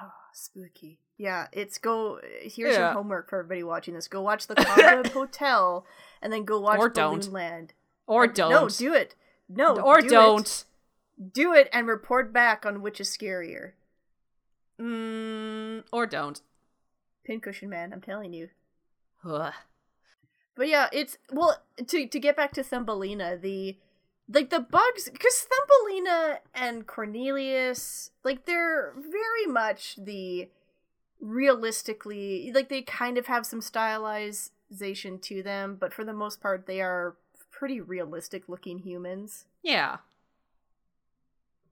Oh, 0.01 0.13
spooky. 0.33 0.99
Yeah, 1.17 1.47
it's 1.53 1.79
go. 1.79 2.19
Here's 2.43 2.77
your 2.77 2.93
homework 2.93 3.29
for 3.31 3.39
everybody 3.41 3.63
watching 3.63 3.95
this. 3.95 4.09
Go 4.09 4.23
watch 4.23 4.47
the 4.47 4.55
Cobweb 4.57 5.09
Hotel, 5.13 5.85
and 6.23 6.33
then 6.33 6.45
go 6.45 6.59
watch 6.61 6.79
Or 6.79 6.89
Balloon 6.89 7.21
don't. 7.21 7.33
Land. 7.33 7.73
Or 8.07 8.25
And- 8.25 8.35
don't. 8.35 8.51
No, 8.51 8.69
do 8.69 8.95
it. 8.95 9.15
No, 9.49 9.77
or 9.81 10.01
do 10.01 10.09
don't 10.09 10.65
Do 11.35 11.53
it 11.53 11.69
and 11.73 11.87
report 11.87 12.33
back 12.33 12.65
on 12.65 12.81
which 12.83 13.01
is 13.01 13.09
scarier. 13.09 13.73
Mm, 14.81 15.85
or 15.93 16.07
don't. 16.07 16.41
Pincushion 17.25 17.69
Man, 17.69 17.93
I'm 17.93 18.01
telling 18.01 18.33
you. 18.33 18.49
Ugh. 19.25 19.53
But 20.55 20.69
yeah, 20.69 20.89
it's 20.93 21.19
well 21.33 21.63
to 21.87 22.07
to 22.07 22.19
get 22.19 22.37
back 22.37 22.53
to 22.55 22.63
Thumbelina, 22.63 23.39
the 23.41 23.77
like 24.33 24.51
the 24.51 24.61
bugs 24.61 25.09
because 25.11 25.47
Thumbelina 25.47 26.41
and 26.55 26.87
Cornelius, 26.87 28.11
like 28.25 28.47
they're 28.47 28.93
very 28.97 29.47
much 29.47 29.97
the 29.97 30.49
realistically 31.21 32.51
like 32.55 32.69
they 32.69 32.83
kind 32.83 33.19
of 33.19 33.27
have 33.27 33.47
some 33.47 33.61
stylization 33.61 35.21
to 35.23 35.43
them, 35.43 35.77
but 35.79 35.93
for 35.93 36.05
the 36.05 36.13
most 36.13 36.41
part 36.41 36.67
they 36.67 36.81
are 36.81 37.17
pretty 37.51 37.81
realistic 37.81 38.49
looking 38.49 38.79
humans. 38.79 39.47
Yeah. 39.63 39.99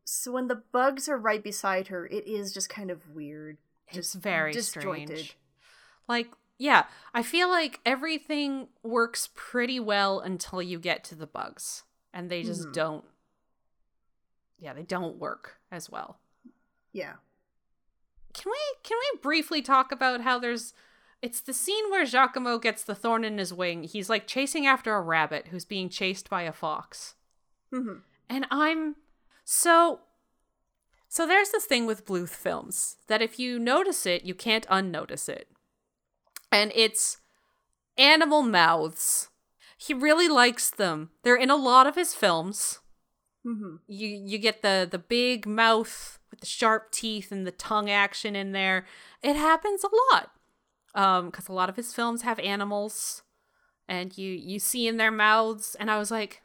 So 0.04 0.32
when 0.32 0.48
the 0.48 0.62
bugs 0.72 1.06
are 1.08 1.18
right 1.18 1.42
beside 1.42 1.88
her, 1.88 2.06
it 2.06 2.26
is 2.26 2.52
just 2.52 2.70
kind 2.70 2.90
of 2.90 3.10
weird. 3.10 3.58
It's 3.88 4.14
very 4.14 4.52
disjointed. 4.52 5.18
strange. 5.18 5.36
Like, 6.08 6.30
yeah, 6.58 6.86
I 7.14 7.22
feel 7.22 7.48
like 7.48 7.80
everything 7.86 8.68
works 8.82 9.28
pretty 9.34 9.78
well 9.80 10.20
until 10.20 10.60
you 10.60 10.78
get 10.78 11.04
to 11.04 11.14
the 11.14 11.26
bugs, 11.26 11.84
and 12.12 12.28
they 12.30 12.42
just 12.42 12.68
Mhm. 12.68 12.72
don't. 12.72 13.04
Yeah, 14.58 14.72
they 14.72 14.82
don't 14.82 15.16
work 15.16 15.60
as 15.70 15.88
well. 15.88 16.18
Yeah. 16.92 17.16
Can 18.34 18.50
we 18.52 18.58
can 18.82 18.98
we 18.98 19.18
briefly 19.20 19.62
talk 19.62 19.92
about 19.92 20.20
how 20.22 20.38
there's 20.38 20.74
it's 21.22 21.40
the 21.40 21.52
scene 21.52 21.90
where 21.90 22.04
Jacquimo 22.04 22.60
gets 22.60 22.84
the 22.84 22.94
thorn 22.94 23.24
in 23.24 23.38
his 23.38 23.52
wing. 23.52 23.82
He's 23.84 24.08
like 24.08 24.26
chasing 24.28 24.66
after 24.66 24.94
a 24.94 25.00
rabbit 25.00 25.48
who's 25.48 25.64
being 25.64 25.88
chased 25.88 26.28
by 26.30 26.42
a 26.42 26.52
fox. 26.52 27.14
Mhm. 27.72 28.02
And 28.28 28.46
I'm 28.50 28.96
so 29.44 30.00
so 31.08 31.26
there's 31.26 31.50
this 31.50 31.64
thing 31.64 31.86
with 31.86 32.04
Bluth 32.04 32.28
films 32.30 32.96
that 33.06 33.22
if 33.22 33.38
you 33.38 33.58
notice 33.58 34.04
it, 34.06 34.24
you 34.24 34.34
can't 34.34 34.66
unnotice 34.68 35.28
it. 35.28 35.48
And 36.50 36.72
it's 36.74 37.18
animal 37.96 38.42
mouths. 38.42 39.28
He 39.76 39.94
really 39.94 40.28
likes 40.28 40.70
them. 40.70 41.10
They're 41.22 41.36
in 41.36 41.50
a 41.50 41.56
lot 41.56 41.86
of 41.86 41.94
his 41.94 42.14
films. 42.14 42.80
Mhm. 43.46 43.78
You 43.86 44.08
you 44.08 44.38
get 44.38 44.62
the 44.62 44.86
the 44.90 44.98
big 44.98 45.46
mouth 45.46 46.18
with 46.30 46.40
the 46.40 46.46
sharp 46.46 46.90
teeth 46.90 47.30
and 47.30 47.46
the 47.46 47.52
tongue 47.52 47.88
action 47.90 48.34
in 48.34 48.52
there. 48.52 48.86
It 49.22 49.36
happens 49.36 49.84
a 49.84 49.90
lot. 50.12 50.30
Um 50.94 51.30
cuz 51.30 51.48
a 51.48 51.52
lot 51.52 51.68
of 51.68 51.76
his 51.76 51.94
films 51.94 52.22
have 52.22 52.38
animals 52.40 53.22
and 53.86 54.16
you 54.18 54.30
you 54.32 54.58
see 54.58 54.86
in 54.88 54.96
their 54.96 55.10
mouths 55.12 55.76
and 55.76 55.90
I 55.90 55.98
was 55.98 56.10
like, 56.10 56.42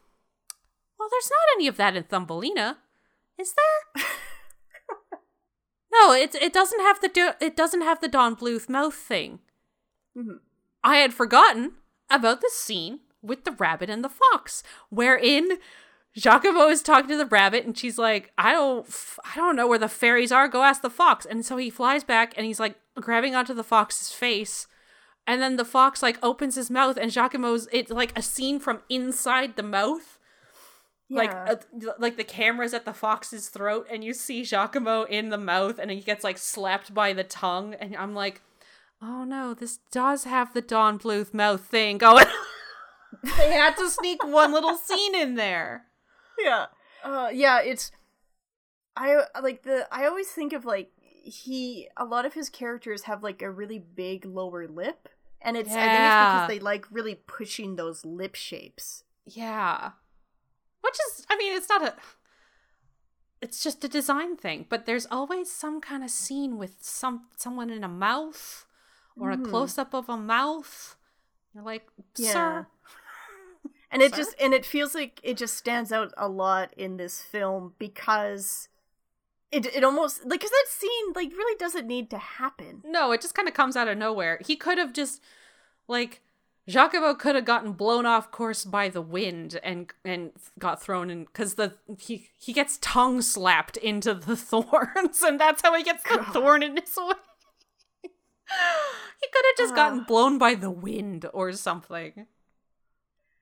well, 1.00 1.10
there's 1.10 1.32
not 1.32 1.56
any 1.58 1.68
of 1.68 1.78
that 1.78 1.96
in 1.96 2.04
Thumbelina, 2.04 2.78
is 3.38 3.54
there? 3.54 4.06
no, 5.92 6.14
it 6.14 6.36
it 6.36 6.54
doesn't 6.54 6.80
have 6.82 7.02
the 7.02 7.10
do- 7.10 7.34
it 7.42 7.56
doesn't 7.56 7.82
have 7.82 8.02
the 8.02 8.08
Don 8.08 8.36
Bluth 8.36 8.70
mouth 8.70 8.96
thing. 8.96 9.40
Mhm. 10.18 10.40
I 10.84 10.98
had 10.98 11.14
forgotten 11.14 11.74
about 12.10 12.42
the 12.42 12.52
scene 12.52 13.00
with 13.22 13.46
the 13.46 13.52
rabbit 13.52 13.90
and 13.90 14.04
the 14.04 14.10
fox, 14.10 14.64
wherein 14.90 15.58
Jacquimo 16.16 16.70
is 16.70 16.84
talking 16.84 17.10
to 17.10 17.18
the 17.18 17.26
rabbit, 17.26 17.66
and 17.66 17.78
she's 17.78 17.98
like, 17.98 18.32
"I 18.38 18.52
don't, 18.52 18.86
I 19.24 19.36
don't 19.36 19.56
know 19.56 19.68
where 19.68 19.80
the 19.80 19.88
fairies 19.90 20.32
are. 20.32 20.48
Go 20.48 20.64
ask 20.64 20.82
the 20.82 20.90
fox." 20.90 21.26
And 21.26 21.46
so 21.46 21.58
he 21.58 21.70
flies 21.70 22.04
back, 22.04 22.34
and 22.38 22.46
he's 22.46 22.60
like 22.60 22.76
grabbing 22.96 23.34
onto 23.36 23.54
the 23.54 23.64
fox's 23.64 24.12
face, 24.12 24.68
and 25.26 25.42
then 25.42 25.56
the 25.56 25.66
fox 25.66 26.04
like 26.04 26.20
opens 26.22 26.56
his 26.56 26.70
mouth, 26.70 26.98
and 26.98 27.12
Jacquimo's 27.12 27.68
it's 27.72 27.92
like 27.92 28.18
a 28.18 28.22
scene 28.22 28.60
from 28.60 28.82
inside 28.90 29.56
the 29.56 29.64
mouth 29.64 30.20
like 31.10 31.32
uh, 31.34 31.56
like 32.00 32.18
the 32.18 32.24
camera's 32.24 32.74
at 32.74 32.86
the 32.86 32.94
fox's 32.94 33.50
throat 33.50 33.86
and 33.92 34.04
you 34.04 34.14
see 34.14 34.42
Jacquimo 34.42 35.08
in 35.08 35.30
the 35.30 35.38
mouth 35.38 35.78
and 35.78 35.92
he 35.92 36.00
gets 36.00 36.24
like 36.24 36.38
slapped 36.38 36.94
by 36.94 37.14
the 37.14 37.24
tongue 37.24 37.76
and 37.76 37.96
I'm 37.96 38.16
like 38.16 38.42
oh 39.04 39.24
no 39.26 39.54
this 39.54 39.80
does 39.92 40.24
have 40.24 40.54
the 40.54 40.62
Don 40.62 40.98
Bluth 40.98 41.34
mouth 41.34 41.62
thing 41.62 41.98
going 41.98 42.26
they 43.38 43.52
had 43.52 43.76
to 43.76 43.90
sneak 43.90 44.26
one 44.26 44.52
little 44.52 44.76
scene 44.76 45.16
in 45.16 45.36
there. 45.36 45.86
Yeah. 46.40 46.68
Uh 47.04 47.30
yeah 47.34 47.62
it's 47.62 47.92
i 48.96 49.24
like 49.42 49.64
the 49.64 49.88
i 49.92 50.06
always 50.06 50.30
think 50.30 50.54
of 50.54 50.66
like 50.66 50.92
he 51.24 51.88
a 51.98 52.06
lot 52.06 52.26
of 52.26 52.34
his 52.34 52.50
characters 52.50 53.04
have 53.04 53.24
like 53.24 53.42
a 53.42 53.50
really 53.50 53.80
big 53.80 54.26
lower 54.26 54.68
lip 54.68 55.10
and 55.42 55.58
it's 55.58 55.72
i 55.72 55.74
think 55.74 55.92
it's 55.92 56.34
because 56.34 56.48
they 56.48 56.60
like 56.60 56.86
really 56.92 57.16
pushing 57.16 57.76
those 57.76 58.06
lip 58.06 58.36
shapes. 58.36 59.04
Yeah. 59.26 59.92
Which 60.82 60.96
is 61.08 61.26
I 61.30 61.38
mean 61.38 61.54
it's 61.54 61.70
not 61.70 61.82
a 61.84 61.96
it's 63.42 63.64
just 63.64 63.84
a 63.84 63.90
design 63.90 64.38
thing 64.38 64.66
but 64.70 64.86
there's 64.86 65.08
always 65.10 65.52
some 65.52 65.82
kind 65.82 66.04
of 66.04 66.10
scene 66.10 66.58
with 66.58 66.78
some 66.82 67.28
someone 67.36 67.70
in 67.70 67.84
a 67.84 67.90
mouth 67.90 68.66
or 69.20 69.32
a 69.32 69.38
Mhm. 69.38 69.46
close 69.50 69.78
up 69.78 69.94
of 69.94 70.10
a 70.10 70.18
mouth 70.18 70.96
you're 71.54 71.64
like 71.64 71.88
sir 72.16 72.68
and 73.92 74.02
it 74.02 74.12
Sir? 74.12 74.18
just 74.18 74.36
and 74.40 74.54
it 74.54 74.66
feels 74.66 74.96
like 74.96 75.20
it 75.24 75.38
just 75.38 75.56
stands 75.56 75.92
out 75.92 76.12
a 76.18 76.28
lot 76.28 76.74
in 76.76 76.98
this 76.98 77.22
film 77.22 77.74
because 77.78 78.70
it 79.52 79.66
it 79.68 79.84
almost 79.84 80.22
like 80.26 80.40
because 80.40 80.50
that 80.50 80.66
scene 80.68 81.14
like 81.16 81.32
really 81.32 81.58
doesn't 81.58 81.86
need 81.88 82.10
to 82.10 82.18
happen 82.18 82.82
No, 82.84 83.12
it 83.12 83.22
just 83.22 83.36
kind 83.36 83.48
of 83.48 83.54
comes 83.54 83.76
out 83.76 83.88
of 83.88 83.98
nowhere. 83.98 84.40
He 84.46 84.56
could 84.56 84.78
have 84.80 84.94
just 84.94 85.22
like 85.88 86.22
Jacquimo 86.68 87.20
could 87.20 87.36
have 87.36 87.44
gotten 87.46 87.74
blown 87.74 88.06
off 88.06 88.32
course 88.32 88.64
by 88.66 88.88
the 88.90 89.02
wind 89.02 89.60
and 89.64 89.92
and 90.04 90.32
got 90.58 90.82
thrown 90.82 91.10
in 91.12 91.26
because 91.26 91.54
the 91.56 91.76
he 92.00 92.30
he 92.38 92.52
gets 92.54 92.80
tongue 92.82 93.22
slapped 93.22 93.78
into 93.78 94.14
the 94.16 94.36
thorns 94.50 95.22
and 95.22 95.40
that's 95.40 95.62
how 95.62 95.76
he 95.76 95.84
gets 95.84 96.02
the 96.04 96.24
thorn 96.34 96.64
in 96.64 96.78
his 96.78 96.96
way. 96.98 98.10
He 99.24 99.30
could 99.32 99.46
have 99.46 99.58
just 99.58 99.76
gotten 99.76 100.04
blown 100.04 100.38
by 100.38 100.56
the 100.56 100.72
wind 100.72 101.26
or 101.34 101.54
something. 101.54 102.28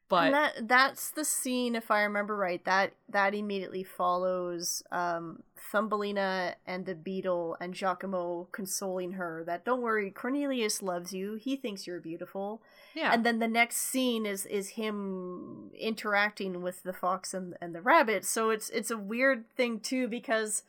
But 0.10 0.26
and 0.26 0.34
that 0.34 0.68
that's 0.68 1.12
the 1.12 1.24
scene 1.24 1.74
if 1.74 1.90
i 1.90 2.02
remember 2.02 2.36
right 2.36 2.62
that 2.66 2.92
that 3.08 3.34
immediately 3.34 3.82
follows 3.86 4.84
um 4.92 5.42
thumbelina 5.72 6.56
and 6.68 6.86
the 6.86 6.96
beetle 6.96 7.56
and 7.62 7.74
jacquimo 7.74 8.52
consoling 8.52 9.14
her 9.14 9.42
that 9.46 9.64
don't 9.64 9.82
worry 9.82 10.12
cornelius 10.12 10.82
loves 10.82 11.14
you. 11.14 11.36
He 11.36 11.56
thinks 11.56 11.88
you're 11.88 12.02
beautiful. 12.02 12.62
Yeah, 12.94 13.14
and 13.14 13.26
then 13.26 13.40
the 13.40 13.48
next 13.48 13.78
scene 13.78 14.26
is 14.26 14.46
is 14.48 14.72
him 14.72 15.72
interacting 15.80 16.62
with 16.62 16.84
the 16.84 16.92
fox 16.92 17.34
and, 17.34 17.56
and 17.62 17.74
the 17.74 17.82
rabbit. 17.82 18.26
So 18.26 18.50
it's 18.50 18.70
it's 18.72 18.92
a 18.92 18.98
weird 18.98 19.50
thing 19.56 19.80
too 19.80 20.10
because 20.10 20.64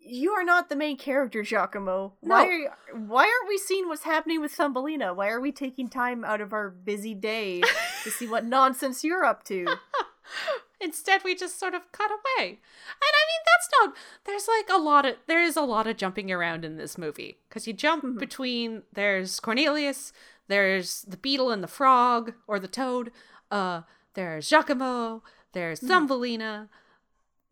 you 0.00 0.32
are 0.32 0.44
not 0.44 0.68
the 0.68 0.76
main 0.76 0.96
character, 0.96 1.42
Jacquimo. 1.42 2.12
Why 2.20 2.46
are 2.46 2.52
you, 2.52 2.68
why 2.94 3.22
aren't 3.24 3.48
we 3.48 3.58
seeing 3.58 3.88
what's 3.88 4.04
happening 4.04 4.40
with 4.40 4.52
Thumbelina? 4.52 5.14
Why 5.14 5.28
are 5.28 5.40
we 5.40 5.52
taking 5.52 5.88
time 5.88 6.24
out 6.24 6.40
of 6.40 6.52
our 6.52 6.70
busy 6.70 7.14
day 7.14 7.60
to 8.04 8.10
see 8.10 8.26
what 8.26 8.44
nonsense 8.58 9.04
you're 9.04 9.24
up 9.24 9.44
to? 9.44 9.66
Instead, 10.80 11.22
we 11.24 11.34
just 11.34 11.58
sort 11.60 11.74
of 11.74 11.92
cut 11.92 12.10
away. 12.10 12.48
And 12.48 12.56
I 13.02 13.22
mean, 13.28 13.42
that's 13.44 13.68
not. 13.80 13.94
There's 14.24 14.48
like 14.48 14.70
a 14.74 14.80
lot 14.80 15.04
of. 15.04 15.16
There 15.26 15.42
is 15.42 15.56
a 15.56 15.62
lot 15.62 15.86
of 15.86 15.98
jumping 15.98 16.32
around 16.32 16.64
in 16.64 16.78
this 16.78 16.96
movie. 16.96 17.38
Because 17.48 17.66
you 17.66 17.74
jump 17.74 18.18
between. 18.18 18.82
There's 18.92 19.40
Cornelius, 19.40 20.12
there's 20.48 21.02
the 21.02 21.18
beetle 21.18 21.50
and 21.50 21.62
the 21.62 21.68
frog, 21.68 22.32
or 22.46 22.58
the 22.58 22.68
toad. 22.68 23.12
Uh, 23.50 23.82
There's 24.14 24.48
Jacquimo, 24.48 25.22
there's 25.52 25.80
Thumbelina. 25.80 26.68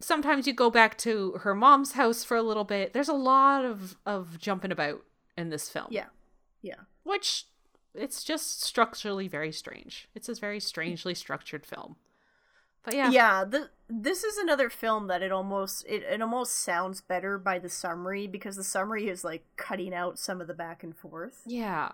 Sometimes 0.01 0.47
you 0.47 0.53
go 0.53 0.71
back 0.71 0.97
to 0.99 1.33
her 1.41 1.55
mom's 1.55 1.93
house 1.93 2.25
for 2.25 2.37
a 2.37 2.43
little 2.43 2.65
bit. 2.65 2.93
There's 2.93 3.09
a 3.09 3.15
lot 3.15 3.65
of, 3.65 3.97
of 4.07 4.39
jumping 4.39 4.73
about 4.73 5.05
in 5.37 5.51
this 5.51 5.69
film. 5.69 5.89
Yeah. 5.91 6.07
Yeah. 6.63 6.81
Which. 7.03 7.45
It's 7.95 8.23
just 8.23 8.63
structurally 8.63 9.27
very 9.27 9.51
strange. 9.51 10.09
It's 10.15 10.29
a 10.29 10.35
very 10.35 10.61
strangely 10.61 11.15
structured 11.15 11.67
film. 11.67 11.97
But 12.85 12.95
yeah. 12.95 13.11
Yeah, 13.11 13.45
the, 13.45 13.71
this 13.89 14.23
is 14.25 14.39
another 14.39 14.71
film 14.71 15.09
that 15.09 15.23
it 15.23 15.33
almost 15.33 15.85
it, 15.87 16.03
it 16.05 16.23
almost 16.23 16.55
sounds 16.55 17.01
better 17.01 17.39
by 17.39 17.59
the 17.59 17.69
summary 17.69 18.27
because 18.27 18.57
the 18.57 18.65
summary 18.65 19.09
is 19.09 19.25
like 19.25 19.45
cutting 19.57 19.93
out 19.93 20.19
some 20.19 20.41
of 20.41 20.47
the 20.47 20.55
back 20.55 20.83
and 20.85 20.97
forth. 20.97 21.43
Yeah, 21.45 21.93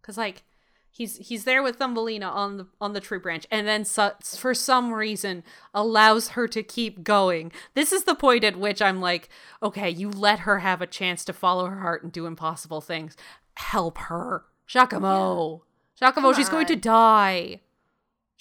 because 0.00 0.18
like 0.18 0.42
he's 0.90 1.16
he's 1.16 1.44
there 1.44 1.62
with 1.62 1.76
Thumbelina 1.76 2.28
on 2.28 2.56
the 2.56 2.66
on 2.80 2.92
the 2.92 3.00
tree 3.00 3.18
branch, 3.18 3.46
and 3.50 3.66
then 3.66 3.84
so, 3.84 4.12
for 4.22 4.54
some 4.54 4.92
reason 4.92 5.42
allows 5.72 6.28
her 6.30 6.48
to 6.48 6.62
keep 6.62 7.02
going. 7.02 7.52
This 7.74 7.92
is 7.92 8.04
the 8.04 8.14
point 8.14 8.44
at 8.44 8.58
which 8.58 8.82
I'm 8.82 9.00
like, 9.00 9.28
okay, 9.62 9.88
you 9.88 10.10
let 10.10 10.40
her 10.40 10.60
have 10.60 10.82
a 10.82 10.86
chance 10.86 11.24
to 11.24 11.32
follow 11.32 11.66
her 11.66 11.80
heart 11.80 12.02
and 12.02 12.12
do 12.12 12.26
impossible 12.26 12.80
things. 12.80 13.16
Help 13.54 13.98
her, 13.98 14.44
Jacquimo. 14.68 15.62
Jacquimo, 16.00 16.14
Come 16.14 16.34
she's 16.34 16.48
going 16.48 16.66
to 16.66 16.76
die. 16.76 17.60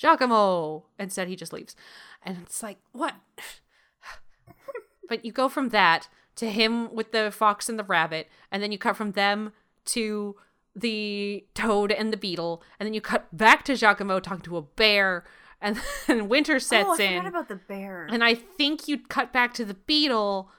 Jacquimo. 0.02 0.84
Instead, 0.98 1.28
he 1.28 1.36
just 1.36 1.54
leaves, 1.54 1.76
and 2.24 2.38
it's 2.42 2.64
like, 2.64 2.78
what? 2.92 3.16
but 5.10 5.26
you 5.26 5.32
go 5.32 5.50
from 5.50 5.70
that 5.70 6.08
to 6.38 6.50
him 6.50 6.94
with 6.94 7.12
the 7.12 7.32
fox 7.32 7.68
and 7.68 7.78
the 7.78 7.84
rabbit, 7.84 8.30
and 8.52 8.64
then 8.64 8.72
you 8.72 8.78
cut 8.78 8.96
from 8.96 9.12
them 9.12 9.52
to 9.86 10.36
the 10.80 11.46
toad 11.54 11.92
and 11.92 12.12
the 12.12 12.18
beetle, 12.18 12.64
and 12.80 12.88
then 12.88 12.94
you 12.94 13.02
cut 13.02 13.36
back 13.36 13.64
to 13.66 13.74
Jacquimo 13.74 14.22
talking 14.22 14.44
to 14.44 14.58
a 14.58 14.62
bear, 14.62 15.26
and 15.62 15.80
then 16.08 16.30
winter 16.30 16.60
sets 16.60 16.90
oh, 16.90 16.98
I 17.00 17.04
in. 17.04 17.26
about 17.26 17.48
the 17.48 17.56
bear. 17.56 18.08
And 18.10 18.24
I 18.24 18.36
think 18.36 18.88
you'd 18.88 19.10
cut 19.10 19.34
back 19.34 19.54
to 19.56 19.66
the 19.66 19.74
beetle 19.74 20.52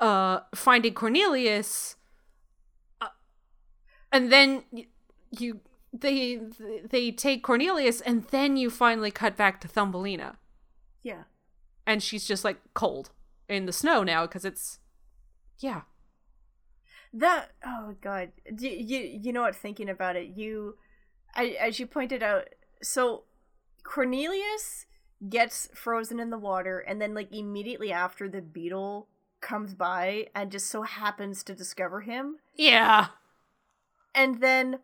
uh 0.00 0.40
finding 0.54 0.94
Cornelius 0.94 1.96
uh, 3.00 3.08
and 4.12 4.30
then 4.30 4.62
you 5.30 5.60
they 5.92 6.40
they 6.88 7.10
take 7.10 7.42
Cornelius 7.42 8.00
and 8.02 8.24
then 8.24 8.56
you 8.56 8.70
finally 8.70 9.10
cut 9.10 9.36
back 9.36 9.60
to 9.60 9.68
Thumbelina 9.68 10.36
yeah. 11.02 11.24
and 11.86 12.02
she's 12.02 12.24
just 12.26 12.44
like 12.44 12.58
cold 12.74 13.10
in 13.48 13.66
the 13.66 13.72
snow 13.72 14.02
now 14.02 14.26
because 14.26 14.44
it's 14.44 14.78
yeah 15.58 15.82
That 17.12 17.50
oh 17.64 17.94
god, 18.00 18.32
you, 18.58 18.70
you 18.70 18.98
you 19.22 19.32
know 19.32 19.42
what? 19.42 19.56
Thinking 19.56 19.88
about 19.88 20.16
it, 20.16 20.28
you, 20.36 20.76
I, 21.34 21.56
as 21.60 21.80
you 21.80 21.86
pointed 21.86 22.22
out, 22.22 22.48
so 22.82 23.24
Cornelius 23.82 24.86
gets 25.28 25.68
frozen 25.74 26.20
in 26.20 26.30
the 26.30 26.38
water, 26.38 26.78
and 26.78 27.00
then 27.00 27.14
like 27.14 27.32
immediately 27.32 27.92
after, 27.92 28.28
the 28.28 28.42
beetle 28.42 29.08
comes 29.40 29.74
by 29.74 30.26
and 30.34 30.50
just 30.50 30.68
so 30.68 30.82
happens 30.82 31.42
to 31.44 31.54
discover 31.54 32.02
him, 32.02 32.36
yeah 32.54 33.08
and 34.14 34.40
then 34.40 34.80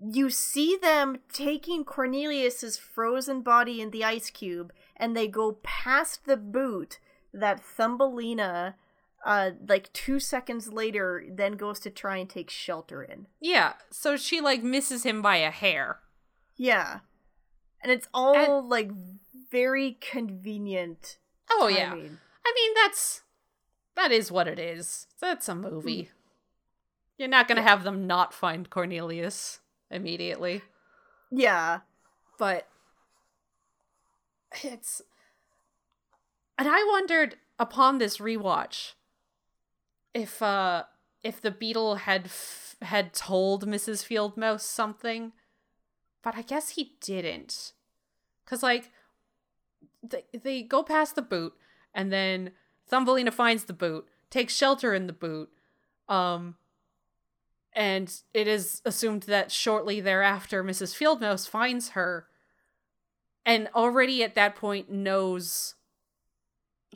you 0.00 0.30
see 0.30 0.76
them 0.80 1.18
taking 1.32 1.84
Cornelius's 1.84 2.78
frozen 2.78 3.42
body 3.42 3.80
in 3.80 3.90
the 3.90 4.04
ice 4.04 4.30
cube, 4.30 4.72
and 4.96 5.16
they 5.16 5.26
go 5.26 5.58
past 5.64 6.24
the 6.24 6.36
boot 6.36 7.00
that 7.34 7.60
Thumbelina. 7.60 8.76
Uh, 9.26 9.50
like 9.68 9.92
two 9.92 10.20
seconds 10.20 10.72
later, 10.72 11.24
then 11.28 11.52
goes 11.54 11.80
to 11.80 11.90
try 11.90 12.16
and 12.18 12.30
take 12.30 12.48
shelter 12.50 13.02
in. 13.02 13.26
yeah 13.40 13.72
so 13.90 14.16
she 14.16 14.40
like 14.40 14.62
misses 14.62 15.02
him 15.04 15.20
by 15.20 15.36
a 15.36 15.50
hair 15.50 15.98
Yeah. 16.56 17.00
And 17.82 17.92
it's 17.92 18.08
all 18.14 18.66
like 18.66 18.90
very 19.50 19.98
convenient. 20.00 21.18
oh 21.50 21.66
yeah. 21.68 21.92
I 21.94 22.52
mean 22.54 22.74
that's 22.74 23.22
that 23.96 24.12
is 24.12 24.30
what 24.30 24.46
it 24.48 24.58
is 24.58 25.06
that's 25.20 25.48
a 25.48 25.54
movie 25.54 26.10
you're 27.18 27.28
not 27.28 27.48
gonna 27.48 27.62
have 27.62 27.82
them 27.82 28.06
not 28.06 28.32
find 28.32 28.70
Cornelius 28.70 29.58
immediately 29.90 30.62
Yeah. 31.30 31.80
but 32.38 32.68
it's 34.64 35.02
and 36.56 36.68
i 36.68 36.82
wondered 36.90 37.36
upon 37.58 37.98
this 37.98 38.18
rewatch 38.18 38.92
if 40.18 40.42
uh 40.42 40.84
if 41.22 41.40
the 41.40 41.50
beetle 41.50 41.96
had 41.96 42.26
f- 42.26 42.76
had 42.82 43.14
told 43.14 43.66
mrs 43.66 44.04
fieldmouse 44.04 44.60
something 44.60 45.32
but 46.22 46.36
i 46.36 46.42
guess 46.42 46.70
he 46.70 46.96
didn't. 47.00 47.72
Because 48.44 48.62
like 48.62 48.90
they, 50.02 50.24
they 50.32 50.62
go 50.62 50.82
past 50.82 51.14
the 51.14 51.22
boot 51.22 51.54
and 51.94 52.12
then 52.12 52.52
thumbelina 52.86 53.30
finds 53.30 53.64
the 53.64 53.72
boot 53.72 54.06
takes 54.30 54.54
shelter 54.54 54.94
in 54.94 55.06
the 55.06 55.12
boot 55.12 55.50
um 56.08 56.56
and 57.72 58.22
it 58.34 58.48
is 58.48 58.82
assumed 58.84 59.24
that 59.24 59.52
shortly 59.52 60.00
thereafter 60.00 60.64
mrs 60.64 60.96
fieldmouse 60.96 61.48
finds 61.48 61.90
her 61.90 62.26
and 63.44 63.68
already 63.74 64.22
at 64.22 64.34
that 64.34 64.56
point 64.56 64.90
knows 64.90 65.74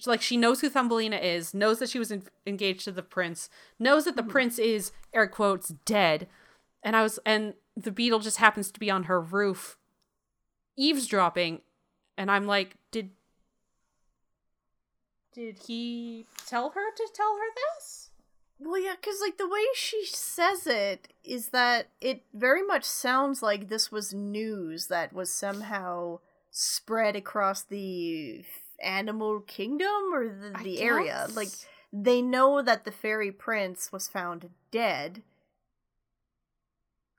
like 0.06 0.22
she 0.22 0.36
knows 0.36 0.60
who 0.60 0.70
thumbelina 0.70 1.16
is 1.16 1.54
knows 1.54 1.78
that 1.78 1.90
she 1.90 1.98
was 1.98 2.10
en- 2.10 2.24
engaged 2.46 2.84
to 2.84 2.92
the 2.92 3.02
prince 3.02 3.48
knows 3.78 4.04
that 4.04 4.16
the 4.16 4.22
mm-hmm. 4.22 4.30
prince 4.30 4.58
is 4.58 4.92
air 5.12 5.26
quotes 5.26 5.68
dead. 5.84 6.26
And 6.82 6.96
i 6.96 7.02
was 7.02 7.18
and 7.24 7.54
the 7.76 7.92
beetle 7.92 8.18
just 8.18 8.38
happens 8.38 8.70
to 8.70 8.80
be 8.80 8.90
on 8.90 9.04
her 9.04 9.20
roof 9.20 9.76
eavesdropping. 10.76 11.60
And 12.16 12.30
i'm 12.30 12.46
like 12.46 12.76
did 12.90 13.10
did 15.32 15.60
he 15.66 16.26
tell 16.46 16.70
her 16.70 16.94
to 16.94 17.08
tell 17.14 17.36
her 17.36 17.54
this? 17.54 18.10
Well, 18.58 18.80
yeah, 18.80 18.94
because 19.00 19.20
like 19.20 19.38
the 19.38 19.48
way 19.48 19.64
she 19.74 20.04
says 20.06 20.66
it 20.66 21.08
is 21.24 21.48
that 21.48 21.88
it 22.00 22.24
very 22.32 22.62
much 22.62 22.84
sounds 22.84 23.42
like 23.42 23.68
this 23.68 23.90
was 23.90 24.14
news 24.14 24.86
that 24.86 25.12
was 25.12 25.32
somehow 25.32 26.20
spread 26.50 27.16
across 27.16 27.62
the 27.62 28.44
animal 28.82 29.40
kingdom 29.40 30.12
or 30.12 30.28
the, 30.28 30.52
the 30.62 30.80
area. 30.80 31.26
Like 31.34 31.48
they 31.92 32.22
know 32.22 32.62
that 32.62 32.84
the 32.84 32.92
fairy 32.92 33.30
prince 33.32 33.92
was 33.92 34.08
found 34.08 34.50
dead. 34.70 35.22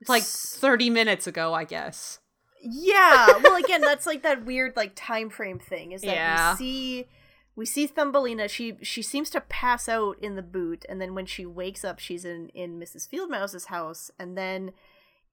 like 0.07 0.23
30 0.23 0.89
minutes 0.89 1.27
ago 1.27 1.53
i 1.53 1.63
guess 1.63 2.19
Yeah. 2.61 3.27
Well, 3.43 3.55
again, 3.55 3.81
that's 3.89 4.05
like 4.05 4.23
that 4.23 4.45
weird 4.45 4.75
like 4.75 4.93
time 4.95 5.29
frame 5.29 5.59
thing. 5.59 5.91
Is 5.91 6.01
that 6.01 6.15
Yeah. 6.15 6.51
we 6.53 6.57
see 6.57 7.07
we 7.55 7.65
see 7.65 7.87
Thumbelina. 7.87 8.47
She 8.47 8.77
she 8.81 9.01
seems 9.01 9.29
to 9.31 9.41
pass 9.41 9.87
out 9.89 10.17
in 10.21 10.35
the 10.35 10.41
boot, 10.41 10.85
and 10.89 10.99
then 11.01 11.13
when 11.13 11.25
she 11.25 11.45
wakes 11.45 11.83
up, 11.83 11.99
she's 11.99 12.23
in 12.25 12.49
in 12.55 12.79
Mrs. 12.79 13.07
Fieldmouse's 13.07 13.65
house, 13.65 14.11
and 14.17 14.37
then 14.37 14.71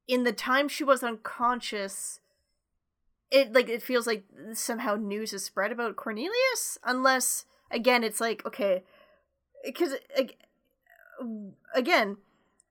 in 0.08 0.24
the 0.24 0.32
time 0.32 0.68
she 0.68 0.82
was 0.84 1.02
unconscious. 1.04 2.18
It 3.30 3.52
like 3.52 3.68
it 3.68 3.82
feels 3.82 4.06
like 4.06 4.24
somehow 4.54 4.96
news 4.96 5.32
is 5.32 5.44
spread 5.44 5.72
about 5.72 5.96
Cornelius, 5.96 6.78
unless 6.82 7.44
again 7.70 8.02
it's 8.02 8.20
like 8.20 8.44
okay, 8.44 8.82
because 9.64 9.94
again 11.74 12.16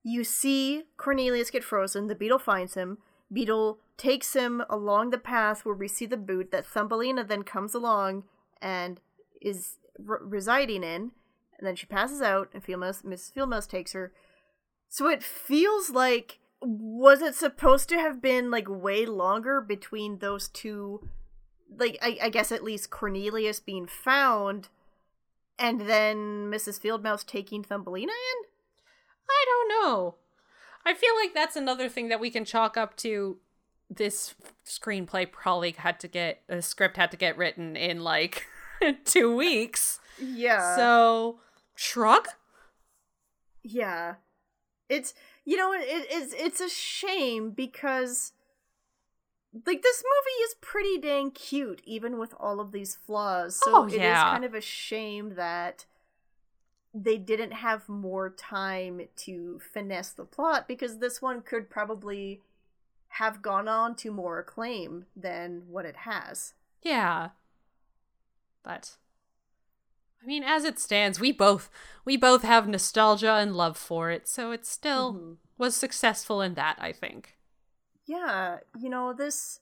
you 0.02 0.24
see 0.24 0.84
Cornelius 0.96 1.50
get 1.50 1.64
frozen. 1.64 2.06
The 2.06 2.14
beetle 2.14 2.38
finds 2.38 2.74
him. 2.74 2.98
Beetle 3.32 3.78
takes 3.96 4.32
him 4.32 4.62
along 4.68 5.10
the 5.10 5.18
path 5.18 5.64
where 5.64 5.74
we 5.74 5.88
see 5.88 6.06
the 6.06 6.16
boot 6.16 6.50
that 6.50 6.66
Thumbelina 6.66 7.24
then 7.24 7.42
comes 7.42 7.74
along 7.74 8.24
and 8.60 9.00
is 9.40 9.76
r- 10.08 10.20
residing 10.22 10.82
in. 10.82 11.12
And 11.58 11.66
then 11.66 11.76
she 11.76 11.86
passes 11.86 12.22
out, 12.22 12.48
and 12.54 12.64
Fieldmouse, 12.64 13.04
Miss 13.04 13.30
Fieldmouse 13.30 13.68
takes 13.68 13.92
her. 13.92 14.12
So 14.88 15.08
it 15.08 15.22
feels 15.22 15.90
like 15.90 16.39
was 16.60 17.22
it 17.22 17.34
supposed 17.34 17.88
to 17.88 17.98
have 17.98 18.20
been 18.20 18.50
like 18.50 18.68
way 18.68 19.06
longer 19.06 19.60
between 19.60 20.18
those 20.18 20.48
two? 20.48 21.08
Like 21.74 21.98
I, 22.02 22.18
I 22.22 22.28
guess 22.28 22.52
at 22.52 22.64
least 22.64 22.90
Cornelius 22.90 23.60
being 23.60 23.86
found, 23.86 24.68
and 25.58 25.82
then 25.82 26.50
Mrs. 26.50 26.80
Fieldmouse 26.80 27.24
taking 27.24 27.62
Thumbelina 27.62 28.12
in. 28.12 28.48
I 29.28 29.44
don't 29.46 29.68
know. 29.68 30.16
I 30.84 30.94
feel 30.94 31.14
like 31.16 31.34
that's 31.34 31.56
another 31.56 31.88
thing 31.88 32.08
that 32.08 32.20
we 32.20 32.30
can 32.30 32.44
chalk 32.44 32.76
up 32.76 32.96
to 32.98 33.38
this 33.88 34.34
screenplay 34.64 35.30
probably 35.30 35.72
had 35.72 36.00
to 36.00 36.08
get 36.08 36.42
a 36.48 36.62
script 36.62 36.96
had 36.96 37.10
to 37.10 37.16
get 37.16 37.36
written 37.36 37.76
in 37.76 38.02
like 38.02 38.46
2 39.04 39.34
weeks. 39.34 40.00
Yeah. 40.20 40.76
So 40.76 41.40
shrug. 41.74 42.28
Yeah. 43.62 44.16
It's 44.88 45.14
you 45.50 45.56
know 45.56 45.72
it, 45.72 45.82
it's 45.84 46.32
it's 46.32 46.60
a 46.60 46.68
shame 46.68 47.50
because 47.50 48.32
like 49.66 49.82
this 49.82 50.04
movie 50.04 50.42
is 50.44 50.54
pretty 50.60 50.96
dang 50.96 51.32
cute 51.32 51.82
even 51.84 52.18
with 52.18 52.32
all 52.38 52.60
of 52.60 52.70
these 52.70 52.94
flaws. 52.94 53.58
So 53.64 53.72
Oh, 53.74 53.86
it 53.86 53.94
is 53.94 54.16
kind 54.16 54.44
of 54.44 54.54
a 54.54 54.60
shame 54.60 55.34
that 55.34 55.86
they 56.94 57.18
didn't 57.18 57.50
have 57.50 57.88
more 57.88 58.30
time 58.30 59.08
to 59.16 59.60
finesse 59.72 60.12
the 60.12 60.24
plot 60.24 60.68
because 60.68 60.98
this 60.98 61.20
one 61.20 61.42
could 61.42 61.68
probably 61.68 62.42
have 63.14 63.42
gone 63.42 63.66
on 63.66 63.96
to 63.96 64.12
more 64.12 64.38
acclaim 64.38 65.06
than 65.16 65.64
what 65.66 65.84
it 65.84 65.96
has. 65.96 66.54
Yeah. 66.80 67.30
But 68.62 68.98
I 70.22 70.26
mean, 70.26 70.42
as 70.44 70.64
it 70.64 70.78
stands, 70.78 71.18
we 71.20 71.32
both 71.32 71.70
we 72.04 72.16
both 72.16 72.42
have 72.42 72.68
nostalgia 72.68 73.34
and 73.34 73.54
love 73.56 73.76
for 73.76 74.10
it, 74.10 74.28
so 74.28 74.52
it 74.52 74.66
still 74.66 75.14
Mhm. 75.14 75.36
was 75.58 75.76
successful 75.76 76.40
in 76.40 76.54
that, 76.54 76.76
I 76.78 76.92
think. 76.92 77.36
yeah 78.06 78.58
you 78.78 78.88
know 78.88 79.12
this 79.12 79.60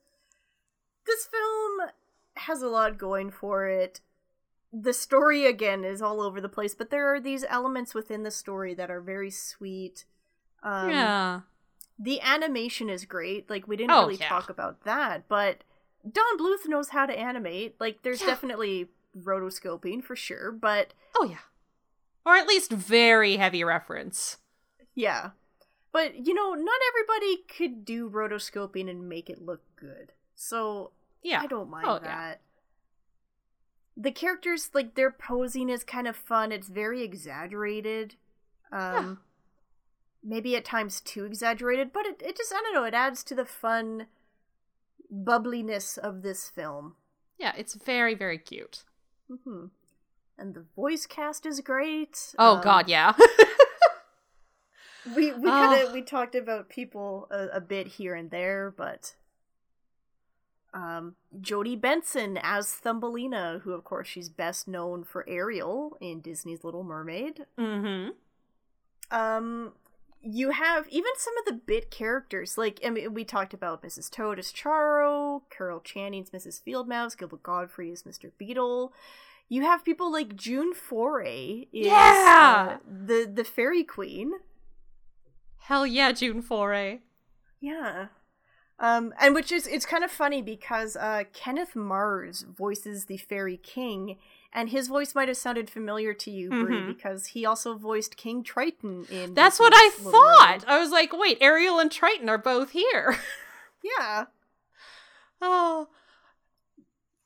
this 1.07 1.27
film 1.27 1.91
has 2.37 2.63
a 2.63 2.69
lot 2.69 2.99
going 2.99 3.31
for 3.31 3.67
it 3.67 4.01
the 4.73 4.93
story 4.93 5.45
again 5.47 5.85
is 5.85 6.01
all 6.01 6.21
over 6.21 6.41
the 6.41 6.49
place 6.49 6.75
but 6.75 6.91
there 6.91 7.13
are 7.13 7.21
these 7.21 7.45
elements 7.49 7.95
within 7.95 8.23
the 8.23 8.31
story 8.31 8.75
that 8.75 8.91
are 8.91 9.01
very 9.01 9.31
sweet 9.31 10.05
um 10.63 10.91
yeah. 10.91 11.41
the 11.99 12.21
animation 12.21 12.89
is 12.89 13.05
great 13.05 13.51
like 13.51 13.67
we 13.67 13.77
didn't 13.77 13.91
Oh, 13.93 14.03
really 14.03 14.17
yeah. 14.17 14.29
talk 14.29 14.49
about 14.49 14.85
that 14.85 15.29
but 15.29 15.65
don 16.11 16.39
bluth 16.39 16.67
knows 16.67 16.91
how 16.91 17.07
to 17.07 17.19
animate 17.19 17.75
like 17.81 18.03
there's 18.03 18.21
Yeah. 18.21 18.29
definitely 18.29 18.89
rotoscoping 19.17 20.03
for 20.03 20.15
sure 20.17 20.53
but 20.53 20.93
Oh 21.17 21.25
yeah. 21.25 21.39
Or 22.27 22.37
at 22.37 22.47
least 22.47 22.71
very 22.73 23.37
heavy 23.37 23.65
reference. 23.65 24.37
Yeah. 24.95 25.31
But, 25.93 26.27
you 26.27 26.35
know, 26.35 26.53
not 26.53 26.81
everybody 26.89 27.39
could 27.57 27.85
do 27.87 28.11
rotoscoping 28.11 28.91
and 28.91 29.09
make 29.09 29.31
it 29.31 29.41
look 29.41 29.63
good. 29.77 30.13
So, 30.35 30.91
Yeah. 31.23 31.41
I 31.41 31.47
don't 31.47 31.71
mind 31.71 31.87
Oh, 31.89 31.95
yeah. 31.95 32.01
that. 32.03 32.41
The 33.97 34.13
characters, 34.13 34.69
like, 34.75 34.95
their 34.95 35.11
posing 35.11 35.71
is 35.71 35.83
kind 35.85 36.07
of 36.07 36.15
fun. 36.17 36.53
It's 36.53 36.69
very 36.69 37.03
exaggerated. 37.03 38.17
Um, 38.71 39.21
Maybe 40.23 40.55
at 40.57 40.65
times 40.67 41.01
too 41.01 41.25
exaggerated, 41.25 41.93
but 41.93 42.05
it, 42.05 42.21
it 42.23 42.37
just, 42.37 42.53
I 42.53 42.61
don't 42.61 42.75
know, 42.75 42.85
it 42.85 42.93
adds 42.93 43.25
to 43.25 43.35
the 43.35 43.47
fun 43.47 44.07
bubbliness 45.11 45.97
of 45.97 46.23
this 46.23 46.49
film. 46.49 46.97
Yeah, 47.39 47.53
it's 47.57 47.75
very 47.75 48.15
very 48.15 48.37
cute. 48.39 48.83
Hmm 49.29 49.67
And 50.39 50.55
the 50.55 50.65
voice 50.77 51.07
cast 51.07 51.47
is 51.47 51.61
great. 51.61 52.35
Oh 52.39 52.57
Um, 52.57 52.63
god, 52.63 52.89
yeah. 52.89 53.13
we 55.17 55.33
we 55.33 55.49
Oh. 55.49 55.51
kind 55.51 55.83
of 55.87 55.93
we 55.93 56.03
talked 56.03 56.35
about 56.35 56.69
people 56.69 57.27
a, 57.31 57.49
a 57.55 57.61
bit 57.61 57.87
here 57.87 58.15
and 58.15 58.31
there, 58.31 58.73
but 58.77 59.15
um, 60.75 61.15
Jodie 61.41 61.81
Benson 61.81 62.39
as 62.43 62.71
Thumbelina, 62.75 63.61
who 63.65 63.73
of 63.73 63.85
course 63.85 64.07
she's 64.07 64.29
best 64.29 64.69
known 64.69 65.03
for 65.05 65.25
Ariel 65.29 65.97
in 66.01 66.21
Disney's 66.21 66.63
Little 66.63 66.85
Mermaid. 66.85 67.47
Mm-hmm. 67.59 68.11
Um, 69.11 69.73
you 70.23 70.51
have 70.51 70.89
even 70.89 71.11
some 71.17 71.37
of 71.39 71.45
the 71.45 71.53
bit 71.53 71.91
characters, 71.91 72.59
like 72.59 72.81
I 72.85 72.91
mean, 72.91 73.15
we 73.15 73.25
talked 73.25 73.55
about 73.55 73.83
Mrs. 73.83 74.11
Toad 74.11 74.39
as 74.39 74.53
Charo, 74.53 75.43
Carol 75.51 75.81
Channing's 75.81 76.31
Mrs. 76.31 76.61
Fieldmouse, 76.67 77.17
Gilbert 77.17 77.43
Gottfried 77.43 77.93
as 77.93 78.03
Mr. 78.03 78.31
Beetle. 78.39 78.93
You 79.49 79.63
have 79.63 79.85
people 79.85 80.13
like 80.13 80.37
June 80.37 80.75
Foray 80.75 81.67
is 81.73 81.87
Yeah! 81.87 82.77
uh, 82.77 82.79
the 82.87 83.31
the 83.33 83.45
fairy 83.45 83.85
queen. 83.85 84.33
Hell 85.59 85.87
yeah, 85.87 86.13
June 86.13 86.43
Foray. 86.43 87.01
Yeah. 87.61 88.07
Um, 88.81 89.13
and 89.21 89.35
which 89.35 89.51
is 89.51 89.67
it's 89.67 89.87
kind 89.87 90.05
of 90.05 90.11
funny 90.11 90.41
because 90.43 90.97
uh, 90.97 91.25
Kenneth 91.33 91.75
Mars 91.75 92.45
voices 92.49 93.07
the 93.07 93.17
Fairy 93.17 93.57
King, 93.57 94.19
and 94.53 94.71
his 94.71 94.89
voice 94.89 95.15
might 95.15 95.29
have 95.29 95.37
sounded 95.37 95.69
familiar 95.71 96.15
to 96.15 96.31
you, 96.31 96.49
Brie, 96.51 96.81
Mhm. 96.81 96.87
because 96.89 97.27
he 97.29 97.45
also 97.47 97.75
voiced 97.77 98.17
King 98.17 98.43
Triton 98.43 99.07
in. 99.11 99.35
That's 99.35 99.59
what 99.61 99.73
I 99.75 99.89
Disney's 99.91 100.07
Little 100.07 100.21
Mermaid. 100.21 100.39
thought. 100.63 100.65
I 100.69 100.79
was 100.81 100.91
like, 100.91 101.13
wait, 101.13 101.39
Ariel 101.41 101.79
and 101.79 101.91
Triton 101.93 102.29
are 102.29 102.39
both 102.39 102.71
here. 102.71 103.19
Yeah, 103.83 104.27
oh. 105.41 105.89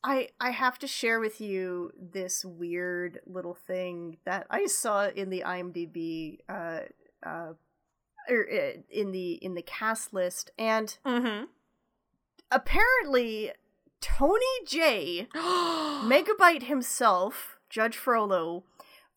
I 0.05 0.29
I 0.41 0.51
have 0.51 0.79
to 0.81 0.87
share 0.87 1.19
with 1.21 1.41
you 1.41 1.93
this 1.97 2.45
weird 2.45 3.21
little 3.25 3.55
thing 3.55 4.19
that 4.25 4.47
I 4.51 4.67
saw 4.67 5.07
in 5.09 5.31
the 5.31 5.45
IMDb, 5.47 6.41
uh, 6.49 6.81
uh, 7.25 7.53
or 8.29 8.47
uh, 8.53 8.73
in 8.91 9.13
the 9.13 9.33
in 9.35 9.55
the 9.55 9.63
cast 9.63 10.13
list, 10.13 10.51
and 10.59 10.97
Mm-hmm. 11.07 11.45
apparently 12.51 13.53
Tony 14.03 14.45
Jay. 14.67 15.29
Megabyte 15.35 16.65
himself, 16.65 17.57
Judge 17.71 17.97
Frollo, 17.97 18.65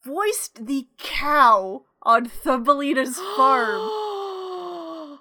voiced 0.03 0.65
the 0.67 0.87
cow 0.97 1.83
on 2.03 2.25
Thumbelina's 2.27 3.17
farm. 3.35 5.19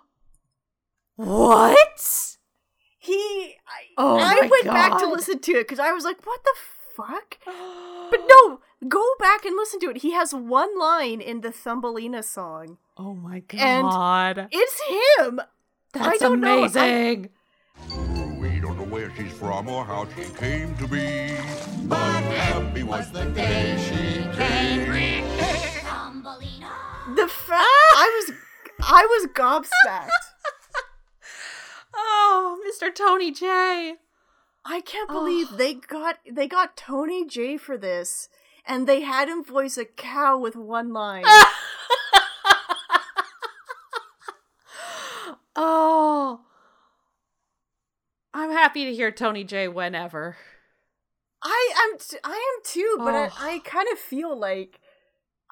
what? 1.17 2.37
He, 2.99 3.57
I, 3.67 3.83
Oh 3.99 4.19
I 4.19 4.49
went 4.51 4.65
back 4.65 4.99
to 4.99 5.07
listen 5.07 5.39
to 5.41 5.53
it 5.53 5.65
because 5.69 5.79
I 5.79 5.93
was 5.93 6.05
like, 6.05 6.25
"What 6.25 6.41
the 6.45 6.55
fuck?" 6.97 7.39
But 8.11 8.21
no, 8.29 8.61
go 8.87 9.03
back 9.19 9.45
and 9.47 9.57
listen 9.57 9.81
to 9.81 9.91
it. 9.91 9.99
He 9.99 10.13
has 10.13 10.33
one 10.35 10.79
line 10.79 11.21
in 11.21 11.41
the 11.41 11.51
Thumbelina 11.51 12.23
song. 12.23 12.77
Oh 12.97 13.15
my 13.15 13.43
And- 13.51 13.83
god. 13.89 14.49
It's 14.53 14.81
him. 15.19 15.41
That's 15.93 16.19
don't 16.21 16.41
know, 16.41 16.65
I- 16.77 17.29
where 18.95 19.13
she's 19.17 19.33
from 19.33 19.69
or 19.69 19.85
how 19.85 20.07
she 20.15 20.23
came 20.35 20.73
to 20.77 20.87
be. 20.87 21.37
But 21.83 22.23
happy 22.23 22.85
was 22.85 23.11
the 23.11 23.25
day 23.25 23.77
she 23.89 24.23
came. 24.39 24.85
The 27.17 27.27
fact 27.27 27.67
I 27.97 28.23
was, 28.29 28.31
I 28.81 29.05
was 29.11 29.27
gobsmacked. 29.35 30.11
Oh, 31.97 32.59
Mr. 32.67 32.93
Tony 32.95 33.31
Jay. 33.33 33.95
I 34.65 34.81
can't 34.81 35.09
believe 35.09 35.51
they 35.57 35.75
got 35.75 36.19
they 36.29 36.49
got 36.49 36.77
Tony 36.77 37.25
Jay 37.25 37.57
for 37.57 37.79
this, 37.79 38.29
and 38.67 38.89
they 38.89 39.03
had 39.03 39.29
him 39.29 39.45
voice 39.45 39.79
a 39.79 39.85
cow 39.85 40.37
with 40.39 40.57
one 40.57 40.93
line. 40.93 41.25
oh. 45.57 46.44
I'm 48.35 48.51
happy 48.51 48.85
to 48.85 48.95
hear 48.95 49.11
Tony 49.13 49.45
Jay 49.45 49.69
whenever. 49.69 50.37
I 51.43 51.75
am 51.93 51.99
t- 51.99 52.19
I 52.25 52.33
am 52.33 52.63
too, 52.65 52.97
but 52.99 53.15
Oh. 53.15 53.29
I, 53.39 53.55
I 53.55 53.59
kind 53.61 53.87
of 53.93 53.99
feel 53.99 54.37
like 54.39 54.81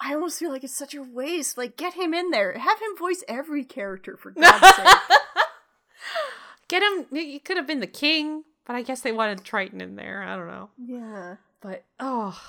I 0.01 0.15
almost 0.15 0.39
feel 0.39 0.51
like 0.51 0.65
it's 0.65 0.77
such 0.77 0.95
a 0.95 1.03
waste. 1.03 1.57
Like, 1.57 1.77
get 1.77 1.95
him 1.95 2.13
in 2.13 2.31
there, 2.31 2.59
have 2.59 2.81
him 2.81 2.97
voice 2.99 3.23
every 3.29 3.65
character 3.65 4.17
for 4.17 4.33
God's 4.33 4.77
sake. 4.77 4.87
Get 6.69 6.83
him. 6.83 7.07
He 7.13 7.39
could 7.39 7.59
have 7.59 7.67
been 7.67 7.81
the 7.81 7.87
king, 7.87 8.45
but 8.67 8.75
I 8.75 8.81
guess 8.83 9.03
they 9.03 9.13
wanted 9.13 9.45
Triton 9.45 9.83
in 9.83 9.97
there. 9.97 10.23
I 10.23 10.37
don't 10.37 10.47
know. 10.47 10.71
Yeah. 10.79 11.37
But 11.61 11.85
oh, 12.01 12.41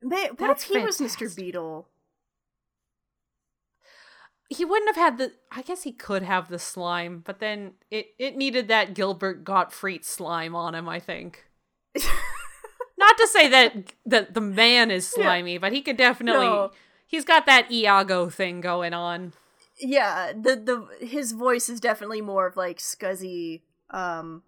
They, 0.00 0.28
what 0.28 0.38
That's 0.38 0.64
if 0.64 0.70
he 0.70 0.78
was 0.78 0.98
Mr. 0.98 1.34
Beetle? 1.36 1.86
He 4.52 4.64
wouldn't 4.64 4.94
have 4.94 5.02
had 5.04 5.18
the. 5.18 5.32
I 5.50 5.62
guess 5.62 5.82
he 5.82 5.92
could 5.92 6.22
have 6.22 6.48
the 6.48 6.58
slime, 6.58 7.22
but 7.24 7.38
then 7.38 7.72
it 7.90 8.08
it 8.18 8.36
needed 8.36 8.68
that 8.68 8.94
Gilbert 8.94 9.44
Gottfried 9.44 10.04
slime 10.04 10.54
on 10.54 10.74
him. 10.74 10.88
I 10.88 11.00
think. 11.00 11.44
Not 12.98 13.16
to 13.18 13.26
say 13.26 13.48
that 13.48 13.92
that 14.06 14.34
the 14.34 14.40
man 14.40 14.90
is 14.90 15.12
Yeah. 15.16 15.24
slimy, 15.24 15.58
but 15.58 15.72
he 15.72 15.82
could 15.82 15.96
definitely. 15.96 16.46
No. 16.46 16.70
He's 17.06 17.24
got 17.24 17.46
that 17.46 17.70
Iago 17.70 18.30
thing 18.30 18.60
going 18.60 18.94
on. 18.94 19.32
Yeah, 19.78 20.32
the 20.32 20.56
the 20.56 21.06
his 21.06 21.32
voice 21.32 21.68
is 21.68 21.80
definitely 21.80 22.20
more 22.20 22.46
of 22.46 22.56
like 22.56 22.78
scuzzy, 22.78 23.62
um, 23.90 24.42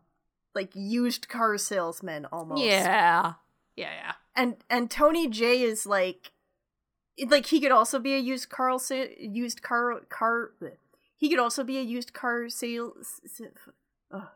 like 0.55 0.71
used 0.75 1.29
car 1.29 1.59
salesman 1.59 2.27
almost. 2.27 2.63
Yeah, 2.63 3.35
yeah, 3.77 3.91
yeah. 3.93 4.13
and 4.37 4.57
and 4.71 4.91
Tony 4.91 5.29
Jay 5.29 5.63
is 5.63 5.85
like, 5.87 6.31
like 7.29 7.47
he 7.47 7.61
could 7.61 7.73
also 7.73 7.99
be 7.99 8.15
a 8.15 8.19
used 8.19 8.49
car 8.49 8.79
sa- 8.79 9.07
used 9.19 9.63
car 9.63 10.01
car. 10.09 10.51
He 11.17 11.29
could 11.29 11.39
also 11.39 11.65
be 11.65 11.79
a 11.79 11.83
used 11.83 12.13
car 12.13 12.49
sales. 12.49 13.21
Uh, 14.11 14.27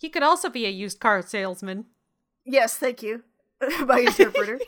He 0.00 0.08
could 0.10 0.22
also 0.22 0.48
be 0.50 0.66
a 0.66 0.70
used 0.70 1.00
car 1.00 1.22
salesman. 1.22 1.86
yes, 2.44 2.76
thank 2.76 3.02
you, 3.02 3.22
my 3.86 4.00
interpreter. 4.00 4.58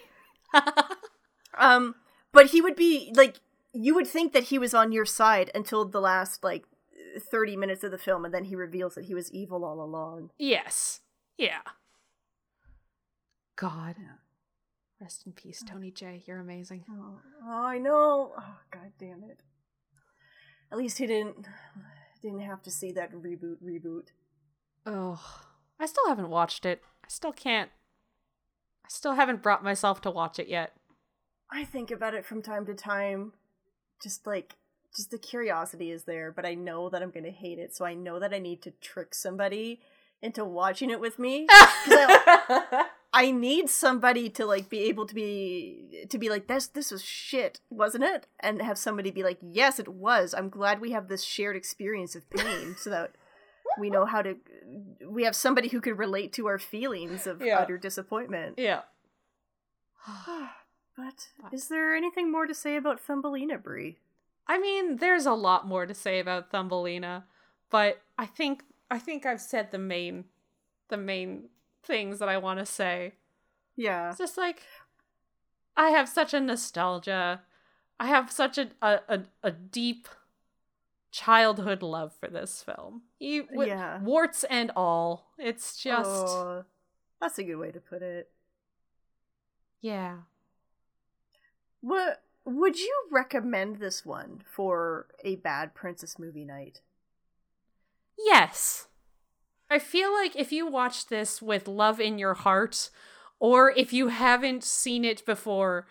um, 1.59 1.95
but 2.33 2.47
he 2.47 2.61
would 2.61 2.77
be 2.77 3.13
like 3.15 3.41
you 3.73 3.95
would 3.95 4.07
think 4.07 4.33
that 4.33 4.45
he 4.45 4.59
was 4.59 4.73
on 4.75 4.93
your 4.93 5.05
side 5.07 5.51
until 5.55 5.85
the 5.85 6.01
last 6.01 6.43
like 6.45 6.65
thirty 7.31 7.57
minutes 7.57 7.83
of 7.85 7.91
the 7.91 7.99
film, 7.99 8.25
and 8.25 8.33
then 8.35 8.45
he 8.45 8.55
reveals 8.57 8.95
that 8.95 9.05
he 9.07 9.15
was 9.15 9.31
evil 9.33 9.65
all 9.65 9.81
along. 9.83 10.31
Yes. 10.39 11.01
Yeah. 11.39 11.61
God. 13.57 13.97
Rest 15.01 15.27
in 15.27 15.33
peace, 15.33 15.63
oh. 15.67 15.73
Tony 15.73 15.91
Jay. 15.91 16.23
You're 16.27 16.41
amazing. 16.41 16.85
Oh, 16.91 17.19
oh, 17.45 17.65
I 17.65 17.79
know. 17.79 18.33
Oh, 18.39 18.57
god 18.71 18.93
damn 18.99 19.23
it. 19.25 19.41
At 20.73 20.79
least 20.79 20.99
he 20.99 21.07
didn't 21.07 21.47
didn't 22.23 22.41
have 22.41 22.63
to 22.63 22.71
see 22.71 22.93
that 22.93 23.13
reboot 23.13 23.59
reboot. 23.63 24.09
Oh, 24.85 25.21
I 25.79 25.87
still 25.87 26.09
haven't 26.09 26.31
watched 26.31 26.65
it. 26.67 26.83
I 27.05 27.09
still 27.09 27.33
can't. 27.33 27.71
I 28.85 28.89
still 28.89 29.15
haven't 29.15 29.43
brought 29.43 29.63
myself 29.63 30.01
to 30.03 30.11
watch 30.11 30.39
it 30.39 30.49
yet. 30.49 30.73
I 31.51 31.65
think 31.65 31.91
about 31.91 32.15
it 32.15 32.25
from 32.25 32.43
time 32.43 32.67
to 32.67 32.75
time. 32.75 33.33
Just 34.03 34.27
like 34.27 34.57
just 34.95 35.11
the 35.11 35.19
curiosity 35.19 35.91
is 35.91 36.05
there, 36.05 36.33
but 36.33 36.47
I 36.47 36.55
know 36.55 36.89
that 36.89 37.03
I'm 37.03 37.11
going 37.11 37.25
to 37.25 37.31
hate 37.31 37.59
it, 37.59 37.75
so 37.75 37.85
I 37.85 37.95
know 37.95 38.19
that 38.19 38.33
I 38.33 38.39
need 38.39 38.63
to 38.63 38.71
trick 38.81 39.15
somebody 39.15 39.81
into 40.23 40.45
watching 40.45 40.91
it 40.91 41.01
with 41.01 41.19
me. 41.19 41.47
I, 41.51 42.87
I 43.19 43.31
need 43.31 43.71
somebody 43.71 44.29
to 44.31 44.45
like 44.45 44.69
be 44.69 44.81
able 44.91 45.07
to 45.07 45.15
be 45.15 46.07
to 46.11 46.19
be 46.19 46.29
like 46.29 46.49
this 46.49 46.67
this 46.67 46.91
was 46.91 47.03
shit, 47.03 47.61
wasn't 47.71 48.05
it? 48.05 48.27
And 48.41 48.61
have 48.61 48.77
somebody 48.77 49.11
be 49.11 49.23
like, 49.23 49.39
"Yes, 49.41 49.79
it 49.79 49.89
was. 49.89 50.35
I'm 50.35 50.51
glad 50.51 50.81
we 50.81 50.91
have 50.91 51.09
this 51.09 51.25
shared 51.25 51.57
experience 51.57 52.15
of 52.15 52.29
pain 52.29 52.77
so 52.79 52.91
that 52.91 53.13
we 53.81 53.89
know 53.89 54.05
how 54.05 54.21
to 54.21 54.37
we 55.09 55.25
have 55.25 55.35
somebody 55.35 55.69
who 55.69 55.81
can 55.81 55.97
relate 55.97 56.35
to 56.35 56.47
our 56.47 56.59
feelings 56.59 57.27
of 57.27 57.41
Yeah. 57.41 57.59
utter 57.61 57.79
disappointment." 57.79 58.59
Yeah. 58.59 58.83
But 60.99 61.29
is 61.53 61.69
there 61.69 61.95
anything 61.95 62.33
more 62.33 62.47
to 62.47 62.55
say 62.55 62.77
about 62.77 63.01
Thumbelina, 63.01 63.59
Brie? 63.59 63.99
I 64.47 64.59
mean, 64.59 64.97
there's 64.97 65.27
a 65.27 65.35
lot 65.35 65.67
more 65.67 65.85
to 65.85 65.93
say 65.93 66.21
about 66.21 66.51
Thumbelina, 66.51 67.25
but 67.71 68.01
I 68.19 68.25
think 68.27 68.63
I 68.91 68.99
think 68.99 69.27
I've 69.27 69.41
said 69.41 69.71
the 69.73 69.79
main 69.79 70.25
the 70.89 70.97
main 70.97 71.51
things 71.87 72.19
that 72.19 72.29
I 72.29 72.39
want 72.39 72.59
to 72.59 72.67
say. 72.67 73.15
Yeah. 73.77 74.11
It's 74.11 74.19
just 74.19 74.37
like 74.37 74.63
I 75.77 75.91
have 75.91 76.09
such 76.09 76.35
a 76.35 76.41
nostalgia. 76.41 77.43
I 78.01 78.07
have 78.07 78.31
such 78.31 78.59
a 78.59 78.69
a, 78.83 79.21
a, 79.43 79.51
deep 79.51 80.09
childhood 81.11 81.83
love 81.83 82.13
for 82.19 82.29
this 82.29 82.63
film. 82.63 83.03
Yeah. 83.19 84.01
Warts 84.03 84.45
and 84.45 84.71
all. 84.77 85.33
It's 85.39 85.77
just 85.77 86.11
Oh, 86.11 86.65
that's 87.21 87.39
a 87.39 87.45
good 87.45 87.57
way 87.57 87.71
to 87.71 87.81
put 87.81 88.03
it. 88.03 88.31
yeah. 89.81 90.19
What 91.81 92.23
would 92.45 92.79
you 92.79 92.95
recommend 93.11 93.77
this 93.77 94.05
one 94.05 94.43
for 94.45 95.07
a 95.25 95.37
bad 95.37 95.75
princess 95.75 96.19
movie 96.19 96.45
night? 96.45 96.81
Yes. 98.19 98.89
I 99.71 99.79
feel 99.79 100.13
like 100.13 100.37
if 100.37 100.53
you 100.53 100.67
watch 100.67 101.07
this 101.07 101.43
with 101.43 101.69
love 101.69 102.01
in 102.01 102.19
your 102.19 102.35
heart, 102.35 102.91
or 103.39 103.71
if 103.71 103.93
you 103.93 104.09
haven't 104.09 104.65
seen 104.65 105.05
it 105.05 105.25
before, 105.27 105.87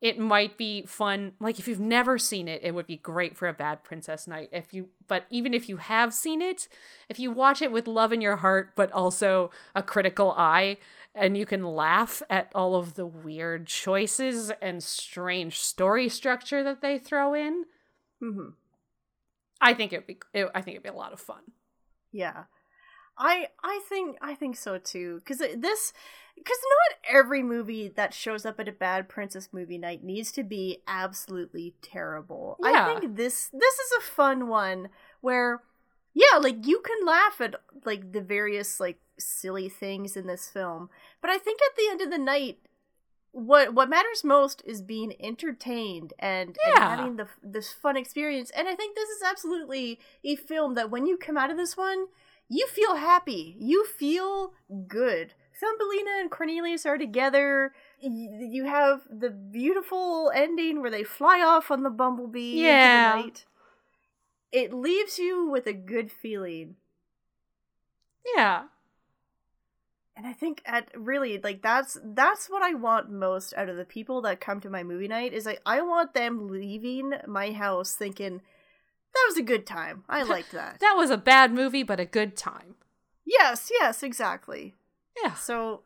it 0.00 0.18
might 0.18 0.56
be 0.56 0.86
fun. 0.86 1.32
Like 1.40 1.58
if 1.58 1.68
you've 1.68 1.80
never 1.80 2.18
seen 2.18 2.48
it, 2.48 2.60
it 2.62 2.74
would 2.74 2.86
be 2.86 2.96
great 2.96 3.36
for 3.36 3.48
a 3.48 3.52
bad 3.52 3.82
princess 3.84 4.26
night. 4.26 4.48
If 4.52 4.72
you 4.72 4.88
but 5.08 5.24
even 5.30 5.52
if 5.54 5.68
you 5.68 5.78
have 5.78 6.14
seen 6.14 6.40
it, 6.40 6.68
if 7.08 7.18
you 7.18 7.30
watch 7.30 7.60
it 7.60 7.72
with 7.72 7.86
love 7.88 8.12
in 8.12 8.20
your 8.20 8.36
heart 8.36 8.70
but 8.76 8.92
also 8.92 9.50
a 9.74 9.82
critical 9.82 10.32
eye 10.32 10.78
and 11.14 11.36
you 11.36 11.44
can 11.46 11.64
laugh 11.64 12.22
at 12.30 12.50
all 12.54 12.76
of 12.76 12.94
the 12.94 13.06
weird 13.06 13.66
choices 13.66 14.52
and 14.62 14.82
strange 14.82 15.58
story 15.58 16.08
structure 16.08 16.62
that 16.62 16.80
they 16.80 16.98
throw 16.98 17.34
in, 17.34 17.64
Mm-hmm. 18.22 18.48
I 19.60 19.74
think 19.74 19.92
it'd 19.92 20.06
be 20.06 20.18
it, 20.32 20.48
I 20.54 20.60
think 20.60 20.74
it'd 20.76 20.82
be 20.82 20.88
a 20.88 20.92
lot 20.92 21.12
of 21.12 21.20
fun. 21.20 21.42
Yeah. 22.12 22.44
I 23.18 23.48
I 23.62 23.80
think 23.88 24.16
I 24.22 24.34
think 24.34 24.56
so 24.56 24.78
too 24.78 25.20
cuz 25.24 25.38
this 25.38 25.92
cuz 26.36 26.58
not 26.62 26.98
every 27.08 27.42
movie 27.42 27.88
that 27.88 28.14
shows 28.14 28.46
up 28.46 28.60
at 28.60 28.68
a 28.68 28.72
bad 28.72 29.08
princess 29.08 29.48
movie 29.52 29.78
night 29.78 30.04
needs 30.04 30.30
to 30.32 30.42
be 30.42 30.82
absolutely 30.86 31.74
terrible. 31.82 32.56
Yeah. 32.62 32.86
I 32.86 33.00
think 33.00 33.16
this 33.16 33.48
this 33.48 33.74
is 33.74 33.92
a 33.98 34.02
fun 34.02 34.48
one 34.48 34.88
where 35.20 35.62
yeah, 36.14 36.38
like 36.38 36.66
you 36.66 36.80
can 36.80 37.06
laugh 37.06 37.40
at 37.40 37.56
like 37.84 38.12
the 38.12 38.20
various 38.20 38.80
like 38.80 39.00
silly 39.18 39.68
things 39.68 40.16
in 40.16 40.26
this 40.26 40.48
film, 40.48 40.90
but 41.20 41.30
I 41.30 41.38
think 41.38 41.60
at 41.62 41.76
the 41.76 41.88
end 41.90 42.00
of 42.00 42.10
the 42.10 42.18
night 42.18 42.58
what 43.32 43.74
what 43.74 43.88
matters 43.88 44.24
most 44.24 44.62
is 44.66 44.82
being 44.82 45.14
entertained 45.20 46.12
and, 46.18 46.56
and 46.66 46.78
having 46.78 47.16
the 47.16 47.28
this 47.42 47.72
fun 47.72 47.96
experience. 47.96 48.50
And 48.50 48.66
I 48.66 48.74
think 48.74 48.96
this 48.96 49.08
is 49.08 49.22
absolutely 49.22 50.00
a 50.24 50.34
film 50.36 50.74
that 50.74 50.90
when 50.90 51.06
you 51.06 51.16
come 51.16 51.36
out 51.36 51.50
of 51.50 51.56
this 51.56 51.76
one, 51.76 52.06
you 52.48 52.66
feel 52.68 52.96
happy. 52.96 53.56
You 53.58 53.84
feel 53.86 54.52
good. 54.86 55.34
Thumbelina 55.60 56.20
and 56.20 56.30
Cornelius 56.30 56.86
are 56.86 56.98
together. 56.98 57.72
You 58.00 58.64
have 58.64 59.02
the 59.10 59.30
beautiful 59.30 60.30
ending 60.34 60.80
where 60.80 60.90
they 60.90 61.02
fly 61.02 61.40
off 61.40 61.70
on 61.70 61.82
the 61.82 61.90
bumblebee 61.90 62.62
Yeah. 62.62 63.10
into 63.16 63.22
the 63.22 63.26
night. 63.26 63.44
It 64.52 64.72
leaves 64.72 65.18
you 65.18 65.48
with 65.50 65.66
a 65.66 65.72
good 65.72 66.10
feeling. 66.10 66.76
Yeah. 68.36 68.64
And 70.16 70.26
I 70.26 70.32
think 70.32 70.62
at 70.64 70.88
really 70.96 71.38
like 71.38 71.62
that's 71.62 71.96
that's 72.02 72.48
what 72.48 72.62
I 72.62 72.74
want 72.74 73.10
most 73.10 73.54
out 73.56 73.68
of 73.68 73.76
the 73.76 73.84
people 73.84 74.20
that 74.22 74.40
come 74.40 74.60
to 74.60 74.70
my 74.70 74.82
movie 74.82 75.06
night 75.06 75.32
is 75.32 75.46
like 75.46 75.60
I 75.64 75.80
want 75.82 76.12
them 76.14 76.48
leaving 76.48 77.12
my 77.26 77.52
house 77.52 77.94
thinking 77.94 78.40
that 79.18 79.26
was 79.28 79.36
a 79.38 79.42
good 79.42 79.66
time. 79.66 80.04
I 80.08 80.22
liked 80.22 80.52
that. 80.52 80.80
That 80.80 80.94
was 80.96 81.10
a 81.10 81.16
bad 81.16 81.52
movie, 81.52 81.82
but 81.82 82.00
a 82.00 82.04
good 82.04 82.36
time. 82.36 82.76
yes, 83.24 83.70
yes, 83.80 84.02
exactly. 84.02 84.74
Yeah. 85.22 85.34
So 85.34 85.82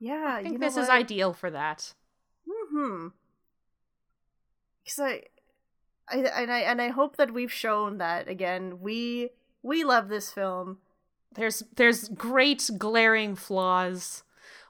yeah, 0.00 0.34
I 0.36 0.42
think 0.42 0.54
you 0.54 0.58
know 0.58 0.66
this 0.66 0.76
is 0.76 0.88
ideal 0.88 1.32
for 1.32 1.50
that. 1.50 1.94
Hmm. 2.48 3.08
Because 4.84 5.00
I, 5.00 5.22
I 6.08 6.16
and 6.16 6.52
I 6.52 6.58
and 6.60 6.82
I 6.82 6.88
hope 6.88 7.16
that 7.16 7.32
we've 7.32 7.52
shown 7.52 7.98
that 7.98 8.28
again. 8.28 8.80
We 8.80 9.30
we 9.62 9.84
love 9.84 10.08
this 10.08 10.30
film. 10.30 10.78
There's 11.34 11.62
there's 11.76 12.08
great 12.08 12.70
glaring 12.76 13.34
flaws. 13.34 14.23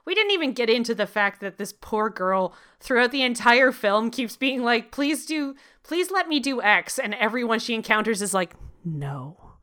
We 0.05 0.13
didn't 0.15 0.31
even 0.31 0.53
get 0.53 0.69
into 0.69 0.93
the 0.95 1.07
fact 1.07 1.41
that 1.41 1.57
this 1.57 1.73
poor 1.73 2.09
girl 2.09 2.53
throughout 2.79 3.11
the 3.11 3.23
entire 3.23 3.71
film 3.71 4.11
keeps 4.11 4.37
being 4.37 4.63
like, 4.63 4.91
"Please 4.91 5.25
do, 5.25 5.55
please 5.83 6.11
let 6.11 6.27
me 6.29 6.39
do 6.39 6.61
X," 6.61 6.99
and 6.99 7.13
everyone 7.15 7.59
she 7.59 7.73
encounters 7.73 8.21
is 8.21 8.33
like, 8.33 8.53
"No," 8.83 9.53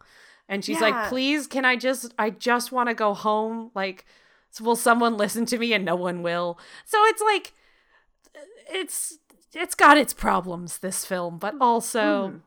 and 0.48 0.64
she's 0.64 0.81
Yeah. 0.81 0.89
like, 0.90 1.09
"Please, 1.09 1.47
can 1.47 1.64
I 1.64 1.77
just, 1.77 2.12
I 2.19 2.31
just 2.31 2.73
want 2.73 2.89
to 2.89 2.94
go 2.94 3.14
home." 3.14 3.70
Like, 3.74 4.05
so 4.51 4.64
will 4.64 4.77
someone 4.77 5.16
listen 5.16 5.47
to 5.47 5.59
me? 5.59 5.73
And 5.73 5.85
no 5.85 5.94
one 5.97 6.23
will. 6.23 6.59
So 6.85 6.98
it's 7.06 7.23
like, 7.23 7.52
it's 8.69 9.19
it's 9.55 9.74
got 9.74 9.97
its 9.98 10.12
problems. 10.12 10.78
This 10.78 11.05
film, 11.05 11.39
but 11.39 11.55
also 11.60 12.28
Mhm. 12.28 12.40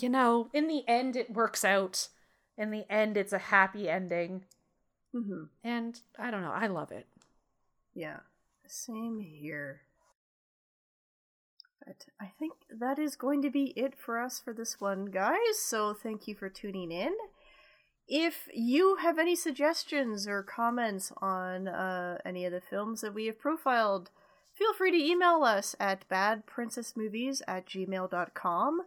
you 0.00 0.08
know, 0.08 0.48
in 0.52 0.68
the 0.68 0.86
end, 0.86 1.16
it 1.16 1.32
works 1.32 1.64
out. 1.64 2.08
In 2.58 2.70
the 2.70 2.84
end, 2.90 3.16
it's 3.16 3.32
a 3.32 3.38
happy 3.38 3.88
ending. 3.88 4.44
Mm-hmm. 5.14 5.44
And 5.64 6.00
I 6.18 6.30
don't 6.30 6.42
know, 6.42 6.52
I 6.52 6.66
love 6.66 6.92
it. 6.92 7.06
Yeah, 7.94 8.20
same 8.66 9.18
here. 9.20 9.82
But 11.84 12.06
I 12.20 12.30
think 12.38 12.52
that 12.70 12.98
is 12.98 13.16
going 13.16 13.42
to 13.42 13.50
be 13.50 13.72
it 13.76 13.94
for 13.96 14.20
us 14.20 14.38
for 14.38 14.52
this 14.52 14.80
one, 14.80 15.06
guys. 15.06 15.58
So 15.58 15.94
thank 15.94 16.28
you 16.28 16.34
for 16.34 16.48
tuning 16.48 16.92
in. 16.92 17.14
If 18.06 18.48
you 18.52 18.96
have 18.96 19.18
any 19.18 19.36
suggestions 19.36 20.26
or 20.26 20.42
comments 20.42 21.12
on 21.20 21.68
uh, 21.68 22.18
any 22.24 22.44
of 22.44 22.52
the 22.52 22.60
films 22.60 23.00
that 23.00 23.14
we 23.14 23.26
have 23.26 23.38
profiled, 23.38 24.10
feel 24.52 24.74
free 24.74 24.90
to 24.90 24.96
email 24.96 25.44
us 25.44 25.76
at 25.78 26.08
badprincessmovies 26.08 27.40
at 27.46 27.66
gmail.com. 27.66 28.82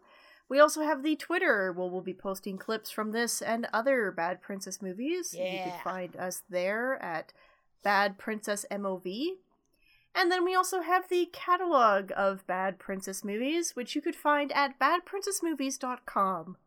We 0.49 0.59
also 0.59 0.81
have 0.81 1.03
the 1.03 1.15
Twitter 1.15 1.71
where 1.71 1.87
we'll 1.87 2.01
be 2.01 2.13
posting 2.13 2.57
clips 2.57 2.91
from 2.91 3.11
this 3.11 3.41
and 3.41 3.67
other 3.73 4.11
Bad 4.11 4.41
Princess 4.41 4.81
movies. 4.81 5.33
Yeah. 5.37 5.51
You 5.51 5.71
can 5.71 5.79
find 5.83 6.15
us 6.15 6.43
there 6.49 7.01
at 7.01 7.33
Bad 7.83 8.17
Princess 8.17 8.65
MOV. 8.69 9.29
And 10.15 10.31
then 10.31 10.45
we 10.45 10.53
also 10.53 10.81
have 10.81 11.09
the 11.09 11.27
catalog 11.31 12.11
of 12.15 12.45
Bad 12.45 12.77
Princess 12.77 13.23
movies, 13.23 13.75
which 13.75 13.95
you 13.95 14.01
could 14.01 14.15
find 14.15 14.51
at 14.51 14.79
badprincessmovies.com. 14.79 16.57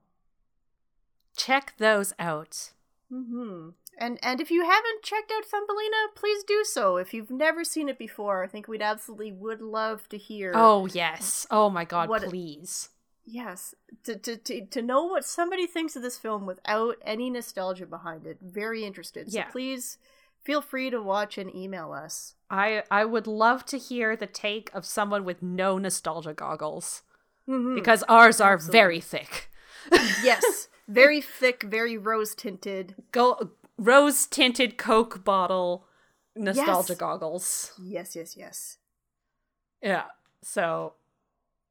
Check 1.36 1.74
those 1.78 2.12
out. 2.18 2.72
Mm-hmm. 3.12 3.68
And 3.98 4.18
and 4.22 4.40
if 4.40 4.50
you 4.50 4.62
haven't 4.64 5.02
checked 5.02 5.32
out 5.34 5.44
Thumbelina, 5.44 6.08
please 6.14 6.42
do 6.42 6.64
so. 6.64 6.96
If 6.96 7.14
you've 7.14 7.30
never 7.30 7.64
seen 7.64 7.88
it 7.88 7.98
before, 7.98 8.44
I 8.44 8.48
think 8.48 8.68
we'd 8.68 8.82
absolutely 8.82 9.32
would 9.32 9.62
love 9.62 10.08
to 10.10 10.18
hear. 10.18 10.52
Oh, 10.54 10.86
yes. 10.86 11.46
Oh 11.50 11.70
my 11.70 11.84
god, 11.84 12.10
please. 12.24 12.90
Yes, 13.28 13.74
to, 14.04 14.16
to 14.16 14.36
to 14.36 14.66
to 14.66 14.82
know 14.82 15.04
what 15.04 15.24
somebody 15.24 15.66
thinks 15.66 15.96
of 15.96 16.02
this 16.02 16.16
film 16.16 16.46
without 16.46 16.96
any 17.04 17.28
nostalgia 17.28 17.84
behind 17.86 18.24
it. 18.24 18.38
Very 18.40 18.84
interested. 18.84 19.30
So 19.32 19.38
Yeah. 19.38 19.50
please 19.50 19.98
feel 20.44 20.62
free 20.62 20.90
to 20.90 21.02
watch 21.02 21.36
and 21.36 21.52
email 21.54 21.92
us. 21.92 22.36
I 22.50 22.84
I 22.90 23.04
would 23.04 23.26
love 23.26 23.64
to 23.66 23.78
hear 23.78 24.14
the 24.16 24.28
take 24.28 24.72
of 24.72 24.86
someone 24.86 25.24
with 25.24 25.42
no 25.42 25.76
nostalgia 25.76 26.34
goggles 26.34 27.02
Mhm. 27.48 27.74
because 27.74 28.04
ours 28.04 28.40
are 28.40 28.54
Absolutely. 28.54 28.78
very 28.78 29.00
thick. 29.00 29.50
yes, 30.22 30.68
very 30.86 31.20
thick, 31.20 31.64
very 31.64 31.98
rose 31.98 32.32
tinted. 32.34 32.94
Go 33.10 33.50
rose 33.76 34.26
tinted 34.26 34.78
Coke 34.78 35.24
bottle 35.24 35.86
nostalgia 36.36 36.92
Yes. 36.92 36.98
goggles. 36.98 37.72
Yes, 37.82 38.14
yes, 38.14 38.36
yes. 38.36 38.78
Yeah. 39.82 40.04
So 40.42 40.94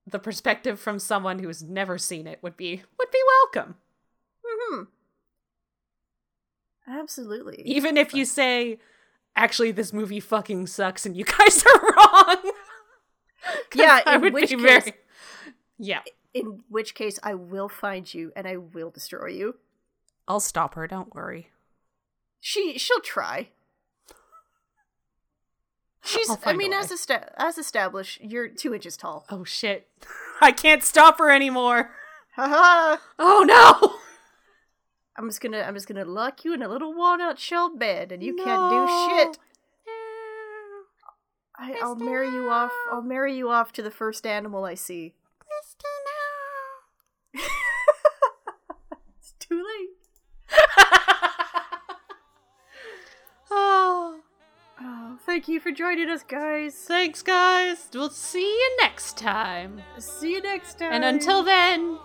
the 0.08 0.20
perspective 0.20 0.80
from 0.80 1.00
someone 1.00 1.40
who's 1.40 1.64
never 1.64 1.98
seen 1.98 2.28
it 2.28 2.40
would 2.42 2.56
be 2.58 2.84
would 2.98 3.12
be 3.12 3.20
welcome. 3.54 3.76
Mm-hmm. 4.46 4.84
Absolutely. 6.88 7.62
Even 7.66 7.98
if 7.98 8.14
you 8.14 8.26
say 8.26 8.80
actually 9.36 9.72
this 9.72 9.92
movie 9.92 10.20
fucking 10.20 10.68
sucks 10.68 11.06
and 11.06 11.16
you 11.18 11.26
guys 11.38 11.64
are 11.66 11.82
wrong. 11.96 12.52
Yeah, 13.76 14.00
I 14.08 14.18
would 14.18 14.34
which 14.34 14.50
be 14.50 14.56
case- 14.56 14.64
very 14.86 14.94
Yeah. 15.78 16.02
In 16.34 16.64
which 16.68 16.96
case, 16.96 17.20
I 17.22 17.36
will 17.36 17.70
find 17.70 18.12
you 18.12 18.32
and 18.36 18.48
I 18.48 18.58
will 18.58 18.90
destroy 18.90 19.28
you. 19.28 19.58
I'll 20.28 20.40
stop 20.40 20.74
her, 20.74 20.88
don't 20.88 21.14
worry. 21.14 21.50
She 22.40 22.80
she'll 22.80 23.02
try. 23.02 23.50
She's. 26.06 26.30
I 26.46 26.54
mean, 26.54 26.72
as 26.72 26.92
esta- 26.92 27.34
as 27.42 27.58
established, 27.58 28.22
you're 28.22 28.48
two 28.48 28.74
inches 28.74 28.96
tall. 28.96 29.26
Oh 29.30 29.44
shit. 29.44 29.88
I 30.42 30.52
can't 30.52 30.84
stop 30.84 31.18
her 31.18 31.32
anymore. 31.32 31.92
Haha. 32.36 32.98
Oh 33.18 33.44
no. 33.44 33.98
I'm 35.18 35.28
just 35.30 35.42
gonna. 35.42 35.62
I'm 35.62 35.74
just 35.74 35.88
gonna 35.88 36.06
lock 36.06 36.46
you 36.46 36.54
in 36.54 36.62
a 36.62 36.68
little 36.68 36.94
walnut 36.94 37.40
shell 37.40 37.76
bed, 37.76 38.12
and 38.12 38.22
you 38.22 38.36
can't 38.36 38.70
do 38.72 38.88
shit. 38.88 39.38
I, 41.58 41.80
I'll 41.82 41.96
marry 41.96 42.28
you 42.28 42.50
off. 42.50 42.72
I'll 42.92 43.02
marry 43.02 43.36
you 43.36 43.50
off 43.50 43.72
to 43.74 43.82
the 43.82 43.90
first 43.92 44.28
animal 44.28 44.66
I 44.66 44.74
see. 44.76 45.16
it's 49.18 49.34
too 49.40 49.56
late. 49.56 49.90
Oh. 53.50 54.20
Oh, 54.82 55.18
thank 55.36 55.50
you 55.50 55.60
for 55.60 55.70
joining 55.70 56.10
us, 56.10 56.24
guys. 56.24 56.74
Thanks 56.74 57.22
guys. 57.22 57.90
We'll 57.94 58.10
see 58.10 58.40
you 58.40 58.78
next 58.80 59.18
time. 59.18 59.82
See 59.98 60.32
you 60.32 60.42
next 60.42 60.80
time. 60.80 60.94
And 60.94 61.04
until 61.04 61.44
then, 61.44 62.00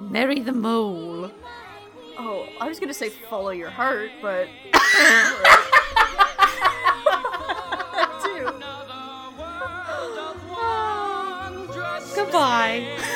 marry 0.00 0.40
the 0.40 0.52
mole. 0.52 1.30
Oh, 2.18 2.48
I 2.60 2.66
was 2.66 2.80
gonna 2.80 2.92
say 2.92 3.08
follow 3.08 3.50
your 3.50 3.70
heart, 3.70 4.10
but. 4.20 4.48
Goodbye. 12.16 13.09